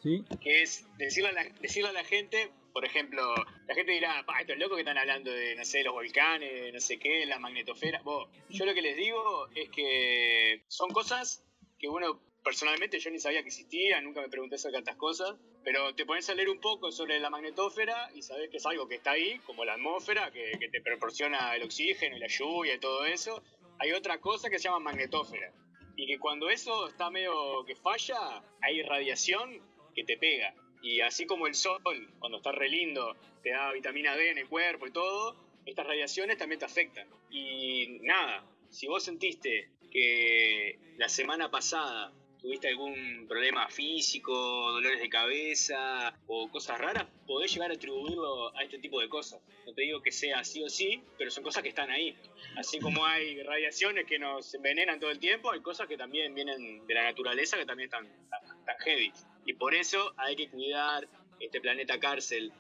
Sí. 0.01 0.23
Que 0.41 0.62
es 0.62 0.86
decirle 0.97 1.29
a 1.29 1.31
la, 1.31 1.43
decirle 1.62 1.89
a 1.89 1.93
la 1.93 2.03
gente, 2.03 2.51
por 2.73 2.83
ejemplo, 2.83 3.21
la 3.67 3.75
gente 3.75 3.93
dirá, 3.93 4.23
pa, 4.25 4.41
estos 4.41 4.57
locos 4.57 4.75
que 4.75 4.81
están 4.81 4.97
hablando 4.97 5.31
de, 5.31 5.55
no 5.55 5.63
sé, 5.63 5.83
los 5.83 5.93
volcanes, 5.93 6.73
no 6.73 6.79
sé 6.79 6.99
qué, 6.99 7.25
la 7.25 7.39
magnetosfera. 7.39 8.01
Yo 8.49 8.65
lo 8.65 8.73
que 8.73 8.81
les 8.81 8.97
digo 8.97 9.47
es 9.55 9.69
que 9.69 10.63
son 10.67 10.89
cosas 10.89 11.45
que 11.79 11.88
uno, 11.88 12.19
personalmente, 12.43 12.99
yo 12.99 13.10
ni 13.10 13.19
sabía 13.19 13.41
que 13.41 13.47
existían, 13.47 14.03
nunca 14.03 14.21
me 14.21 14.29
pregunté 14.29 14.56
acerca 14.56 14.77
de 14.77 14.82
estas 14.82 14.97
cosas, 14.97 15.36
pero 15.63 15.95
te 15.95 16.06
pones 16.06 16.29
a 16.29 16.36
leer 16.36 16.49
un 16.49 16.60
poco 16.60 16.91
sobre 16.91 17.19
la 17.19 17.29
magnetosfera 17.29 18.12
y 18.13 18.21
sabes 18.21 18.49
que 18.49 18.58
es 18.58 18.65
algo 18.65 18.88
que 18.88 18.95
está 18.95 19.12
ahí, 19.12 19.39
como 19.45 19.65
la 19.65 19.73
atmósfera, 19.73 20.32
que, 20.32 20.58
que 20.60 20.69
te 20.69 20.82
proporciona 20.82 21.56
el 21.56 21.63
oxígeno 21.63 22.17
y 22.17 22.19
la 22.19 22.27
lluvia 22.27 22.75
y 22.75 22.79
todo 22.79 23.06
eso. 23.06 23.41
Hay 23.80 23.91
otra 23.93 24.20
cosa 24.20 24.49
que 24.49 24.57
se 24.57 24.65
llama 24.65 24.80
magnetosfera. 24.80 25.51
Y 25.95 26.07
que 26.07 26.20
cuando 26.20 26.49
eso 26.49 26.88
está 26.88 27.09
medio 27.09 27.63
que 27.65 27.76
falla, 27.76 28.43
hay 28.61 28.82
radiación 28.82 29.61
que 29.95 30.03
te 30.03 30.18
pega. 30.18 30.53
Y 30.82 31.01
así 31.01 31.26
como 31.26 31.47
el 31.47 31.55
sol, 31.55 31.82
cuando 32.20 32.38
está 32.38 32.51
re 32.51 32.68
lindo, 32.68 33.15
te 33.41 33.51
da 33.51 33.72
vitamina 33.72 34.15
D 34.15 34.32
en 34.32 34.38
el 34.38 34.49
cuerpo 34.49 34.88
y 34.88 34.91
todo, 34.91 35.36
estas 35.65 35.86
radiaciones 35.86 36.38
también 36.38 36.59
te 36.59 36.65
afectan. 36.65 37.07
Y 37.30 37.99
nada, 38.01 38.43
si 38.70 38.88
vos 38.88 39.03
sentiste 39.03 39.70
que 39.91 40.80
la 40.97 41.07
semana 41.07 41.51
pasada 41.51 42.11
tuviste 42.44 42.68
algún 42.68 43.26
problema 43.26 43.70
físico, 43.70 44.34
dolores 44.34 45.00
de 45.00 45.10
cabeza 45.10 46.14
o 46.28 46.52
cosas 46.52 46.78
raras, 46.78 47.08
podés 47.26 47.54
llegar 47.54 47.72
a 47.72 47.76
atribuirlo 47.76 48.56
a 48.56 48.64
este 48.64 48.80
tipo 48.80 49.00
de 49.00 49.08
cosas. 49.08 49.41
No 49.66 49.74
te 49.74 49.84
digo 49.84 50.02
que 50.02 50.12
sea 50.12 50.44
sí 50.44 50.62
o 50.62 50.70
sí, 50.70 51.02
pero 51.18 51.32
son 51.32 51.41
cosas 51.41 51.64
que 51.64 51.70
están 51.70 51.89
ahí. 51.89 52.18
Así 52.58 52.80
como 52.80 53.06
hay 53.06 53.41
radiaciones 53.44 54.06
que 54.06 54.20
nos 54.20 54.54
envenenan 54.54 55.00
todo 55.00 55.10
el 55.10 55.20
tiempo, 55.20 55.52
hay 55.52 55.62
cosas 55.62 55.88
que 55.88 55.96
también 55.96 56.36
vienen 56.36 56.86
de 56.86 56.94
la 56.94 57.04
naturaleza 57.04 57.58
que 57.58 57.66
también 57.66 57.88
están, 57.88 58.06
están, 58.06 58.60
están 58.60 58.76
heavy. 58.80 59.14
Y 59.46 59.54
por 59.54 59.74
eso 59.74 60.14
hay 60.18 60.36
que 60.36 60.50
cuidar 60.50 61.08
este 61.39 61.62
planeta 61.62 61.98
cárcel. 61.98 62.52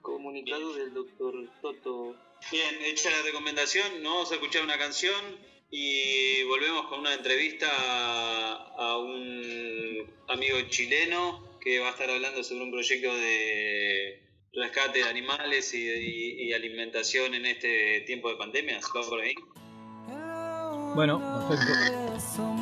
Comunicado 0.00 0.72
Bien. 0.72 0.78
del 0.78 0.94
doctor 0.94 1.34
Toto. 1.60 2.16
Bien, 2.50 2.74
hecha 2.82 3.10
la 3.10 3.20
recomendación, 3.22 4.02
nos 4.02 4.12
vamos 4.14 4.32
a 4.32 4.34
escuchar 4.36 4.62
una 4.62 4.78
canción 4.78 5.14
y 5.76 6.44
volvemos 6.44 6.86
con 6.86 7.00
una 7.00 7.14
entrevista 7.14 7.66
a 7.66 8.96
un 8.98 10.06
amigo 10.28 10.56
chileno 10.68 11.42
que 11.60 11.80
va 11.80 11.88
a 11.88 11.90
estar 11.90 12.08
hablando 12.08 12.44
sobre 12.44 12.62
un 12.62 12.70
proyecto 12.70 13.12
de 13.12 14.22
rescate 14.52 15.00
de 15.00 15.08
animales 15.08 15.74
y, 15.74 16.52
alimentación 16.52 17.34
en 17.34 17.46
este 17.46 18.02
tiempo 18.02 18.28
de 18.28 18.36
pandemia. 18.36 18.78
¿Va 18.96 19.08
por 19.08 19.20
ahí? 19.20 19.34
Bueno, 20.94 21.20
perfecto. 21.48 22.53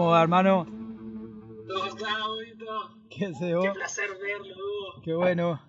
¿Cómo 0.00 0.12
va, 0.12 0.22
hermano? 0.22 0.64
¿Cómo 0.64 2.34
Huguito? 2.34 2.64
¿Qué 3.10 3.26
haces 3.26 3.54
vos? 3.54 3.66
Qué 3.66 3.72
placer 3.72 4.08
verlo, 4.18 4.54
Hugo. 4.54 5.02
Qué 5.04 5.12
bueno. 5.14 5.60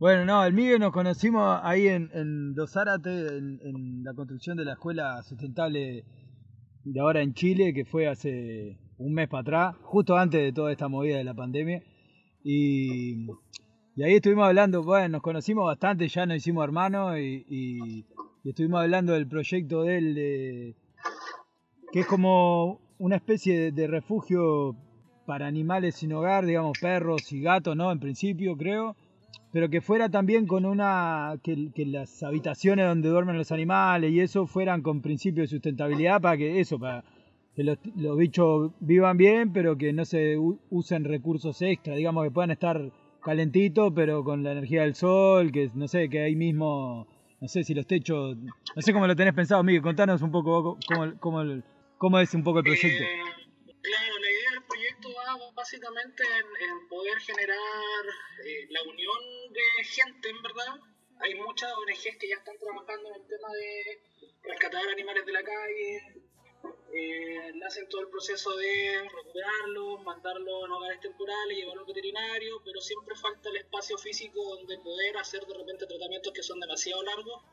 Bueno, 0.00 0.24
no, 0.24 0.44
el 0.44 0.52
Miguel 0.52 0.80
nos 0.80 0.92
conocimos 0.92 1.60
ahí 1.62 1.86
en, 1.86 2.10
en 2.12 2.54
Dos 2.54 2.72
Zárate, 2.72 3.08
en, 3.38 3.60
en 3.62 4.02
la 4.02 4.14
construcción 4.14 4.56
de 4.56 4.64
la 4.64 4.72
escuela 4.72 5.22
sustentable 5.22 6.04
de 6.82 7.00
ahora 7.00 7.22
en 7.22 7.34
Chile, 7.34 7.72
que 7.72 7.84
fue 7.84 8.08
hace 8.08 8.80
un 8.98 9.14
mes 9.14 9.28
para 9.28 9.42
atrás, 9.42 9.76
justo 9.82 10.16
antes 10.16 10.40
de 10.42 10.52
toda 10.52 10.72
esta 10.72 10.88
movida 10.88 11.18
de 11.18 11.22
la 11.24 11.34
pandemia. 11.34 11.84
Y, 12.42 13.28
y 13.94 14.02
ahí 14.02 14.14
estuvimos 14.14 14.48
hablando, 14.48 14.82
bueno, 14.82 15.08
nos 15.08 15.22
conocimos 15.22 15.66
bastante, 15.66 16.08
ya 16.08 16.26
nos 16.26 16.38
hicimos 16.38 16.64
hermanos 16.64 17.16
y, 17.16 17.46
y- 17.48 18.06
y 18.42 18.48
estuvimos 18.50 18.80
hablando 18.82 19.12
del 19.12 19.28
proyecto 19.28 19.82
de 19.84 19.98
él, 19.98 20.14
de, 20.16 20.76
que 21.92 22.00
es 22.00 22.06
como 22.08 22.81
una 23.02 23.16
especie 23.16 23.72
de, 23.72 23.86
refugio 23.88 24.76
para 25.26 25.48
animales 25.48 25.96
sin 25.96 26.12
hogar, 26.12 26.46
digamos 26.46 26.78
perros 26.80 27.32
y 27.32 27.40
gatos, 27.40 27.76
¿no? 27.76 27.90
En 27.90 27.98
principio, 27.98 28.56
creo. 28.56 28.94
Pero 29.50 29.68
que 29.68 29.80
fuera 29.80 30.08
también 30.08 30.46
con 30.46 30.64
una. 30.64 31.34
Que, 31.42 31.72
las 31.84 32.22
habitaciones 32.22 32.86
donde 32.86 33.08
duermen 33.08 33.36
los 33.36 33.50
animales 33.50 34.12
y 34.12 34.20
eso 34.20 34.46
fueran 34.46 34.82
con 34.82 35.02
principios 35.02 35.50
de 35.50 35.56
sustentabilidad 35.56 36.20
para 36.20 36.36
que 36.36 36.60
eso, 36.60 36.78
para 36.78 37.02
que 37.56 37.64
los, 37.64 37.76
bichos 38.16 38.70
vivan 38.78 39.16
bien, 39.16 39.52
pero 39.52 39.76
que 39.76 39.92
no 39.92 40.04
se 40.04 40.38
usen 40.70 41.04
recursos 41.04 41.60
extra, 41.60 41.96
digamos 41.96 42.22
que 42.24 42.30
puedan 42.30 42.52
estar 42.52 42.92
calentitos, 43.20 43.92
pero 43.96 44.22
con 44.22 44.44
la 44.44 44.52
energía 44.52 44.82
del 44.82 44.94
sol, 44.94 45.50
que 45.50 45.68
no 45.74 45.88
sé, 45.88 46.08
que 46.08 46.22
ahí 46.22 46.36
mismo. 46.36 47.08
No 47.40 47.48
sé 47.48 47.64
si 47.64 47.74
los 47.74 47.88
techos. 47.88 48.36
No 48.36 48.82
sé 48.82 48.92
cómo 48.92 49.08
lo 49.08 49.16
tenés 49.16 49.34
pensado, 49.34 49.64
Miguel. 49.64 49.82
Contanos 49.82 50.22
un 50.22 50.30
poco 50.30 50.78
cómo, 50.86 51.12
cómo, 51.18 51.42
cómo 52.02 52.18
es 52.18 52.34
un 52.34 52.42
poco 52.42 52.58
el 52.58 52.64
proyecto. 52.64 53.04
Eh, 53.04 53.22
claro, 53.80 54.18
la 54.18 54.30
idea 54.36 54.50
del 54.50 54.64
proyecto 54.64 55.08
va 55.14 55.38
básicamente 55.54 56.24
en, 56.24 56.88
poder 56.88 57.16
generar 57.20 58.04
eh, 58.44 58.66
la 58.70 58.82
unión 58.82 59.20
de 59.52 59.84
gente, 59.84 60.28
en 60.30 60.42
verdad. 60.42 60.80
Hay 61.20 61.36
muchas 61.36 61.70
ONGs 61.72 62.16
que 62.18 62.28
ya 62.28 62.34
están 62.42 62.58
trabajando 62.58 63.08
en 63.08 63.22
el 63.22 63.28
tema 63.28 63.48
de 63.52 64.02
rescatar 64.42 64.88
animales 64.88 65.24
de 65.24 65.32
la 65.32 65.44
calle, 65.44 66.02
eh, 66.92 67.52
hacen 67.64 67.88
todo 67.88 68.00
el 68.00 68.08
proceso 68.08 68.50
de 68.56 69.08
recuperarlos, 69.08 70.02
mandarlos 70.02 70.68
a 70.68 70.74
hogares 70.74 70.98
temporales, 70.98 71.56
llevarlos 71.56 71.86
al 71.86 71.94
veterinario, 71.94 72.60
pero 72.64 72.80
siempre 72.80 73.14
falta 73.14 73.48
el 73.48 73.58
espacio 73.58 73.96
físico 73.96 74.42
donde 74.56 74.76
poder 74.80 75.16
hacer 75.18 75.46
de 75.46 75.54
repente 75.54 75.86
tratamientos 75.86 76.32
que 76.32 76.42
son 76.42 76.58
demasiado 76.58 77.00
largos 77.04 77.44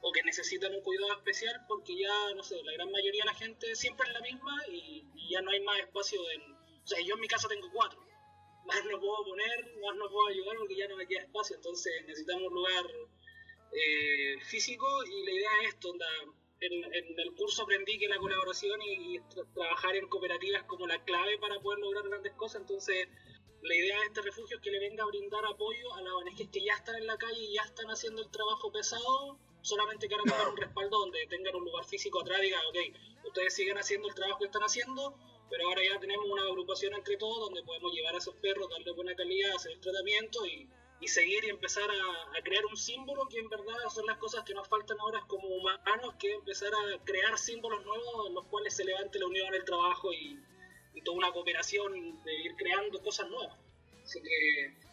o 0.00 0.12
que 0.12 0.22
necesitan 0.22 0.74
un 0.74 0.82
cuidado 0.82 1.12
especial 1.12 1.64
porque 1.68 1.96
ya, 1.96 2.34
no 2.34 2.42
sé, 2.42 2.62
la 2.62 2.72
gran 2.72 2.90
mayoría 2.90 3.24
de 3.24 3.30
la 3.30 3.34
gente 3.34 3.74
siempre 3.74 4.06
es 4.06 4.12
la 4.14 4.20
misma 4.20 4.62
y, 4.68 5.04
ya 5.28 5.40
no 5.42 5.50
hay 5.50 5.60
más 5.60 5.80
espacio 5.80 6.20
en... 6.30 6.40
O 6.52 6.86
sea, 6.86 7.00
yo 7.00 7.14
en 7.14 7.20
mi 7.20 7.26
casa 7.26 7.48
tengo 7.48 7.68
cuatro. 7.72 7.98
Más 8.64 8.84
no 8.84 9.00
puedo 9.00 9.24
poner, 9.24 9.76
más 9.82 9.96
no 9.96 10.08
puedo 10.08 10.28
ayudar 10.28 10.56
porque 10.56 10.76
ya 10.76 10.86
no 10.86 10.96
me 10.96 11.06
queda 11.06 11.22
espacio. 11.22 11.56
Entonces 11.56 11.92
necesitamos 12.06 12.46
un 12.46 12.54
lugar 12.54 12.84
eh, 13.72 14.36
físico 14.44 14.86
y 15.04 15.24
la 15.24 15.32
idea 15.32 15.50
es 15.62 15.68
esto, 15.70 15.92
en, 16.60 17.18
el 17.18 17.34
curso 17.34 17.64
aprendí 17.64 17.98
que 17.98 18.06
la 18.06 18.18
colaboración 18.18 18.80
y, 18.82 19.16
y 19.16 19.18
tra 19.18 19.42
trabajar 19.52 19.96
en 19.96 20.06
cooperativas 20.06 20.62
como 20.62 20.86
la 20.86 21.02
clave 21.02 21.38
para 21.38 21.58
poder 21.58 21.80
lograr 21.80 22.08
grandes 22.08 22.32
cosas. 22.34 22.60
Entonces 22.60 23.08
la 23.62 23.74
idea 23.74 23.98
de 23.98 24.06
este 24.06 24.22
refugio 24.22 24.56
es 24.56 24.62
que 24.62 24.70
le 24.70 24.78
venga 24.78 25.02
a 25.02 25.06
brindar 25.06 25.44
apoyo 25.44 25.92
a 25.94 26.02
las 26.02 26.12
ONGs 26.12 26.50
que 26.50 26.64
ya 26.64 26.74
están 26.74 26.96
en 26.96 27.06
la 27.06 27.16
calle 27.16 27.40
y 27.40 27.54
ya 27.54 27.62
están 27.62 27.86
haciendo 27.88 28.22
el 28.22 28.30
trabajo 28.30 28.70
pesado 28.70 29.38
solamente 29.66 30.08
ahora 30.10 30.22
tengan 30.24 30.48
un 30.48 30.56
respaldo 30.56 30.98
donde 30.98 31.26
tengan 31.26 31.56
un 31.56 31.64
lugar 31.64 31.84
físico 31.84 32.20
atrás 32.20 32.38
y 32.38 32.44
digan, 32.44 32.60
ok, 32.66 33.26
ustedes 33.26 33.54
siguen 33.54 33.76
haciendo 33.76 34.08
el 34.08 34.14
trabajo 34.14 34.38
que 34.38 34.46
están 34.46 34.62
haciendo, 34.62 35.14
pero 35.50 35.68
ahora 35.68 35.82
ya 35.82 35.98
tenemos 35.98 36.24
una 36.28 36.42
agrupación 36.42 36.94
entre 36.94 37.16
todos 37.16 37.40
donde 37.40 37.62
podemos 37.64 37.92
llevar 37.92 38.14
a 38.14 38.18
esos 38.18 38.34
perros, 38.36 38.70
darle 38.70 38.92
buena 38.92 39.14
calidad, 39.16 39.56
hacer 39.56 39.72
el 39.72 39.80
tratamiento 39.80 40.46
y, 40.46 40.68
y 41.00 41.08
seguir 41.08 41.44
y 41.44 41.48
empezar 41.48 41.90
a, 41.90 42.42
crear 42.42 42.64
un 42.66 42.76
símbolo 42.76 43.26
que 43.28 43.40
en 43.40 43.48
verdad 43.48 43.74
son 43.92 44.06
las 44.06 44.18
cosas 44.18 44.44
que 44.44 44.54
nos 44.54 44.68
faltan 44.68 45.00
ahora 45.00 45.24
como 45.26 45.48
humanos, 45.48 46.14
que 46.18 46.32
empezar 46.32 46.72
a 46.72 47.04
crear 47.04 47.36
símbolos 47.36 47.84
nuevos 47.84 48.28
en 48.28 48.34
los 48.34 48.46
cuales 48.46 48.74
se 48.76 48.84
levante 48.84 49.18
la 49.18 49.26
unión, 49.26 49.52
el 49.52 49.64
trabajo 49.64 50.12
y, 50.12 50.38
y 50.94 51.02
toda 51.02 51.16
una 51.16 51.32
cooperación 51.32 52.22
de 52.22 52.34
ir 52.40 52.54
creando 52.54 53.02
cosas 53.02 53.28
nuevas. 53.28 53.58
Así 54.04 54.22
que 54.22 54.85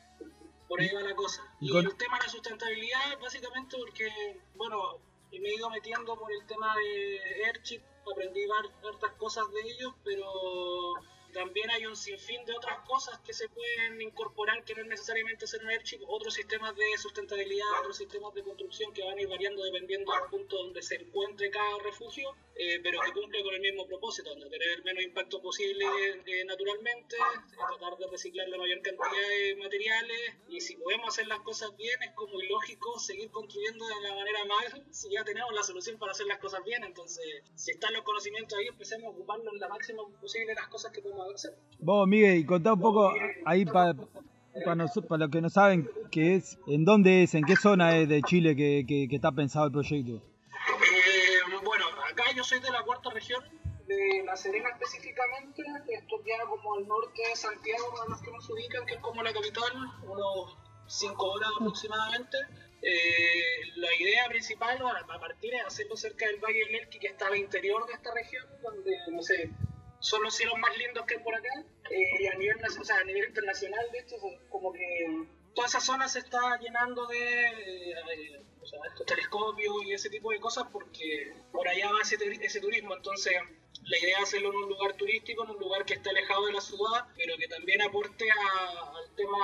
por 0.73 0.81
ahí 0.81 0.89
va 0.91 1.01
la 1.01 1.13
cosa. 1.13 1.43
Y 1.61 1.69
con... 1.69 1.85
el 1.85 1.95
tema 1.95 2.17
de 2.17 2.23
la 2.25 2.29
sustentabilidad, 2.31 3.19
básicamente 3.21 3.77
porque, 3.77 4.41
bueno, 4.55 4.97
me 5.31 5.49
he 5.49 5.55
ido 5.55 5.69
metiendo 5.69 6.17
por 6.17 6.31
el 6.31 6.43
tema 6.47 6.75
de 6.75 7.45
Airchip, 7.45 7.83
aprendí 8.11 8.41
hartas 8.51 9.11
cosas 9.19 9.45
de 9.51 9.61
ellos, 9.69 9.93
pero 10.03 10.95
también 11.33 11.69
hay 11.71 11.85
un 11.85 11.95
sinfín 11.95 12.45
de 12.45 12.53
otras 12.53 12.79
cosas 12.87 13.19
que 13.19 13.33
se 13.33 13.49
pueden 13.49 14.01
incorporar 14.01 14.63
que 14.63 14.75
no 14.75 14.83
es 14.83 14.87
necesariamente 14.87 15.47
ser 15.47 15.63
un 15.63 15.69
Airchip, 15.69 16.01
otros 16.07 16.33
sistemas 16.33 16.75
de 16.75 16.97
sustentabilidad, 16.97 17.65
otros 17.79 17.97
sistemas 17.97 18.33
de 18.33 18.43
construcción 18.43 18.93
que 18.93 19.03
van 19.03 19.17
a 19.17 19.21
ir 19.21 19.27
variando 19.27 19.63
dependiendo 19.63 20.11
del 20.13 20.29
punto 20.29 20.57
donde 20.57 20.81
se 20.81 20.95
encuentre 20.95 21.49
cada 21.49 21.79
refugio, 21.79 22.35
eh, 22.55 22.79
pero 22.83 23.01
que 23.01 23.11
cumple 23.11 23.43
con 23.43 23.53
el 23.55 23.61
mismo 23.61 23.87
propósito, 23.87 24.33
de 24.35 24.49
tener 24.49 24.69
el 24.69 24.83
menos 24.83 25.03
impacto 25.03 25.41
posible 25.41 25.85
eh, 26.25 26.45
naturalmente, 26.45 27.17
tratar 27.49 27.97
de 27.97 28.07
reciclar 28.07 28.47
la 28.47 28.57
mayor 28.57 28.81
cantidad 28.81 29.29
de 29.29 29.55
materiales 29.55 30.35
y 30.47 30.61
si 30.61 30.75
podemos 30.75 31.09
hacer 31.09 31.27
las 31.27 31.39
cosas 31.39 31.75
bien 31.77 32.01
es 32.03 32.11
como 32.11 32.39
ilógico 32.39 32.99
seguir 32.99 33.31
construyendo 33.31 33.87
de 33.87 34.01
la 34.01 34.15
manera 34.15 34.45
mal 34.45 34.85
si 34.91 35.09
ya 35.09 35.23
tenemos 35.23 35.53
la 35.53 35.63
solución 35.63 35.97
para 35.97 36.11
hacer 36.11 36.27
las 36.27 36.39
cosas 36.39 36.63
bien, 36.63 36.83
entonces 36.83 37.25
si 37.55 37.71
están 37.71 37.93
los 37.93 38.03
conocimientos 38.03 38.57
ahí 38.57 38.67
empecemos 38.67 39.07
a 39.07 39.09
ocuparlos 39.09 39.53
en 39.53 39.59
la 39.59 39.67
máxima 39.67 40.03
posible 40.21 40.53
las 40.53 40.67
cosas 40.67 40.91
que 40.91 41.01
podemos. 41.01 41.22
Vos 41.79 42.07
Miguel, 42.07 42.45
contá 42.45 42.73
un 42.73 42.79
poco 42.79 43.13
ahí 43.45 43.65
para 43.65 43.93
para 44.63 44.85
pa 44.85 45.17
los 45.17 45.29
que 45.29 45.41
no 45.41 45.49
saben 45.49 45.89
qué 46.11 46.35
es, 46.35 46.59
en 46.67 46.85
dónde 46.85 47.23
es, 47.23 47.33
en 47.33 47.43
qué 47.43 47.55
zona 47.55 47.97
es 47.97 48.07
de 48.07 48.21
Chile 48.21 48.55
que, 48.55 48.85
que, 48.87 49.07
que 49.09 49.15
está 49.15 49.31
pensado 49.31 49.65
el 49.65 49.71
proyecto. 49.71 50.13
Eh, 50.13 51.59
bueno, 51.63 51.85
acá 52.09 52.23
yo 52.35 52.43
soy 52.43 52.59
de 52.59 52.69
la 52.69 52.83
cuarta 52.83 53.09
región, 53.09 53.43
de 53.87 54.23
La 54.25 54.35
Serena 54.35 54.69
específicamente, 54.69 55.63
esto 55.89 56.21
queda 56.23 56.45
como 56.47 56.75
al 56.75 56.87
norte 56.87 57.21
de 57.27 57.35
Santiago, 57.35 57.93
para 57.95 58.09
los 58.09 58.21
que 58.21 58.31
nos 58.31 58.49
ubican, 58.49 58.85
que 58.85 58.93
es 58.93 58.99
como 59.01 59.23
la 59.23 59.33
capital, 59.33 59.71
unos 60.03 60.57
5 60.87 61.25
horas 61.25 61.49
aproximadamente. 61.59 62.37
Eh, 62.81 63.71
la 63.77 63.95
idea 63.95 64.27
principal 64.27 64.77
a 64.85 65.19
partir 65.19 65.53
es 65.53 65.65
hacerlo 65.65 65.95
cerca 65.95 66.27
del 66.27 66.39
Valle 66.39 66.59
del 66.65 66.75
Elqui, 66.81 66.99
que 66.99 67.07
está 67.07 67.27
al 67.27 67.37
interior 67.37 67.87
de 67.87 67.93
esta 67.93 68.13
región, 68.13 68.45
donde, 68.61 68.97
no 69.11 69.21
sé, 69.21 69.49
son 70.03 70.21
los 70.21 70.35
cielos 70.35 70.55
más 70.59 70.77
lindos 70.77 71.05
que 71.05 71.15
hay 71.15 71.23
por 71.23 71.33
acá. 71.33 71.63
Eh, 71.89 72.27
a 72.27 72.35
nivel, 72.35 72.57
o 72.79 72.83
sea, 72.83 72.97
a 72.97 73.03
nivel 73.05 73.29
internacional, 73.29 73.85
de 73.91 73.99
hecho, 73.99 74.17
como 74.49 74.73
que 74.73 75.27
toda 75.55 75.67
esa 75.67 75.79
zona 75.79 76.09
se 76.09 76.19
está 76.19 76.57
llenando 76.59 77.07
de, 77.07 77.45
eh, 77.45 78.41
o 78.61 78.65
sea, 78.65 78.79
estos 78.89 79.05
telescopios 79.05 79.73
y 79.85 79.93
ese 79.93 80.09
tipo 80.09 80.31
de 80.31 80.41
cosas 80.41 80.65
porque 80.73 81.33
por 81.53 81.67
allá 81.67 81.89
va 81.91 82.01
ese, 82.01 82.17
ese 82.41 82.59
turismo. 82.59 82.95
Entonces, 82.95 83.33
la 83.85 83.97
idea 83.97 84.17
es 84.17 84.23
hacerlo 84.23 84.49
en 84.49 84.55
un 84.55 84.69
lugar 84.69 84.93
turístico, 84.97 85.45
en 85.45 85.51
un 85.51 85.59
lugar 85.59 85.85
que 85.85 85.93
esté 85.93 86.09
alejado 86.09 86.47
de 86.47 86.53
la 86.53 86.61
ciudad, 86.61 87.07
pero 87.15 87.37
que 87.37 87.47
también 87.47 87.81
aporte 87.81 88.25
a, 88.29 88.97
al 88.97 89.15
tema, 89.15 89.37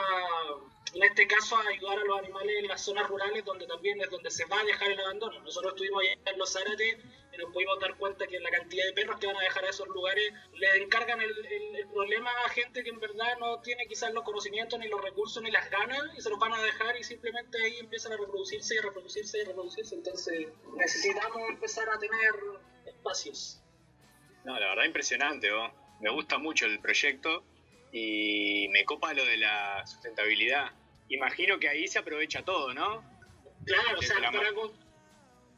en 0.94 1.04
este 1.04 1.28
caso, 1.28 1.58
ayudar 1.58 2.00
a 2.00 2.04
los 2.04 2.20
animales 2.20 2.56
en 2.60 2.68
las 2.68 2.82
zonas 2.82 3.08
rurales, 3.08 3.46
donde 3.46 3.68
también 3.68 4.00
es 4.02 4.10
donde 4.10 4.32
se 4.32 4.46
va 4.46 4.60
a 4.60 4.64
dejar 4.64 4.92
el 4.92 5.00
abandono. 5.00 5.40
Nosotros 5.42 5.74
estuvimos 5.74 6.02
allá 6.02 6.32
en 6.32 6.40
los 6.40 6.52
Zárate 6.52 6.98
y 7.34 7.38
nos 7.38 7.54
pudimos 7.54 7.80
dar 7.80 7.96
cuenta 7.98 8.26
que 8.28 8.40
la 8.40 8.50
cantidad 8.50 8.86
de 8.86 8.94
perros 8.94 9.20
que 9.20 9.28
van 9.28 9.38
a 9.38 9.42
dejar 9.42 9.66
a 9.66 9.70
esos 9.70 9.88
lugares 9.88 10.34
le 10.54 10.84
encargan 10.84 11.22
el, 11.22 11.32
el, 11.46 11.76
el 11.76 11.88
problema 11.90 12.32
a 12.46 12.50
gente 12.50 12.84
que 12.84 12.90
en 12.90 13.00
verdad 13.00 13.38
no 13.40 13.60
tiene 13.62 13.86
quizás 13.88 14.14
los 14.14 14.24
conocimientos, 14.24 14.80
ni 14.80 14.88
los 14.88 15.02
recursos, 15.02 15.42
ni 15.44 15.52
las 15.52 15.70
ganas, 15.70 16.02
y 16.18 16.22
se 16.22 16.30
los 16.30 16.40
van 16.40 16.54
a 16.54 16.62
dejar 16.62 16.98
y 16.98 17.04
simplemente 17.04 17.62
ahí 17.64 17.78
empiezan 17.80 18.14
a 18.14 18.18
reproducirse 18.18 18.76
y 18.76 18.80
reproducirse 18.80 19.40
y 19.40 19.44
reproducirse. 19.44 19.96
Entonces 19.96 20.48
necesitamos 20.76 21.50
empezar 21.50 21.90
a 21.90 22.00
tener 22.00 22.32
espacios. 22.86 23.62
No, 24.44 24.60
la 24.60 24.70
verdad 24.70 24.86
impresionante, 24.86 25.50
¿no? 25.50 25.72
me 26.00 26.10
gusta 26.10 26.38
mucho 26.38 26.66
el 26.66 26.80
proyecto 26.80 27.44
y 27.92 28.68
me 28.70 28.86
copa 28.86 29.14
lo 29.14 29.26
de 29.26 29.38
la 29.38 29.86
sustentabilidad. 29.86 30.72
Imagino 31.10 31.60
que 31.60 31.68
ahí 31.68 31.88
se 31.88 31.99
aprovecha 31.99 32.43
todo, 32.43 32.74
¿no? 32.74 33.03
Claro, 33.66 33.99
desde 33.99 34.14
o 34.16 34.20
sea, 34.20 34.32
para... 34.32 34.51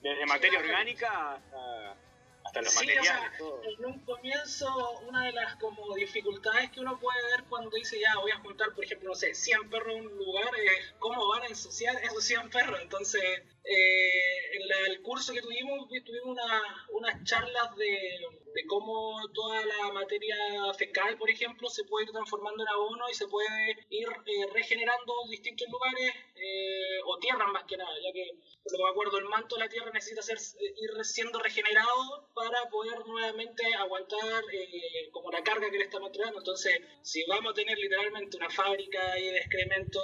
desde 0.01 0.25
materia 0.25 0.59
sí, 0.59 0.65
orgánica 0.65 1.33
hasta, 1.35 1.97
hasta 2.43 2.61
los 2.61 2.73
sí, 2.73 2.85
materiales. 2.85 3.41
O 3.41 3.61
sea, 3.61 3.71
en 3.71 3.85
un 3.85 3.99
comienzo, 3.99 4.99
una 5.07 5.25
de 5.25 5.33
las 5.33 5.55
como 5.57 5.93
dificultades 5.95 6.71
que 6.71 6.79
uno 6.79 6.99
puede 6.99 7.21
ver 7.35 7.45
cuando 7.49 7.69
dice 7.71 7.99
ya 7.99 8.17
voy 8.19 8.31
a 8.31 8.39
juntar, 8.39 8.73
por 8.73 8.83
ejemplo, 8.83 9.09
no 9.09 9.15
sé, 9.15 9.33
100 9.33 9.69
perros 9.69 9.95
en 9.95 10.07
un 10.07 10.17
lugar, 10.17 10.49
es 10.57 10.93
cómo 10.99 11.27
van 11.27 11.43
a 11.43 11.47
ensuciar 11.47 11.95
esos 12.03 12.23
100 12.23 12.49
perros. 12.49 12.79
Entonces, 12.81 13.21
eh, 13.21 14.55
en 14.55 14.67
la, 14.67 14.77
el 14.87 15.01
curso 15.01 15.33
que 15.33 15.41
tuvimos, 15.41 15.87
tuvimos 15.87 16.27
una, 16.27 16.87
unas 16.91 17.23
charlas 17.23 17.75
de, 17.75 18.40
de, 18.53 18.65
cómo 18.67 19.19
toda 19.33 19.65
la 19.65 19.91
materia 19.91 20.35
fecal, 20.77 21.17
por 21.17 21.29
ejemplo, 21.29 21.69
se 21.69 21.83
puede 21.85 22.05
ir 22.05 22.11
transformando 22.11 22.63
en 22.63 22.69
abono 22.69 23.09
y 23.09 23.13
se 23.13 23.27
puede 23.27 23.71
ir 23.89 24.07
eh, 24.25 24.47
regenerando 24.53 25.13
distintos 25.29 25.67
lugares 25.69 26.13
eh, 26.35 26.99
o 27.05 27.17
tierras 27.19 27.47
más 27.51 27.63
que 27.65 27.77
nada, 27.77 27.93
ya 28.03 28.11
que, 28.13 28.31
por 28.63 28.71
lo 28.73 28.77
que 28.77 28.83
me 28.83 28.89
acuerdo, 28.89 29.17
el 29.19 29.25
manto 29.25 29.55
de 29.55 29.63
la 29.63 29.69
tierra 29.69 29.91
necesita 29.93 30.21
ser, 30.21 30.37
ir 30.59 31.05
siendo 31.05 31.39
regenerado 31.39 32.29
para 32.33 32.69
poder 32.69 32.99
nuevamente 33.05 33.63
aguantar 33.75 34.43
eh, 34.53 35.09
como 35.11 35.31
la 35.31 35.43
carga 35.43 35.69
que 35.69 35.77
le 35.77 35.83
estamos 35.85 36.07
entregando. 36.07 36.39
Entonces, 36.39 36.81
si 37.01 37.23
vamos 37.27 37.51
a 37.51 37.55
tener 37.55 37.77
literalmente 37.77 38.37
una 38.37 38.49
fábrica 38.49 39.13
de 39.13 39.37
excremento, 39.37 40.01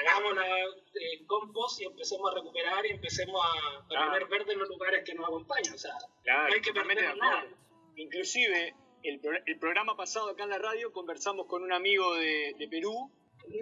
hagámosla 0.00 0.46
compost 1.26 1.80
y 1.80 1.84
empecemos 1.84 2.30
a 2.30 2.34
recuperar 2.34 2.86
y 2.86 2.90
empecemos 2.90 3.40
a, 3.44 3.78
a 3.78 3.86
Claro. 3.88 4.10
poner 4.12 4.26
verde 4.28 4.52
en 4.52 4.58
los 4.60 4.68
lugares 4.68 5.02
que 5.04 5.14
nos 5.14 5.26
acompañan. 5.26 5.74
O 5.74 5.78
sea, 5.78 5.92
Claro, 6.22 6.48
no 6.48 6.54
hay 6.54 6.60
que 6.60 6.72
perder 6.72 6.96
de 6.96 7.16
nada. 7.16 7.46
Inclusive, 7.96 8.74
el, 9.02 9.20
pro- 9.20 9.38
el 9.44 9.58
programa 9.58 9.96
pasado 9.96 10.30
acá 10.30 10.44
en 10.44 10.50
la 10.50 10.58
radio 10.58 10.92
conversamos 10.92 11.46
con 11.46 11.62
un 11.62 11.72
amigo 11.72 12.14
de, 12.14 12.54
de 12.58 12.68
Perú 12.68 13.10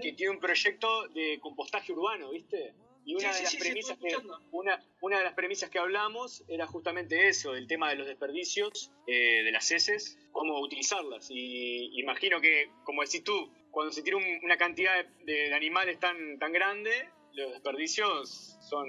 que 0.03 0.13
tiene 0.13 0.33
un 0.33 0.41
proyecto 0.41 1.09
de 1.09 1.39
compostaje 1.41 1.93
urbano, 1.93 2.31
¿viste? 2.31 2.75
Y 3.07 3.15
una 3.17 3.33
Sí, 3.35 3.39
de 3.39 3.43
las 3.43 3.53
sí, 3.53 3.59
premisas 3.59 3.99
que 3.99 4.17
una, 4.51 4.83
una 5.03 5.19
de 5.19 5.25
las 5.25 5.35
premisas 5.35 5.69
que 5.69 5.79
hablamos 5.79 6.43
era 6.49 6.67
justamente 6.67 7.29
eso, 7.29 7.55
el 7.55 7.67
tema 7.67 7.91
de 7.91 7.97
los 7.97 8.07
desperdicios 8.07 8.91
eh, 9.07 9.43
de 9.43 9.53
las 9.53 9.71
heces, 9.71 10.19
cómo 10.33 10.59
utilizarlas. 10.61 11.27
Y 11.31 12.01
imagino 12.01 12.41
que, 12.41 12.71
como 12.85 13.03
decís 13.03 13.23
tú, 13.23 13.53
cuando 13.71 13.93
se 13.93 14.03
un- 14.17 14.41
una 14.43 14.57
cantidad 14.57 15.05
de, 15.25 15.33
de 15.49 15.55
animales 15.55 16.01
tan, 16.01 16.39
tan 16.39 16.51
grande, 16.53 16.91
los 17.35 17.53
desperdicios 17.53 18.57
son 18.71 18.87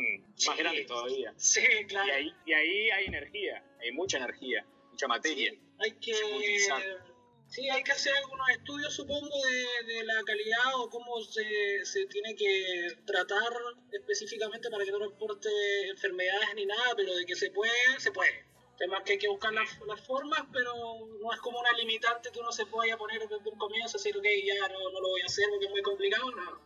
más 0.47 0.57
grandes 0.57 0.87
todavía. 0.87 1.33
Sí, 1.35 1.61
claro. 1.87 2.07
Y 2.07 2.11
ahí, 2.11 2.33
y 2.45 2.53
ahí 2.53 2.89
hay 2.91 3.05
energía, 3.07 3.65
hay 3.81 3.91
mucha 3.91 4.17
energía, 4.17 4.65
mucha 4.95 5.07
materia. 5.09 5.51
Hay 5.79 5.91
que 5.99 6.13
sí, 7.47 7.69
hay 7.69 7.83
que 7.83 7.91
hacer 7.91 8.13
algunos 8.15 8.49
estudios, 8.49 8.93
supongo, 8.93 9.27
de, 9.27 9.93
de 9.93 10.03
la 10.05 10.23
calidad 10.23 10.75
o 10.75 10.89
cómo 10.89 11.21
se, 11.21 11.85
se 11.85 12.05
tiene 12.07 12.33
que 12.33 12.97
tratar 13.05 13.51
específicamente 13.91 14.69
para 14.69 14.85
que 14.85 14.91
no 14.91 14.99
nos 14.99 15.13
porte 15.13 15.49
enfermedades 15.89 16.55
ni 16.55 16.65
nada, 16.65 16.93
pero 16.95 17.13
de 17.13 17.25
que 17.25 17.35
se 17.35 17.51
puede, 17.51 17.99
se 17.99 18.11
puede. 18.11 18.45
Además 18.77 19.03
que 19.05 19.13
hay 19.13 19.19
que 19.19 19.27
buscar 19.27 19.53
las, 19.53 19.69
las, 19.85 20.01
formas, 20.05 20.41
pero 20.51 20.73
no 21.21 21.33
es 21.33 21.39
como 21.39 21.59
una 21.59 21.71
limitante 21.73 22.29
que 22.31 22.39
uno 22.39 22.51
se 22.51 22.65
vaya 22.65 22.95
a 22.95 22.97
poner 22.97 23.19
desde 23.21 23.49
un 23.49 23.57
comienzo, 23.57 23.97
decir, 23.97 24.17
ok, 24.17 24.25
ya 24.45 24.67
no, 24.69 24.79
no, 24.91 25.01
lo 25.01 25.09
voy 25.09 25.21
a 25.21 25.25
hacer 25.25 25.45
porque 25.49 25.65
es 25.65 25.71
muy 25.71 25.81
complicado, 25.81 26.31
no. 26.31 26.61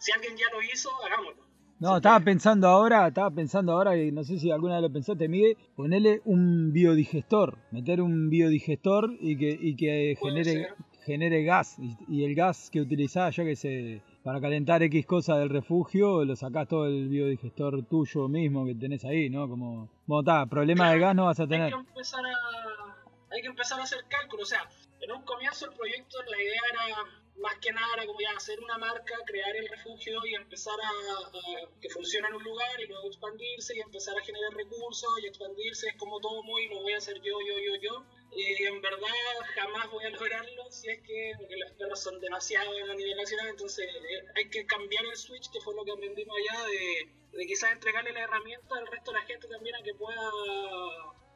Si 0.00 0.12
alguien 0.12 0.36
ya 0.36 0.48
lo 0.50 0.62
hizo, 0.62 0.90
hagámoslo. 1.04 1.51
No, 1.82 1.96
estaba 1.96 2.20
pensando 2.20 2.68
ahora, 2.68 3.08
estaba 3.08 3.28
pensando 3.32 3.72
ahora, 3.72 3.96
y 3.96 4.12
no 4.12 4.22
sé 4.22 4.38
si 4.38 4.52
alguna 4.52 4.74
vez 4.74 4.82
lo 4.82 4.92
pensaste, 4.92 5.26
Miguel, 5.26 5.56
ponerle 5.74 6.22
un 6.24 6.72
biodigestor, 6.72 7.58
meter 7.72 8.00
un 8.00 8.30
biodigestor 8.30 9.16
y 9.18 9.36
que, 9.36 9.58
y 9.60 9.74
que 9.74 10.16
genere, 10.22 10.68
genere 11.04 11.42
gas. 11.42 11.76
Y, 11.80 11.96
y, 12.06 12.24
el 12.24 12.36
gas 12.36 12.70
que 12.70 12.80
utilizás, 12.80 13.34
yo 13.34 13.42
que 13.42 13.56
sé, 13.56 14.00
para 14.22 14.40
calentar 14.40 14.80
X 14.84 15.04
cosa 15.06 15.36
del 15.38 15.48
refugio, 15.48 16.24
lo 16.24 16.36
sacás 16.36 16.68
todo 16.68 16.86
el 16.86 17.08
biodigestor 17.08 17.84
tuyo 17.86 18.28
mismo 18.28 18.64
que 18.64 18.76
tenés 18.76 19.04
ahí, 19.04 19.28
¿no? 19.28 19.48
Como, 19.48 19.90
bueno, 20.06 20.20
está, 20.20 20.46
problema 20.46 20.84
Claro, 20.84 20.94
de 20.94 21.00
gas 21.00 21.16
no 21.16 21.24
vas 21.24 21.40
a 21.40 21.48
tener. 21.48 21.62
Hay 21.62 21.70
que 21.72 21.88
empezar 21.88 22.24
a, 22.24 23.34
hay 23.34 23.42
que 23.42 23.48
empezar 23.48 23.80
a 23.80 23.82
hacer 23.82 23.98
cálculos. 24.08 24.44
O 24.44 24.50
sea, 24.50 24.68
en 25.00 25.10
un 25.10 25.22
comienzo 25.24 25.68
el 25.68 25.76
proyecto, 25.76 26.18
la 26.30 26.40
idea 26.40 26.60
era 26.72 27.21
más 27.42 27.58
que 27.58 27.72
nada 27.72 27.86
era 27.94 28.06
como 28.06 28.20
ya 28.20 28.30
hacer 28.36 28.58
una 28.60 28.78
marca, 28.78 29.14
crear 29.26 29.54
el 29.56 29.68
refugio 29.68 30.24
y 30.24 30.34
empezar 30.34 30.78
a, 30.80 30.88
a 30.88 31.80
que 31.80 31.90
funcione 31.90 32.28
en 32.28 32.34
un 32.34 32.42
lugar 32.42 32.80
y 32.80 32.86
luego 32.86 33.08
expandirse 33.08 33.76
y 33.76 33.80
empezar 33.80 34.16
a 34.16 34.24
generar 34.24 34.52
recursos 34.54 35.10
y 35.22 35.26
expandirse. 35.26 35.88
Es 35.88 35.96
como 35.96 36.20
todo 36.20 36.42
muy, 36.42 36.68
lo 36.68 36.80
voy 36.80 36.92
a 36.94 36.98
hacer 36.98 37.16
yo, 37.20 37.38
yo, 37.40 37.58
yo, 37.58 37.74
yo. 37.80 38.04
Y 38.34 38.64
en 38.64 38.80
verdad 38.80 39.08
jamás 39.54 39.90
voy 39.90 40.04
a 40.04 40.10
lograrlo 40.10 40.70
si 40.70 40.88
es 40.88 41.02
que 41.02 41.32
porque 41.36 41.56
los 41.56 41.72
perros 41.72 42.00
son 42.00 42.18
demasiado 42.20 42.70
a 42.90 42.94
nivel 42.94 43.16
nacional, 43.16 43.48
entonces 43.48 43.86
eh, 43.86 44.24
hay 44.36 44.48
que 44.48 44.64
cambiar 44.64 45.04
el 45.04 45.16
switch, 45.16 45.50
que 45.50 45.60
fue 45.60 45.74
lo 45.74 45.84
que 45.84 45.92
aprendimos 45.92 46.34
allá, 46.38 46.64
de, 46.66 47.36
de 47.36 47.46
quizás 47.46 47.72
entregarle 47.72 48.12
la 48.12 48.20
herramienta 48.20 48.78
al 48.78 48.86
resto 48.86 49.12
de 49.12 49.18
la 49.18 49.26
gente 49.26 49.48
también 49.48 49.76
a 49.76 49.82
que 49.82 49.92
pueda 49.94 50.30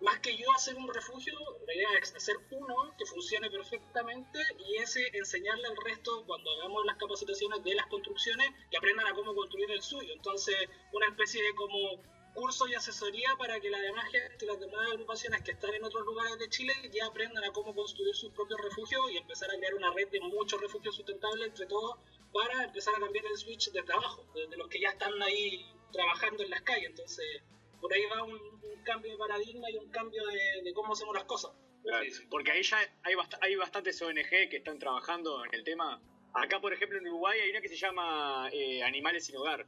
más 0.01 0.21
que 0.21 0.37
yo 0.37 0.51
hacer 0.55 0.77
un 0.77 0.93
refugio, 0.93 1.35
la 1.67 1.75
idea 1.75 1.89
es 2.01 2.15
hacer 2.15 2.37
uno 2.51 2.95
que 2.99 3.07
funcione 3.07 3.51
perfectamente 3.51 4.39
y 4.59 4.77
ese 4.77 5.01
enseñarle 5.15 5.67
al 5.69 5.77
resto 5.85 6.25
cuando 6.27 6.51
hagamos 6.53 6.85
las 6.85 6.97
capacitaciones 6.97 7.65
de 7.65 7.75
las 7.75 7.87
construcciones 7.87 8.49
que 8.71 8.77
aprendan 8.77 9.07
a 9.07 9.15
cómo 9.15 9.35
construir 9.35 9.71
el 9.71 9.83
suyo. 9.83 10.13
Entonces, 10.13 10.55
una 10.93 11.07
especie 11.09 11.43
de 11.43 11.55
como 11.55 12.03
curso 12.37 12.69
y 12.69 12.75
asesoría 12.75 13.35
para 13.39 13.59
que 13.59 13.71
la 13.71 13.81
demás 13.81 14.05
gente, 14.11 14.45
las 14.45 14.61
demás 14.61 14.87
agrupaciones 14.91 15.43
que 15.43 15.53
están 15.53 15.73
en 15.73 15.83
otros 15.83 16.05
lugares 16.05 16.39
de 16.39 16.51
Chile 16.51 16.75
ya 16.93 17.07
aprendan 17.07 17.43
a 17.43 17.51
cómo 17.51 17.75
construir 17.75 18.15
sus 18.15 18.31
propios 18.33 18.61
refugios 18.61 19.11
y 19.11 19.17
empezar 19.17 19.51
a 19.51 19.57
crear 19.57 19.75
una 19.75 19.91
red 19.95 20.09
de 20.11 20.21
muchos 20.21 20.61
refugios 20.61 20.95
sustentables 20.95 21.49
entre 21.49 21.65
todos 21.65 21.97
para 22.33 22.65
empezar 22.65 22.95
a 22.95 23.01
cambiar 23.01 23.25
el 23.25 23.39
switch 23.39 23.73
de 23.73 23.83
trabajo, 23.83 24.23
de, 24.35 24.55
los 24.59 24.69
que 24.69 24.79
ya 24.79 24.91
están 24.91 25.21
ahí 25.23 25.67
trabajando 25.91 26.43
en 26.43 26.51
las 26.51 26.61
calles. 26.61 26.91
Entonces, 26.91 27.43
por 27.81 27.93
ahí 27.93 28.03
va 28.07 28.23
un, 28.23 28.35
un, 28.35 28.83
cambio 28.85 29.13
de 29.13 29.19
paradigma 29.19 29.71
y 29.71 29.77
un 29.77 29.91
cambio 29.91 30.25
de, 30.27 30.63
de 30.63 30.73
cómo 30.73 30.93
hacemos 30.93 31.15
las 31.15 31.25
cosas. 31.25 31.53
Claro, 31.83 32.07
porque 32.31 32.51
ahí 32.51 32.63
ya 32.63 32.79
hay, 33.05 33.15
bast 33.15 33.35
hay 33.41 33.55
bastantes 33.55 34.01
ONG 34.03 34.49
que 34.51 34.57
están 34.57 34.79
trabajando 34.79 35.45
en 35.45 35.55
el 35.55 35.65
tema. 35.65 36.01
Acá, 36.35 36.61
por 36.61 36.73
ejemplo, 36.73 36.99
en 36.99 37.07
Uruguay 37.07 37.41
hay 37.41 37.51
una 37.51 37.61
que 37.61 37.69
se 37.69 37.77
llama 37.77 38.49
eh, 38.53 38.83
Animales 38.83 39.25
sin 39.25 39.37
Hogar. 39.37 39.67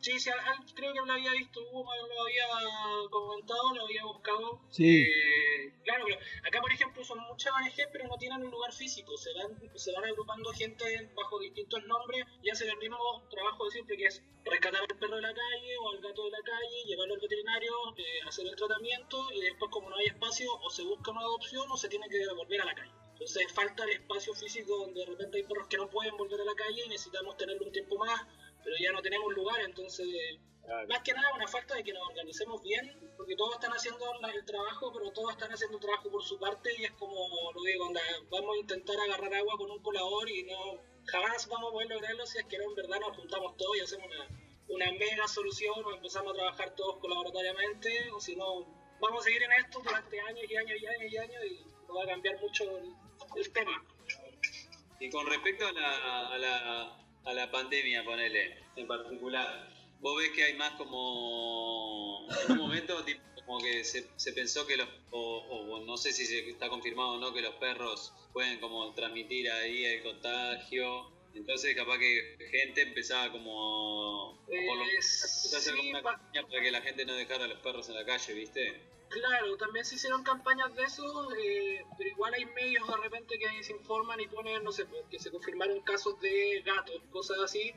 Sí, 0.00 0.20
sí, 0.20 0.30
creo 0.74 0.92
que 0.92 1.00
lo 1.00 1.12
había 1.12 1.32
visto, 1.32 1.60
Hugo 1.72 1.90
lo 1.94 2.22
había 2.22 2.46
comentado, 3.10 3.74
lo 3.74 3.84
había 3.84 4.04
buscado. 4.04 4.60
Sí. 4.70 5.02
Eh, 5.02 5.72
claro, 5.84 6.04
pero 6.06 6.18
acá, 6.46 6.60
por 6.60 6.72
ejemplo, 6.72 7.04
son 7.04 7.18
muchas 7.20 7.52
ONG, 7.52 7.90
pero 7.92 8.06
no 8.06 8.16
tienen 8.16 8.44
un 8.44 8.50
lugar 8.50 8.72
físico. 8.72 9.16
Se 9.16 9.32
van, 9.34 9.58
se 9.74 9.92
van 9.92 10.04
agrupando 10.04 10.52
gente 10.52 11.10
bajo 11.14 11.40
distintos 11.40 11.84
nombres 11.86 12.24
y 12.42 12.50
hacen 12.50 12.70
el 12.70 12.76
mismo 12.78 12.98
trabajo 13.30 13.64
de 13.64 13.70
siempre, 13.72 13.96
que 13.96 14.04
es 14.04 14.22
rescatar 14.44 14.82
al 14.82 14.98
perro 14.98 15.16
de 15.16 15.22
la 15.22 15.34
calle 15.34 15.76
o 15.82 15.90
al 15.90 16.00
gato 16.00 16.24
de 16.24 16.30
la 16.30 16.42
calle, 16.44 16.84
llevarlo 16.86 17.14
al 17.14 17.20
veterinario, 17.20 17.72
eh, 17.96 18.20
hacer 18.28 18.46
el 18.46 18.54
tratamiento 18.54 19.28
y 19.32 19.40
después, 19.40 19.70
como 19.72 19.90
no 19.90 19.96
hay 19.96 20.06
espacio, 20.06 20.52
o 20.52 20.70
se 20.70 20.82
busca 20.82 21.10
una 21.10 21.20
adopción 21.20 21.70
o 21.70 21.76
se 21.76 21.88
tiene 21.88 22.08
que 22.08 22.18
devolver 22.18 22.60
a 22.60 22.66
la 22.66 22.74
calle. 22.74 22.92
Entonces, 23.12 23.50
falta 23.52 23.82
el 23.84 23.90
espacio 23.90 24.34
físico 24.34 24.76
donde 24.76 25.00
de 25.00 25.06
repente 25.06 25.38
hay 25.38 25.44
perros 25.44 25.66
que 25.68 25.78
no 25.78 25.88
pueden 25.88 26.16
volver 26.18 26.38
a 26.42 26.44
la 26.44 26.54
calle 26.54 26.84
y 26.84 26.88
necesitamos 26.90 27.36
tenerlo 27.38 27.64
un 27.64 27.72
tiempo 27.72 27.96
más 27.96 28.20
pero 28.66 28.76
ya 28.80 28.90
no 28.90 29.00
tenemos 29.00 29.32
lugar, 29.32 29.60
entonces 29.60 30.08
claro. 30.64 30.88
más 30.88 31.00
que 31.04 31.12
nada 31.12 31.32
una 31.34 31.46
falta 31.46 31.76
de 31.76 31.84
que 31.84 31.92
nos 31.92 32.02
organicemos 32.08 32.60
bien, 32.64 32.98
porque 33.16 33.36
todos 33.36 33.54
están 33.54 33.70
haciendo 33.70 34.04
el 34.34 34.44
trabajo, 34.44 34.92
pero 34.92 35.12
todos 35.12 35.30
están 35.30 35.52
haciendo 35.52 35.76
el 35.76 35.82
trabajo 35.84 36.10
por 36.10 36.24
su 36.24 36.36
parte 36.36 36.74
y 36.76 36.84
es 36.84 36.90
como 36.94 37.52
lo 37.54 37.62
digo, 37.62 37.86
onda, 37.86 38.00
vamos 38.28 38.56
a 38.56 38.58
intentar 38.58 38.96
agarrar 38.98 39.32
agua 39.34 39.56
con 39.56 39.70
un 39.70 39.80
colador 39.80 40.28
y 40.28 40.42
no 40.42 40.82
jamás 41.06 41.46
vamos 41.46 41.68
a 41.68 41.72
poder 41.74 41.90
lograrlo 41.90 42.26
si 42.26 42.38
es 42.38 42.44
que 42.46 42.58
no 42.58 42.64
en 42.64 42.74
verdad 42.74 42.98
nos 42.98 43.16
juntamos 43.16 43.56
todos 43.56 43.76
y 43.76 43.80
hacemos 43.82 44.08
una, 44.08 44.28
una 44.66 44.90
mega 44.98 45.28
solución 45.28 45.84
o 45.84 45.94
empezamos 45.94 46.32
a 46.32 46.34
trabajar 46.34 46.74
todos 46.74 46.98
colaboratoriamente, 46.98 48.10
o 48.10 48.18
si 48.18 48.34
no, 48.34 48.66
vamos 49.00 49.20
a 49.20 49.24
seguir 49.26 49.44
en 49.44 49.52
esto 49.64 49.78
durante 49.78 50.20
años 50.22 50.44
y 50.50 50.56
años 50.56 50.82
y 50.82 50.86
años 50.86 51.12
y 51.12 51.16
años 51.18 51.44
y 51.44 51.86
no 51.86 51.94
va 51.94 52.02
a 52.02 52.06
cambiar 52.08 52.40
mucho 52.40 52.64
el, 52.78 52.92
el 53.36 53.52
tema. 53.52 53.84
Y 54.98 55.08
con 55.08 55.24
respecto 55.28 55.68
a 55.68 55.72
la, 55.72 56.28
a 56.34 56.38
la 56.38 57.05
a 57.26 57.32
la 57.32 57.50
pandemia, 57.50 58.04
ponele, 58.04 58.56
en 58.76 58.86
particular. 58.86 59.68
Vos 60.00 60.16
ves 60.18 60.30
que 60.30 60.44
hay 60.44 60.54
más 60.54 60.72
como. 60.72 62.26
En 62.44 62.52
un 62.52 62.58
momento, 62.58 63.02
tipo, 63.04 63.20
como 63.44 63.58
que 63.58 63.84
se, 63.84 64.06
se 64.16 64.32
pensó 64.32 64.66
que 64.66 64.76
los. 64.76 64.88
O, 65.10 65.38
o, 65.38 65.80
no 65.84 65.96
sé 65.96 66.12
si 66.12 66.24
se 66.24 66.48
está 66.48 66.68
confirmado 66.68 67.12
o 67.12 67.18
no, 67.18 67.34
que 67.34 67.42
los 67.42 67.54
perros 67.56 68.12
pueden 68.32 68.58
como 68.60 68.92
transmitir 68.94 69.50
ahí 69.50 69.84
el 69.84 70.02
contagio. 70.02 71.10
Entonces, 71.34 71.74
capaz 71.74 71.98
que 71.98 72.36
gente 72.50 72.82
empezaba 72.82 73.32
como. 73.32 74.38
Eh, 74.48 74.66
por 74.66 74.78
lo, 74.78 74.84
sí, 75.00 75.54
hacer 75.54 75.76
como 75.76 75.90
una 75.90 76.02
campaña 76.02 76.46
para 76.46 76.62
que 76.62 76.70
la 76.70 76.80
gente 76.80 77.04
no 77.04 77.14
dejara 77.14 77.46
a 77.46 77.48
los 77.48 77.58
perros 77.58 77.88
en 77.88 77.96
la 77.96 78.04
calle, 78.04 78.34
¿viste? 78.34 78.80
Claro, 79.08 79.56
también 79.56 79.84
se 79.84 79.94
hicieron 79.94 80.22
campañas 80.22 80.74
de 80.74 80.82
eso, 80.82 81.32
eh, 81.34 81.84
pero 81.96 82.10
igual 82.10 82.34
hay 82.34 82.44
medios 82.44 82.86
de 82.86 82.96
repente 82.96 83.38
que 83.38 83.62
se 83.62 83.72
informan 83.72 84.20
y 84.20 84.26
ponen, 84.26 84.62
no 84.64 84.72
sé, 84.72 84.86
que 85.10 85.18
se 85.18 85.30
confirmaron 85.30 85.80
casos 85.82 86.18
de 86.20 86.62
gatos, 86.64 87.00
cosas 87.10 87.38
así. 87.38 87.72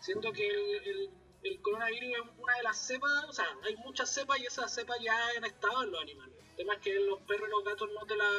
Siento 0.00 0.30
que 0.32 0.46
el, 0.46 0.88
el, 0.88 1.10
el 1.42 1.60
coronavirus 1.62 2.10
es 2.10 2.38
una 2.38 2.56
de 2.56 2.62
las 2.62 2.86
cepas, 2.86 3.24
o 3.28 3.32
sea, 3.32 3.46
hay 3.62 3.76
muchas 3.76 4.12
cepas 4.12 4.38
y 4.38 4.46
esas 4.46 4.74
cepas 4.74 4.98
ya 5.00 5.14
han 5.36 5.44
estado 5.44 5.82
en 5.82 5.90
los 5.90 6.02
animales. 6.02 6.34
El 6.50 6.56
tema 6.56 6.74
es 6.74 6.80
que 6.80 6.94
los 7.00 7.20
perros 7.22 7.48
y 7.48 7.50
los 7.50 7.64
gatos 7.64 7.88
no 7.92 8.06
te, 8.06 8.16
la, 8.16 8.30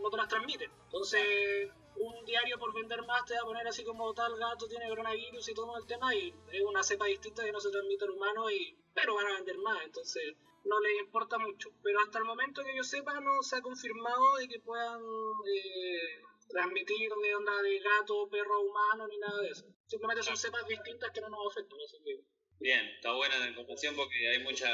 no 0.00 0.10
te 0.10 0.16
las 0.16 0.28
transmiten. 0.28 0.70
Entonces, 0.84 1.70
un 1.96 2.24
diario 2.24 2.58
por 2.58 2.74
vender 2.74 3.02
más 3.06 3.24
te 3.24 3.34
va 3.34 3.40
a 3.40 3.44
poner 3.44 3.66
así 3.66 3.84
como 3.84 4.12
tal 4.12 4.36
gato 4.36 4.66
tiene 4.66 4.88
coronavirus 4.88 5.48
y 5.48 5.54
todo 5.54 5.76
el 5.78 5.86
tema, 5.86 6.14
y 6.14 6.34
es 6.52 6.62
una 6.62 6.82
cepa 6.82 7.06
distinta 7.06 7.44
que 7.44 7.52
no 7.52 7.60
se 7.60 7.70
transmite 7.70 8.04
al 8.04 8.10
humano, 8.10 8.50
y, 8.50 8.76
pero 8.92 9.14
van 9.14 9.28
a 9.28 9.34
vender 9.34 9.58
más. 9.58 9.82
Entonces, 9.84 10.34
no 10.64 10.80
les 10.80 11.00
importa 11.00 11.38
mucho. 11.38 11.70
Pero 11.82 12.00
hasta 12.00 12.18
el 12.18 12.24
momento 12.24 12.62
que 12.64 12.76
yo 12.76 12.82
sepa 12.82 13.20
no 13.20 13.42
se 13.42 13.56
ha 13.56 13.62
confirmado 13.62 14.36
de 14.36 14.48
que 14.48 14.60
puedan 14.60 15.00
eh, 15.00 16.22
transmitir 16.48 17.10
de 17.10 17.34
onda 17.34 17.62
de 17.62 17.78
gato, 17.78 18.28
perro, 18.30 18.60
humano, 18.62 19.06
ni 19.08 19.18
nada 19.18 19.40
de 19.40 19.50
eso. 19.50 19.66
Simplemente 19.86 20.22
son 20.22 20.36
cepas 20.36 20.66
distintas 20.66 21.10
que 21.12 21.20
no 21.20 21.28
nos 21.28 21.52
afectan. 21.52 21.78
Así 21.84 21.98
que... 22.04 22.20
Bien, 22.60 22.86
está 22.86 23.12
buena 23.12 23.38
la 23.38 23.48
información 23.48 23.94
porque 23.96 24.28
hay 24.28 24.42
mucha 24.42 24.70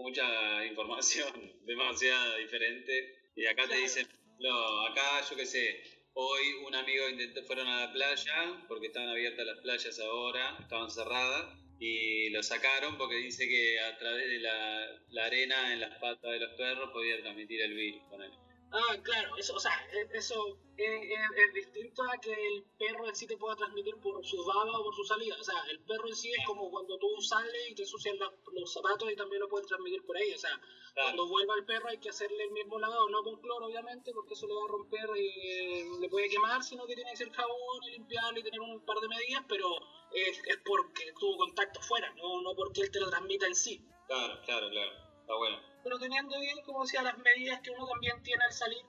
mucha 0.00 0.64
información 0.64 1.32
demasiada 1.64 2.36
diferente. 2.36 3.32
Y 3.36 3.46
acá 3.46 3.68
te 3.68 3.76
dicen, 3.76 4.08
no, 4.38 4.86
acá 4.86 5.20
yo 5.28 5.36
qué 5.36 5.46
sé, 5.46 5.82
hoy 6.14 6.54
un 6.66 6.74
amigo 6.74 7.08
intentó, 7.08 7.42
fueron 7.44 7.68
a 7.68 7.86
la 7.86 7.92
playa 7.92 8.64
porque 8.68 8.88
estaban 8.88 9.08
abiertas 9.08 9.46
las 9.46 9.58
playas 9.58 10.00
ahora, 10.00 10.56
estaban 10.60 10.90
cerradas 10.90 11.60
y 11.80 12.28
lo 12.28 12.42
sacaron 12.42 12.98
porque 12.98 13.16
dice 13.16 13.48
que 13.48 13.80
a 13.80 13.96
través 13.96 14.28
de 14.28 14.38
la, 14.38 15.24
arena 15.24 15.72
en 15.72 15.80
las 15.80 15.98
patas 15.98 16.30
de 16.30 16.38
los 16.38 16.50
perros 16.52 16.90
podía 16.92 17.20
transmitir 17.22 17.62
el 17.62 17.74
virus 17.74 18.02
con 18.10 18.22
él. 18.22 18.30
Ah, 18.72 18.96
claro, 19.02 19.36
eso, 19.36 19.54
o 19.56 19.58
sea, 19.58 19.72
eso 20.12 20.58
es, 20.76 21.02
es, 21.02 21.20
es, 21.36 21.54
distinto 21.54 22.04
a 22.04 22.16
que 22.18 22.32
el 22.32 22.64
perro 22.78 23.08
en 23.08 23.16
sí 23.16 23.26
te 23.26 23.36
pueda 23.36 23.56
transmitir 23.56 23.96
por 23.96 24.24
su 24.24 24.44
baba 24.44 24.78
o 24.78 24.84
por 24.84 24.94
su 24.94 25.04
salida. 25.04 25.36
O 25.40 25.42
sea, 25.42 25.60
el 25.70 25.80
perro 25.80 26.06
en 26.06 26.14
sí 26.14 26.30
es 26.30 26.46
como 26.46 26.70
cuando 26.70 26.96
tú 26.98 27.08
sales 27.20 27.68
y 27.68 27.74
te 27.74 27.82
ensucian 27.82 28.16
los, 28.18 28.32
los 28.52 28.72
zapatos 28.72 29.10
y 29.10 29.16
también 29.16 29.40
lo 29.40 29.48
puedes 29.48 29.66
transmitir 29.66 30.04
por 30.06 30.16
ahí. 30.16 30.32
O 30.32 30.38
sea, 30.38 30.50
claro. 30.94 30.94
cuando 30.94 31.28
vuelva 31.28 31.54
el 31.56 31.64
perro 31.64 31.88
hay 31.88 31.98
que 31.98 32.10
hacerle 32.10 32.44
el 32.44 32.52
mismo 32.52 32.78
lavado, 32.78 33.08
no 33.08 33.24
con 33.24 33.40
cloro 33.40 33.66
obviamente, 33.66 34.12
porque 34.12 34.34
eso 34.34 34.46
le 34.46 34.54
va 34.54 34.64
a 34.64 34.68
romper 34.68 35.10
y 35.16 35.28
eh, 35.28 35.84
le 36.00 36.08
puede 36.08 36.28
quemar, 36.28 36.62
sino 36.62 36.86
que 36.86 36.94
tiene 36.94 37.10
que 37.10 37.16
ser 37.16 37.32
jabón 37.32 37.82
y 37.88 37.90
limpiarlo 37.90 38.38
y 38.38 38.44
tener 38.44 38.60
un 38.60 38.84
par 38.84 38.98
de 38.98 39.08
medidas, 39.08 39.44
pero 39.48 39.66
es, 40.12 40.38
es 40.46 40.58
porque 40.64 41.12
tuvo 41.18 41.38
contacto 41.38 41.80
fuera, 41.80 42.14
no, 42.14 42.40
no 42.40 42.54
porque 42.54 42.82
él 42.82 42.90
te 42.92 43.00
lo 43.00 43.10
transmita 43.10 43.46
en 43.46 43.54
sí. 43.56 43.84
Claro, 44.06 44.40
claro, 44.44 44.70
claro. 44.70 44.92
Está 45.22 45.34
bueno 45.34 45.69
pero 45.82 45.98
teniendo 45.98 46.38
bien, 46.40 46.60
como 46.64 46.82
decía, 46.82 47.02
las 47.02 47.18
medidas 47.18 47.60
que 47.60 47.70
uno 47.70 47.86
también 47.86 48.22
tiene 48.22 48.44
al 48.44 48.52
salir, 48.52 48.84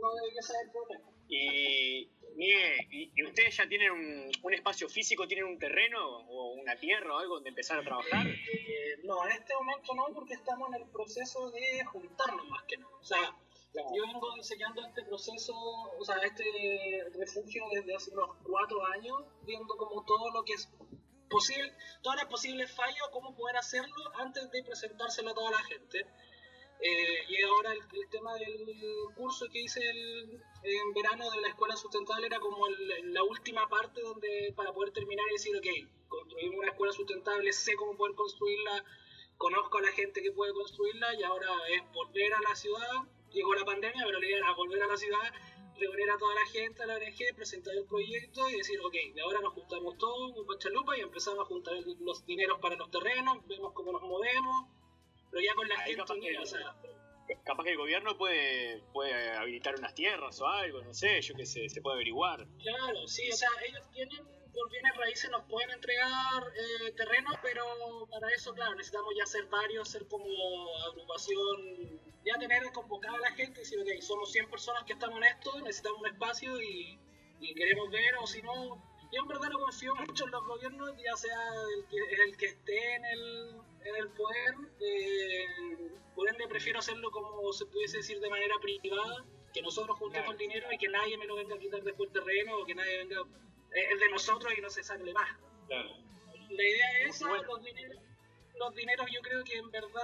no 0.00 0.14
debería 0.14 0.42
ser 0.42 0.56
problema. 0.72 1.10
Y, 1.28 2.08
Miguel, 2.36 2.86
¿y 2.90 3.24
ustedes 3.24 3.56
ya 3.56 3.68
tienen 3.68 3.90
un, 3.92 4.30
un, 4.42 4.54
espacio 4.54 4.88
físico, 4.88 5.26
tienen 5.26 5.46
un 5.46 5.58
terreno 5.58 6.18
o 6.28 6.54
una 6.54 6.76
tierra 6.76 7.14
o 7.14 7.18
algo 7.18 7.34
donde 7.36 7.50
empezar 7.50 7.78
a 7.78 7.84
trabajar? 7.84 8.26
Eh, 8.26 8.98
no, 9.04 9.24
en 9.26 9.32
este 9.32 9.54
momento 9.54 9.94
no, 9.94 10.06
porque 10.12 10.34
estamos 10.34 10.68
en 10.74 10.82
el 10.82 10.88
proceso 10.88 11.50
de 11.50 11.84
juntarnos 11.84 12.46
más 12.48 12.64
que 12.64 12.76
no. 12.76 12.88
O 13.00 13.04
sea, 13.04 13.34
claro. 13.72 13.88
yo 13.94 14.02
vengo 14.06 14.34
diseñando 14.34 14.84
este 14.84 15.04
proceso, 15.04 15.54
o 15.54 16.04
sea, 16.04 16.16
este 16.18 16.44
refugio 17.18 17.64
desde 17.72 17.94
hace 17.94 18.10
unos 18.12 18.36
cuatro 18.42 18.84
años, 18.86 19.22
viendo 19.42 19.76
como 19.76 20.04
todo 20.04 20.30
lo 20.30 20.44
que 20.44 20.54
es 20.54 20.68
posible, 21.30 21.72
todas 22.02 22.16
las 22.18 22.26
posibles 22.26 22.70
fallas, 22.72 23.08
cómo 23.12 23.34
poder 23.34 23.56
hacerlo 23.56 24.10
antes 24.16 24.50
de 24.50 24.62
presentárselo 24.62 25.30
a 25.30 25.34
toda 25.34 25.50
la 25.50 25.62
gente. 25.64 26.06
Eh, 26.80 27.24
y 27.28 27.42
ahora 27.42 27.72
el, 27.72 27.80
tema 28.10 28.34
del 28.34 28.66
curso 29.16 29.46
que 29.50 29.60
hice 29.62 29.80
el- 29.88 30.42
en 30.62 30.92
verano 30.94 31.30
de 31.30 31.40
la 31.40 31.48
escuela 31.48 31.76
sustentable 31.76 32.26
era 32.26 32.38
como 32.40 32.66
el- 32.66 33.12
la 33.14 33.22
última 33.22 33.68
parte 33.68 34.00
donde 34.02 34.52
para 34.56 34.72
poder 34.72 34.92
terminar 34.92 35.24
y 35.30 35.32
decir, 35.32 35.56
ok, 35.56 35.66
construimos 36.08 36.58
una 36.58 36.68
escuela 36.70 36.92
sustentable, 36.92 37.52
sé 37.52 37.74
cómo 37.76 37.96
poder 37.96 38.14
construirla, 38.14 38.84
conozco 39.38 39.78
a 39.78 39.82
la 39.82 39.92
gente 39.92 40.22
que 40.22 40.32
puede 40.32 40.52
construirla 40.52 41.14
y 41.14 41.22
ahora 41.22 41.48
es 41.68 41.82
volver 41.92 42.34
a 42.34 42.40
la 42.40 42.54
ciudad. 42.54 42.90
Llegó 43.32 43.54
la 43.54 43.64
pandemia, 43.64 44.04
pero 44.06 44.20
la 44.20 44.26
idea 44.26 44.38
era 44.38 44.52
volver 44.54 44.82
a 44.82 44.86
la 44.86 44.96
ciudad, 44.96 45.32
reunir 45.76 46.10
a 46.10 46.18
toda 46.18 46.34
la 46.34 46.46
gente, 46.46 46.82
a 46.82 46.86
la 46.86 46.96
ONG, 46.96 47.34
presentar 47.34 47.74
el 47.74 47.84
proyecto 47.86 48.48
y 48.48 48.56
decir, 48.58 48.78
ok, 48.80 48.94
de 49.14 49.20
ahora 49.22 49.40
nos 49.40 49.54
juntamos 49.54 49.98
todos 49.98 50.32
con 50.34 50.46
Pachalupa 50.46 50.96
y 50.96 51.00
empezamos 51.00 51.40
a 51.40 51.44
juntar 51.46 51.74
los 52.00 52.24
dineros 52.26 52.60
para 52.60 52.76
los 52.76 52.90
terrenos, 52.90 53.38
vemos 53.48 53.72
cómo 53.72 53.90
nos 53.92 54.02
movemos, 54.02 54.66
pero 55.34 55.40
ya 55.44 55.54
con 55.54 55.68
la 55.68 55.74
Ahí 55.80 55.94
gente 55.94 56.02
capaz 56.02 56.14
que- 56.20 56.38
o 56.38 56.46
sea, 56.46 56.76
Capaz 57.42 57.64
que 57.64 57.70
el 57.70 57.78
gobierno 57.78 58.16
puede, 58.18 58.82
puede 58.92 59.30
habilitar 59.32 59.74
unas 59.78 59.94
tierras 59.94 60.38
o 60.42 60.46
algo, 60.46 60.82
no 60.82 60.92
sé, 60.92 61.20
yo 61.22 61.34
qué 61.34 61.46
sé, 61.46 61.68
se 61.70 61.80
puede 61.80 61.94
averiguar. 61.96 62.46
Claro, 62.62 63.06
sí, 63.08 63.30
o 63.30 63.34
sea, 63.34 63.48
ellos 63.66 63.80
tienen, 63.92 64.22
por 64.52 64.70
bienes 64.70 64.94
raíces 64.96 65.30
nos 65.30 65.42
pueden 65.48 65.70
entregar 65.70 66.42
eh, 66.54 66.92
terrenos, 66.92 67.34
pero 67.42 68.06
para 68.10 68.28
eso, 68.30 68.52
claro, 68.54 68.74
necesitamos 68.74 69.14
ya 69.18 69.24
ser 69.24 69.46
varios, 69.46 69.88
ser 69.88 70.06
como 70.06 70.26
agrupación, 70.90 71.98
ya 72.26 72.38
tener 72.38 72.62
convocada 72.72 73.16
a 73.16 73.20
la 73.20 73.30
gente 73.32 73.60
y 73.60 73.64
decir, 73.64 73.78
ok, 73.80 74.02
somos 74.02 74.30
100 74.30 74.50
personas 74.50 74.84
que 74.84 74.92
estamos 74.92 75.16
en 75.18 75.24
esto, 75.24 75.58
necesitamos 75.60 76.00
un 76.00 76.06
espacio 76.08 76.60
y, 76.60 76.98
y 77.40 77.54
queremos 77.54 77.90
ver, 77.90 78.16
o 78.20 78.26
si 78.26 78.42
no, 78.42 78.76
yo 79.12 79.22
en 79.22 79.28
verdad 79.28 79.48
no 79.48 79.58
confío 79.60 79.94
mucho 79.96 80.24
en 80.26 80.30
los 80.30 80.44
gobiernos, 80.46 80.92
ya 81.02 81.16
sea 81.16 81.38
el 81.78 81.86
que, 81.88 82.22
el 82.22 82.36
que 82.36 82.46
esté 82.46 82.94
en 82.96 83.04
el, 83.06 83.56
en 83.84 83.96
el 83.96 84.08
poder, 84.10 84.54
eh, 84.80 85.46
por 86.14 86.28
ende 86.28 86.46
prefiero 86.48 86.78
hacerlo 86.78 87.10
como 87.10 87.52
se 87.52 87.66
pudiese 87.66 87.98
decir 87.98 88.18
de 88.20 88.30
manera 88.30 88.54
privada, 88.60 89.24
que 89.52 89.62
nosotros 89.62 89.96
juntemos 89.98 90.24
Claro. 90.26 90.32
el 90.32 90.38
dinero 90.38 90.66
y 90.72 90.78
que 90.78 90.88
nadie 90.88 91.16
me 91.18 91.26
lo 91.26 91.36
venga 91.36 91.54
a 91.54 91.58
quitar 91.58 91.82
después 91.82 92.08
el 92.08 92.12
terreno 92.12 92.58
o 92.58 92.64
que 92.64 92.74
nadie 92.74 92.98
venga 92.98 93.20
eh, 93.20 93.86
es 93.92 94.00
de 94.00 94.08
nosotros 94.10 94.52
y 94.56 94.60
no 94.60 94.70
se 94.70 94.82
saque 94.82 95.12
más. 95.12 95.28
Claro. 95.68 95.90
La 96.50 96.62
idea 96.62 97.00
es 97.02 97.16
esa, 97.16 97.28
Bueno. 97.28 97.42
los, 97.44 97.62
dineros, 97.64 98.02
los 98.56 98.74
dineros 98.74 99.06
yo 99.12 99.20
creo 99.22 99.44
que 99.44 99.56
en 99.56 99.70
verdad 99.70 100.02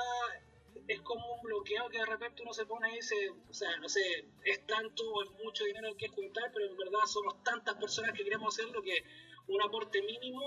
es 0.88 1.00
como 1.02 1.34
un 1.34 1.42
bloqueo 1.42 1.88
que 1.88 1.98
de 1.98 2.06
repente 2.06 2.42
uno 2.42 2.52
se 2.52 2.66
pone 2.66 2.90
y 2.92 2.96
dice, 2.96 3.30
o 3.48 3.52
sea, 3.52 3.76
no 3.78 3.88
sé, 3.88 4.24
es 4.44 4.66
tanto 4.66 5.08
o 5.08 5.22
es 5.22 5.30
mucho 5.44 5.64
dinero 5.64 5.88
el 5.88 5.96
que 5.96 6.08
juntar, 6.08 6.50
pero 6.52 6.66
en 6.66 6.76
verdad 6.76 7.00
somos 7.06 7.42
tantas 7.44 7.74
personas 7.76 8.12
que 8.12 8.24
queremos 8.24 8.54
hacerlo 8.58 8.82
que 8.82 9.04
un 9.50 9.62
aporte 9.62 10.00
mínimo 10.02 10.42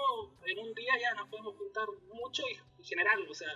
en 0.46 0.60
un 0.60 0.74
día 0.74 0.94
ya 1.00 1.14
nos 1.16 1.30
podemos 1.30 1.56
juntar 1.56 1.88
mucho 2.12 2.44
y, 2.50 2.82
y 2.82 2.84
generarlo, 2.86 3.30
o 3.30 3.36
sea, 3.36 3.50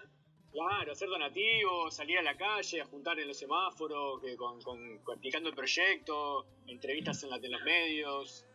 Claro, 0.50 0.94
hacer 0.94 1.10
donativos, 1.10 1.94
salir 1.94 2.18
a 2.18 2.22
la 2.24 2.36
calle, 2.36 2.82
a 2.82 2.86
juntar 2.86 3.20
en 3.20 3.28
los 3.28 3.38
semáforos, 3.38 4.22
que 4.22 4.36
con, 4.38 4.60
con, 4.62 4.80
el 5.14 5.54
proyecto, 5.54 6.48
entrevistas 6.66 7.22
en, 7.24 7.30
la- 7.30 7.36
en 7.36 7.52
los 7.52 7.62
medios. 7.62 8.46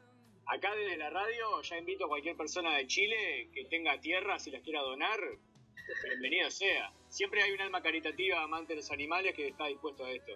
Acá 0.47 0.75
desde 0.75 0.97
la 0.97 1.11
radio 1.11 1.61
ya 1.63 1.77
invito 1.79 2.07
a 2.07 2.09
cualquier 2.09 2.35
persona 2.37 2.77
de 2.77 2.87
Chile 2.87 3.51
que 3.53 3.67
tenga 3.67 4.01
tierra, 4.01 4.39
si 4.41 4.51
las 4.51 4.63
quiera 4.63 4.81
donar, 4.81 5.21
bienvenido 6.09 6.51
sea. 6.51 6.93
Siempre 7.09 7.43
hay 7.43 7.53
un 7.53 7.61
alma 7.61 7.83
caritativa 7.83 8.43
amante 8.43 8.73
de 8.73 8.79
los 8.79 8.91
animales 8.91 9.35
que 9.37 9.49
está 9.49 9.67
dispuesto 9.67 10.05
a 10.05 10.11
esto. 10.11 10.33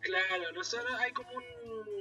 Claro, 0.00 0.52
nosotros 0.52 0.92
hay 0.98 1.12
como 1.12 1.30
un, 1.32 1.97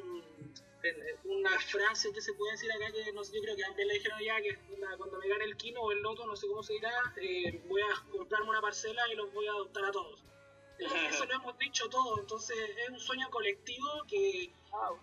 una 1.26 1.60
frase 1.60 2.12
que 2.14 2.22
se 2.22 2.34
puede 2.34 2.54
decir 2.54 2.72
acá 2.72 2.92
que 2.92 3.12
no 3.14 3.24
sé, 3.24 3.36
yo 3.36 3.42
creo 3.42 3.56
que 3.56 3.64
antes 3.64 3.86
le 3.86 3.94
dijeron 3.94 4.20
ya 4.20 4.42
que 4.42 4.58
cuando 4.98 5.18
me 5.18 5.28
gane 5.28 5.46
el 5.46 5.58
quino 5.58 5.82
o 5.82 5.92
el 5.92 6.02
loto, 6.02 6.26
no 6.26 6.36
sé 6.36 6.48
cómo 6.48 6.64
se 6.64 6.74
dirá, 6.74 7.14
eh, 7.18 7.62
voy 7.68 7.82
a 7.82 8.10
comprarme 8.12 8.50
una 8.50 8.62
parcela 8.62 9.02
y 9.12 9.16
los 9.16 9.32
voy 9.34 9.48
a 9.48 9.52
adoptar 9.52 9.86
a 9.86 9.92
todos. 9.92 10.24
Eso 10.80 11.26
lo 11.26 11.34
hemos 11.34 11.58
dicho 11.58 11.90
todos, 11.90 12.20
entonces 12.20 12.56
es 12.78 12.90
un 12.90 13.00
sueño 13.00 13.30
colectivo 13.32 14.04
que 14.08 14.54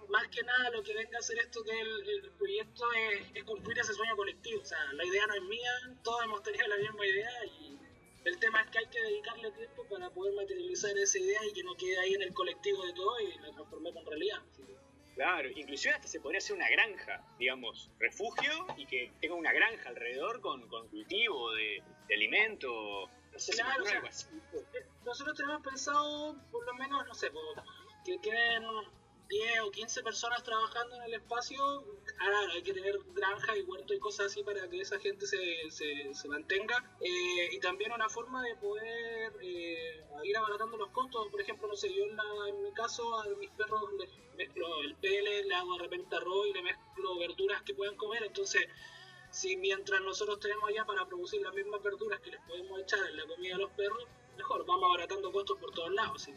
más 0.08 0.28
que 0.28 0.42
nada 0.42 0.70
lo 0.70 0.82
que 0.84 0.94
venga 0.94 1.16
a 1.16 1.20
hacer 1.20 1.36
esto 1.38 1.64
que 1.64 1.80
el, 1.80 2.08
el 2.08 2.30
proyecto 2.32 2.84
es, 2.92 3.26
es 3.34 3.44
cumplir 3.44 3.78
ese 3.78 3.92
sueño 3.92 4.14
colectivo. 4.14 4.62
O 4.62 4.64
sea, 4.64 4.78
la 4.92 5.04
idea 5.04 5.26
no 5.26 5.34
es 5.34 5.42
mía, 5.42 5.70
todos 6.04 6.22
hemos 6.22 6.42
tenido 6.44 6.68
la 6.68 6.76
misma 6.76 7.06
idea 7.06 7.44
y 7.46 7.76
el 8.24 8.38
tema 8.38 8.62
es 8.62 8.70
que 8.70 8.78
hay 8.78 8.86
que 8.86 9.00
dedicarle 9.00 9.50
tiempo 9.50 9.84
para 9.88 10.10
poder 10.10 10.34
materializar 10.34 10.96
esa 10.96 11.18
idea 11.18 11.40
y 11.44 11.52
que 11.52 11.62
no 11.62 11.74
quede 11.76 11.98
ahí 11.98 12.14
en 12.14 12.22
el 12.22 12.32
colectivo 12.32 12.84
de 12.84 12.92
todo 12.94 13.20
y 13.20 13.34
la 13.38 13.52
transformemos 13.52 14.02
en 14.02 14.06
realidad. 14.06 14.42
Que, 14.56 14.83
Claro, 15.14 15.48
inclusive 15.54 15.94
hasta 15.94 16.08
se 16.08 16.20
podría 16.20 16.38
hacer 16.38 16.56
una 16.56 16.68
granja, 16.68 17.22
digamos, 17.38 17.90
refugio 17.98 18.66
y 18.76 18.86
que 18.86 19.12
tenga 19.20 19.34
una 19.34 19.52
granja 19.52 19.88
alrededor 19.88 20.40
con, 20.40 20.66
con 20.68 20.88
cultivo 20.88 21.52
de, 21.52 21.82
de 22.08 22.14
alimento. 22.14 23.08
No 23.32 23.38
sé, 23.38 23.52
Claro, 23.52 23.84
o 23.84 23.88
algo 23.88 24.08
así. 24.08 24.26
Nosotros 25.04 25.36
tenemos 25.36 25.62
pensado, 25.62 26.36
por 26.50 26.64
lo 26.66 26.74
menos, 26.74 27.06
no 27.06 27.14
sé, 27.14 27.30
que 28.04 28.18
queden 28.20 28.64
10 29.28 29.60
o 29.62 29.70
15 29.70 30.02
personas 30.02 30.42
trabajando 30.42 30.96
en 30.96 31.02
el 31.04 31.14
espacio. 31.14 31.58
Ahora 32.20 32.38
hay 32.52 32.62
que 32.62 32.72
tener 32.74 32.98
granja 33.14 33.56
y 33.56 33.62
huerto 33.62 33.94
y 33.94 33.98
cosas 33.98 34.26
así 34.26 34.42
para 34.42 34.68
que 34.68 34.80
esa 34.80 34.98
gente 35.00 35.26
se, 35.26 35.38
se, 35.70 36.12
se 36.14 36.28
mantenga. 36.28 36.96
Eh, 37.00 37.48
y 37.52 37.58
también 37.60 37.92
una 37.92 38.08
forma 38.08 38.42
de 38.42 38.54
poder 38.56 39.32
eh, 39.42 40.04
ir 40.24 40.36
abaratando 40.36 40.76
los 40.76 40.90
costos. 40.90 41.28
Por 41.30 41.40
ejemplo, 41.40 41.68
no 41.68 41.74
sé, 41.74 41.92
yo 41.92 42.04
en, 42.04 42.16
la- 42.16 42.48
en 42.48 42.62
mi 42.62 42.72
caso 42.72 43.18
a 43.20 43.26
mis 43.38 43.50
perros 43.50 43.82
les 43.98 44.10
mezclo 44.36 44.82
el 44.82 44.94
pele, 44.96 45.44
le 45.44 45.54
hago 45.54 45.76
de 45.76 45.82
repente 45.84 46.16
arroz 46.16 46.46
y 46.48 46.52
le 46.52 46.62
mezclo 46.62 47.18
verduras 47.18 47.62
que 47.62 47.74
puedan 47.74 47.96
comer. 47.96 48.24
Entonces, 48.24 48.66
si 49.30 49.56
mientras 49.56 50.00
nosotros 50.02 50.38
tenemos 50.38 50.70
ya 50.72 50.84
para 50.84 51.06
producir 51.06 51.40
las 51.40 51.54
mismas 51.54 51.82
verduras 51.82 52.20
que 52.20 52.30
les 52.30 52.40
podemos 52.42 52.78
echar 52.80 53.00
en 53.08 53.16
la 53.16 53.26
comida 53.26 53.54
a 53.56 53.58
los 53.58 53.70
perros, 53.72 54.06
mejor, 54.36 54.64
vamos 54.66 54.84
abaratando 54.84 55.32
costos 55.32 55.58
por 55.58 55.70
todos 55.72 55.92
lados. 55.92 56.24
Que, 56.26 56.34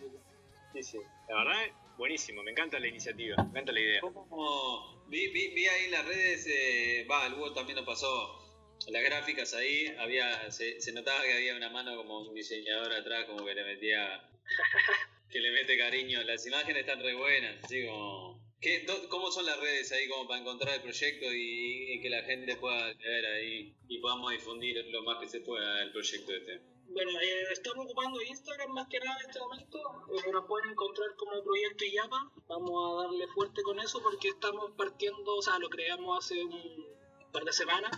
Sí, 0.74 0.84
sí. 0.84 1.00
La 1.30 1.44
verdad, 1.44 1.62
buenísimo, 1.98 2.44
me 2.44 2.52
encanta 2.52 2.80
la 2.80 2.88
iniciativa, 2.88 3.36
me 3.44 3.50
encanta 3.50 3.72
la 3.72 3.80
idea. 3.80 4.02
¿Cómo? 4.02 5.06
Vi, 5.08 5.28
vi, 5.28 5.50
vi 5.54 5.68
ahí 5.68 5.86
en 5.86 5.92
las 5.92 6.06
redes, 6.06 6.46
eh, 6.48 7.06
va, 7.10 7.28
el 7.28 7.34
Hugo 7.34 7.54
también 7.54 7.78
nos 7.78 7.86
pasó 7.86 8.44
las 8.90 9.04
gráficas 9.04 9.54
ahí, 9.54 9.88
había, 9.98 10.52
se, 10.52 10.80
se 10.80 10.92
notaba 10.94 11.24
que 11.24 11.34
había 11.34 11.56
una 11.56 11.70
mano 11.70 11.96
como 11.98 12.22
un 12.22 12.34
diseñador 12.34 12.94
atrás, 12.94 13.26
como 13.26 13.46
que 13.46 13.54
le 13.56 13.64
metía, 13.64 14.30
que 15.32 15.40
le 15.40 15.52
mete 15.52 15.78
cariño. 15.78 16.22
Las 16.24 16.46
imágenes 16.46 16.82
están 16.82 17.02
re 17.02 17.14
buenas, 17.16 17.64
así 17.64 17.86
como... 17.86 18.38
¿Qué, 18.60 18.80
do- 18.88 19.08
¿Cómo 19.10 19.30
son 19.30 19.46
las 19.46 19.60
redes 19.60 19.92
ahí 19.92 20.08
como 20.08 20.28
para 20.28 20.42
encontrar 20.42 20.74
el 20.76 20.82
proyecto 20.82 21.32
y, 21.32 21.94
y 21.94 22.02
que 22.02 22.10
la 22.10 22.24
gente 22.24 22.56
pueda 22.56 22.88
ver 22.94 23.26
ahí 23.28 23.76
y 23.88 24.00
podamos 24.00 24.32
difundir 24.32 24.84
lo 24.88 25.04
más 25.04 25.20
que 25.20 25.28
se 25.30 25.42
pueda 25.42 25.84
el 25.84 25.92
proyecto 25.92 26.34
este? 26.34 26.60
Bueno, 26.90 27.12
eh, 27.20 27.44
estamos 27.52 27.86
ocupando 27.86 28.22
Instagram 28.22 28.72
más 28.72 28.88
que 28.88 29.00
nada 29.00 29.20
en 29.22 29.30
este 29.30 29.40
momento. 29.40 29.78
Eh, 30.14 30.32
nos 30.32 30.46
pueden 30.46 30.72
encontrar 30.72 31.16
como 31.16 31.44
Proyecto 31.44 31.86
IAPA. 31.86 32.32
Vamos 32.48 32.72
a 33.02 33.04
darle 33.04 33.28
fuerte 33.28 33.62
con 33.64 33.80
eso 33.80 34.02
porque 34.02 34.30
estamos 34.30 34.72
partiendo, 34.78 35.36
o 35.36 35.42
sea, 35.42 35.60
lo 35.60 35.70
creamos 35.70 36.26
hace 36.26 36.44
un 36.44 36.86
par 37.32 37.44
de 37.44 37.54
semanas. 37.54 37.92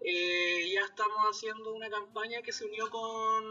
Eh, 0.00 0.70
ya 0.72 0.82
estamos 0.82 1.18
haciendo 1.30 1.72
una 1.74 1.90
campaña 1.90 2.42
que 2.42 2.52
se 2.52 2.66
unió 2.66 2.90
con. 2.90 3.44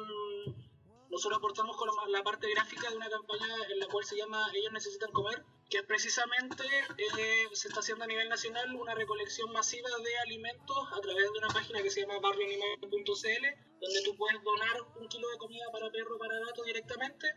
Nosotros 1.10 1.38
aportamos 1.38 1.78
con 1.78 1.90
la 2.12 2.24
parte 2.24 2.50
gráfica 2.50 2.90
de 2.90 2.98
una 2.98 3.10
campaña 3.10 3.48
en 3.70 3.80
la 3.80 3.88
cual 3.88 4.06
se 4.06 4.18
llama 4.18 4.50
Ellos 4.54 4.72
Necesitan 4.74 5.12
Comer, 5.12 5.44
que 5.70 5.82
precisamente 5.84 6.64
eh, 6.98 7.48
se 7.54 7.68
está 7.68 7.80
haciendo 7.80 8.04
a 8.04 8.08
nivel 8.08 8.30
nacional 8.30 8.74
una 8.76 8.94
recolección 8.94 9.52
masiva 9.52 9.90
de 10.04 10.18
alimentos 10.20 10.78
a 10.92 11.02
través 11.02 11.24
de 11.24 11.38
una 11.40 11.48
página 11.48 11.82
que 11.82 11.90
se 11.90 12.02
llama 12.02 12.20
barrioanimal.cl, 12.20 13.46
donde 13.82 14.02
tú 14.04 14.16
puedes 14.16 14.44
donar 14.44 14.82
un 15.00 15.08
kilo 15.08 15.28
de 15.30 15.38
comida 15.38 15.66
para 15.72 15.90
perro 15.92 16.18
para 16.20 16.40
gato 16.40 16.64
directamente, 16.64 17.28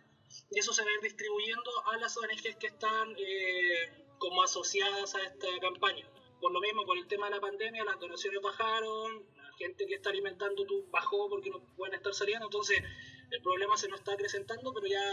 y 0.51 0.59
eso 0.59 0.73
se 0.73 0.83
va 0.83 0.91
a 0.91 0.95
ir 0.95 1.01
distribuyendo 1.01 1.71
a 1.87 1.97
las 1.97 2.17
ONGs 2.17 2.57
que 2.57 2.67
están 2.67 3.15
eh, 3.17 4.05
como 4.19 4.43
asociadas 4.43 5.15
a 5.15 5.23
esta 5.23 5.49
campaña. 5.61 6.07
Por 6.41 6.53
lo 6.53 6.61
mismo, 6.61 6.85
por 6.85 6.99
el 6.99 7.09
tema 7.09 7.29
de 7.29 7.37
la 7.37 7.41
pandemia, 7.41 7.85
las 7.85 7.99
donaciones 7.99 8.41
bajaron, 8.43 9.27
la 9.37 9.53
gente 9.59 9.87
que 9.87 9.95
está 9.95 10.11
alimentando 10.11 10.65
tú 10.67 10.87
bajó 10.91 11.29
porque 11.29 11.51
no 11.51 11.61
pueden 11.77 11.95
estar 11.95 12.13
saliendo, 12.15 12.47
entonces 12.47 12.81
el 13.31 13.43
problema 13.43 13.77
se 13.77 13.89
nos 13.89 14.01
está 14.01 14.13
acrecentando, 14.13 14.73
pero 14.73 14.87
ya, 14.87 15.13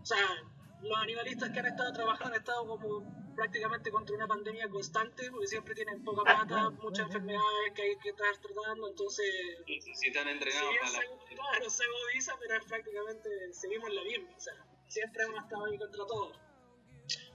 o 0.00 0.06
sea, 0.06 0.42
los 0.82 0.98
animalistas 0.98 1.50
que 1.50 1.58
han 1.60 1.66
estado 1.66 1.92
trabajando 1.92 2.34
han 2.34 2.40
estado 2.40 2.66
como 2.66 3.34
prácticamente 3.34 3.90
contra 3.90 4.14
una 4.14 4.26
pandemia 4.26 4.68
constante, 4.68 5.30
porque 5.30 5.46
siempre 5.46 5.74
tienen 5.74 6.04
poca 6.04 6.22
plata, 6.22 6.70
muchas 6.70 7.06
enfermedades 7.06 7.72
que 7.74 7.82
hay 7.82 7.96
que 7.98 8.10
estar 8.10 8.36
tratando, 8.38 8.88
entonces 8.88 9.26
Si 9.66 10.08
están 10.08 10.28
si 10.28 10.34
para 10.40 10.86
se, 10.88 10.98
la... 10.98 11.34
claro, 11.34 11.70
se 11.70 11.84
agudiza, 11.84 12.36
pero 12.40 12.56
es 12.56 12.64
prácticamente 12.66 13.52
seguimos 13.52 13.92
la 13.92 14.02
misma, 14.04 14.36
o 14.36 14.40
sea, 14.40 14.54
siempre 14.88 15.24
hemos 15.24 15.42
estado 15.42 15.64
ahí 15.64 15.78
contra 15.78 16.06
todo. 16.06 16.32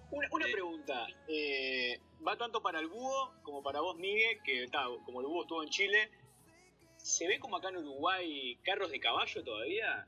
Una, 0.10 0.28
una 0.32 0.46
pregunta, 0.46 1.08
eh, 1.28 2.00
va 2.26 2.38
tanto 2.38 2.62
para 2.62 2.80
el 2.80 2.88
búho 2.88 3.34
como 3.44 3.62
para 3.64 3.82
vos, 3.82 3.98
Miguel, 3.98 4.40
que 4.44 4.64
está, 4.64 4.86
como 5.06 5.22
el 5.22 5.28
búho 5.28 5.42
estuvo 5.42 5.64
en 5.64 5.70
Chile. 5.70 6.12
¿Se 6.98 7.28
ve 7.28 7.40
como 7.40 7.58
acá 7.58 7.70
en 7.70 7.78
Uruguay 7.78 8.58
carros 8.64 8.90
de 8.90 9.00
caballo 9.00 9.44
todavía? 9.44 10.08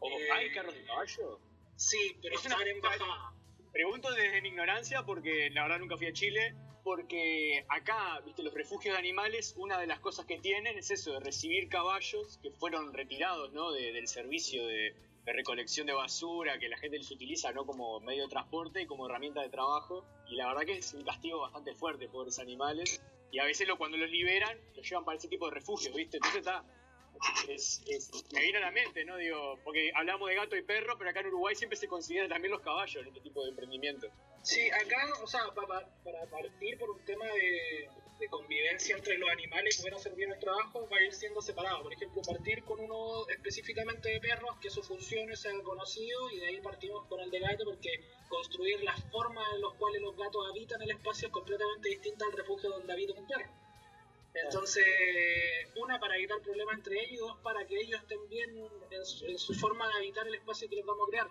¿O 0.00 0.08
Eh, 0.08 0.30
hay 0.32 0.52
carros 0.52 0.74
de 0.74 0.84
caballo? 0.84 1.40
Sí, 1.80 2.14
pero 2.20 2.34
Es 2.34 2.44
una- 2.44 2.56
en 2.62 2.80
bajada. 2.82 3.32
Pregunto 3.72 4.10
desde 4.12 4.42
mi 4.42 4.48
ignorancia 4.48 5.02
porque 5.04 5.48
la 5.50 5.62
verdad 5.62 5.78
nunca 5.78 5.96
fui 5.96 6.06
a 6.08 6.12
Chile. 6.12 6.54
Porque 6.84 7.64
acá, 7.68 8.20
viste, 8.24 8.42
los 8.42 8.54
refugios 8.54 8.94
de 8.94 8.98
animales, 8.98 9.54
una 9.58 9.78
de 9.78 9.86
las 9.86 10.00
cosas 10.00 10.24
que 10.26 10.38
tienen 10.38 10.78
es 10.78 10.90
eso, 10.90 11.12
de 11.12 11.20
recibir 11.20 11.68
caballos 11.68 12.38
que 12.42 12.50
fueron 12.52 12.92
retirados 12.94 13.52
¿no? 13.52 13.70
de- 13.72 13.92
del 13.92 14.08
servicio 14.08 14.66
de, 14.66 14.94
recolección 15.32 15.86
de 15.86 15.92
basura, 15.92 16.58
que 16.58 16.68
la 16.68 16.76
gente 16.78 16.96
los 16.98 17.08
utiliza 17.12 17.52
no 17.52 17.64
como 17.64 18.00
medio 18.00 18.24
de 18.24 18.28
transporte 18.30 18.82
y 18.82 18.86
como 18.86 19.06
herramienta 19.06 19.40
de 19.42 19.48
trabajo. 19.48 20.04
Y 20.26 20.34
la 20.34 20.48
verdad 20.48 20.62
que 20.62 20.78
es 20.78 20.92
un 20.92 21.04
castigo 21.04 21.38
bastante 21.40 21.72
fuerte, 21.74 22.08
pobres 22.08 22.38
animales. 22.40 23.00
Y 23.30 23.38
a 23.38 23.44
veces 23.44 23.68
lo, 23.68 23.78
cuando 23.78 23.96
los 23.96 24.10
liberan, 24.10 24.58
los 24.74 24.88
llevan 24.88 25.04
para 25.04 25.18
ese 25.18 25.28
tipo 25.28 25.46
de 25.48 25.54
refugio, 25.54 25.92
¿viste? 25.94 26.16
Entonces 26.16 26.40
está. 26.40 26.64
Es, 27.48 27.82
es- 27.86 28.10
me 28.32 28.40
viene 28.42 28.58
a 28.58 28.62
la 28.62 28.70
mente, 28.70 29.04
¿no? 29.04 29.16
Digo, 29.16 29.58
porque 29.64 29.90
hablamos 29.94 30.28
de 30.28 30.36
gato 30.36 30.56
y 30.56 30.62
perro, 30.62 30.96
pero 30.96 31.10
acá 31.10 31.20
en 31.20 31.26
Uruguay 31.26 31.54
siempre 31.54 31.76
se 31.76 31.86
consideran 31.88 32.28
también 32.28 32.52
los 32.52 32.62
caballos 32.62 32.96
en 33.02 33.08
este 33.08 33.20
tipo 33.20 33.42
de 33.42 33.50
emprendimiento. 33.50 34.08
Sí, 34.42 34.70
acá, 34.70 35.06
o 35.22 35.26
sea, 35.26 35.42
pa- 35.54 35.66
pa- 35.66 35.86
para 36.02 36.24
partir 36.30 36.78
por 36.78 36.90
un 36.90 37.04
tema 37.04 37.26
de, 37.26 37.88
convivencia 38.28 38.96
entre 38.96 39.16
los 39.16 39.30
animales 39.30 39.78
y 39.78 39.80
poder 39.80 39.94
hacer 39.94 40.14
bien 40.14 40.30
el 40.30 40.38
trabajo, 40.38 40.86
va 40.90 40.98
a 40.98 41.02
ir 41.02 41.12
siendo 41.12 41.40
separado. 41.40 41.82
Por 41.82 41.92
ejemplo, 41.94 42.20
partir 42.20 42.62
con 42.64 42.78
uno 42.78 43.26
específicamente 43.28 44.10
de 44.10 44.20
perros, 44.20 44.58
que 44.60 44.68
su 44.68 44.82
función 44.82 45.34
sea 45.36 45.52
conocido, 45.62 46.30
y 46.30 46.38
de 46.40 46.46
ahí 46.48 46.60
partimos 46.60 47.06
con 47.08 47.18
el 47.20 47.30
de 47.30 47.40
gato, 47.40 47.64
porque 47.64 47.88
construir 48.28 48.82
las 48.82 49.02
formas 49.10 49.46
en 49.54 49.62
las 49.62 49.72
cuales 49.78 50.02
los 50.02 50.14
gatos 50.16 50.46
habitan 50.50 50.82
el 50.82 50.90
espacio 50.90 51.28
es 51.28 51.32
completamente 51.32 51.88
distinta 51.88 52.26
al 52.26 52.32
refugio 52.32 52.68
donde 52.70 52.92
habita 52.92 53.14
un 53.14 53.26
perro. 53.26 53.50
Entonces, 54.34 54.84
una 55.76 55.98
para 55.98 56.16
evitar 56.16 56.40
problemas 56.40 56.76
entre 56.76 57.00
ellos, 57.00 57.12
y 57.12 57.16
dos 57.16 57.38
para 57.42 57.66
que 57.66 57.80
ellos 57.80 58.00
estén 58.00 58.28
bien 58.28 58.50
en 58.90 59.38
su, 59.38 59.54
forma 59.54 59.88
de 59.88 59.94
habitar 59.94 60.26
el 60.26 60.34
espacio 60.34 60.68
que 60.68 60.76
les 60.76 60.84
vamos 60.84 61.08
a 61.08 61.10
crear. 61.10 61.28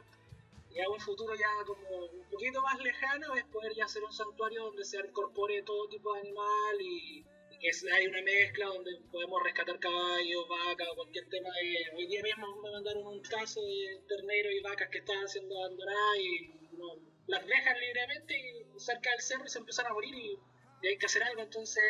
Y 0.72 0.82
a 0.82 0.90
un 0.90 1.00
futuro 1.00 1.34
ya 1.36 1.50
como 1.66 2.06
un 2.06 2.30
poquito 2.30 2.62
más 2.62 2.80
lejano 2.80 3.34
es 3.36 3.44
poder 3.46 3.74
ya 3.74 3.86
hacer 3.86 4.04
un 4.04 4.12
santuario 4.12 4.66
donde 4.66 4.84
se 4.84 5.00
incorpore 5.00 5.64
todo 5.64 5.88
tipo 5.88 6.14
de 6.14 6.22
animal 6.22 6.82
y, 6.82 7.26
que 7.60 7.72
hay 7.92 8.08
una 8.08 8.22
mezcla 8.22 8.68
donde 8.68 8.92
podemos 9.12 9.44
rescatar 9.44 9.78
caballos, 9.80 10.48
vacas, 10.48 10.88
cualquier 10.96 11.28
tema. 11.28 11.50
De, 11.50 11.98
hoy 11.98 12.08
día 12.08 12.24
mismo 12.24 12.56
me 12.62 12.72
mandaron 12.72 13.06
un 13.06 13.22
caso 13.22 13.62
de 13.62 14.02
terneros 14.08 14.54
y 14.54 14.62
vacas 14.62 14.88
que 14.90 15.00
estaban 15.00 15.28
siendo 15.28 15.58
abandonadas 15.58 16.20
y 16.20 16.48
no, 16.78 16.96
las 17.28 17.46
dejan 17.46 17.78
libremente 17.78 18.34
y 18.40 18.80
cerca 18.80 19.12
del 19.12 19.22
cerro 19.22 19.46
y 19.46 19.50
se 19.50 19.60
empiezan 19.60 19.88
a 19.88 19.94
morir 19.94 20.16
y 20.16 20.88
hay 20.88 20.98
que 20.98 21.06
hacer 21.06 21.22
algo. 21.24 21.42
Entonces, 21.42 21.84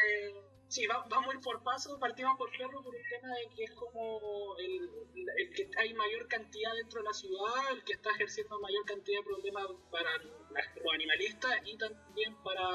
sí, 0.70 0.88
va- 0.88 1.06
vamos 1.10 1.30
a 1.34 1.38
ir 1.38 1.42
por 1.42 1.62
paso, 1.64 2.00
partimos 2.00 2.38
por 2.38 2.50
perro 2.58 2.82
por 2.84 2.96
un 2.96 3.02
tema 3.10 3.36
de 3.36 3.50
que 3.56 3.64
es 3.66 3.72
como 3.72 4.56
el, 4.58 4.90
el 5.38 5.54
que 5.54 5.70
hay 5.78 5.94
mayor 5.94 6.28
cantidad 6.28 6.74
dentro 6.76 7.02
de 7.02 7.08
la 7.08 7.14
ciudad, 7.14 7.72
el 7.72 7.84
que 7.84 7.94
está 7.94 8.12
ejerciendo 8.12 8.60
mayor 8.60 8.86
cantidad 8.86 9.20
de 9.20 9.24
problemas 9.26 9.68
para 9.92 10.10
los 10.18 10.94
animalistas 10.94 11.52
y 11.66 11.78
también 11.78 12.36
para 12.44 12.70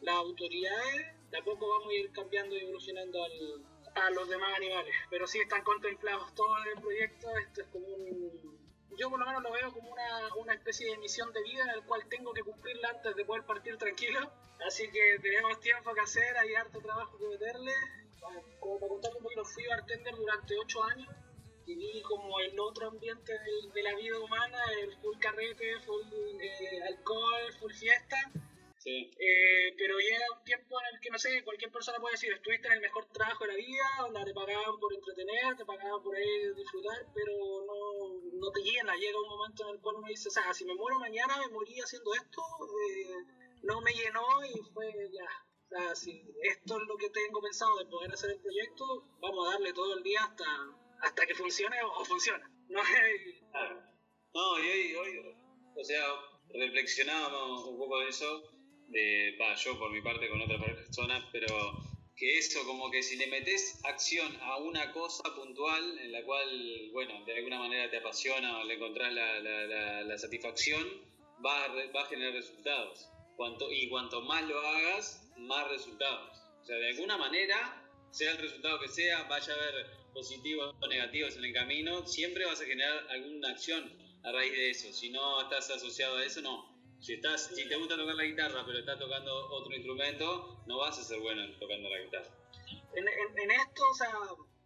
las 0.00 0.14
autoridades. 0.16 1.14
De 1.30 1.38
a 1.38 1.44
poco 1.44 1.68
vamos 1.68 1.88
a 1.90 1.94
ir 1.94 2.12
cambiando 2.12 2.54
y 2.56 2.60
evolucionando 2.60 3.22
al- 3.24 3.64
a 3.96 4.10
los 4.10 4.28
demás 4.28 4.54
animales. 4.56 4.94
Pero 5.10 5.26
sí 5.26 5.38
están 5.40 5.62
contemplados 5.64 6.34
todos 6.34 6.58
en 6.66 6.76
el 6.76 6.80
proyecto. 6.82 7.28
Esto 7.38 7.62
es 7.62 7.68
como 7.68 7.86
un. 7.86 8.55
Yo 8.96 9.10
por 9.10 9.18
lo 9.20 9.26
menos 9.26 9.42
lo 9.42 9.52
veo 9.52 9.72
como 9.72 9.90
una, 9.90 10.34
una 10.36 10.54
especie 10.54 10.90
de 10.90 10.98
misión 10.98 11.32
de 11.32 11.42
vida 11.42 11.62
en 11.64 11.70
el 11.70 11.84
cual 11.84 12.06
tengo 12.08 12.32
que 12.32 12.42
cumplirla 12.42 12.88
antes 12.90 13.14
de 13.14 13.24
poder 13.24 13.44
partir 13.44 13.76
tranquilo. 13.76 14.30
Así 14.66 14.90
que 14.90 15.18
tenemos 15.20 15.60
tiempo 15.60 15.92
que 15.94 16.00
hacer, 16.00 16.36
hay 16.38 16.54
harto 16.54 16.80
trabajo 16.80 17.18
que 17.18 17.26
meterle. 17.28 17.72
Ah, 18.22 18.40
Como 18.58 18.80
para 18.80 18.88
contar 18.90 19.12
un 19.16 19.22
poquito, 19.22 19.44
fui 19.44 19.66
bartender 19.66 20.14
durante 20.16 20.54
8 20.58 20.82
años 20.84 21.08
viví 21.66 22.00
como 22.02 22.38
el 22.38 22.58
otro 22.60 22.86
ambiente 22.88 23.32
del- 23.32 23.72
de, 23.72 23.82
la 23.82 23.94
vida 23.96 24.20
humana, 24.20 24.56
el 24.82 24.96
full 24.98 25.18
carrete, 25.18 25.80
full 25.80 26.06
eh, 26.40 26.80
alcohol, 26.88 27.52
full 27.58 27.72
fiesta. 27.72 28.16
Eh, 28.88 29.74
pero 29.76 29.98
llega 29.98 30.24
un 30.32 30.44
tiempo 30.44 30.78
en 30.80 30.94
el 30.94 31.00
que, 31.00 31.10
no 31.10 31.18
sé, 31.18 31.42
cualquier 31.42 31.72
persona 31.72 31.98
puede 31.98 32.14
decir, 32.14 32.32
estuviste 32.32 32.68
en 32.68 32.74
el 32.74 32.80
mejor 32.80 33.06
trabajo 33.06 33.44
de 33.44 33.50
la 33.50 33.56
vida, 33.56 33.84
onda, 34.04 34.24
te 34.24 34.32
pagaban 34.32 34.78
por 34.78 34.94
entretener, 34.94 35.56
te 35.56 35.64
pagaban 35.64 36.00
por 36.04 36.14
ahí 36.14 36.54
disfrutar, 36.54 37.04
pero 37.12 37.32
no, 37.66 38.38
no 38.38 38.50
te 38.52 38.60
llena. 38.62 38.94
Llega 38.94 39.20
un 39.20 39.28
momento 39.28 39.68
en 39.68 39.74
el 39.74 39.80
cual 39.80 39.96
uno 39.96 40.06
dice, 40.06 40.28
o 40.28 40.30
sea, 40.30 40.54
si 40.54 40.64
me 40.64 40.74
muero 40.74 41.00
mañana, 41.00 41.36
me 41.38 41.48
morí 41.48 41.80
haciendo 41.80 42.14
esto, 42.14 42.42
eh, 42.88 43.24
no 43.64 43.80
me 43.80 43.92
llenó 43.92 44.24
y 44.44 44.62
fue 44.72 44.92
ya. 45.12 45.28
O 45.64 45.68
sea, 45.68 45.96
si 45.96 46.22
esto 46.42 46.80
es 46.80 46.86
lo 46.86 46.96
que 46.96 47.10
tengo 47.10 47.42
pensado 47.42 47.76
de 47.78 47.86
poder 47.86 48.12
hacer 48.12 48.30
el 48.30 48.40
proyecto, 48.40 48.84
vamos 49.18 49.48
a 49.48 49.52
darle 49.52 49.72
todo 49.72 49.96
el 49.96 50.02
día 50.04 50.22
hasta, 50.22 50.46
hasta 51.00 51.26
que 51.26 51.34
funcione 51.34 51.76
o, 51.82 51.88
o 51.88 52.04
funciona. 52.04 52.48
No. 52.68 52.82
No, 54.34 54.58
y 54.58 54.68
hoy, 54.68 54.96
hoy, 54.96 55.34
o 55.74 55.84
sea, 55.84 56.04
reflexionábamos 56.52 57.64
un 57.64 57.78
poco 57.78 58.00
de 58.00 58.08
eso, 58.08 58.42
va, 59.40 59.54
yo 59.56 59.78
por 59.78 59.90
mi 59.90 60.00
parte 60.00 60.28
con 60.28 60.40
otras 60.40 60.60
personas, 60.60 61.24
pero 61.32 61.48
que 62.16 62.38
eso, 62.38 62.64
como 62.64 62.90
que 62.90 63.02
si 63.02 63.16
le 63.16 63.26
metes 63.26 63.80
acción 63.84 64.34
a 64.40 64.56
una 64.56 64.90
cosa 64.92 65.22
puntual 65.34 65.98
en 65.98 66.12
la 66.12 66.22
cual, 66.24 66.90
bueno, 66.92 67.22
de 67.26 67.36
alguna 67.36 67.58
manera 67.58 67.90
te 67.90 67.98
apasiona 67.98 68.58
o 68.58 68.64
le 68.64 68.74
encontrás 68.74 69.12
la, 69.12 69.38
la- 69.40 69.66
la- 69.66 70.02
la 70.02 70.18
satisfacción, 70.18 70.82
va 71.44 71.64
a, 71.64 71.68
va 71.94 72.02
a 72.02 72.06
generar 72.06 72.32
resultados. 72.32 73.08
Cuanto, 73.36 73.70
y 73.70 73.88
cuanto 73.90 74.22
más 74.22 74.42
lo 74.48 74.58
hagas, 74.58 75.30
más 75.36 75.68
resultados. 75.68 76.30
O 76.62 76.64
sea, 76.64 76.76
de 76.76 76.88
alguna 76.88 77.18
manera, 77.18 77.86
sea 78.10 78.30
el 78.32 78.38
resultado 78.38 78.80
que 78.80 78.88
sea, 78.88 79.24
vaya 79.24 79.52
a 79.52 79.56
haber 79.56 79.86
positivos 80.14 80.74
o 80.80 80.86
negativos 80.88 81.36
en 81.36 81.44
el 81.44 81.52
camino, 81.52 82.06
siempre 82.06 82.46
vas 82.46 82.62
a 82.62 82.64
generar 82.64 83.06
alguna 83.10 83.50
acción 83.50 83.92
a 84.22 84.32
raíz 84.32 84.52
de 84.52 84.70
eso. 84.70 84.90
Si 84.90 85.10
no 85.10 85.42
estás 85.42 85.68
asociado 85.70 86.16
a 86.16 86.24
eso, 86.24 86.40
no. 86.40 86.75
Si, 87.00 87.14
estás, 87.14 87.46
si 87.54 87.68
te 87.68 87.76
gusta 87.76 87.96
tocar 87.96 88.14
la 88.14 88.24
guitarra, 88.24 88.64
pero 88.66 88.78
estás 88.78 88.98
tocando 88.98 89.32
otro 89.50 89.74
instrumento, 89.74 90.62
no 90.66 90.78
vas 90.78 90.98
a 90.98 91.02
ser 91.04 91.20
bueno 91.20 91.42
tocando 91.58 91.88
la 91.88 91.98
guitarra. 92.00 92.30
en, 92.94 93.06
en- 93.08 93.38
en 93.38 93.50
esto, 93.52 93.82
o 93.90 93.94
sea, 93.94 94.12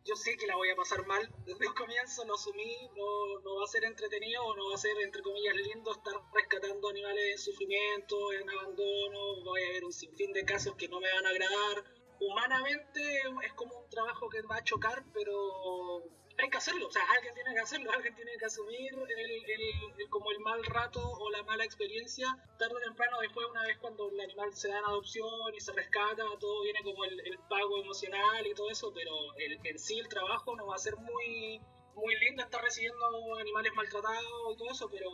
yo 0.04 0.16
sé 0.16 0.36
que 0.38 0.46
la 0.46 0.56
voy 0.56 0.70
a 0.70 0.76
pasar 0.76 1.06
mal. 1.06 1.28
Desde 1.44 1.66
el 1.66 1.74
comienzo 1.74 2.24
lo 2.24 2.34
asumí, 2.34 2.88
no, 2.96 3.40
no 3.40 3.56
va 3.56 3.64
a 3.64 3.66
ser 3.66 3.84
entretenido 3.84 4.42
o 4.44 4.56
no 4.56 4.68
va 4.70 4.74
a 4.74 4.78
ser, 4.78 4.96
entre 5.02 5.20
comillas, 5.22 5.54
lindo 5.56 5.92
estar 5.92 6.14
rescatando 6.32 6.88
animales 6.88 7.32
en 7.32 7.38
sufrimiento, 7.38 8.32
en 8.32 8.48
abandono. 8.48 9.42
Voy 9.44 9.62
a 9.62 9.68
ver 9.72 9.84
un 9.84 9.92
sinfín 9.92 10.32
de 10.32 10.44
casos 10.44 10.74
que 10.76 10.88
no 10.88 10.98
me 11.00 11.12
van 11.12 11.26
a 11.26 11.30
agradar. 11.30 11.84
Humanamente 12.20 13.00
es 13.44 13.52
como 13.54 13.76
un 13.76 13.90
trabajo 13.90 14.28
que 14.30 14.40
va 14.42 14.56
a 14.56 14.64
chocar, 14.64 15.04
pero 15.12 16.04
hay 16.42 16.50
que 16.50 16.56
hacerlo. 16.58 16.86
O 16.86 16.90
sea, 16.90 17.02
alguien 17.16 17.34
tiene 17.34 17.54
que 17.54 17.60
hacerlo, 17.60 17.90
alguien 17.92 18.14
tiene 18.14 18.32
que 18.38 18.44
asumir 18.46 18.92
el, 18.94 19.10
el- 19.20 19.50
el- 19.98 20.08
como 20.10 20.30
el 20.32 20.40
mal 20.40 20.62
rato 20.64 21.00
o 21.00 21.30
la 21.30 21.42
mala 21.44 21.64
experiencia. 21.64 22.26
Tarde 22.58 22.74
o 22.76 22.80
temprano, 22.80 23.18
después, 23.20 23.46
una 23.50 23.62
vez 23.62 23.78
cuando 23.78 24.08
el 24.10 24.20
animal 24.20 24.52
se 24.54 24.68
da 24.68 24.78
en 24.78 24.84
adopción 24.84 25.54
y 25.54 25.60
se 25.60 25.72
rescata, 25.72 26.24
todo 26.38 26.62
viene 26.62 26.80
como 26.82 27.04
el, 27.04 27.18
el 27.20 27.38
pago 27.48 27.80
emocional 27.80 28.46
y 28.46 28.54
todo 28.54 28.70
eso, 28.70 28.92
pero 28.94 29.12
el, 29.36 29.58
en 29.64 29.78
sí 29.78 29.98
el 29.98 30.08
trabajo 30.08 30.54
no 30.56 30.66
va 30.66 30.74
a 30.76 30.78
ser 30.78 30.96
muy 30.96 31.60
muy 31.92 32.14
lindo 32.20 32.42
estar 32.42 32.62
recibiendo 32.62 33.04
animales 33.38 33.72
maltratados 33.74 34.54
y 34.54 34.56
todo 34.56 34.70
eso, 34.70 34.88
pero 34.90 35.10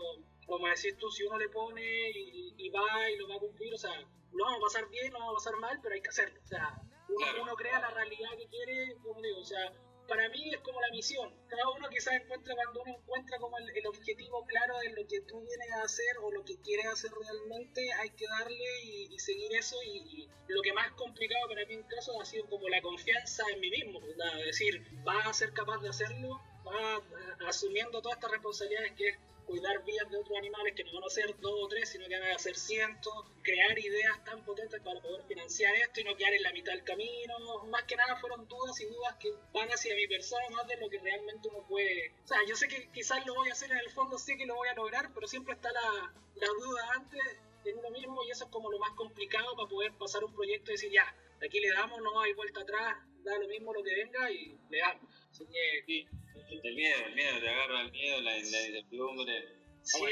como 0.46 0.68
decís 0.68 0.96
tú, 0.98 1.10
si 1.10 1.24
uno 1.24 1.36
le 1.38 1.48
pone 1.48 1.82
y, 2.10 2.54
y 2.56 2.68
va 2.70 3.10
y 3.10 3.16
lo 3.16 3.26
va 3.26 3.36
a 3.36 3.40
cumplir, 3.40 3.74
o 3.74 3.78
sea, 3.78 3.90
no 4.32 4.44
va 4.44 4.54
a 4.54 4.60
pasar 4.60 4.88
bien, 4.90 5.12
no 5.12 5.18
va 5.18 5.30
a 5.30 5.34
pasar 5.34 5.56
mal, 5.56 5.80
pero 5.82 5.94
hay 5.94 6.02
que 6.02 6.10
hacerlo. 6.10 6.38
O 6.44 6.46
sea, 6.46 6.78
uno, 7.08 7.26
uno 7.42 7.54
crea 7.56 7.80
la 7.80 7.90
realidad 7.90 8.30
que 8.38 8.46
quiere, 8.48 8.94
como 9.02 9.20
digo, 9.20 9.38
o 9.40 9.44
sea, 9.44 9.72
para 10.07 10.28
mí 10.28 10.52
es 10.52 10.61
como 10.61 10.80
la 10.80 10.90
misión. 10.90 11.32
Cada 11.48 11.68
uno 11.70 11.88
quizás 11.88 12.14
encuentra 12.14 12.54
cuando 12.54 12.82
uno 12.82 12.96
encuentra 12.98 13.38
como 13.38 13.57
el, 13.59 13.86
objetivo 13.86 14.44
claro 14.46 14.78
de 14.78 14.90
lo 14.90 15.07
que 15.07 15.20
tú 15.22 15.40
vienes 15.40 15.72
a 15.72 15.82
hacer 15.82 16.18
o 16.22 16.30
lo 16.30 16.44
que 16.44 16.61
quieres 16.61 16.86
hacer 16.86 17.11
realmente, 17.12 17.92
hay 17.92 18.11
que 18.11 18.26
darle 18.26 18.82
y, 18.84 19.18
seguir 19.18 19.54
eso. 19.54 19.76
Y, 19.84 19.98
y 19.98 20.28
lo 20.48 20.62
que 20.62 20.72
más 20.72 20.90
complicado 20.92 21.48
para 21.48 21.64
mí 21.66 21.74
en 21.74 21.82
caso 21.84 22.20
ha 22.20 22.24
sido 22.24 22.46
como 22.48 22.68
la 22.68 22.80
confianza 22.82 23.44
en 23.52 23.61
mí 23.61 23.70
mismo. 23.70 24.00
¿verdad? 24.00 24.38
Es 24.40 24.46
decir, 24.46 24.84
vas 25.04 25.26
a 25.26 25.32
ser 25.32 25.52
capaz 25.52 25.78
de 25.78 25.88
hacerlo, 25.88 26.40
vas 26.64 27.02
asumiendo 27.46 28.00
todas 28.02 28.16
estas 28.16 28.30
responsabilidades 28.30 28.92
que 28.92 29.09
es 29.09 29.18
cuidar 29.47 29.84
vidas 29.84 30.11
de 30.11 30.18
otros 30.18 30.36
animales 30.36 30.74
que 30.74 30.84
no 30.84 30.94
van 30.94 31.05
a 31.05 31.11
ser 31.11 31.38
dos 31.40 31.55
o 31.62 31.68
tres, 31.68 31.88
sino 31.88 32.07
que 32.09 32.18
van 32.18 32.32
a 32.32 32.38
ser 32.38 32.57
cientos, 32.57 33.14
crear 33.42 33.78
ideas 33.78 34.24
tan 34.24 34.44
potentes 34.44 34.80
para 34.82 35.01
poder 35.01 35.22
financiar 35.26 35.74
esto 35.76 36.01
y 36.01 36.05
no 36.05 36.16
quedar 36.16 36.34
en 36.34 36.42
la 36.42 36.53
mitad 36.53 36.72
del 36.72 36.84
camino. 36.84 37.64
Más 37.70 37.84
que 37.84 37.97
nada 37.97 38.16
fueron 38.16 38.47
dudas 38.49 38.80
y 38.80 38.86
dudas 38.86 39.16
que 39.20 39.30
van 39.53 39.68
hacia 39.68 39.94
mi 39.94 40.07
persona 40.09 40.49
más 40.51 40.66
de 40.66 40.76
lo 40.76 40.90
que 40.90 40.99
realmente 40.99 41.49
uno 41.49 41.66
puede. 41.66 42.12
O 42.24 42.26
sea, 42.26 42.38
yo 42.47 42.57
sé 42.57 42.68
que 42.68 42.88
quizás 42.90 43.24
lo 43.26 43.34
voy 43.34 43.49
a 43.49 43.53
hacer 43.53 43.70
en 43.70 43.78
el 43.78 43.90
fondo, 43.90 44.18
sé 44.18 44.36
que 44.36 44.47
lo 44.47 44.57
voy 44.57 44.68
a 44.68 44.74
lograr, 44.74 45.12
pero 45.14 45.26
siempre 45.28 45.55
está 45.55 45.70
la, 45.72 46.12
la 46.34 46.49
duda 46.49 46.90
antes 46.94 47.22
en 47.64 47.78
uno 47.78 47.90
mismo 47.90 48.24
y 48.24 48.30
eso 48.30 48.44
es 48.44 48.51
como 48.51 48.70
lo 48.70 48.78
más 48.78 48.90
complicado 48.92 49.57
para 49.57 49.68
poder 49.68 49.92
pasar 49.94 50.24
un 50.24 50.32
proyecto 50.34 50.70
y 50.70 50.74
decir 50.74 50.92
ya, 50.92 51.14
aquí 51.44 51.61
le 51.61 51.70
damos, 51.70 52.01
no 52.01 52.20
hay 52.20 52.32
vuelta 52.32 52.61
atrás, 52.61 52.97
da 53.24 53.38
lo 53.38 53.49
mismo 53.49 53.72
lo 53.72 53.82
que 53.82 53.94
venga 53.94 54.30
y 54.30 54.59
le 54.70 54.78
damos. 54.78 55.11
Así 55.30 55.47
que 55.47 55.84
Sí, 55.86 56.07
el 56.51 56.74
miedo, 56.74 57.07
el 57.07 57.14
miedo, 57.14 57.41
te 57.41 57.49
agarra 57.49 57.80
el 57.82 57.93
miedo, 57.93 58.20
la, 58.20 58.30
la 58.32 58.39
incertidumbre. 58.39 59.49
Sí, 59.82 60.05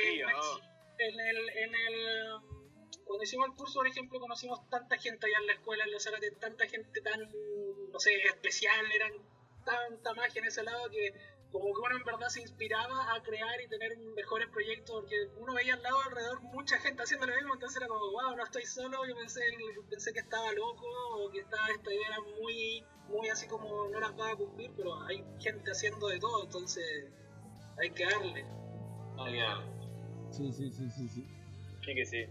en 0.99 1.21
el, 1.21 1.49
en 1.51 1.75
el, 1.75 2.31
cuando 3.05 3.25
hicimos 3.25 3.49
el 3.49 3.57
curso, 3.57 3.81
por 3.81 3.87
ejemplo, 3.87 4.21
conocimos 4.21 4.69
tanta 4.71 4.97
gente 4.99 5.27
allá 5.27 5.39
en 5.41 5.47
la 5.47 5.53
escuela, 5.55 5.85
en 5.85 5.93
los 5.93 6.03
Zárate, 6.03 6.31
tanta 6.33 6.67
gente 6.67 7.01
tan, 7.01 7.21
no 7.93 7.99
sé, 7.99 8.15
especial, 8.23 8.91
eran 8.93 9.13
tanta 9.65 10.15
magia 10.15 10.41
en 10.41 10.47
ese 10.47 10.63
lado 10.63 10.89
que 10.91 11.13
como 11.55 11.73
que 11.73 11.81
uno 11.81 11.97
en 11.97 12.05
verdad 12.05 12.29
se 12.29 12.41
inspiraba 12.41 13.15
a 13.15 13.23
crear 13.23 13.61
y 13.61 13.69
tener 13.69 13.97
mejores 14.17 14.49
proyectos, 14.49 15.03
porque 15.03 15.15
uno 15.37 15.55
veía 15.55 15.75
al 15.75 15.83
lado 15.83 16.03
alrededor 16.03 16.43
mucha 16.43 16.79
gente 16.81 17.05
haciendo 17.05 17.27
lo 17.27 17.37
mismo, 17.37 17.55
entonces 17.55 17.77
era 17.77 17.87
como, 17.87 18.11
wow, 18.11 18.35
no 18.37 18.43
estoy 18.43 18.67
solo, 18.67 19.07
yo 19.07 19.15
pensé, 19.15 19.41
pensé 19.89 20.13
que 20.13 20.19
estaba 20.19 20.53
loco, 20.53 20.85
o 21.13 21.31
que 21.31 21.39
estaba, 21.39 21.69
esta 21.71 21.95
idea 21.95 22.09
era 22.09 22.21
muy, 22.41 22.85
muy 23.09 23.29
así 23.29 23.47
como 23.47 23.89
no 23.89 24.01
las 24.01 24.19
va 24.19 24.33
a 24.33 24.37
cumplir, 24.37 24.73
pero 24.77 25.01
hay 25.05 25.25
gente 25.39 25.71
haciendo 25.71 26.09
de 26.09 26.19
todo, 26.19 26.43
entonces 26.43 26.85
hay 27.79 27.91
que 27.91 28.05
darle. 28.05 28.45
Sí, 30.33 30.53
sí, 30.53 30.73
sí, 30.73 30.91
sí, 30.91 31.09
sí. 31.09 31.25
Sí 31.85 31.95
que 31.95 32.05
sí. 32.05 32.27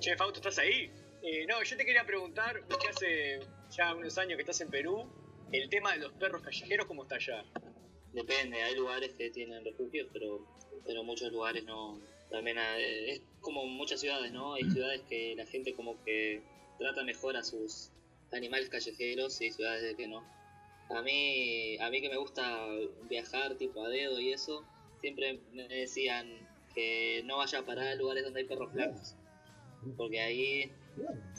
Che, 0.00 0.16
Fausto, 0.16 0.40
¿estás 0.40 0.58
ahí? 0.58 0.90
Eh, 1.22 1.46
no, 1.46 1.62
yo 1.62 1.76
te 1.76 1.84
quería 1.84 2.04
preguntar, 2.04 2.66
que 2.66 2.88
hace 2.88 3.38
ya 3.70 3.94
unos 3.94 4.18
años 4.18 4.34
que 4.36 4.42
estás 4.42 4.60
en 4.62 4.68
Perú, 4.68 5.08
el 5.52 5.68
tema 5.68 5.92
de 5.92 5.98
los 6.00 6.12
perros 6.12 6.42
callejeros, 6.42 6.86
¿cómo 6.86 7.02
está 7.02 7.16
allá? 7.16 7.44
Depende, 8.12 8.62
hay 8.62 8.74
lugares 8.74 9.12
que 9.14 9.30
tienen 9.30 9.64
refugios, 9.64 10.08
pero, 10.12 10.46
pero 10.84 11.04
muchos 11.04 11.30
lugares 11.32 11.64
no. 11.64 12.00
También 12.30 12.58
hay- 12.58 13.10
es 13.10 13.22
como 13.40 13.66
muchas 13.66 14.00
ciudades, 14.00 14.32
¿no? 14.32 14.54
Hay 14.54 14.64
ciudades 14.64 15.02
que 15.08 15.34
la 15.36 15.46
gente 15.46 15.74
como 15.74 16.02
que 16.04 16.42
trata 16.78 17.04
mejor 17.04 17.36
a 17.36 17.42
sus 17.44 17.90
animales 18.32 18.68
callejeros 18.68 19.40
y 19.40 19.52
ciudades 19.52 19.82
de 19.82 19.96
que 19.96 20.08
no. 20.08 20.24
A 20.90 21.02
mí, 21.02 21.78
a 21.78 21.90
mí 21.90 22.00
que 22.00 22.08
me 22.08 22.16
gusta 22.16 22.66
viajar 23.08 23.56
tipo 23.56 23.84
a 23.84 23.88
dedo 23.88 24.18
y 24.20 24.32
eso, 24.32 24.64
siempre 25.00 25.40
me 25.52 25.68
decían 25.68 26.28
que 26.74 27.22
no 27.24 27.38
vaya 27.38 27.60
a 27.60 27.66
parar 27.66 27.88
a 27.88 27.94
lugares 27.94 28.24
donde 28.24 28.40
hay 28.40 28.46
perros 28.46 28.72
flacos. 28.72 29.14
Porque 29.96 30.20
ahí, 30.20 30.72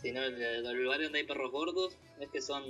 si 0.02 0.12
no, 0.12 0.22
los 0.30 0.74
lugares 0.74 1.08
donde 1.08 1.20
hay 1.20 1.26
perros 1.26 1.52
gordos 1.52 1.98
es 2.20 2.30
que 2.30 2.42
son, 2.42 2.64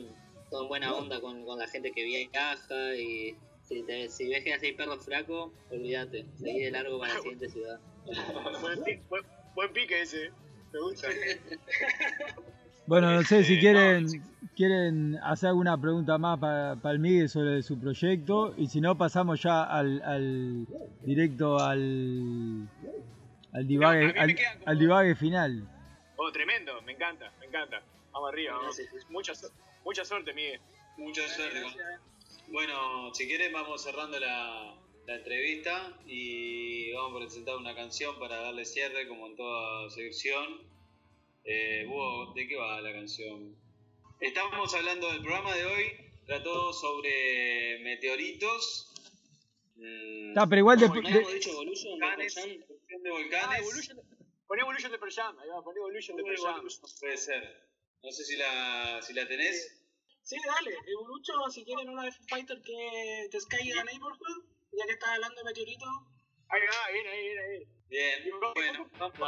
son 0.49 0.67
buena 0.67 0.93
onda 0.93 1.19
con, 1.21 1.43
con 1.45 1.59
la 1.59 1.67
gente 1.67 1.91
que 1.91 2.03
viaja 2.03 2.95
y 2.95 3.35
si, 3.63 3.83
te- 3.83 4.09
si 4.09 4.29
ves 4.29 4.43
que 4.43 4.53
hay 4.53 4.71
perros 4.73 5.03
flacos, 5.03 5.51
olvídate, 5.69 6.25
seguí 6.37 6.59
de 6.63 6.71
largo 6.71 6.99
para 6.99 7.13
la 7.15 7.19
siguiente 7.19 7.49
ciudad. 7.49 7.79
Buen, 8.61 8.83
pi- 8.83 8.99
buen- 9.09 9.25
buen 9.55 9.73
pique 9.73 10.01
ese, 10.01 10.31
me 10.73 10.79
gusta. 10.79 11.09
Bueno, 12.85 13.11
no 13.11 13.21
sé 13.23 13.43
si 13.43 13.55
Eh, 13.55 13.59
quieren, 13.59 14.07
quieren 14.55 15.19
hacer 15.21 15.49
alguna 15.49 15.79
pregunta 15.79 16.17
más 16.17 16.39
para 16.39 16.91
el 16.91 16.99
Miguel 16.99 17.27
sobre 17.27 17.61
su 17.61 17.77
proyecto 17.77 18.53
y 18.57 18.67
si 18.67 18.79
no 18.79 18.97
pasamos 18.97 19.41
ya 19.43 19.63
al, 19.65 20.01
al 20.03 20.65
directo 21.01 21.59
al 21.59 22.69
al 23.51 23.67
divague, 23.67 24.13
al, 24.17 24.35
quedan 24.35 24.59
como- 24.59 24.69
al 24.71 24.79
divague 24.79 25.15
final. 25.15 25.67
Oh, 26.15 26.31
tremendo, 26.31 26.81
me 26.83 26.93
encanta, 26.93 27.31
me 27.41 27.47
encanta. 27.47 27.81
Vamos 28.13 28.29
arriba, 28.31 28.53
vamos. 28.53 28.77
Gracias. 28.77 29.51
Mucha, 29.88 30.03
su- 30.03 30.03
mucha 30.03 30.05
suerte, 30.05 30.33
Miguel. 30.33 30.59
Mucha 30.97 31.27
suerte. 31.29 31.61
con- 31.61 31.73
Bueno, 32.53 33.13
si 33.13 33.25
quieren 33.27 33.53
vamos 33.53 33.81
cerrando 33.83 34.19
la, 34.19 34.75
la 35.05 35.15
entrevista 35.15 35.97
y 36.05 36.91
vamos 36.93 37.15
a 37.21 37.25
presentar 37.25 37.55
una 37.57 37.73
canción 37.75 38.19
para 38.19 38.38
darle 38.41 38.65
cierre 38.65 39.07
como 39.07 39.27
en 39.27 39.35
toda 39.38 39.89
sección. 39.89 40.61
Eh, 41.45 41.85
Hugo, 41.88 42.33
¿de 42.33 42.47
qué 42.47 42.55
va 42.57 42.81
la 42.81 42.91
canción? 42.91 43.55
Estamos 44.19 44.73
hablando 44.73 45.09
del 45.11 45.21
programa 45.21 45.53
de 45.55 45.65
hoy, 45.65 45.85
trató 46.25 46.73
sobre 46.73 47.79
meteoritos, 47.83 48.91
mm, 49.77 50.29
Está, 50.29 50.47
pero 50.47 50.59
igual 50.59 50.79
de, 50.79 50.88
¿No 50.89 50.93
de- 50.95 50.99
habíamos 51.07 51.33
dicho 51.33 51.51
Evolution? 51.51 51.99
de 51.99 53.11
volcanes, 53.11 53.49
Ah. 53.49 53.57
Evolution, 53.59 54.01
poné 54.47 54.61
Evolution 54.61 54.91
de 54.91 54.97
Pearl 54.99 55.13
Jam, 55.13 55.39
ahí 55.39 55.47
va, 55.49 55.63
poné 55.63 55.77
Evolution 55.79 56.17
de 56.17 56.23
Pearl 56.23 56.38
Jam. 56.41 56.67
Puede 56.99 57.17
ser. 57.17 57.66
No 58.03 58.11
sé 58.11 58.23
si 58.23 58.35
la, 58.37 59.01
si 59.01 59.13
la 59.13 59.27
tenés. 59.27 59.73
Sí, 60.23 60.35
dale. 60.45 60.75
Evolucho, 60.85 61.33
si 61.49 61.63
quieren 61.63 61.89
una 61.89 62.03
de 62.03 62.11
Foo 62.11 62.25
Fighter 62.27 62.61
que 62.61 63.27
te 63.31 63.39
Sky 63.39 63.71
the 63.71 63.83
Neighborhood, 63.83 64.45
ya 64.71 64.85
que 64.85 64.93
estás 64.93 65.09
hablando 65.09 65.35
de 65.37 65.43
meteoritos. 65.45 65.89
Ahí 66.49 66.61
va, 66.61 66.91
viene 66.91 67.09
ahí, 67.09 67.23
viene 67.23 67.41
ahí. 67.41 67.67
Bien, 67.89 68.29
bueno, 68.53 68.89
vamos, 68.99 69.19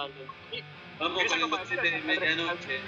vamos 1.00 1.24
¿Querés 1.24 1.34
con 1.34 1.72
el 1.72 1.82
de 1.82 2.02
medianoche. 2.02 2.80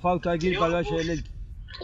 Fausto, 0.00 0.30
hay 0.30 0.38
que 0.38 0.48
ir 0.48 0.58
para 0.58 0.78
el 0.78 0.84
Valle 0.84 0.96
del 0.96 1.10
Elqui. 1.10 1.30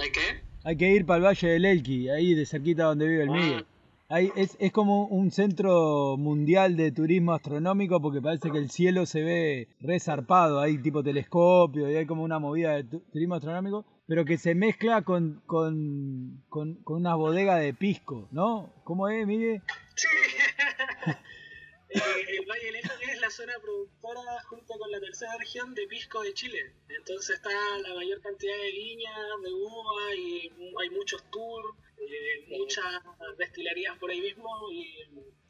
¿Hay 0.03 0.11
qué? 0.11 0.21
Hay 0.65 0.77
que 0.77 0.91
ir 0.93 1.07
para 1.07 1.19
el 1.19 1.25
Valle 1.25 1.49
del 1.49 1.65
Elqui, 1.65 2.09
ahí 2.09 2.35
de 2.35 2.47
cerquita 2.47 2.85
donde 2.85 3.07
vive 3.07 3.23
el 3.25 3.29
Ah. 3.31 3.33
Miguel. 3.33 3.67
Ahí 4.09 4.31
es, 4.37 4.57
es 4.61 4.71
como 4.71 5.07
un 5.07 5.33
centro 5.33 6.17
mundial 6.17 6.77
de 6.77 6.93
turismo 6.93 7.33
astronómico 7.33 8.01
porque 8.01 8.23
parece 8.23 8.53
que 8.53 8.59
el 8.59 8.71
cielo 8.71 9.05
se 9.05 9.21
ve 9.23 9.69
resarpado, 9.81 10.61
hay 10.61 10.79
tipo 10.79 11.03
telescopio 11.03 11.91
y 11.91 11.97
hay 11.97 12.07
como 12.07 12.23
una 12.23 12.39
movida 12.39 12.75
de 12.77 12.85
tu- 12.85 13.01
turismo 13.13 13.35
astronómico, 13.35 13.85
pero 14.07 14.25
que 14.25 14.39
se 14.39 14.55
mezcla 14.55 15.03
con, 15.03 15.43
con, 15.47 16.41
con, 16.49 16.75
con 16.85 16.99
una 16.99 17.17
bodega 17.17 17.57
de 17.57 17.75
pisco, 17.75 18.29
¿no? 18.31 18.71
¿Cómo 18.85 19.09
es, 19.09 19.27
Miguel? 19.27 19.61
Sí. 19.97 20.07
Eh, 21.89 22.01
el 22.39 22.47
Valle 22.47 22.67
del 22.67 22.77
Elqui 22.77 23.11
es 23.11 23.21
la 23.21 23.31
zona 23.31 23.53
productora 23.61 24.43
junto 24.49 24.79
con 24.79 24.91
la 24.91 24.99
tercera 24.99 25.37
región 25.39 25.75
de 25.75 25.87
pisco 25.87 26.23
de 26.23 26.35
Chile. 26.35 26.75
Entonces 26.89 27.37
está 27.37 27.51
la 27.79 27.95
mayor 27.95 28.21
cantidad 28.21 28.57
de 28.57 28.73
viñas, 28.73 29.15
de 29.43 29.53
uva 29.53 30.15
y 30.17 30.53
hay 30.81 30.91
muchos 30.91 31.23
tours, 31.31 31.77
eh, 31.99 32.59
muchas 32.59 32.85
destilerías 33.39 33.97
por 33.99 34.11
ahí 34.11 34.21
mismo 34.21 34.49
y 34.73 35.05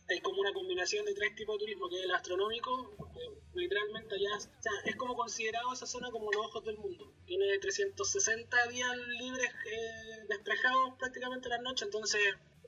hay 0.08 0.20
como 0.20 0.40
una 0.40 0.52
combinación 0.52 1.04
de 1.04 1.14
tres 1.14 1.34
tipos 1.34 1.56
de 1.56 1.60
turismo, 1.60 1.88
que 1.88 1.98
es 1.98 2.04
el 2.04 2.12
astronómico, 2.12 2.96
que 3.12 3.20
literalmente 3.58 4.14
allá, 4.14 4.36
o 4.36 4.62
sea, 4.62 4.72
es 4.84 4.94
como 4.96 5.16
considerado 5.16 5.72
esa 5.72 5.86
zona 5.86 6.10
como 6.10 6.30
los 6.30 6.46
ojos 6.46 6.64
del 6.64 6.78
mundo. 6.78 7.12
Tiene 7.26 7.58
360 7.58 8.68
días 8.68 8.96
libres 9.18 9.50
eh, 9.50 10.26
despejados 10.28 10.94
prácticamente 10.98 11.48
las 11.48 11.62
noches, 11.62 11.82
entonces 11.82 12.20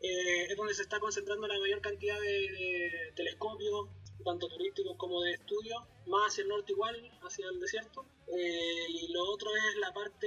eh, 0.03 0.47
es 0.49 0.57
donde 0.57 0.75
se 0.75 0.83
está 0.83 1.01
concentrando 1.01 1.47
la 1.47 1.59
mayor 1.59 1.81
cantidad 1.81 2.21
de, 2.21 2.27
de 2.27 3.13
telescopios, 3.17 3.89
tanto 4.25 4.49
turísticos 4.49 4.97
como 4.97 5.23
de 5.23 5.33
estudio, 5.33 5.87
más 6.07 6.29
hacia 6.29 6.43
el 6.43 6.49
norte 6.49 6.73
igual, 6.73 7.11
hacia 7.23 7.49
el 7.49 7.61
desierto. 7.61 8.05
Eh, 8.27 8.87
y 8.89 9.13
lo 9.13 9.25
otro 9.31 9.51
es 9.55 9.77
la 9.81 9.93
parte 9.93 10.27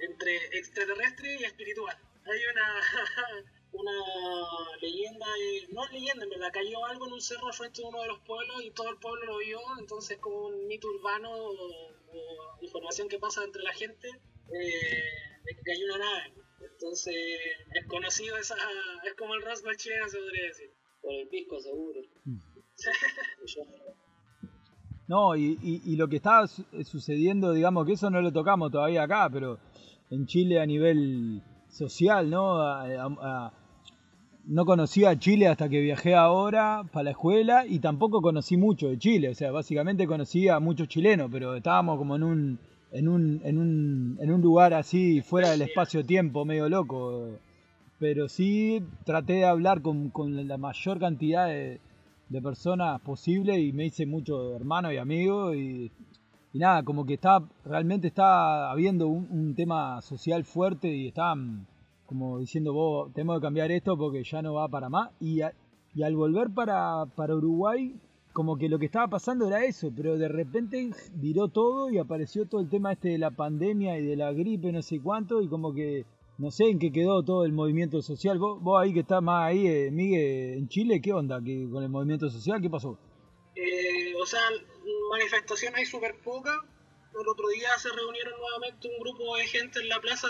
entre 0.00 0.36
extraterrestre 0.58 1.36
y 1.40 1.44
espiritual. 1.44 1.96
Hay 2.24 2.40
una, 2.52 2.80
una 3.72 4.78
leyenda, 4.80 5.26
eh, 5.38 5.66
no 5.70 5.84
es 5.84 5.92
leyenda, 5.92 6.24
en 6.24 6.30
verdad, 6.30 6.50
cayó 6.52 6.84
algo 6.86 7.06
en 7.06 7.12
un 7.14 7.20
cerro 7.20 7.52
frente 7.52 7.82
a 7.84 7.88
uno 7.88 8.00
de 8.02 8.08
los 8.08 8.20
pueblos 8.20 8.62
y 8.62 8.70
todo 8.70 8.88
el 8.88 8.98
pueblo 8.98 9.24
lo 9.26 9.38
vio, 9.38 9.60
entonces 9.78 10.18
como 10.18 10.46
un 10.46 10.66
mito 10.66 10.88
urbano 10.88 11.30
o, 11.30 11.52
o 11.52 12.58
información 12.60 13.08
que 13.08 13.18
pasa 13.18 13.44
entre 13.44 13.62
la 13.62 13.72
gente 13.72 14.08
eh, 14.08 15.04
de 15.44 15.54
que 15.54 15.62
cayó 15.62 15.84
una 15.86 15.98
nave. 15.98 16.34
Entonces 16.60 17.14
es 17.72 17.86
conocido 17.86 18.36
esa, 18.36 18.54
es 19.06 19.14
como 19.18 19.34
el 19.34 19.42
Roswell 19.42 19.76
chileno 19.76 20.08
se 20.08 20.18
podría 20.18 20.44
decir. 20.46 20.70
Por 21.02 21.14
el 21.14 21.28
pisco 21.28 21.60
seguro. 21.60 22.00
No, 25.08 25.34
y, 25.34 25.58
y, 25.60 25.82
y 25.92 25.96
lo 25.96 26.06
que 26.08 26.16
está 26.16 26.46
su- 26.46 26.64
sucediendo, 26.84 27.52
digamos 27.52 27.84
que 27.84 27.94
eso 27.94 28.10
no 28.10 28.20
lo 28.22 28.32
tocamos 28.32 28.70
todavía 28.70 29.02
acá, 29.02 29.28
pero 29.28 29.58
en 30.10 30.24
Chile 30.26 30.60
a 30.60 30.66
nivel 30.66 31.42
social, 31.68 32.30
¿no? 32.30 32.60
A- 32.62 32.82
a- 32.84 33.16
a- 33.20 33.52
no 34.44 34.64
conocía 34.64 35.10
a 35.10 35.18
Chile 35.18 35.48
hasta 35.48 35.68
que 35.68 35.80
viajé 35.80 36.14
ahora 36.14 36.84
para 36.92 37.02
la 37.04 37.10
escuela 37.10 37.66
y 37.66 37.80
tampoco 37.80 38.20
conocí 38.22 38.56
mucho 38.56 38.88
de 38.88 38.98
Chile, 38.98 39.30
o 39.30 39.34
sea, 39.34 39.50
básicamente 39.50 40.06
conocí 40.06 40.48
a 40.48 40.60
muchos 40.60 40.86
chilenos, 40.88 41.28
pero 41.30 41.56
estábamos 41.56 41.98
como 41.98 42.14
en 42.14 42.22
un, 42.22 42.58
en 42.92 43.08
un, 43.08 43.40
en 43.44 43.58
un, 43.58 44.18
en 44.20 44.32
un 44.32 44.40
lugar 44.40 44.74
así 44.74 45.20
fuera 45.22 45.50
del 45.50 45.62
espacio-tiempo, 45.62 46.44
medio 46.44 46.68
loco. 46.68 47.28
Pero 47.98 48.28
sí 48.28 48.82
traté 49.04 49.34
de 49.34 49.44
hablar 49.44 49.82
con, 49.82 50.10
con 50.10 50.48
la 50.48 50.56
mayor 50.56 50.98
cantidad 50.98 51.46
de, 51.48 51.80
de 52.28 52.42
personas 52.42 53.00
posible 53.02 53.60
y 53.60 53.72
me 53.72 53.86
hice 53.86 54.06
mucho 54.06 54.56
hermano 54.56 54.90
y 54.92 54.96
amigo 54.96 55.54
y, 55.54 55.90
y 56.52 56.58
nada, 56.58 56.82
como 56.82 57.04
que 57.04 57.14
está, 57.14 57.42
realmente 57.64 58.08
está 58.08 58.70
habiendo 58.70 59.06
un, 59.08 59.28
un 59.30 59.54
tema 59.54 60.00
social 60.02 60.44
fuerte 60.44 60.88
y 60.88 61.08
están 61.08 61.66
como 62.06 62.40
diciendo 62.40 62.72
vos, 62.72 63.12
tenemos 63.12 63.36
que 63.38 63.42
cambiar 63.42 63.70
esto 63.70 63.96
porque 63.96 64.24
ya 64.24 64.42
no 64.42 64.54
va 64.54 64.66
para 64.66 64.88
más 64.88 65.10
y, 65.20 65.42
a- 65.42 65.52
y 65.94 66.02
al 66.02 66.16
volver 66.16 66.50
para, 66.50 67.04
para 67.14 67.36
Uruguay 67.36 67.94
como 68.32 68.56
que 68.56 68.68
lo 68.68 68.78
que 68.78 68.86
estaba 68.86 69.08
pasando 69.08 69.46
era 69.46 69.64
eso, 69.64 69.90
pero 69.94 70.16
de 70.16 70.28
repente 70.28 70.90
viró 71.14 71.48
todo 71.48 71.90
y 71.90 71.98
apareció 71.98 72.46
todo 72.46 72.60
el 72.60 72.68
tema 72.68 72.92
este 72.92 73.08
de 73.10 73.18
la 73.18 73.30
pandemia 73.30 73.98
y 73.98 74.06
de 74.06 74.16
la 74.16 74.32
gripe, 74.32 74.70
no 74.72 74.82
sé 74.82 75.00
cuánto, 75.00 75.42
y 75.42 75.48
como 75.48 75.74
que 75.74 76.04
no 76.38 76.50
sé 76.50 76.70
en 76.70 76.78
qué 76.78 76.90
quedó 76.92 77.22
todo 77.22 77.44
el 77.44 77.52
movimiento 77.52 78.00
social. 78.02 78.38
Vos, 78.38 78.62
vos 78.62 78.80
ahí 78.80 78.94
que 78.94 79.00
estás 79.00 79.22
más 79.22 79.46
ahí, 79.48 79.66
eh, 79.66 79.90
Miguel, 79.90 80.58
en 80.58 80.68
Chile, 80.68 81.00
¿qué 81.00 81.12
onda 81.12 81.40
¿Qué- 81.44 81.68
con 81.70 81.82
el 81.82 81.88
movimiento 81.90 82.30
social? 82.30 82.60
¿Qué 82.62 82.70
pasó? 82.70 82.98
Eh, 83.56 84.14
o 84.22 84.24
sea, 84.24 84.40
manifestación 85.10 85.74
hay 85.74 85.84
súper 85.84 86.14
poca. 86.24 86.52
El 87.20 87.28
otro 87.28 87.48
día 87.48 87.68
se 87.76 87.88
reunieron 87.90 88.32
nuevamente 88.40 88.88
un 88.88 89.02
grupo 89.02 89.36
de 89.36 89.44
gente 89.48 89.80
en 89.80 89.88
la 89.88 90.00
Plaza 90.00 90.28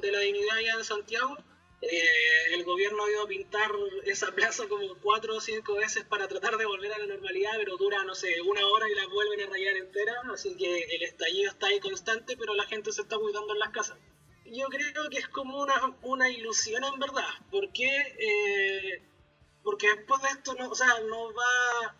de 0.00 0.12
la 0.12 0.20
Dignidad 0.20 0.56
allá 0.56 0.74
en 0.78 0.84
Santiago. 0.84 1.36
Eh, 1.82 2.54
el 2.54 2.64
gobierno 2.64 3.04
ha 3.04 3.10
ido 3.10 3.22
a 3.22 3.26
pintar 3.26 3.70
esa 4.04 4.32
plaza 4.32 4.68
como 4.68 4.98
cuatro 5.00 5.36
o 5.36 5.40
cinco 5.40 5.74
veces 5.76 6.04
para 6.04 6.28
tratar 6.28 6.58
de 6.58 6.66
volver 6.66 6.92
a 6.92 6.98
la 6.98 7.06
normalidad, 7.06 7.52
pero 7.56 7.78
dura, 7.78 8.04
no 8.04 8.14
sé, 8.14 8.40
una 8.42 8.66
hora 8.66 8.86
y 8.90 8.94
la 8.94 9.06
vuelven 9.06 9.40
a 9.40 9.50
rayar 9.50 9.76
entera. 9.76 10.14
Así 10.32 10.56
que 10.56 10.82
el 10.84 11.02
estallido 11.02 11.50
está 11.50 11.68
ahí 11.68 11.80
constante, 11.80 12.36
pero 12.36 12.54
la 12.54 12.66
gente 12.66 12.92
se 12.92 13.02
está 13.02 13.16
cuidando 13.18 13.54
en 13.54 13.58
las 13.60 13.70
casas. 13.70 13.98
Yo 14.44 14.66
creo 14.68 15.08
que 15.10 15.18
es 15.18 15.28
como 15.28 15.60
una, 15.62 15.96
una 16.02 16.28
ilusión 16.28 16.84
en 16.84 16.98
verdad, 16.98 17.28
porque, 17.50 17.86
eh, 18.18 19.02
porque 19.62 19.88
después 19.94 20.20
de 20.22 20.28
esto, 20.28 20.54
o 20.68 20.74
sea, 20.74 21.00
no 21.08 21.32
va, 21.32 21.96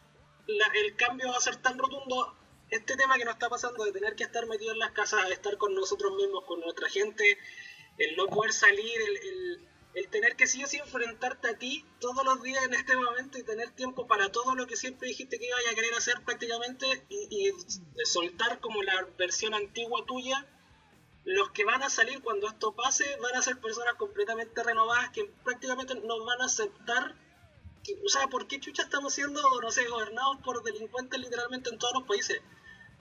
el 0.74 0.96
cambio 0.96 1.28
va 1.30 1.36
a 1.36 1.40
ser 1.40 1.56
tan 1.56 1.78
rotundo. 1.78 2.36
Este 2.70 2.96
tema 2.96 3.16
que 3.16 3.24
nos 3.24 3.34
está 3.34 3.48
pasando 3.48 3.84
de 3.84 3.92
tener 3.92 4.14
que 4.14 4.24
estar 4.24 4.46
metido 4.46 4.72
en 4.72 4.78
las 4.78 4.90
casas, 4.92 5.26
de 5.26 5.34
estar 5.34 5.56
con 5.56 5.74
nosotros 5.74 6.12
mismos, 6.16 6.44
con 6.44 6.60
nuestra 6.60 6.88
gente, 6.88 7.38
el 7.98 8.16
no 8.16 8.26
poder 8.26 8.52
salir, 8.52 9.00
el- 9.00 9.69
el 9.94 10.08
tener 10.08 10.36
que 10.36 10.46
sí 10.46 10.62
o 10.62 10.66
sí 10.66 10.76
enfrentarte 10.78 11.48
a 11.48 11.58
ti 11.58 11.84
todos 11.98 12.24
los 12.24 12.42
días 12.42 12.64
en 12.64 12.74
este 12.74 12.96
momento 12.96 13.38
y 13.38 13.42
tener 13.42 13.70
tiempo 13.72 14.06
para 14.06 14.30
todo 14.30 14.54
lo 14.54 14.66
que 14.66 14.76
siempre 14.76 15.08
dijiste 15.08 15.38
que 15.38 15.46
ibas 15.46 15.60
a 15.70 15.74
querer 15.74 15.94
hacer 15.94 16.22
prácticamente 16.24 16.86
y, 17.08 17.48
y 17.48 17.52
soltar 18.04 18.60
como 18.60 18.82
la 18.82 19.06
versión 19.18 19.54
antigua 19.54 20.04
tuya 20.06 20.46
los 21.24 21.50
que 21.50 21.64
van 21.64 21.82
a 21.82 21.90
salir 21.90 22.22
cuando 22.22 22.48
esto 22.48 22.72
pase 22.72 23.04
van 23.20 23.36
a 23.36 23.42
ser 23.42 23.60
personas 23.60 23.94
completamente 23.94 24.62
renovadas 24.62 25.10
que 25.10 25.24
prácticamente 25.44 25.94
nos 25.94 26.24
van 26.24 26.40
a 26.40 26.46
aceptar. 26.46 27.14
o 28.04 28.08
sea, 28.08 28.26
¿por 28.28 28.46
qué 28.46 28.60
chucha 28.60 28.82
estamos 28.82 29.14
siendo, 29.14 29.40
no 29.60 29.70
sé, 29.70 29.86
gobernados 29.88 30.38
por 30.38 30.62
delincuentes 30.62 31.20
literalmente 31.20 31.70
en 31.70 31.78
todos 31.78 31.94
los 31.94 32.02
países? 32.04 32.40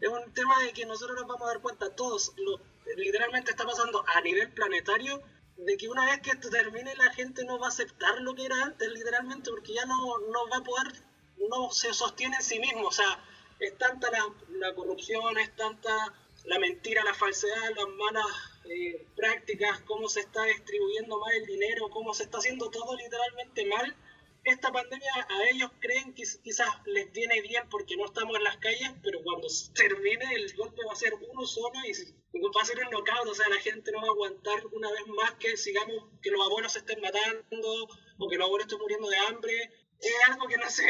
Es 0.02 0.10
un 0.10 0.34
tema 0.34 0.60
de 0.62 0.74
que 0.74 0.86
nosotros 0.86 1.18
nos 1.18 1.28
vamos 1.28 1.44
a 1.44 1.54
dar 1.54 1.62
cuenta 1.62 1.96
todos, 1.96 2.34
lo, 2.38 2.60
literalmente 2.96 3.52
está 3.52 3.66
pasando 3.66 4.04
a 4.08 4.22
nivel 4.22 4.52
planetario, 4.52 5.22
de 5.66 5.78
que 5.78 5.90
una 5.90 6.06
vez 6.06 6.22
que 6.22 6.32
esto 6.32 6.50
termine 6.50 6.96
la 6.96 7.12
gente 7.14 7.44
no 7.44 7.60
va 7.60 7.68
a 7.68 7.70
aceptar 7.70 8.20
lo 8.22 8.34
que 8.34 8.46
era 8.46 8.64
antes, 8.64 8.90
literalmente, 8.90 9.50
porque 9.52 9.74
ya 9.74 9.86
no, 9.86 10.18
no 10.18 10.48
va 10.50 10.58
a 10.58 10.64
poder, 10.64 11.04
no 11.50 11.70
se 11.72 11.94
sostiene 11.94 12.38
en 12.38 12.44
sí 12.44 12.60
mismo, 12.60 12.88
o 12.88 12.92
sea, 12.92 13.20
es 13.60 13.78
tanta 13.78 14.10
la, 14.12 14.74
corrupción, 14.74 15.38
es 15.38 15.54
tanta 15.56 16.14
la 16.46 16.60
mentira, 16.60 17.04
la 17.04 17.14
falsedad, 17.14 17.76
las 17.76 17.90
malas 17.90 18.26
eh, 18.66 19.06
prácticas, 19.16 19.82
cómo 19.82 20.08
se 20.08 20.22
está 20.22 20.44
distribuyendo 20.46 21.20
mal 21.20 21.34
el 21.34 21.46
dinero, 21.46 21.90
cómo 21.90 22.14
se 22.14 22.24
está 22.24 22.38
haciendo 22.38 22.70
todo 22.70 22.96
literalmente 22.96 23.66
mal. 23.66 23.96
Esta 24.44 24.72
pandemia 24.72 25.12
a 25.30 25.50
ellos 25.50 25.72
creen 25.80 26.14
que 26.14 26.24
quizás 26.44 26.70
les 26.86 27.12
viene 27.12 27.42
bien 27.42 27.68
porque 27.70 27.98
no 27.98 28.06
estamos 28.06 28.38
en 28.38 28.44
las 28.44 28.58
calles, 28.58 28.92
pero 29.04 29.22
cuando 29.22 29.48
termine 29.76 30.34
el 30.34 30.56
golpe 30.56 30.82
va 30.86 30.94
a 30.94 30.96
ser 30.96 31.14
uno 31.14 31.46
solo 31.46 31.78
y 31.86 31.92
va 31.92 32.62
a 32.62 32.66
ser 32.66 32.80
un 32.80 32.90
knockout, 32.90 33.28
o 33.28 33.34
sea, 33.34 33.50
la 33.50 33.60
gente 33.60 33.92
no 33.92 34.02
va 34.02 34.08
a 34.08 34.12
aguantar 34.12 34.66
una 34.72 34.90
vez 34.92 35.08
más 35.08 35.32
que 35.34 35.58
sigamos, 35.58 36.06
que 36.22 36.32
los 36.32 36.46
abuelos 36.46 36.74
se 36.74 36.80
estén 36.80 37.02
matando 37.02 37.88
o 38.18 38.30
que 38.30 38.38
los 38.38 38.46
abuelos 38.46 38.68
estén 38.68 38.80
muriendo 38.80 39.10
de 39.10 39.18
hambre. 39.18 39.72
Es 40.00 40.30
algo 40.30 40.48
que 40.48 40.58
no 40.58 40.70
se, 40.70 40.86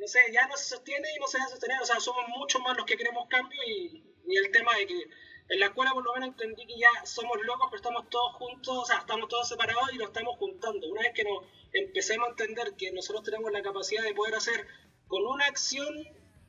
no 0.00 0.08
sé, 0.08 0.20
ya 0.32 0.48
no 0.48 0.56
se 0.56 0.64
sostiene 0.70 1.08
y 1.14 1.20
no 1.20 1.28
se 1.28 1.38
va 1.38 1.44
a 1.44 1.48
sostener, 1.48 1.80
o 1.80 1.86
sea, 1.86 2.00
somos 2.00 2.24
muchos 2.28 2.60
más 2.62 2.76
los 2.76 2.84
que 2.84 2.96
queremos 2.96 3.28
cambio 3.28 3.60
y, 3.64 4.02
y 4.26 4.36
el 4.36 4.50
tema 4.50 4.76
de 4.76 4.86
que 4.88 5.04
en 5.50 5.58
la 5.58 5.66
escuela 5.66 5.92
por 5.92 6.04
lo 6.04 6.14
menos 6.14 6.28
entendí 6.28 6.64
que 6.64 6.78
ya 6.78 6.88
somos 7.04 7.36
locos, 7.42 7.66
pero 7.70 7.78
estamos 7.78 8.08
todos 8.08 8.34
juntos, 8.34 8.78
o 8.78 8.84
sea, 8.84 8.98
estamos 8.98 9.28
todos 9.28 9.48
separados 9.48 9.92
y 9.92 9.98
nos 9.98 10.06
estamos 10.08 10.36
juntando. 10.38 10.88
Una 10.88 11.02
vez 11.02 11.12
que 11.12 11.24
nos 11.24 11.44
empecemos 11.72 12.28
a 12.28 12.30
entender 12.30 12.74
que 12.76 12.92
nosotros 12.92 13.24
tenemos 13.24 13.50
la 13.50 13.60
capacidad 13.60 14.04
de 14.04 14.14
poder 14.14 14.36
hacer 14.36 14.66
con 15.08 15.26
una 15.26 15.46
acción 15.46 15.92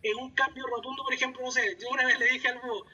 en 0.04 0.18
un 0.18 0.32
cambio 0.36 0.68
rotundo, 0.68 1.04
por 1.04 1.14
ejemplo, 1.14 1.42
no 1.44 1.52
sé, 1.52 1.78
yo 1.80 1.90
una 1.90 2.06
vez 2.06 2.20
le 2.20 2.28
dije 2.28 2.48
algo, 2.48 2.86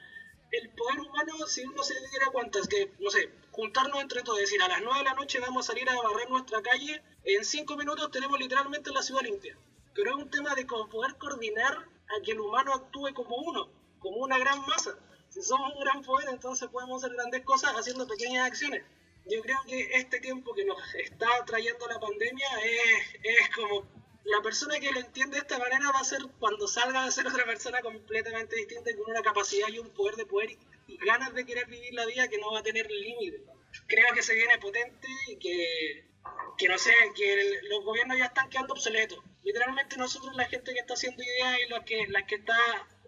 el 0.50 0.70
poder 0.70 1.00
humano, 1.00 1.46
si 1.46 1.64
uno 1.64 1.82
se 1.82 1.94
diera 2.08 2.30
cuenta, 2.32 2.58
es 2.58 2.68
que, 2.68 2.90
no 3.00 3.10
sé, 3.10 3.30
juntarnos 3.50 4.00
entre 4.00 4.22
todos, 4.22 4.38
es 4.38 4.44
decir, 4.44 4.62
a 4.62 4.68
las 4.68 4.80
9 4.80 4.98
de 4.98 5.04
la 5.04 5.14
noche 5.14 5.40
vamos 5.40 5.66
a 5.66 5.72
salir 5.72 5.88
a 5.90 5.96
barrer 6.00 6.30
nuestra 6.30 6.62
calle, 6.62 7.02
en 7.24 7.44
5 7.44 7.76
minutos 7.76 8.10
tenemos 8.10 8.38
literalmente 8.38 8.90
la 8.92 9.02
ciudad 9.02 9.20
limpia. 9.20 9.58
Pero 9.94 10.12
es 10.12 10.16
un 10.16 10.30
tema 10.30 10.54
de 10.54 10.64
poder 10.64 11.16
coordinar 11.18 11.74
a 11.76 12.22
que 12.24 12.32
el 12.32 12.40
humano 12.40 12.72
actúe 12.72 13.12
como 13.12 13.36
uno, 13.36 13.68
como 13.98 14.18
una 14.18 14.38
gran 14.38 14.60
masa. 14.66 14.96
Si 15.30 15.42
somos 15.42 15.74
un 15.74 15.80
gran 15.80 16.02
poder, 16.02 16.28
entonces 16.30 16.68
podemos 16.68 17.02
hacer 17.02 17.14
grandes 17.16 17.42
cosas 17.44 17.72
haciendo 17.74 18.06
pequeñas 18.06 18.46
acciones. 18.46 18.82
Yo 19.26 19.40
creo 19.42 19.58
que 19.66 19.90
este 19.92 20.20
tiempo 20.20 20.54
que 20.54 20.64
nos 20.64 20.78
está 20.94 21.26
trayendo 21.44 21.86
la 21.86 22.00
pandemia 22.00 22.48
es, 22.64 23.14
es 23.22 23.54
como 23.54 23.86
la 24.24 24.40
persona 24.42 24.78
que 24.80 24.90
lo 24.90 25.00
entiende 25.00 25.36
de 25.36 25.42
esta 25.42 25.58
manera 25.58 25.90
va 25.92 26.00
a 26.00 26.04
ser 26.04 26.20
cuando 26.38 26.66
salga 26.66 27.04
a 27.04 27.10
ser 27.10 27.26
otra 27.26 27.44
persona 27.44 27.80
completamente 27.82 28.56
distinta 28.56 28.90
con 28.96 29.10
una 29.10 29.22
capacidad 29.22 29.68
y 29.68 29.78
un 29.78 29.90
poder 29.90 30.16
de 30.16 30.26
poder 30.26 30.50
y 30.86 30.96
ganas 30.98 31.34
de 31.34 31.44
querer 31.44 31.66
vivir 31.66 31.92
la 31.94 32.06
vida 32.06 32.28
que 32.28 32.38
no 32.38 32.52
va 32.52 32.60
a 32.60 32.62
tener 32.62 32.90
límite. 32.90 33.42
Creo 33.86 34.14
que 34.14 34.22
se 34.22 34.34
viene 34.34 34.58
potente 34.58 35.08
y 35.28 35.36
que, 35.36 36.04
que 36.56 36.68
no 36.68 36.78
sé, 36.78 36.92
que 37.14 37.32
el- 37.34 37.68
los 37.68 37.84
gobiernos 37.84 38.16
ya 38.18 38.26
están 38.26 38.48
quedando 38.48 38.72
obsoletos. 38.74 39.18
Literalmente 39.44 39.96
nosotros, 39.98 40.34
la 40.36 40.46
gente 40.46 40.72
que 40.72 40.80
está 40.80 40.94
haciendo 40.94 41.22
ideas 41.22 41.58
y 41.66 41.68
los 41.68 41.84
que, 41.84 42.06
la 42.08 42.26
que 42.26 42.36
está 42.36 42.56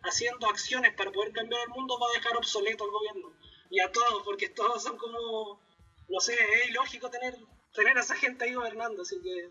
haciendo 0.03 0.47
acciones 0.49 0.95
para 0.95 1.11
poder 1.13 1.33
cambiar 1.33 1.61
el 1.63 1.69
mundo 1.71 1.99
va 1.99 2.07
a 2.09 2.13
dejar 2.19 2.37
obsoleto 2.37 2.85
al 2.85 2.91
gobierno. 2.91 3.33
Y 3.71 3.81
a 3.81 3.91
todos, 3.93 4.23
porque 4.25 4.49
todos 4.49 4.83
son 4.83 4.97
como, 4.97 5.61
no 6.09 6.21
sé, 6.21 6.35
es 6.35 6.71
ilógico 6.71 7.11
tener, 7.11 7.37
tener 7.75 7.97
a 7.97 8.01
esa 8.01 8.17
gente 8.17 8.45
ahí 8.45 8.55
gobernando, 8.55 9.03
así 9.03 9.21
que... 9.23 9.51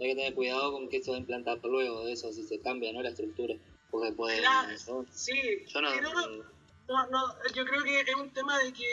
Hay 0.00 0.10
que 0.10 0.14
tener 0.14 0.34
cuidado 0.34 0.72
con 0.72 0.88
qué 0.88 1.02
se 1.02 1.10
va 1.10 1.16
a 1.16 1.20
implantar 1.20 1.58
luego 1.64 2.04
de 2.04 2.12
eso, 2.12 2.32
si 2.32 2.44
se 2.44 2.60
cambia 2.60 2.92
¿no? 2.92 3.02
la 3.02 3.08
estructura. 3.10 3.54
Porque 3.90 4.12
puede. 4.12 4.38
Claro, 4.38 4.68
yo- 4.86 5.04
sí, 5.10 5.64
yo 5.66 5.80
no, 5.80 6.00
no, 6.00 6.12
no, 6.12 6.44
No, 6.88 7.06
no, 7.08 7.34
yo 7.54 7.64
creo 7.64 7.82
que 7.82 8.00
es 8.00 8.14
un 8.14 8.30
tema 8.32 8.58
de 8.58 8.72
que 8.72 8.84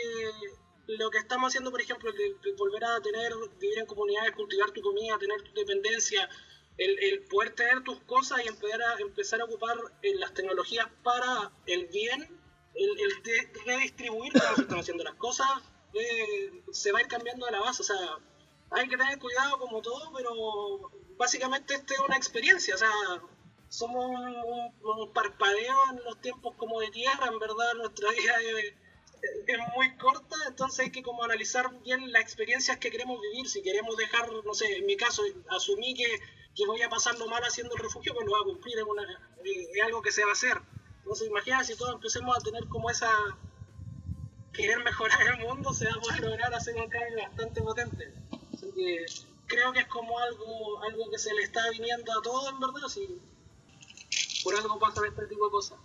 lo 0.87 1.09
que 1.09 1.17
estamos 1.19 1.49
haciendo, 1.49 1.69
por 1.69 1.81
ejemplo, 1.81 2.11
de, 2.11 2.33
de 2.49 2.55
volver 2.57 2.83
a 2.85 2.99
tener, 3.01 3.33
vivir 3.59 3.79
en 3.79 3.85
comunidades, 3.85 4.31
cultivar 4.31 4.71
tu 4.71 4.81
comida, 4.81 5.17
tener 5.19 5.41
tu 5.43 5.51
dependencia, 5.53 6.29
el, 6.77 6.99
el 7.03 7.23
poder 7.23 7.53
tener 7.55 7.83
tus 7.83 7.99
cosas 8.01 8.39
y 8.43 8.47
empezar 8.47 8.81
a, 8.81 8.99
empezar 8.99 9.41
a 9.41 9.45
ocupar 9.45 9.77
eh, 10.01 10.15
las 10.15 10.33
tecnologías 10.33 10.87
para 11.03 11.51
el 11.67 11.87
bien, 11.87 12.21
el, 12.75 12.89
el 12.99 13.23
de- 13.23 13.51
redistribuir 13.65 14.33
cómo 14.33 14.55
se 14.55 14.61
están 14.63 14.79
haciendo 14.79 15.03
las 15.03 15.15
cosas, 15.15 15.47
eh, 15.93 16.63
se 16.71 16.91
va 16.91 16.99
a 16.99 17.01
ir 17.03 17.07
cambiando 17.07 17.45
de 17.45 17.51
la 17.53 17.59
base. 17.61 17.81
O 17.81 17.85
sea, 17.85 18.17
hay 18.71 18.87
que 18.89 18.97
tener 18.97 19.17
cuidado 19.19 19.57
como 19.59 19.81
todo, 19.81 20.11
pero 20.15 20.91
básicamente 21.17 21.75
esto 21.75 21.93
es 21.93 21.99
una 21.99 22.17
experiencia. 22.17 22.75
O 22.75 22.77
sea, 22.77 22.91
somos 23.69 24.05
un 24.81 25.13
parpadeo 25.13 25.75
en 25.91 26.03
los 26.03 26.19
tiempos 26.21 26.55
como 26.55 26.79
de 26.79 26.89
tierra, 26.91 27.27
en 27.27 27.39
verdad 27.39 27.73
nuestra 27.75 28.09
vida 28.17 28.35
es, 28.41 28.73
es 29.47 29.57
muy 29.75 29.95
corta, 29.97 30.35
entonces 30.47 30.79
hay 30.85 30.91
que 30.91 31.01
como 31.03 31.23
analizar 31.23 31.69
bien 31.81 32.11
las 32.11 32.21
experiencias 32.21 32.77
que 32.77 32.91
queremos 32.91 33.19
vivir, 33.21 33.47
si 33.49 33.61
queremos 33.63 33.95
dejar, 33.97 34.29
no 34.45 34.53
sé, 34.53 34.77
en 34.77 34.85
mi 34.85 34.95
caso, 34.95 35.23
asumí 35.49 35.93
que, 35.95 36.05
que 36.55 36.65
voy 36.65 36.81
a 36.81 36.89
pasarlo 36.89 37.27
mal 37.27 37.43
haciendo 37.43 37.75
el 37.75 37.81
refugio, 37.83 38.13
pues 38.13 38.25
lo 38.25 38.31
voy 38.31 38.41
a 38.41 38.43
cumplir, 38.45 38.77
es, 38.77 38.83
una- 38.83 39.29
es 39.43 39.83
algo 39.83 40.01
que 40.01 40.11
se 40.11 40.23
va 40.23 40.29
a 40.29 40.33
hacer. 40.33 40.57
Entonces 40.99 41.27
imagina 41.27 41.63
si 41.63 41.75
todos 41.75 41.93
empecemos 41.95 42.35
a 42.37 42.39
tener 42.41 42.65
como 42.67 42.89
esa 42.89 43.11
querer 44.53 44.79
mejorar 44.83 45.19
el 45.27 45.45
mundo, 45.45 45.73
se 45.73 45.85
va 45.85 45.91
a 45.93 45.99
poder 45.99 46.21
lograr 46.21 46.53
hacer 46.53 46.75
un 46.75 46.89
cambio 46.89 47.17
bastante 47.23 47.61
potente. 47.61 48.13
Así 48.53 48.71
que 48.73 49.05
creo 49.47 49.73
que 49.73 49.79
es 49.81 49.87
como 49.87 50.17
algo, 50.17 50.81
algo 50.83 51.11
que 51.11 51.19
se 51.19 51.33
le 51.33 51.43
está 51.43 51.69
viniendo 51.71 52.11
a 52.17 52.21
todos, 52.21 52.49
en 52.49 52.59
verdad, 52.59 52.87
si 52.87 53.19
por 54.43 54.55
algo 54.55 54.79
pasa 54.79 55.01
este 55.07 55.27
tipo 55.27 55.45
de 55.45 55.51
cosas. 55.51 55.77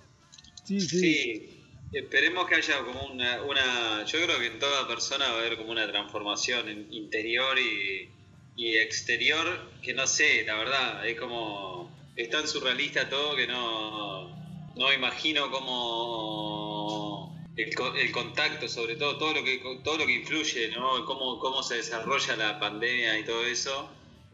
Sí, 0.65 0.81
sí. 0.81 1.01
Sí, 1.01 1.65
esperemos 1.93 2.47
que 2.49 2.55
haya 2.55 2.85
como 2.85 3.07
una, 3.07 3.43
una... 3.43 4.05
Yo 4.05 4.23
creo 4.25 4.39
que 4.39 4.47
en 4.47 4.59
toda 4.61 4.87
persona 4.87 5.27
va 5.29 5.35
a 5.35 5.39
haber 5.41 5.57
como 5.57 5.73
una 5.73 5.87
transformación 5.91 6.93
interior 6.93 7.59
y, 7.59 8.09
y 8.55 8.77
exterior, 8.77 9.73
que 9.83 9.95
no 9.95 10.07
sé, 10.07 10.45
la 10.45 10.57
verdad, 10.57 11.07
es 11.07 11.19
como... 11.19 11.99
Es 12.17 12.29
tan 12.31 12.47
surrealista 12.47 13.09
todo 13.09 13.35
que 13.37 13.47
no, 13.47 14.37
no 14.75 14.93
imagino 14.93 15.51
cómo... 15.51 17.35
El, 17.57 17.75
co- 17.75 17.95
el 17.95 18.11
contacto, 18.13 18.69
sobre 18.69 18.97
todo, 18.97 19.19
todo 19.19 19.35
lo 19.35 19.45
que 19.45 19.61
todo 19.85 19.99
lo 19.99 20.07
que 20.07 20.13
influye, 20.15 20.69
¿no? 20.71 21.05
Cómo, 21.05 21.39
cómo 21.39 21.63
se 21.63 21.77
desarrolla 21.77 22.37
la 22.37 22.59
pandemia 22.59 23.19
y 23.19 23.25
todo 23.25 23.45
eso, 23.45 23.91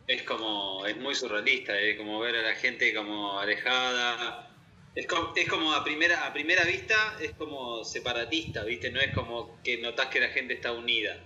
es 0.06 0.22
como, 0.22 0.86
es 0.86 0.96
muy 0.98 1.14
surrealista, 1.14 1.78
es 1.78 1.96
como 1.96 2.20
ver 2.20 2.36
a 2.36 2.42
la 2.42 2.54
gente 2.54 2.94
como 2.94 3.38
alejada, 3.40 4.48
es 4.94 5.06
como, 5.06 5.32
es 5.34 5.48
como 5.48 5.72
a 5.72 5.82
primera 5.84 6.26
a 6.26 6.32
primera 6.32 6.64
vista 6.64 7.16
es 7.20 7.32
como 7.34 7.84
separatista, 7.84 8.64
¿viste? 8.64 8.90
No 8.90 9.00
es 9.00 9.12
como 9.14 9.60
que 9.62 9.78
notás 9.78 10.08
que 10.08 10.20
la 10.20 10.28
gente 10.28 10.54
está 10.54 10.72
unida. 10.72 11.16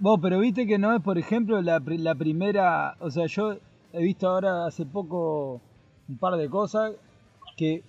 Vos, 0.00 0.18
pero 0.22 0.38
viste 0.38 0.66
que 0.66 0.78
no 0.78 0.94
es, 0.94 1.02
por 1.02 1.18
ejemplo, 1.18 1.60
la, 1.60 1.82
la 1.84 2.14
primera. 2.14 2.96
O 3.00 3.10
sea, 3.10 3.26
yo 3.26 3.56
he 3.92 4.02
visto 4.02 4.28
ahora 4.28 4.66
hace 4.66 4.86
poco 4.86 5.60
un 6.08 6.18
par 6.18 6.36
de 6.36 6.48
cosas 6.48 6.92
que 7.56 7.82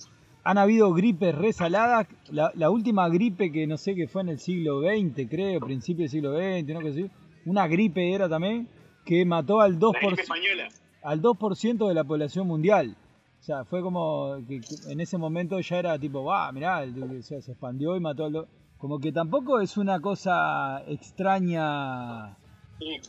han 0.43 0.57
habido 0.57 0.91
gripes 0.93 1.35
resaladas. 1.35 2.07
La, 2.31 2.51
la 2.55 2.69
última 2.71 3.07
gripe 3.09 3.51
que 3.51 3.67
no 3.67 3.77
sé 3.77 3.93
que 3.95 4.07
fue 4.07 4.21
en 4.23 4.29
el 4.29 4.39
siglo 4.39 4.81
XX, 4.81 5.27
creo, 5.29 5.61
principio 5.61 6.03
del 6.03 6.09
siglo 6.09 6.33
XX, 6.35 6.73
no 6.73 6.81
que 6.81 6.93
sí. 6.93 7.11
Una 7.45 7.67
gripe 7.67 8.13
era 8.13 8.27
también 8.27 8.67
que 9.05 9.23
mató 9.25 9.61
al 9.61 9.77
2%, 9.79 9.93
La 9.93 9.99
gripe 9.99 10.21
española. 10.21 10.71
al 11.03 11.21
2% 11.21 11.87
de 11.87 11.93
la 11.93 12.03
población 12.03 12.47
mundial. 12.47 12.97
O 13.39 13.43
sea, 13.43 13.65
fue 13.65 13.81
como 13.81 14.35
que, 14.47 14.61
en 14.89 14.99
ese 14.99 15.17
momento 15.17 15.59
ya 15.61 15.77
era 15.79 15.99
tipo, 15.99 16.23
va, 16.23 16.51
mirá, 16.51 16.83
o 16.83 17.21
sea, 17.21 17.41
se 17.41 17.51
expandió 17.51 17.95
y 17.95 17.99
mató 17.99 18.25
al... 18.25 18.33
do-". 18.33 18.47
Como 18.79 18.99
que 18.99 19.11
tampoco 19.11 19.59
es 19.59 19.77
una 19.77 19.99
cosa 19.99 20.81
extraña. 20.87 22.37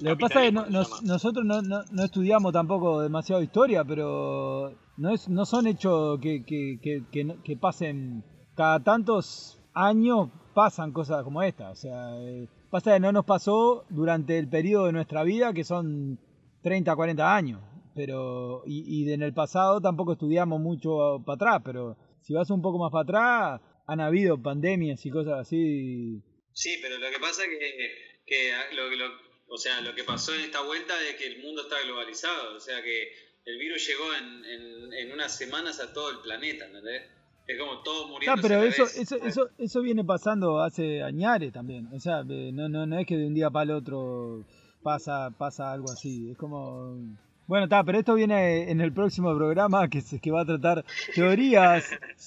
Lo 0.01 0.11
que 0.11 0.17
pasa 0.17 0.41
es 0.43 0.47
que 0.49 0.53
no- 0.53 0.67
nos- 0.67 1.03
nosotros 1.05 1.45
no, 1.45 1.63
no- 1.63 1.83
no 1.93 2.03
estudiamos 2.05 2.53
tampoco 2.53 3.01
demasiado 3.01 3.41
historia, 3.43 3.85
pero 3.85 4.73
no, 4.97 5.11
es, 5.11 5.29
no 5.29 5.47
son 5.47 5.67
hechos 5.69 6.19
que, 6.21 6.45
que, 6.45 6.79
que, 6.83 7.37
que 7.45 7.57
pasen 7.57 8.25
cada 8.57 8.81
tantos 8.81 9.61
años, 9.73 10.29
pasan 10.55 10.91
cosas 10.93 11.23
como 11.23 11.41
esta. 11.43 11.71
O 11.71 11.77
sea, 11.77 12.19
eh, 12.21 12.49
pasa 12.69 12.95
que 12.95 13.01
no 13.01 13.13
nos 13.13 13.25
pasó 13.25 13.85
durante 13.91 14.39
el 14.39 14.49
periodo 14.49 14.87
de 14.87 14.93
nuestra 14.93 15.23
vida, 15.23 15.53
que 15.53 15.63
son 15.63 16.19
30, 16.63 16.97
40 16.97 17.33
años. 17.35 17.61
Pero, 17.95 18.63
y, 18.67 19.05
y 19.05 19.13
en 19.13 19.23
el 19.23 19.33
pasado 19.35 19.81
tampoco 19.81 20.13
estudiamos 20.13 20.61
mucho 20.61 21.23
para 21.25 21.35
atrás, 21.37 21.63
pero 21.65 21.97
si 22.23 22.35
vas 22.35 22.51
un 22.51 22.61
poco 22.63 22.79
más 22.79 22.91
para 22.91 23.03
atrás, 23.03 23.61
han 23.91 24.01
habido 24.01 24.41
pandemias 24.41 25.05
y 25.05 25.11
cosas 25.11 25.41
así. 25.41 26.21
Sí, 26.53 26.79
pero 26.83 26.99
lo 26.99 27.11
que 27.11 27.19
pasa 27.21 27.43
que, 27.45 27.59
que 28.27 28.53
lo, 28.77 28.89
que 28.91 28.97
lo- 28.97 29.31
o 29.49 29.57
sea, 29.59 29.81
lo 29.81 29.95
que 29.95 30.05
pasó 30.05 30.35
en 30.35 30.43
esta 30.43 30.63
vuelta 30.63 30.95
es 31.09 31.17
que 31.17 31.27
el 31.27 31.43
mundo 31.43 31.63
está 31.63 31.77
globalizado, 31.85 32.57
o 32.57 32.61
sea 32.61 32.83
que 32.83 33.09
el 33.47 33.59
virus 33.59 33.87
llegó 33.87 34.05
en, 34.15 34.45
en, 34.45 34.93
en 34.93 35.13
unas 35.13 35.37
semanas 35.37 35.81
a 35.81 35.93
todo 35.93 36.11
el 36.11 36.19
planeta, 36.21 36.67
¿entendés? 36.67 37.03
Es 37.47 37.59
como 37.59 37.83
todos 37.83 38.09
muriendo. 38.09 38.41
Claro, 38.41 38.43
pero 38.43 38.63
eso, 38.63 38.85
eso, 39.01 39.17
eso, 39.25 39.51
eso 39.59 39.81
viene 39.83 40.05
pasando 40.05 40.61
hace 40.61 41.03
añares 41.03 41.53
también. 41.53 41.89
O 41.93 41.99
sea, 41.99 42.21
eh, 42.29 42.51
no, 42.53 42.69
no, 42.69 42.87
no 42.87 42.99
es 42.99 43.07
que 43.07 43.17
de 43.17 43.27
un 43.27 43.35
día 43.35 43.51
para 43.51 43.65
el 43.65 43.71
otro 43.73 44.45
pasa, 44.85 45.31
pasa 45.37 45.73
algo 45.73 45.91
así. 45.91 46.31
Es 46.31 46.37
como. 46.39 46.97
Bueno, 47.51 47.65
está, 47.65 47.83
pero 47.83 47.99
esto 47.99 48.15
viene 48.15 48.71
en 48.71 48.81
el 48.81 48.93
próximo 48.93 49.35
programa 49.37 49.91
que, 49.91 50.01
se, 50.03 50.21
que 50.21 50.31
va 50.31 50.43
a 50.43 50.47
tratar 50.47 50.85
teorías 51.17 51.85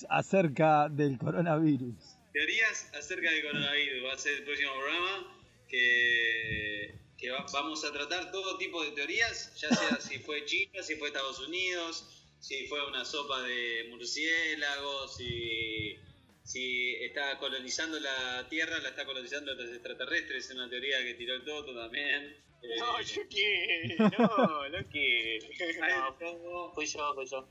acerca 0.10 0.90
del 0.90 1.18
coronavirus. 1.18 1.96
Teorías 2.34 2.92
acerca 2.94 3.32
del 3.32 3.42
coronavirus 3.42 4.04
va 4.06 4.14
a 4.14 4.18
ser 4.18 4.34
el 4.40 4.44
próximo 4.44 4.72
programa 4.74 5.38
que, 5.70 6.94
que 7.18 7.30
va- 7.32 7.46
vamos 7.54 7.86
a 7.86 7.94
tratar 7.94 8.32
todo 8.34 8.58
tipo 8.58 8.84
de 8.84 8.92
teorías, 8.92 9.56
ya 9.56 9.70
sea 9.70 9.96
si 10.02 10.20
fue 10.20 10.44
China, 10.44 10.84
si 10.84 10.96
fue 10.96 11.08
Estados 11.08 11.40
Unidos, 11.48 12.28
si 12.42 12.68
fue 12.68 12.86
una 12.86 13.06
sopa 13.06 13.42
de 13.44 13.88
murciélagos, 13.92 15.16
si, 15.16 15.96
si 16.44 16.96
está 16.96 17.38
colonizando 17.40 17.98
la 18.02 18.46
Tierra, 18.50 18.78
la 18.80 18.90
está 18.90 19.06
colonizando 19.06 19.56
los 19.56 19.70
extraterrestres, 19.70 20.50
es 20.50 20.54
una 20.56 20.70
teoría 20.70 21.02
que 21.02 21.14
tiró 21.14 21.36
el 21.36 21.46
Toto 21.46 21.74
también. 21.74 22.36
No, 22.80 23.02
yo 23.02 23.22
qué, 23.30 23.96
no, 24.00 24.70
no 24.70 24.90
que. 24.90 25.40
todo. 26.20 26.74
Fui 26.74 26.86
yo, 26.86 27.14
fui 27.14 27.26
yo. 27.26 27.48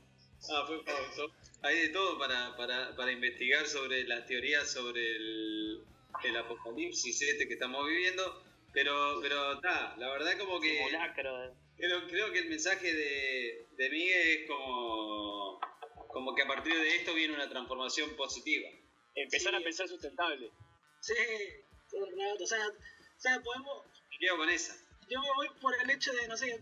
Ah, 0.51 0.63
fue 0.67 0.83
Fausto. 0.83 1.31
Hay 1.61 1.79
de 1.79 1.89
todo 1.89 2.17
para, 2.19 2.55
para, 2.57 2.95
para 2.95 3.11
investigar 3.11 3.65
sobre 3.67 4.03
las 4.05 4.25
teorías 4.25 4.69
sobre 4.71 5.15
el, 5.15 5.83
el 6.23 6.37
apocalipsis 6.37 7.21
este 7.21 7.47
que 7.47 7.53
estamos 7.53 7.87
viviendo. 7.87 8.43
Pero, 8.73 9.19
pero 9.21 9.59
ta, 9.61 9.95
la 9.97 10.09
verdad 10.09 10.37
como 10.39 10.59
que 10.59 10.75
Simulacro. 10.77 11.43
eh. 11.45 11.51
creo, 11.77 12.07
creo 12.07 12.31
que 12.33 12.39
el 12.39 12.49
mensaje 12.49 12.91
de, 12.93 13.67
de 13.77 13.89
Miguel 13.89 14.27
es 14.41 14.47
como, 14.49 15.59
como 16.07 16.33
que 16.35 16.41
a 16.41 16.47
partir 16.47 16.73
de 16.73 16.95
esto 16.95 17.13
viene 17.13 17.35
una 17.35 17.47
transformación 17.47 18.15
positiva. 18.15 18.67
Empezar 19.15 19.53
Sí. 19.53 19.61
a 19.61 19.63
pensar 19.63 19.87
sustentable. 19.87 20.49
Sí. 21.01 21.13
O 21.93 22.45
sea, 22.47 22.67
o 22.67 23.19
sea, 23.19 23.39
podemos. 23.43 23.85
Me 24.09 24.17
quedo 24.19 24.37
con 24.37 24.49
esa. 24.49 24.75
Yo 25.09 25.21
me 25.21 25.27
voy 25.35 25.49
por 25.61 25.73
el 25.81 25.89
hecho 25.89 26.11
de, 26.13 26.27
no 26.27 26.37
sé, 26.37 26.59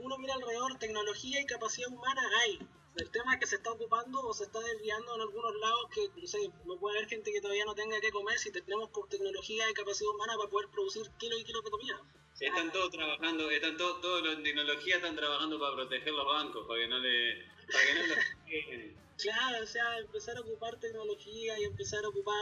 uno 0.00 0.18
mira 0.18 0.34
alrededor, 0.34 0.78
tecnología 0.78 1.40
y 1.40 1.46
capacidad 1.46 1.88
humana 1.88 2.22
hay. 2.42 2.58
El 2.96 3.10
tema 3.10 3.34
es 3.34 3.40
que 3.40 3.46
se 3.46 3.56
está 3.56 3.72
ocupando 3.72 4.20
o 4.20 4.32
se 4.32 4.44
está 4.44 4.60
desviando 4.60 5.16
en 5.16 5.20
algunos 5.22 5.54
lados 5.56 5.90
que, 5.92 6.08
no 6.16 6.26
sé, 6.26 6.38
no 6.64 6.78
puede 6.78 6.98
haber 6.98 7.08
gente 7.08 7.32
que 7.32 7.40
todavía 7.40 7.64
no 7.64 7.74
tenga 7.74 8.00
que 8.00 8.12
comer 8.12 8.38
si 8.38 8.52
tenemos 8.52 8.90
con 8.90 9.08
tecnología 9.08 9.68
y 9.68 9.74
capacidad 9.74 10.10
humana 10.10 10.36
para 10.36 10.48
poder 10.48 10.68
producir 10.68 11.10
kilos 11.18 11.40
y 11.40 11.44
kilos 11.44 11.64
de 11.64 11.70
comida. 11.70 12.00
Están 12.38 12.72
todos 12.72 12.90
trabajando, 12.90 13.50
están 13.50 13.76
todos, 13.76 14.00
todos 14.00 14.22
los 14.22 14.34
en 14.34 14.42
tecnología 14.42 14.96
están 14.96 15.16
trabajando 15.16 15.58
para 15.58 15.74
proteger 15.74 16.12
los 16.12 16.26
bancos, 16.26 16.66
para 16.66 16.80
que 16.80 16.88
no 16.88 16.98
le, 16.98 17.46
para 17.70 17.84
que 17.84 17.94
no 17.94 18.06
los 18.06 18.94
Claro, 19.16 19.62
o 19.62 19.66
sea, 19.66 19.98
empezar 19.98 20.36
a 20.36 20.40
ocupar 20.40 20.78
tecnología 20.80 21.58
y 21.60 21.64
empezar 21.64 22.04
a 22.04 22.08
ocupar 22.08 22.34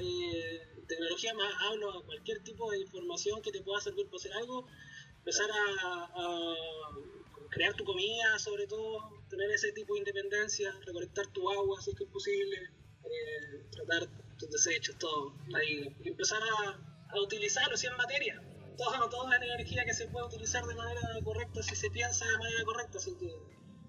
eh, 0.00 0.62
tecnología 0.86 1.34
más, 1.34 1.52
hablo 1.62 1.90
a 1.90 2.04
cualquier 2.04 2.40
tipo 2.44 2.70
de 2.70 2.78
información 2.78 3.42
que 3.42 3.50
te 3.50 3.62
pueda 3.62 3.80
servir 3.80 4.06
para 4.06 4.16
hacer 4.16 4.32
algo, 4.34 4.66
empezar 5.20 5.48
a, 5.50 6.04
a 6.14 6.54
crear 7.50 7.74
tu 7.74 7.84
comida, 7.84 8.38
sobre 8.38 8.66
todo, 8.66 9.22
tener 9.28 9.50
ese 9.50 9.72
tipo 9.72 9.94
de 9.94 10.00
independencia, 10.00 10.72
recolectar 10.86 11.26
tu 11.28 11.48
agua 11.50 11.80
si 11.80 11.90
es 11.90 11.96
que 11.96 12.04
es 12.04 12.10
posible, 12.10 12.56
eh, 13.04 13.64
tratar 13.70 14.08
tus 14.38 14.50
desechos, 14.50 14.96
todo, 14.98 15.34
ahí, 15.54 15.94
y 16.04 16.08
empezar 16.08 16.40
a, 16.42 16.78
a 17.12 17.20
utilizarlo, 17.20 17.76
si 17.76 17.86
es 17.86 17.92
materia. 17.96 18.40
Toda, 18.76 19.10
toda 19.10 19.38
la 19.38 19.44
energía 19.44 19.84
que 19.84 19.92
se 19.92 20.06
puede 20.08 20.26
utilizar 20.26 20.64
de 20.64 20.74
manera 20.74 21.00
correcta, 21.22 21.62
si 21.62 21.76
se 21.76 21.90
piensa 21.90 22.24
de 22.26 22.38
manera 22.38 22.64
correcta, 22.64 22.98
así 22.98 23.14
que 23.18 23.30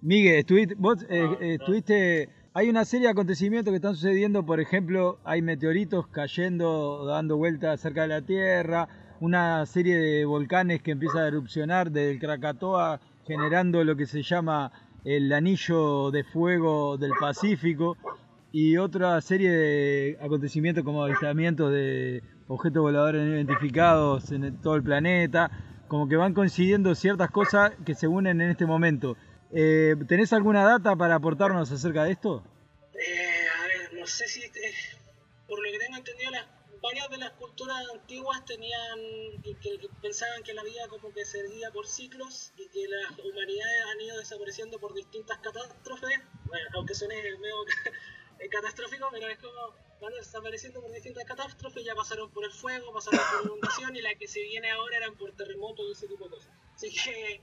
Miguel, 0.01 0.39
estuviste, 0.39 0.75
vos 0.75 1.03
eh, 1.03 1.37
eh, 1.39 1.53
estuviste, 1.59 2.29
hay 2.53 2.69
una 2.69 2.85
serie 2.85 3.05
de 3.05 3.11
acontecimientos 3.11 3.71
que 3.71 3.75
están 3.75 3.95
sucediendo, 3.95 4.43
por 4.43 4.59
ejemplo, 4.59 5.19
hay 5.23 5.43
meteoritos 5.43 6.07
cayendo, 6.07 7.05
dando 7.05 7.37
vueltas 7.37 7.79
cerca 7.79 8.01
de 8.01 8.07
la 8.07 8.21
Tierra, 8.23 8.89
una 9.21 9.63
serie 9.67 9.97
de 9.97 10.25
volcanes 10.25 10.81
que 10.81 10.91
empieza 10.91 11.19
a 11.19 11.27
erupcionar 11.27 11.91
del 11.91 12.19
Krakatoa, 12.19 12.99
generando 13.25 13.83
lo 13.83 13.95
que 13.95 14.07
se 14.07 14.23
llama 14.23 14.71
el 15.05 15.31
anillo 15.31 16.09
de 16.09 16.23
fuego 16.23 16.97
del 16.97 17.11
Pacífico, 17.19 17.97
y 18.51 18.77
otra 18.77 19.21
serie 19.21 19.51
de 19.51 20.17
acontecimientos 20.21 20.83
como 20.83 21.03
avistamientos 21.03 21.71
de 21.71 22.23
objetos 22.47 22.81
voladores 22.81 23.21
no 23.21 23.35
identificados 23.35 24.31
en 24.31 24.59
todo 24.59 24.75
el 24.75 24.83
planeta, 24.83 25.51
como 25.87 26.09
que 26.09 26.15
van 26.15 26.33
coincidiendo 26.33 26.95
ciertas 26.95 27.29
cosas 27.29 27.73
que 27.85 27.93
se 27.93 28.07
unen 28.07 28.41
en 28.41 28.49
este 28.49 28.65
momento. 28.65 29.17
Eh, 29.53 29.95
¿Tenés 30.07 30.33
alguna 30.33 30.63
data 30.63 30.95
para 30.95 31.15
aportarnos 31.15 31.71
acerca 31.71 32.05
de 32.05 32.13
esto? 32.13 32.43
Eh, 32.95 33.45
a 33.59 33.67
ver, 33.67 33.99
no 33.99 34.07
sé 34.07 34.27
si, 34.27 34.41
eh, 34.41 34.51
por 35.47 35.59
lo 35.59 35.71
que 35.71 35.77
tengo 35.77 35.97
entendido, 35.97 36.31
las, 36.31 36.60
varias 36.81 37.09
de 37.09 37.17
las 37.17 37.31
culturas 37.31 37.77
antiguas 37.93 38.43
tenían, 38.45 38.99
pensaban 40.01 40.43
que 40.43 40.53
la 40.53 40.63
vida 40.63 40.87
como 40.87 41.13
que 41.13 41.25
se 41.25 41.41
seguía 41.41 41.71
por 41.71 41.87
ciclos 41.87 42.51
y 42.57 42.67
que 42.69 42.87
las 42.87 43.11
humanidades 43.19 43.85
han 43.91 44.01
ido 44.01 44.17
desapareciendo 44.17 44.79
por 44.79 44.93
distintas 44.93 45.37
catástrofes, 45.39 46.19
bueno, 46.45 46.69
aunque 46.73 46.95
suene 46.95 47.15
medio 47.37 47.55
catastrófico, 48.51 49.07
pero 49.11 49.27
es 49.27 49.37
como 49.37 49.75
van 50.01 50.13
desapareciendo 50.15 50.81
por 50.81 50.91
distintas 50.91 51.25
catástrofes, 51.25 51.85
ya 51.85 51.93
pasaron 51.93 52.31
por 52.31 52.43
el 52.43 52.51
fuego, 52.51 52.91
pasaron 52.91 53.19
por 53.31 53.45
inundación 53.45 53.95
y 53.95 54.01
la 54.01 54.15
que 54.15 54.27
se 54.27 54.41
viene 54.41 54.71
ahora 54.71 54.97
eran 54.97 55.15
por 55.15 55.31
terremotos 55.33 55.85
y 55.87 55.91
ese 55.91 56.07
tipo 56.07 56.25
de 56.25 56.31
cosas. 56.31 56.51
Así 56.73 56.91
que 56.91 57.39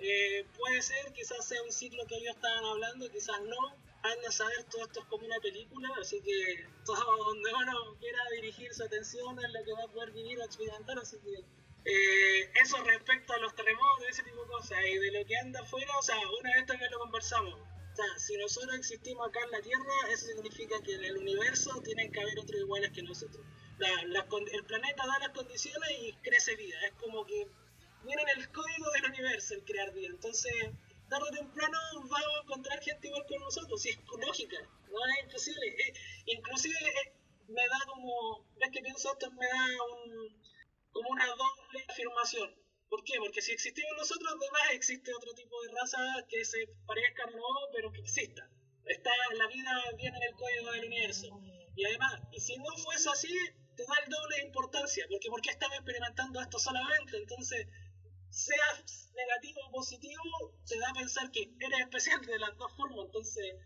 eh, 0.00 0.46
puede 0.58 0.82
ser, 0.82 1.12
quizás 1.12 1.46
sea 1.46 1.62
un 1.62 1.70
ciclo 1.70 2.04
que 2.06 2.16
ellos 2.16 2.34
estaban 2.34 2.64
hablando, 2.64 3.08
quizás 3.10 3.40
no. 3.42 3.89
Anda 4.02 4.28
a 4.28 4.32
saber, 4.32 4.64
todo 4.64 4.82
esto 4.86 5.00
es 5.00 5.06
como 5.06 5.26
una 5.26 5.38
película, 5.40 5.88
así 6.00 6.20
que 6.22 6.66
todo 6.86 6.96
donde 7.24 7.52
uno 7.52 7.96
quiera 8.00 8.18
dirigir 8.32 8.72
su 8.72 8.84
atención 8.84 9.38
es 9.44 9.52
lo 9.52 9.64
que 9.64 9.72
va 9.72 9.84
a 9.84 9.88
poder 9.88 10.10
vivir 10.12 10.38
o 10.40 10.44
experimentar, 10.44 10.98
así 10.98 11.18
que 11.20 11.44
eh, 11.84 12.50
eso 12.62 12.76
respecto 12.84 13.32
a 13.32 13.38
los 13.38 13.54
terremotos, 13.54 14.06
ese 14.08 14.22
tipo 14.22 14.42
de 14.42 14.48
cosas, 14.48 14.78
y 14.86 14.98
de 14.98 15.12
lo 15.12 15.26
que 15.26 15.36
anda 15.36 15.60
afuera, 15.60 15.92
o 15.98 16.02
sea, 16.02 16.16
una 16.40 16.54
vez 16.54 16.66
también 16.66 16.90
lo 16.90 16.98
conversamos. 16.98 17.54
O 17.54 17.96
sea, 17.96 18.18
si 18.18 18.36
nosotros 18.36 18.74
existimos 18.76 19.28
acá 19.28 19.40
en 19.44 19.50
la 19.50 19.60
Tierra, 19.60 19.92
eso 20.12 20.26
significa 20.26 20.80
que 20.82 20.94
en 20.94 21.04
el 21.04 21.18
universo 21.18 21.80
tienen 21.82 22.12
que 22.12 22.20
haber 22.20 22.38
otros 22.38 22.60
iguales 22.60 22.90
que 22.92 23.02
nosotros. 23.02 23.44
La- 24.08 24.26
con- 24.26 24.46
el 24.48 24.64
planeta 24.64 25.06
da 25.06 25.18
las 25.20 25.30
condiciones 25.30 25.90
y 26.00 26.12
crece 26.22 26.54
vida. 26.56 26.76
Es 26.86 26.92
como 26.92 27.24
que 27.26 27.48
viene 28.04 28.22
en 28.22 28.28
el 28.40 28.50
código 28.52 28.90
del 28.92 29.06
universo 29.10 29.54
el 29.54 29.64
crear 29.64 29.92
vida. 29.92 30.08
Entonces, 30.08 30.52
tarde 31.10 31.26
o 31.28 31.32
temprano 31.32 31.78
vamos 31.94 32.38
a 32.38 32.42
encontrar 32.42 32.80
gente 32.80 33.08
igual 33.08 33.26
que 33.26 33.38
nosotros, 33.38 33.82
si 33.82 33.90
es 33.90 33.98
lógica, 34.26 34.56
no 34.90 34.98
es 35.06 35.24
imposible. 35.24 35.66
Eh, 35.66 35.92
inclusive 36.26 36.78
eh, 36.78 37.12
me 37.48 37.62
da 37.68 37.78
como, 37.86 38.46
ves 38.56 38.70
que 38.70 38.80
pienso 38.80 39.12
esto, 39.12 39.30
me 39.32 39.46
da 39.46 39.66
un, 39.92 40.42
como 40.92 41.10
una 41.10 41.26
doble 41.26 41.84
afirmación. 41.88 42.54
¿Por 42.88 43.04
qué? 43.04 43.14
Porque 43.18 43.42
si 43.42 43.52
existimos 43.52 43.92
nosotros, 43.96 44.32
además 44.32 44.62
existe 44.72 45.14
otro 45.14 45.32
tipo 45.34 45.60
de 45.62 45.72
raza 45.72 45.98
que 46.28 46.44
se 46.44 46.66
parezcan 46.86 47.30
no, 47.36 47.48
pero 47.72 47.92
que 47.92 48.00
exista. 48.00 48.48
Está, 48.84 49.10
la 49.34 49.46
vida 49.46 49.72
viene 49.96 50.16
en 50.16 50.22
el 50.22 50.34
código 50.34 50.72
del 50.72 50.86
universo. 50.86 51.40
Y 51.76 51.84
además, 51.84 52.20
y 52.32 52.40
si 52.40 52.56
no 52.56 52.76
fuese 52.78 53.08
así, 53.10 53.32
te 53.76 53.84
da 53.84 53.94
el 54.04 54.10
doble 54.10 54.36
de 54.36 54.42
importancia, 54.42 55.06
porque 55.08 55.28
¿por 55.28 55.40
qué 55.40 55.50
estamos 55.50 55.76
experimentando 55.76 56.40
esto 56.40 56.58
solamente? 56.58 57.16
Entonces, 57.16 57.66
sea 58.30 58.84
negativo 59.14 59.60
o 59.68 59.72
positivo, 59.72 60.22
te 60.66 60.78
da 60.78 60.90
a 60.90 60.94
pensar 60.94 61.30
que 61.30 61.42
eres 61.60 61.80
especial 61.80 62.20
de 62.24 62.38
las 62.38 62.56
dos 62.56 62.72
formas. 62.76 63.06
Entonces, 63.06 63.56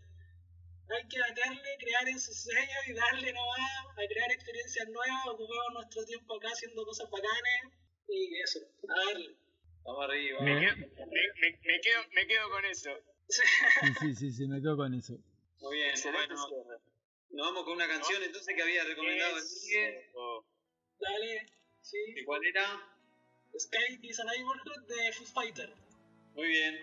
hay 0.89 1.07
que 1.07 1.19
darle, 1.19 1.61
crear 1.79 2.07
en 2.07 2.19
su 2.19 2.33
sello 2.33 2.79
y 2.87 2.93
darle 2.93 3.33
nomás 3.33 3.59
a 3.91 4.07
crear 4.07 4.31
experiencias 4.31 4.87
nuevas, 4.89 5.25
ocupamos 5.27 5.73
nuestro 5.73 6.05
tiempo 6.05 6.35
acá 6.35 6.49
haciendo 6.49 6.85
cosas 6.85 7.09
bacanes 7.09 7.73
y 8.07 8.39
eso, 8.41 8.59
a 8.89 9.05
darle. 9.05 9.35
Vamos 9.83 10.03
arriba. 10.05 10.41
Me 10.41 10.59
quedo, 10.59 10.75
me, 10.77 10.87
me- 11.05 11.59
me 11.63 11.79
quedo, 11.81 12.01
me 12.11 12.27
quedo 12.27 12.49
con 12.49 12.65
eso. 12.65 12.89
Sí, 13.29 13.41
sí, 14.01 14.15
sí, 14.15 14.31
sí, 14.31 14.47
me 14.47 14.61
quedo 14.61 14.77
con 14.77 14.93
eso. 14.93 15.13
Muy 15.61 15.77
bien, 15.77 15.89
Excelente 15.91 16.33
bueno, 16.35 16.79
nos 17.31 17.47
vamos 17.47 17.63
con 17.65 17.73
una 17.73 17.87
canción 17.87 18.21
entonces 18.23 18.55
que 18.55 18.61
había 18.61 18.83
recomendado 18.83 19.37
el 19.37 19.43
Miguel. 19.43 19.95
Dale, 20.99 21.45
sí. 21.81 21.97
¿Y 22.15 22.23
cuál 22.23 22.45
era? 22.45 22.94
Sky 23.57 23.97
is 24.03 24.19
a 24.19 24.25
Neighborhood 24.25 24.85
de 24.87 25.13
Foo 25.13 25.25
Fighter. 25.25 25.69
Muy 26.35 26.47
bien. 26.47 26.75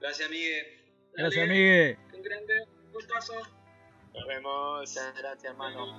Gracias, 0.00 0.28
Miguel. 0.28 0.66
Gracias, 1.14 1.48
Dale, 1.48 1.48
Miguel. 1.48 1.98
Un 2.12 2.22
grande 2.22 2.66
gustazo. 2.92 3.34
Nos 4.12 4.26
vemos. 4.26 4.80
Muchas 4.80 5.16
gracias, 5.16 5.44
hermano. 5.44 5.96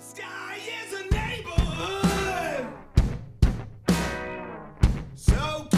Sky 0.00 0.58
is 0.58 0.92
a 0.94 1.04
neighborhood. 1.14 2.66
So 5.14 5.68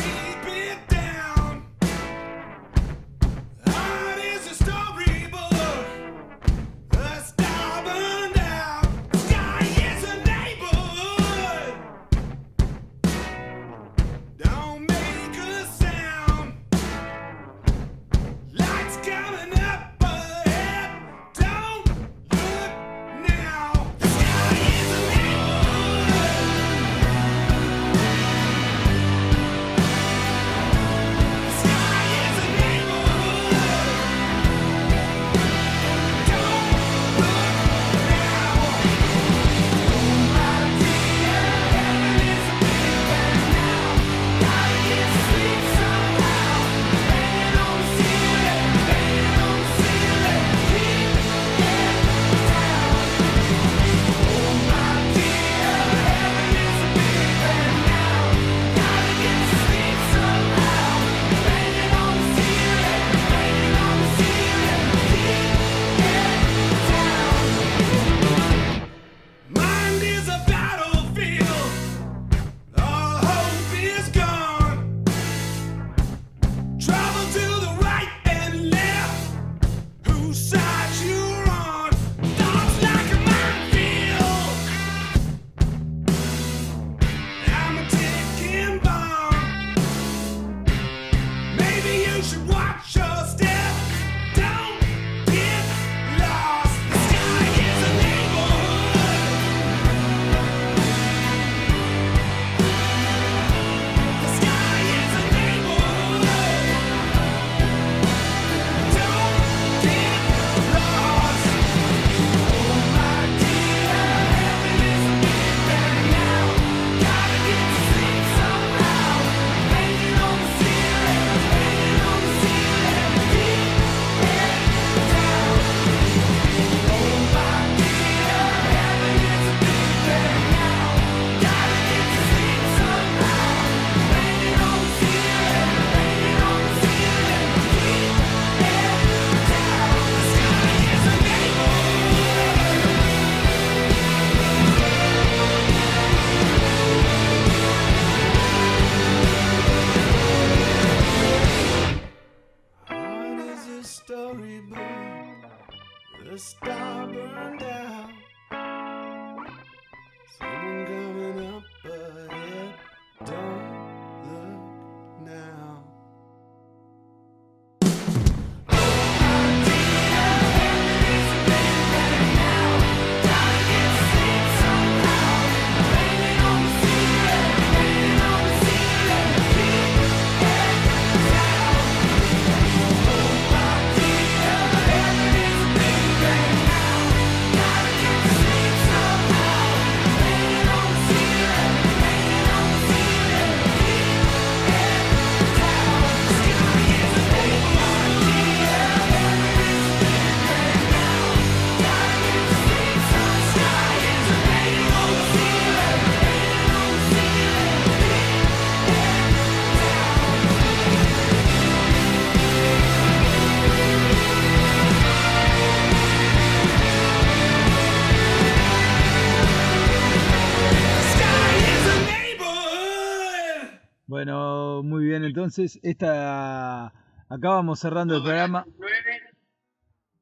entonces 225.59 225.81
esta 225.83 226.87
acá 226.87 227.49
vamos 227.49 227.81
cerrando 227.81 228.17
el 228.17 228.23
programa. 228.23 228.65
El 228.65 228.73
29, 228.75 229.21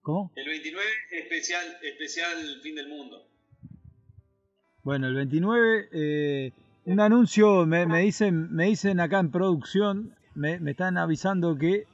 ¿Cómo? 0.01 0.33
el 0.35 0.47
29 0.47 0.87
especial, 1.13 1.67
especial 1.83 2.61
fin 2.63 2.75
del 2.75 2.89
mundo. 2.89 3.29
Bueno, 4.83 5.09
el 5.09 5.15
29, 5.15 5.89
eh, 5.93 6.53
un 6.87 7.01
anuncio, 7.01 7.67
me, 7.67 7.87
me 7.87 8.01
dicen, 8.01 8.51
me 8.55 8.67
dicen 8.67 9.01
acá 9.01 9.19
en 9.19 9.31
producción, 9.31 10.17
me, 10.35 10.59
me 10.59 10.71
están 10.71 10.97
avisando 10.97 11.59
que 11.59 11.85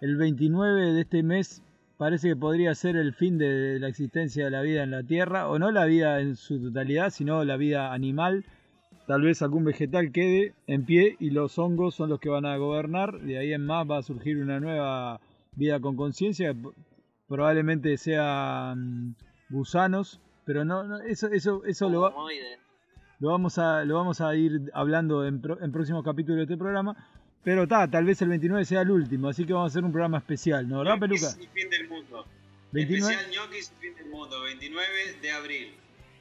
el 0.00 0.16
29 0.16 0.92
de 0.92 1.00
este 1.00 1.22
mes 1.22 1.62
parece 1.96 2.28
que 2.28 2.36
podría 2.36 2.74
ser 2.74 2.96
el 2.96 3.12
fin 3.14 3.38
de 3.38 3.80
la 3.80 3.88
existencia 3.88 4.44
de 4.44 4.50
la 4.50 4.62
vida 4.62 4.84
en 4.84 4.92
la 4.92 5.02
Tierra, 5.02 5.48
o 5.48 5.58
no 5.58 5.72
la 5.72 5.86
vida 5.86 6.20
en 6.20 6.36
su 6.36 6.60
totalidad, 6.62 7.10
sino 7.10 7.42
la 7.44 7.56
vida 7.56 7.92
animal. 7.92 8.44
Tal 9.06 9.20
vez 9.22 9.42
algún 9.42 9.64
vegetal 9.64 10.12
quede 10.12 10.54
en 10.66 10.84
pie 10.86 11.16
y 11.20 11.30
los 11.30 11.58
hongos 11.58 11.94
son 11.94 12.08
los 12.08 12.20
que 12.20 12.30
van 12.30 12.46
a 12.46 12.56
gobernar. 12.56 13.20
De 13.20 13.36
ahí 13.38 13.52
en 13.52 13.66
más 13.66 13.88
va 13.88 13.98
a 13.98 14.02
surgir 14.02 14.38
una 14.38 14.60
nueva 14.60 15.20
vida 15.56 15.78
con 15.80 15.94
conciencia. 15.96 16.54
Probablemente 17.28 17.96
sean 17.98 19.14
gusanos, 19.50 20.20
pero 20.44 20.64
no, 20.64 20.84
no, 20.84 20.98
eso, 21.00 21.28
eso, 21.28 21.64
eso 21.64 21.88
lo, 21.88 22.00
va- 22.02 22.14
lo 23.20 23.28
vamos 23.30 23.58
a 23.58 23.84
lo 23.84 23.94
vamos 23.96 24.20
a 24.20 24.34
ir 24.34 24.70
hablando 24.74 25.26
en, 25.26 25.40
pro- 25.40 25.60
en 25.62 25.70
próximos 25.72 26.04
capítulos 26.04 26.38
de 26.38 26.42
este 26.44 26.56
programa. 26.56 26.96
Pero 27.42 27.68
ta, 27.68 27.86
tal 27.90 28.06
vez 28.06 28.22
el 28.22 28.30
29 28.30 28.64
sea 28.64 28.80
el 28.82 28.90
último, 28.90 29.28
así 29.28 29.44
que 29.44 29.52
vamos 29.52 29.70
a 29.70 29.72
hacer 29.72 29.84
un 29.84 29.92
programa 29.92 30.16
especial, 30.18 30.66
¿no? 30.66 30.78
¿Verdad, 30.78 30.98
Peluca? 30.98 31.26
Ñoquis 31.28 31.44
y 31.44 31.60
fin 31.60 31.68
del 31.70 31.88
mundo. 31.90 32.26
29, 32.72 33.12
Especial 33.14 33.32
ñoquis 33.34 33.72
y 33.72 33.80
fin 33.86 33.94
del 33.96 34.06
mundo, 34.08 34.40
29 34.42 34.86
de 35.20 35.30
abril. 35.30 35.74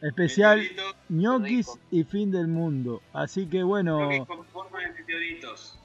Especial 0.04 0.62
ñoquis 1.10 1.68
y 1.90 2.04
fin 2.04 2.30
del 2.32 2.48
mundo. 2.48 3.02
Así 3.14 3.48
que 3.48 3.64
bueno, 3.64 4.00
ñoquis 4.00 4.28
con 4.28 4.46
forma 4.46 4.80
de 4.82 4.92
meteoritos. 4.92 5.80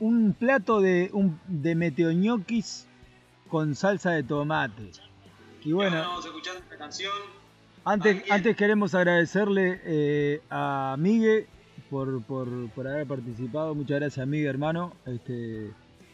un 0.00 0.32
plato 0.32 0.80
de 0.80 1.10
un 1.12 1.38
de 1.46 1.74
meteoñoquis 1.74 2.86
con 3.48 3.74
salsa 3.74 4.12
de 4.12 4.22
tomate. 4.22 4.90
Y 5.64 5.72
bueno, 5.72 5.96
vamos 5.98 6.24
escuchando 6.24 6.60
esta 6.60 6.76
canción. 6.76 7.12
antes, 7.84 8.22
antes 8.30 8.56
queremos 8.56 8.94
agradecerle 8.94 9.80
eh, 9.84 10.40
a 10.50 10.96
Migue 10.98 11.46
por, 11.90 12.22
por, 12.22 12.48
por 12.70 12.86
haber 12.86 13.06
participado. 13.06 13.74
Muchas 13.74 14.00
gracias, 14.00 14.26
Migue, 14.26 14.46
hermano. 14.48 14.94
Este, 15.04 15.72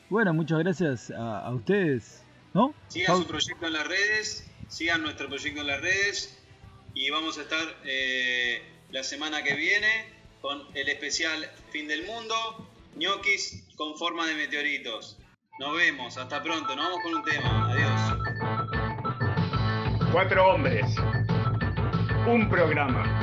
bueno, 0.08 0.32
muchas 0.34 0.58
gracias 0.60 1.10
a, 1.10 1.46
a 1.46 1.54
ustedes, 1.54 2.24
¿no? 2.52 2.74
Sigan 2.88 3.18
su 3.18 3.26
proyecto 3.26 3.66
en 3.66 3.72
las 3.74 3.86
redes, 3.86 4.50
sigan 4.68 5.02
nuestro 5.02 5.28
proyecto 5.28 5.60
en 5.60 5.66
las 5.66 5.80
redes 5.80 6.40
y 6.94 7.10
vamos 7.10 7.36
a 7.38 7.42
estar 7.42 7.76
eh, 7.84 8.62
la 8.90 9.02
semana 9.02 9.42
que 9.42 9.54
viene 9.54 10.06
con 10.40 10.62
el 10.74 10.88
especial 10.88 11.50
Fin 11.70 11.88
del 11.88 12.04
Mundo, 12.04 12.34
ñoquis 12.96 13.66
con 13.76 13.96
forma 13.96 14.26
de 14.26 14.34
meteoritos. 14.34 15.18
Nos 15.58 15.76
vemos, 15.76 16.16
hasta 16.16 16.42
pronto, 16.42 16.74
nos 16.76 16.84
vamos 16.86 17.00
con 17.02 17.14
un 17.14 17.24
tema, 17.24 17.72
adiós. 17.72 18.00
Cuatro 20.12 20.46
hombres. 20.46 20.86
Un 22.26 22.48
programa. 22.48 23.20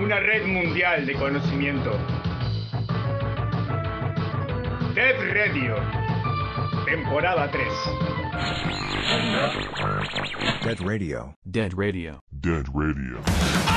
Una 0.00 0.20
red 0.20 0.46
mundial 0.46 1.06
de 1.06 1.14
conocimiento. 1.14 1.98
Dev 4.94 5.34
Radio. 5.34 5.76
Temporada 6.84 7.50
3. 7.50 8.23
Dead 10.62 10.80
Radio. 10.80 11.34
Dead 11.48 11.74
Radio. 11.74 12.20
Dead 12.40 12.66
Radio. 12.74 13.73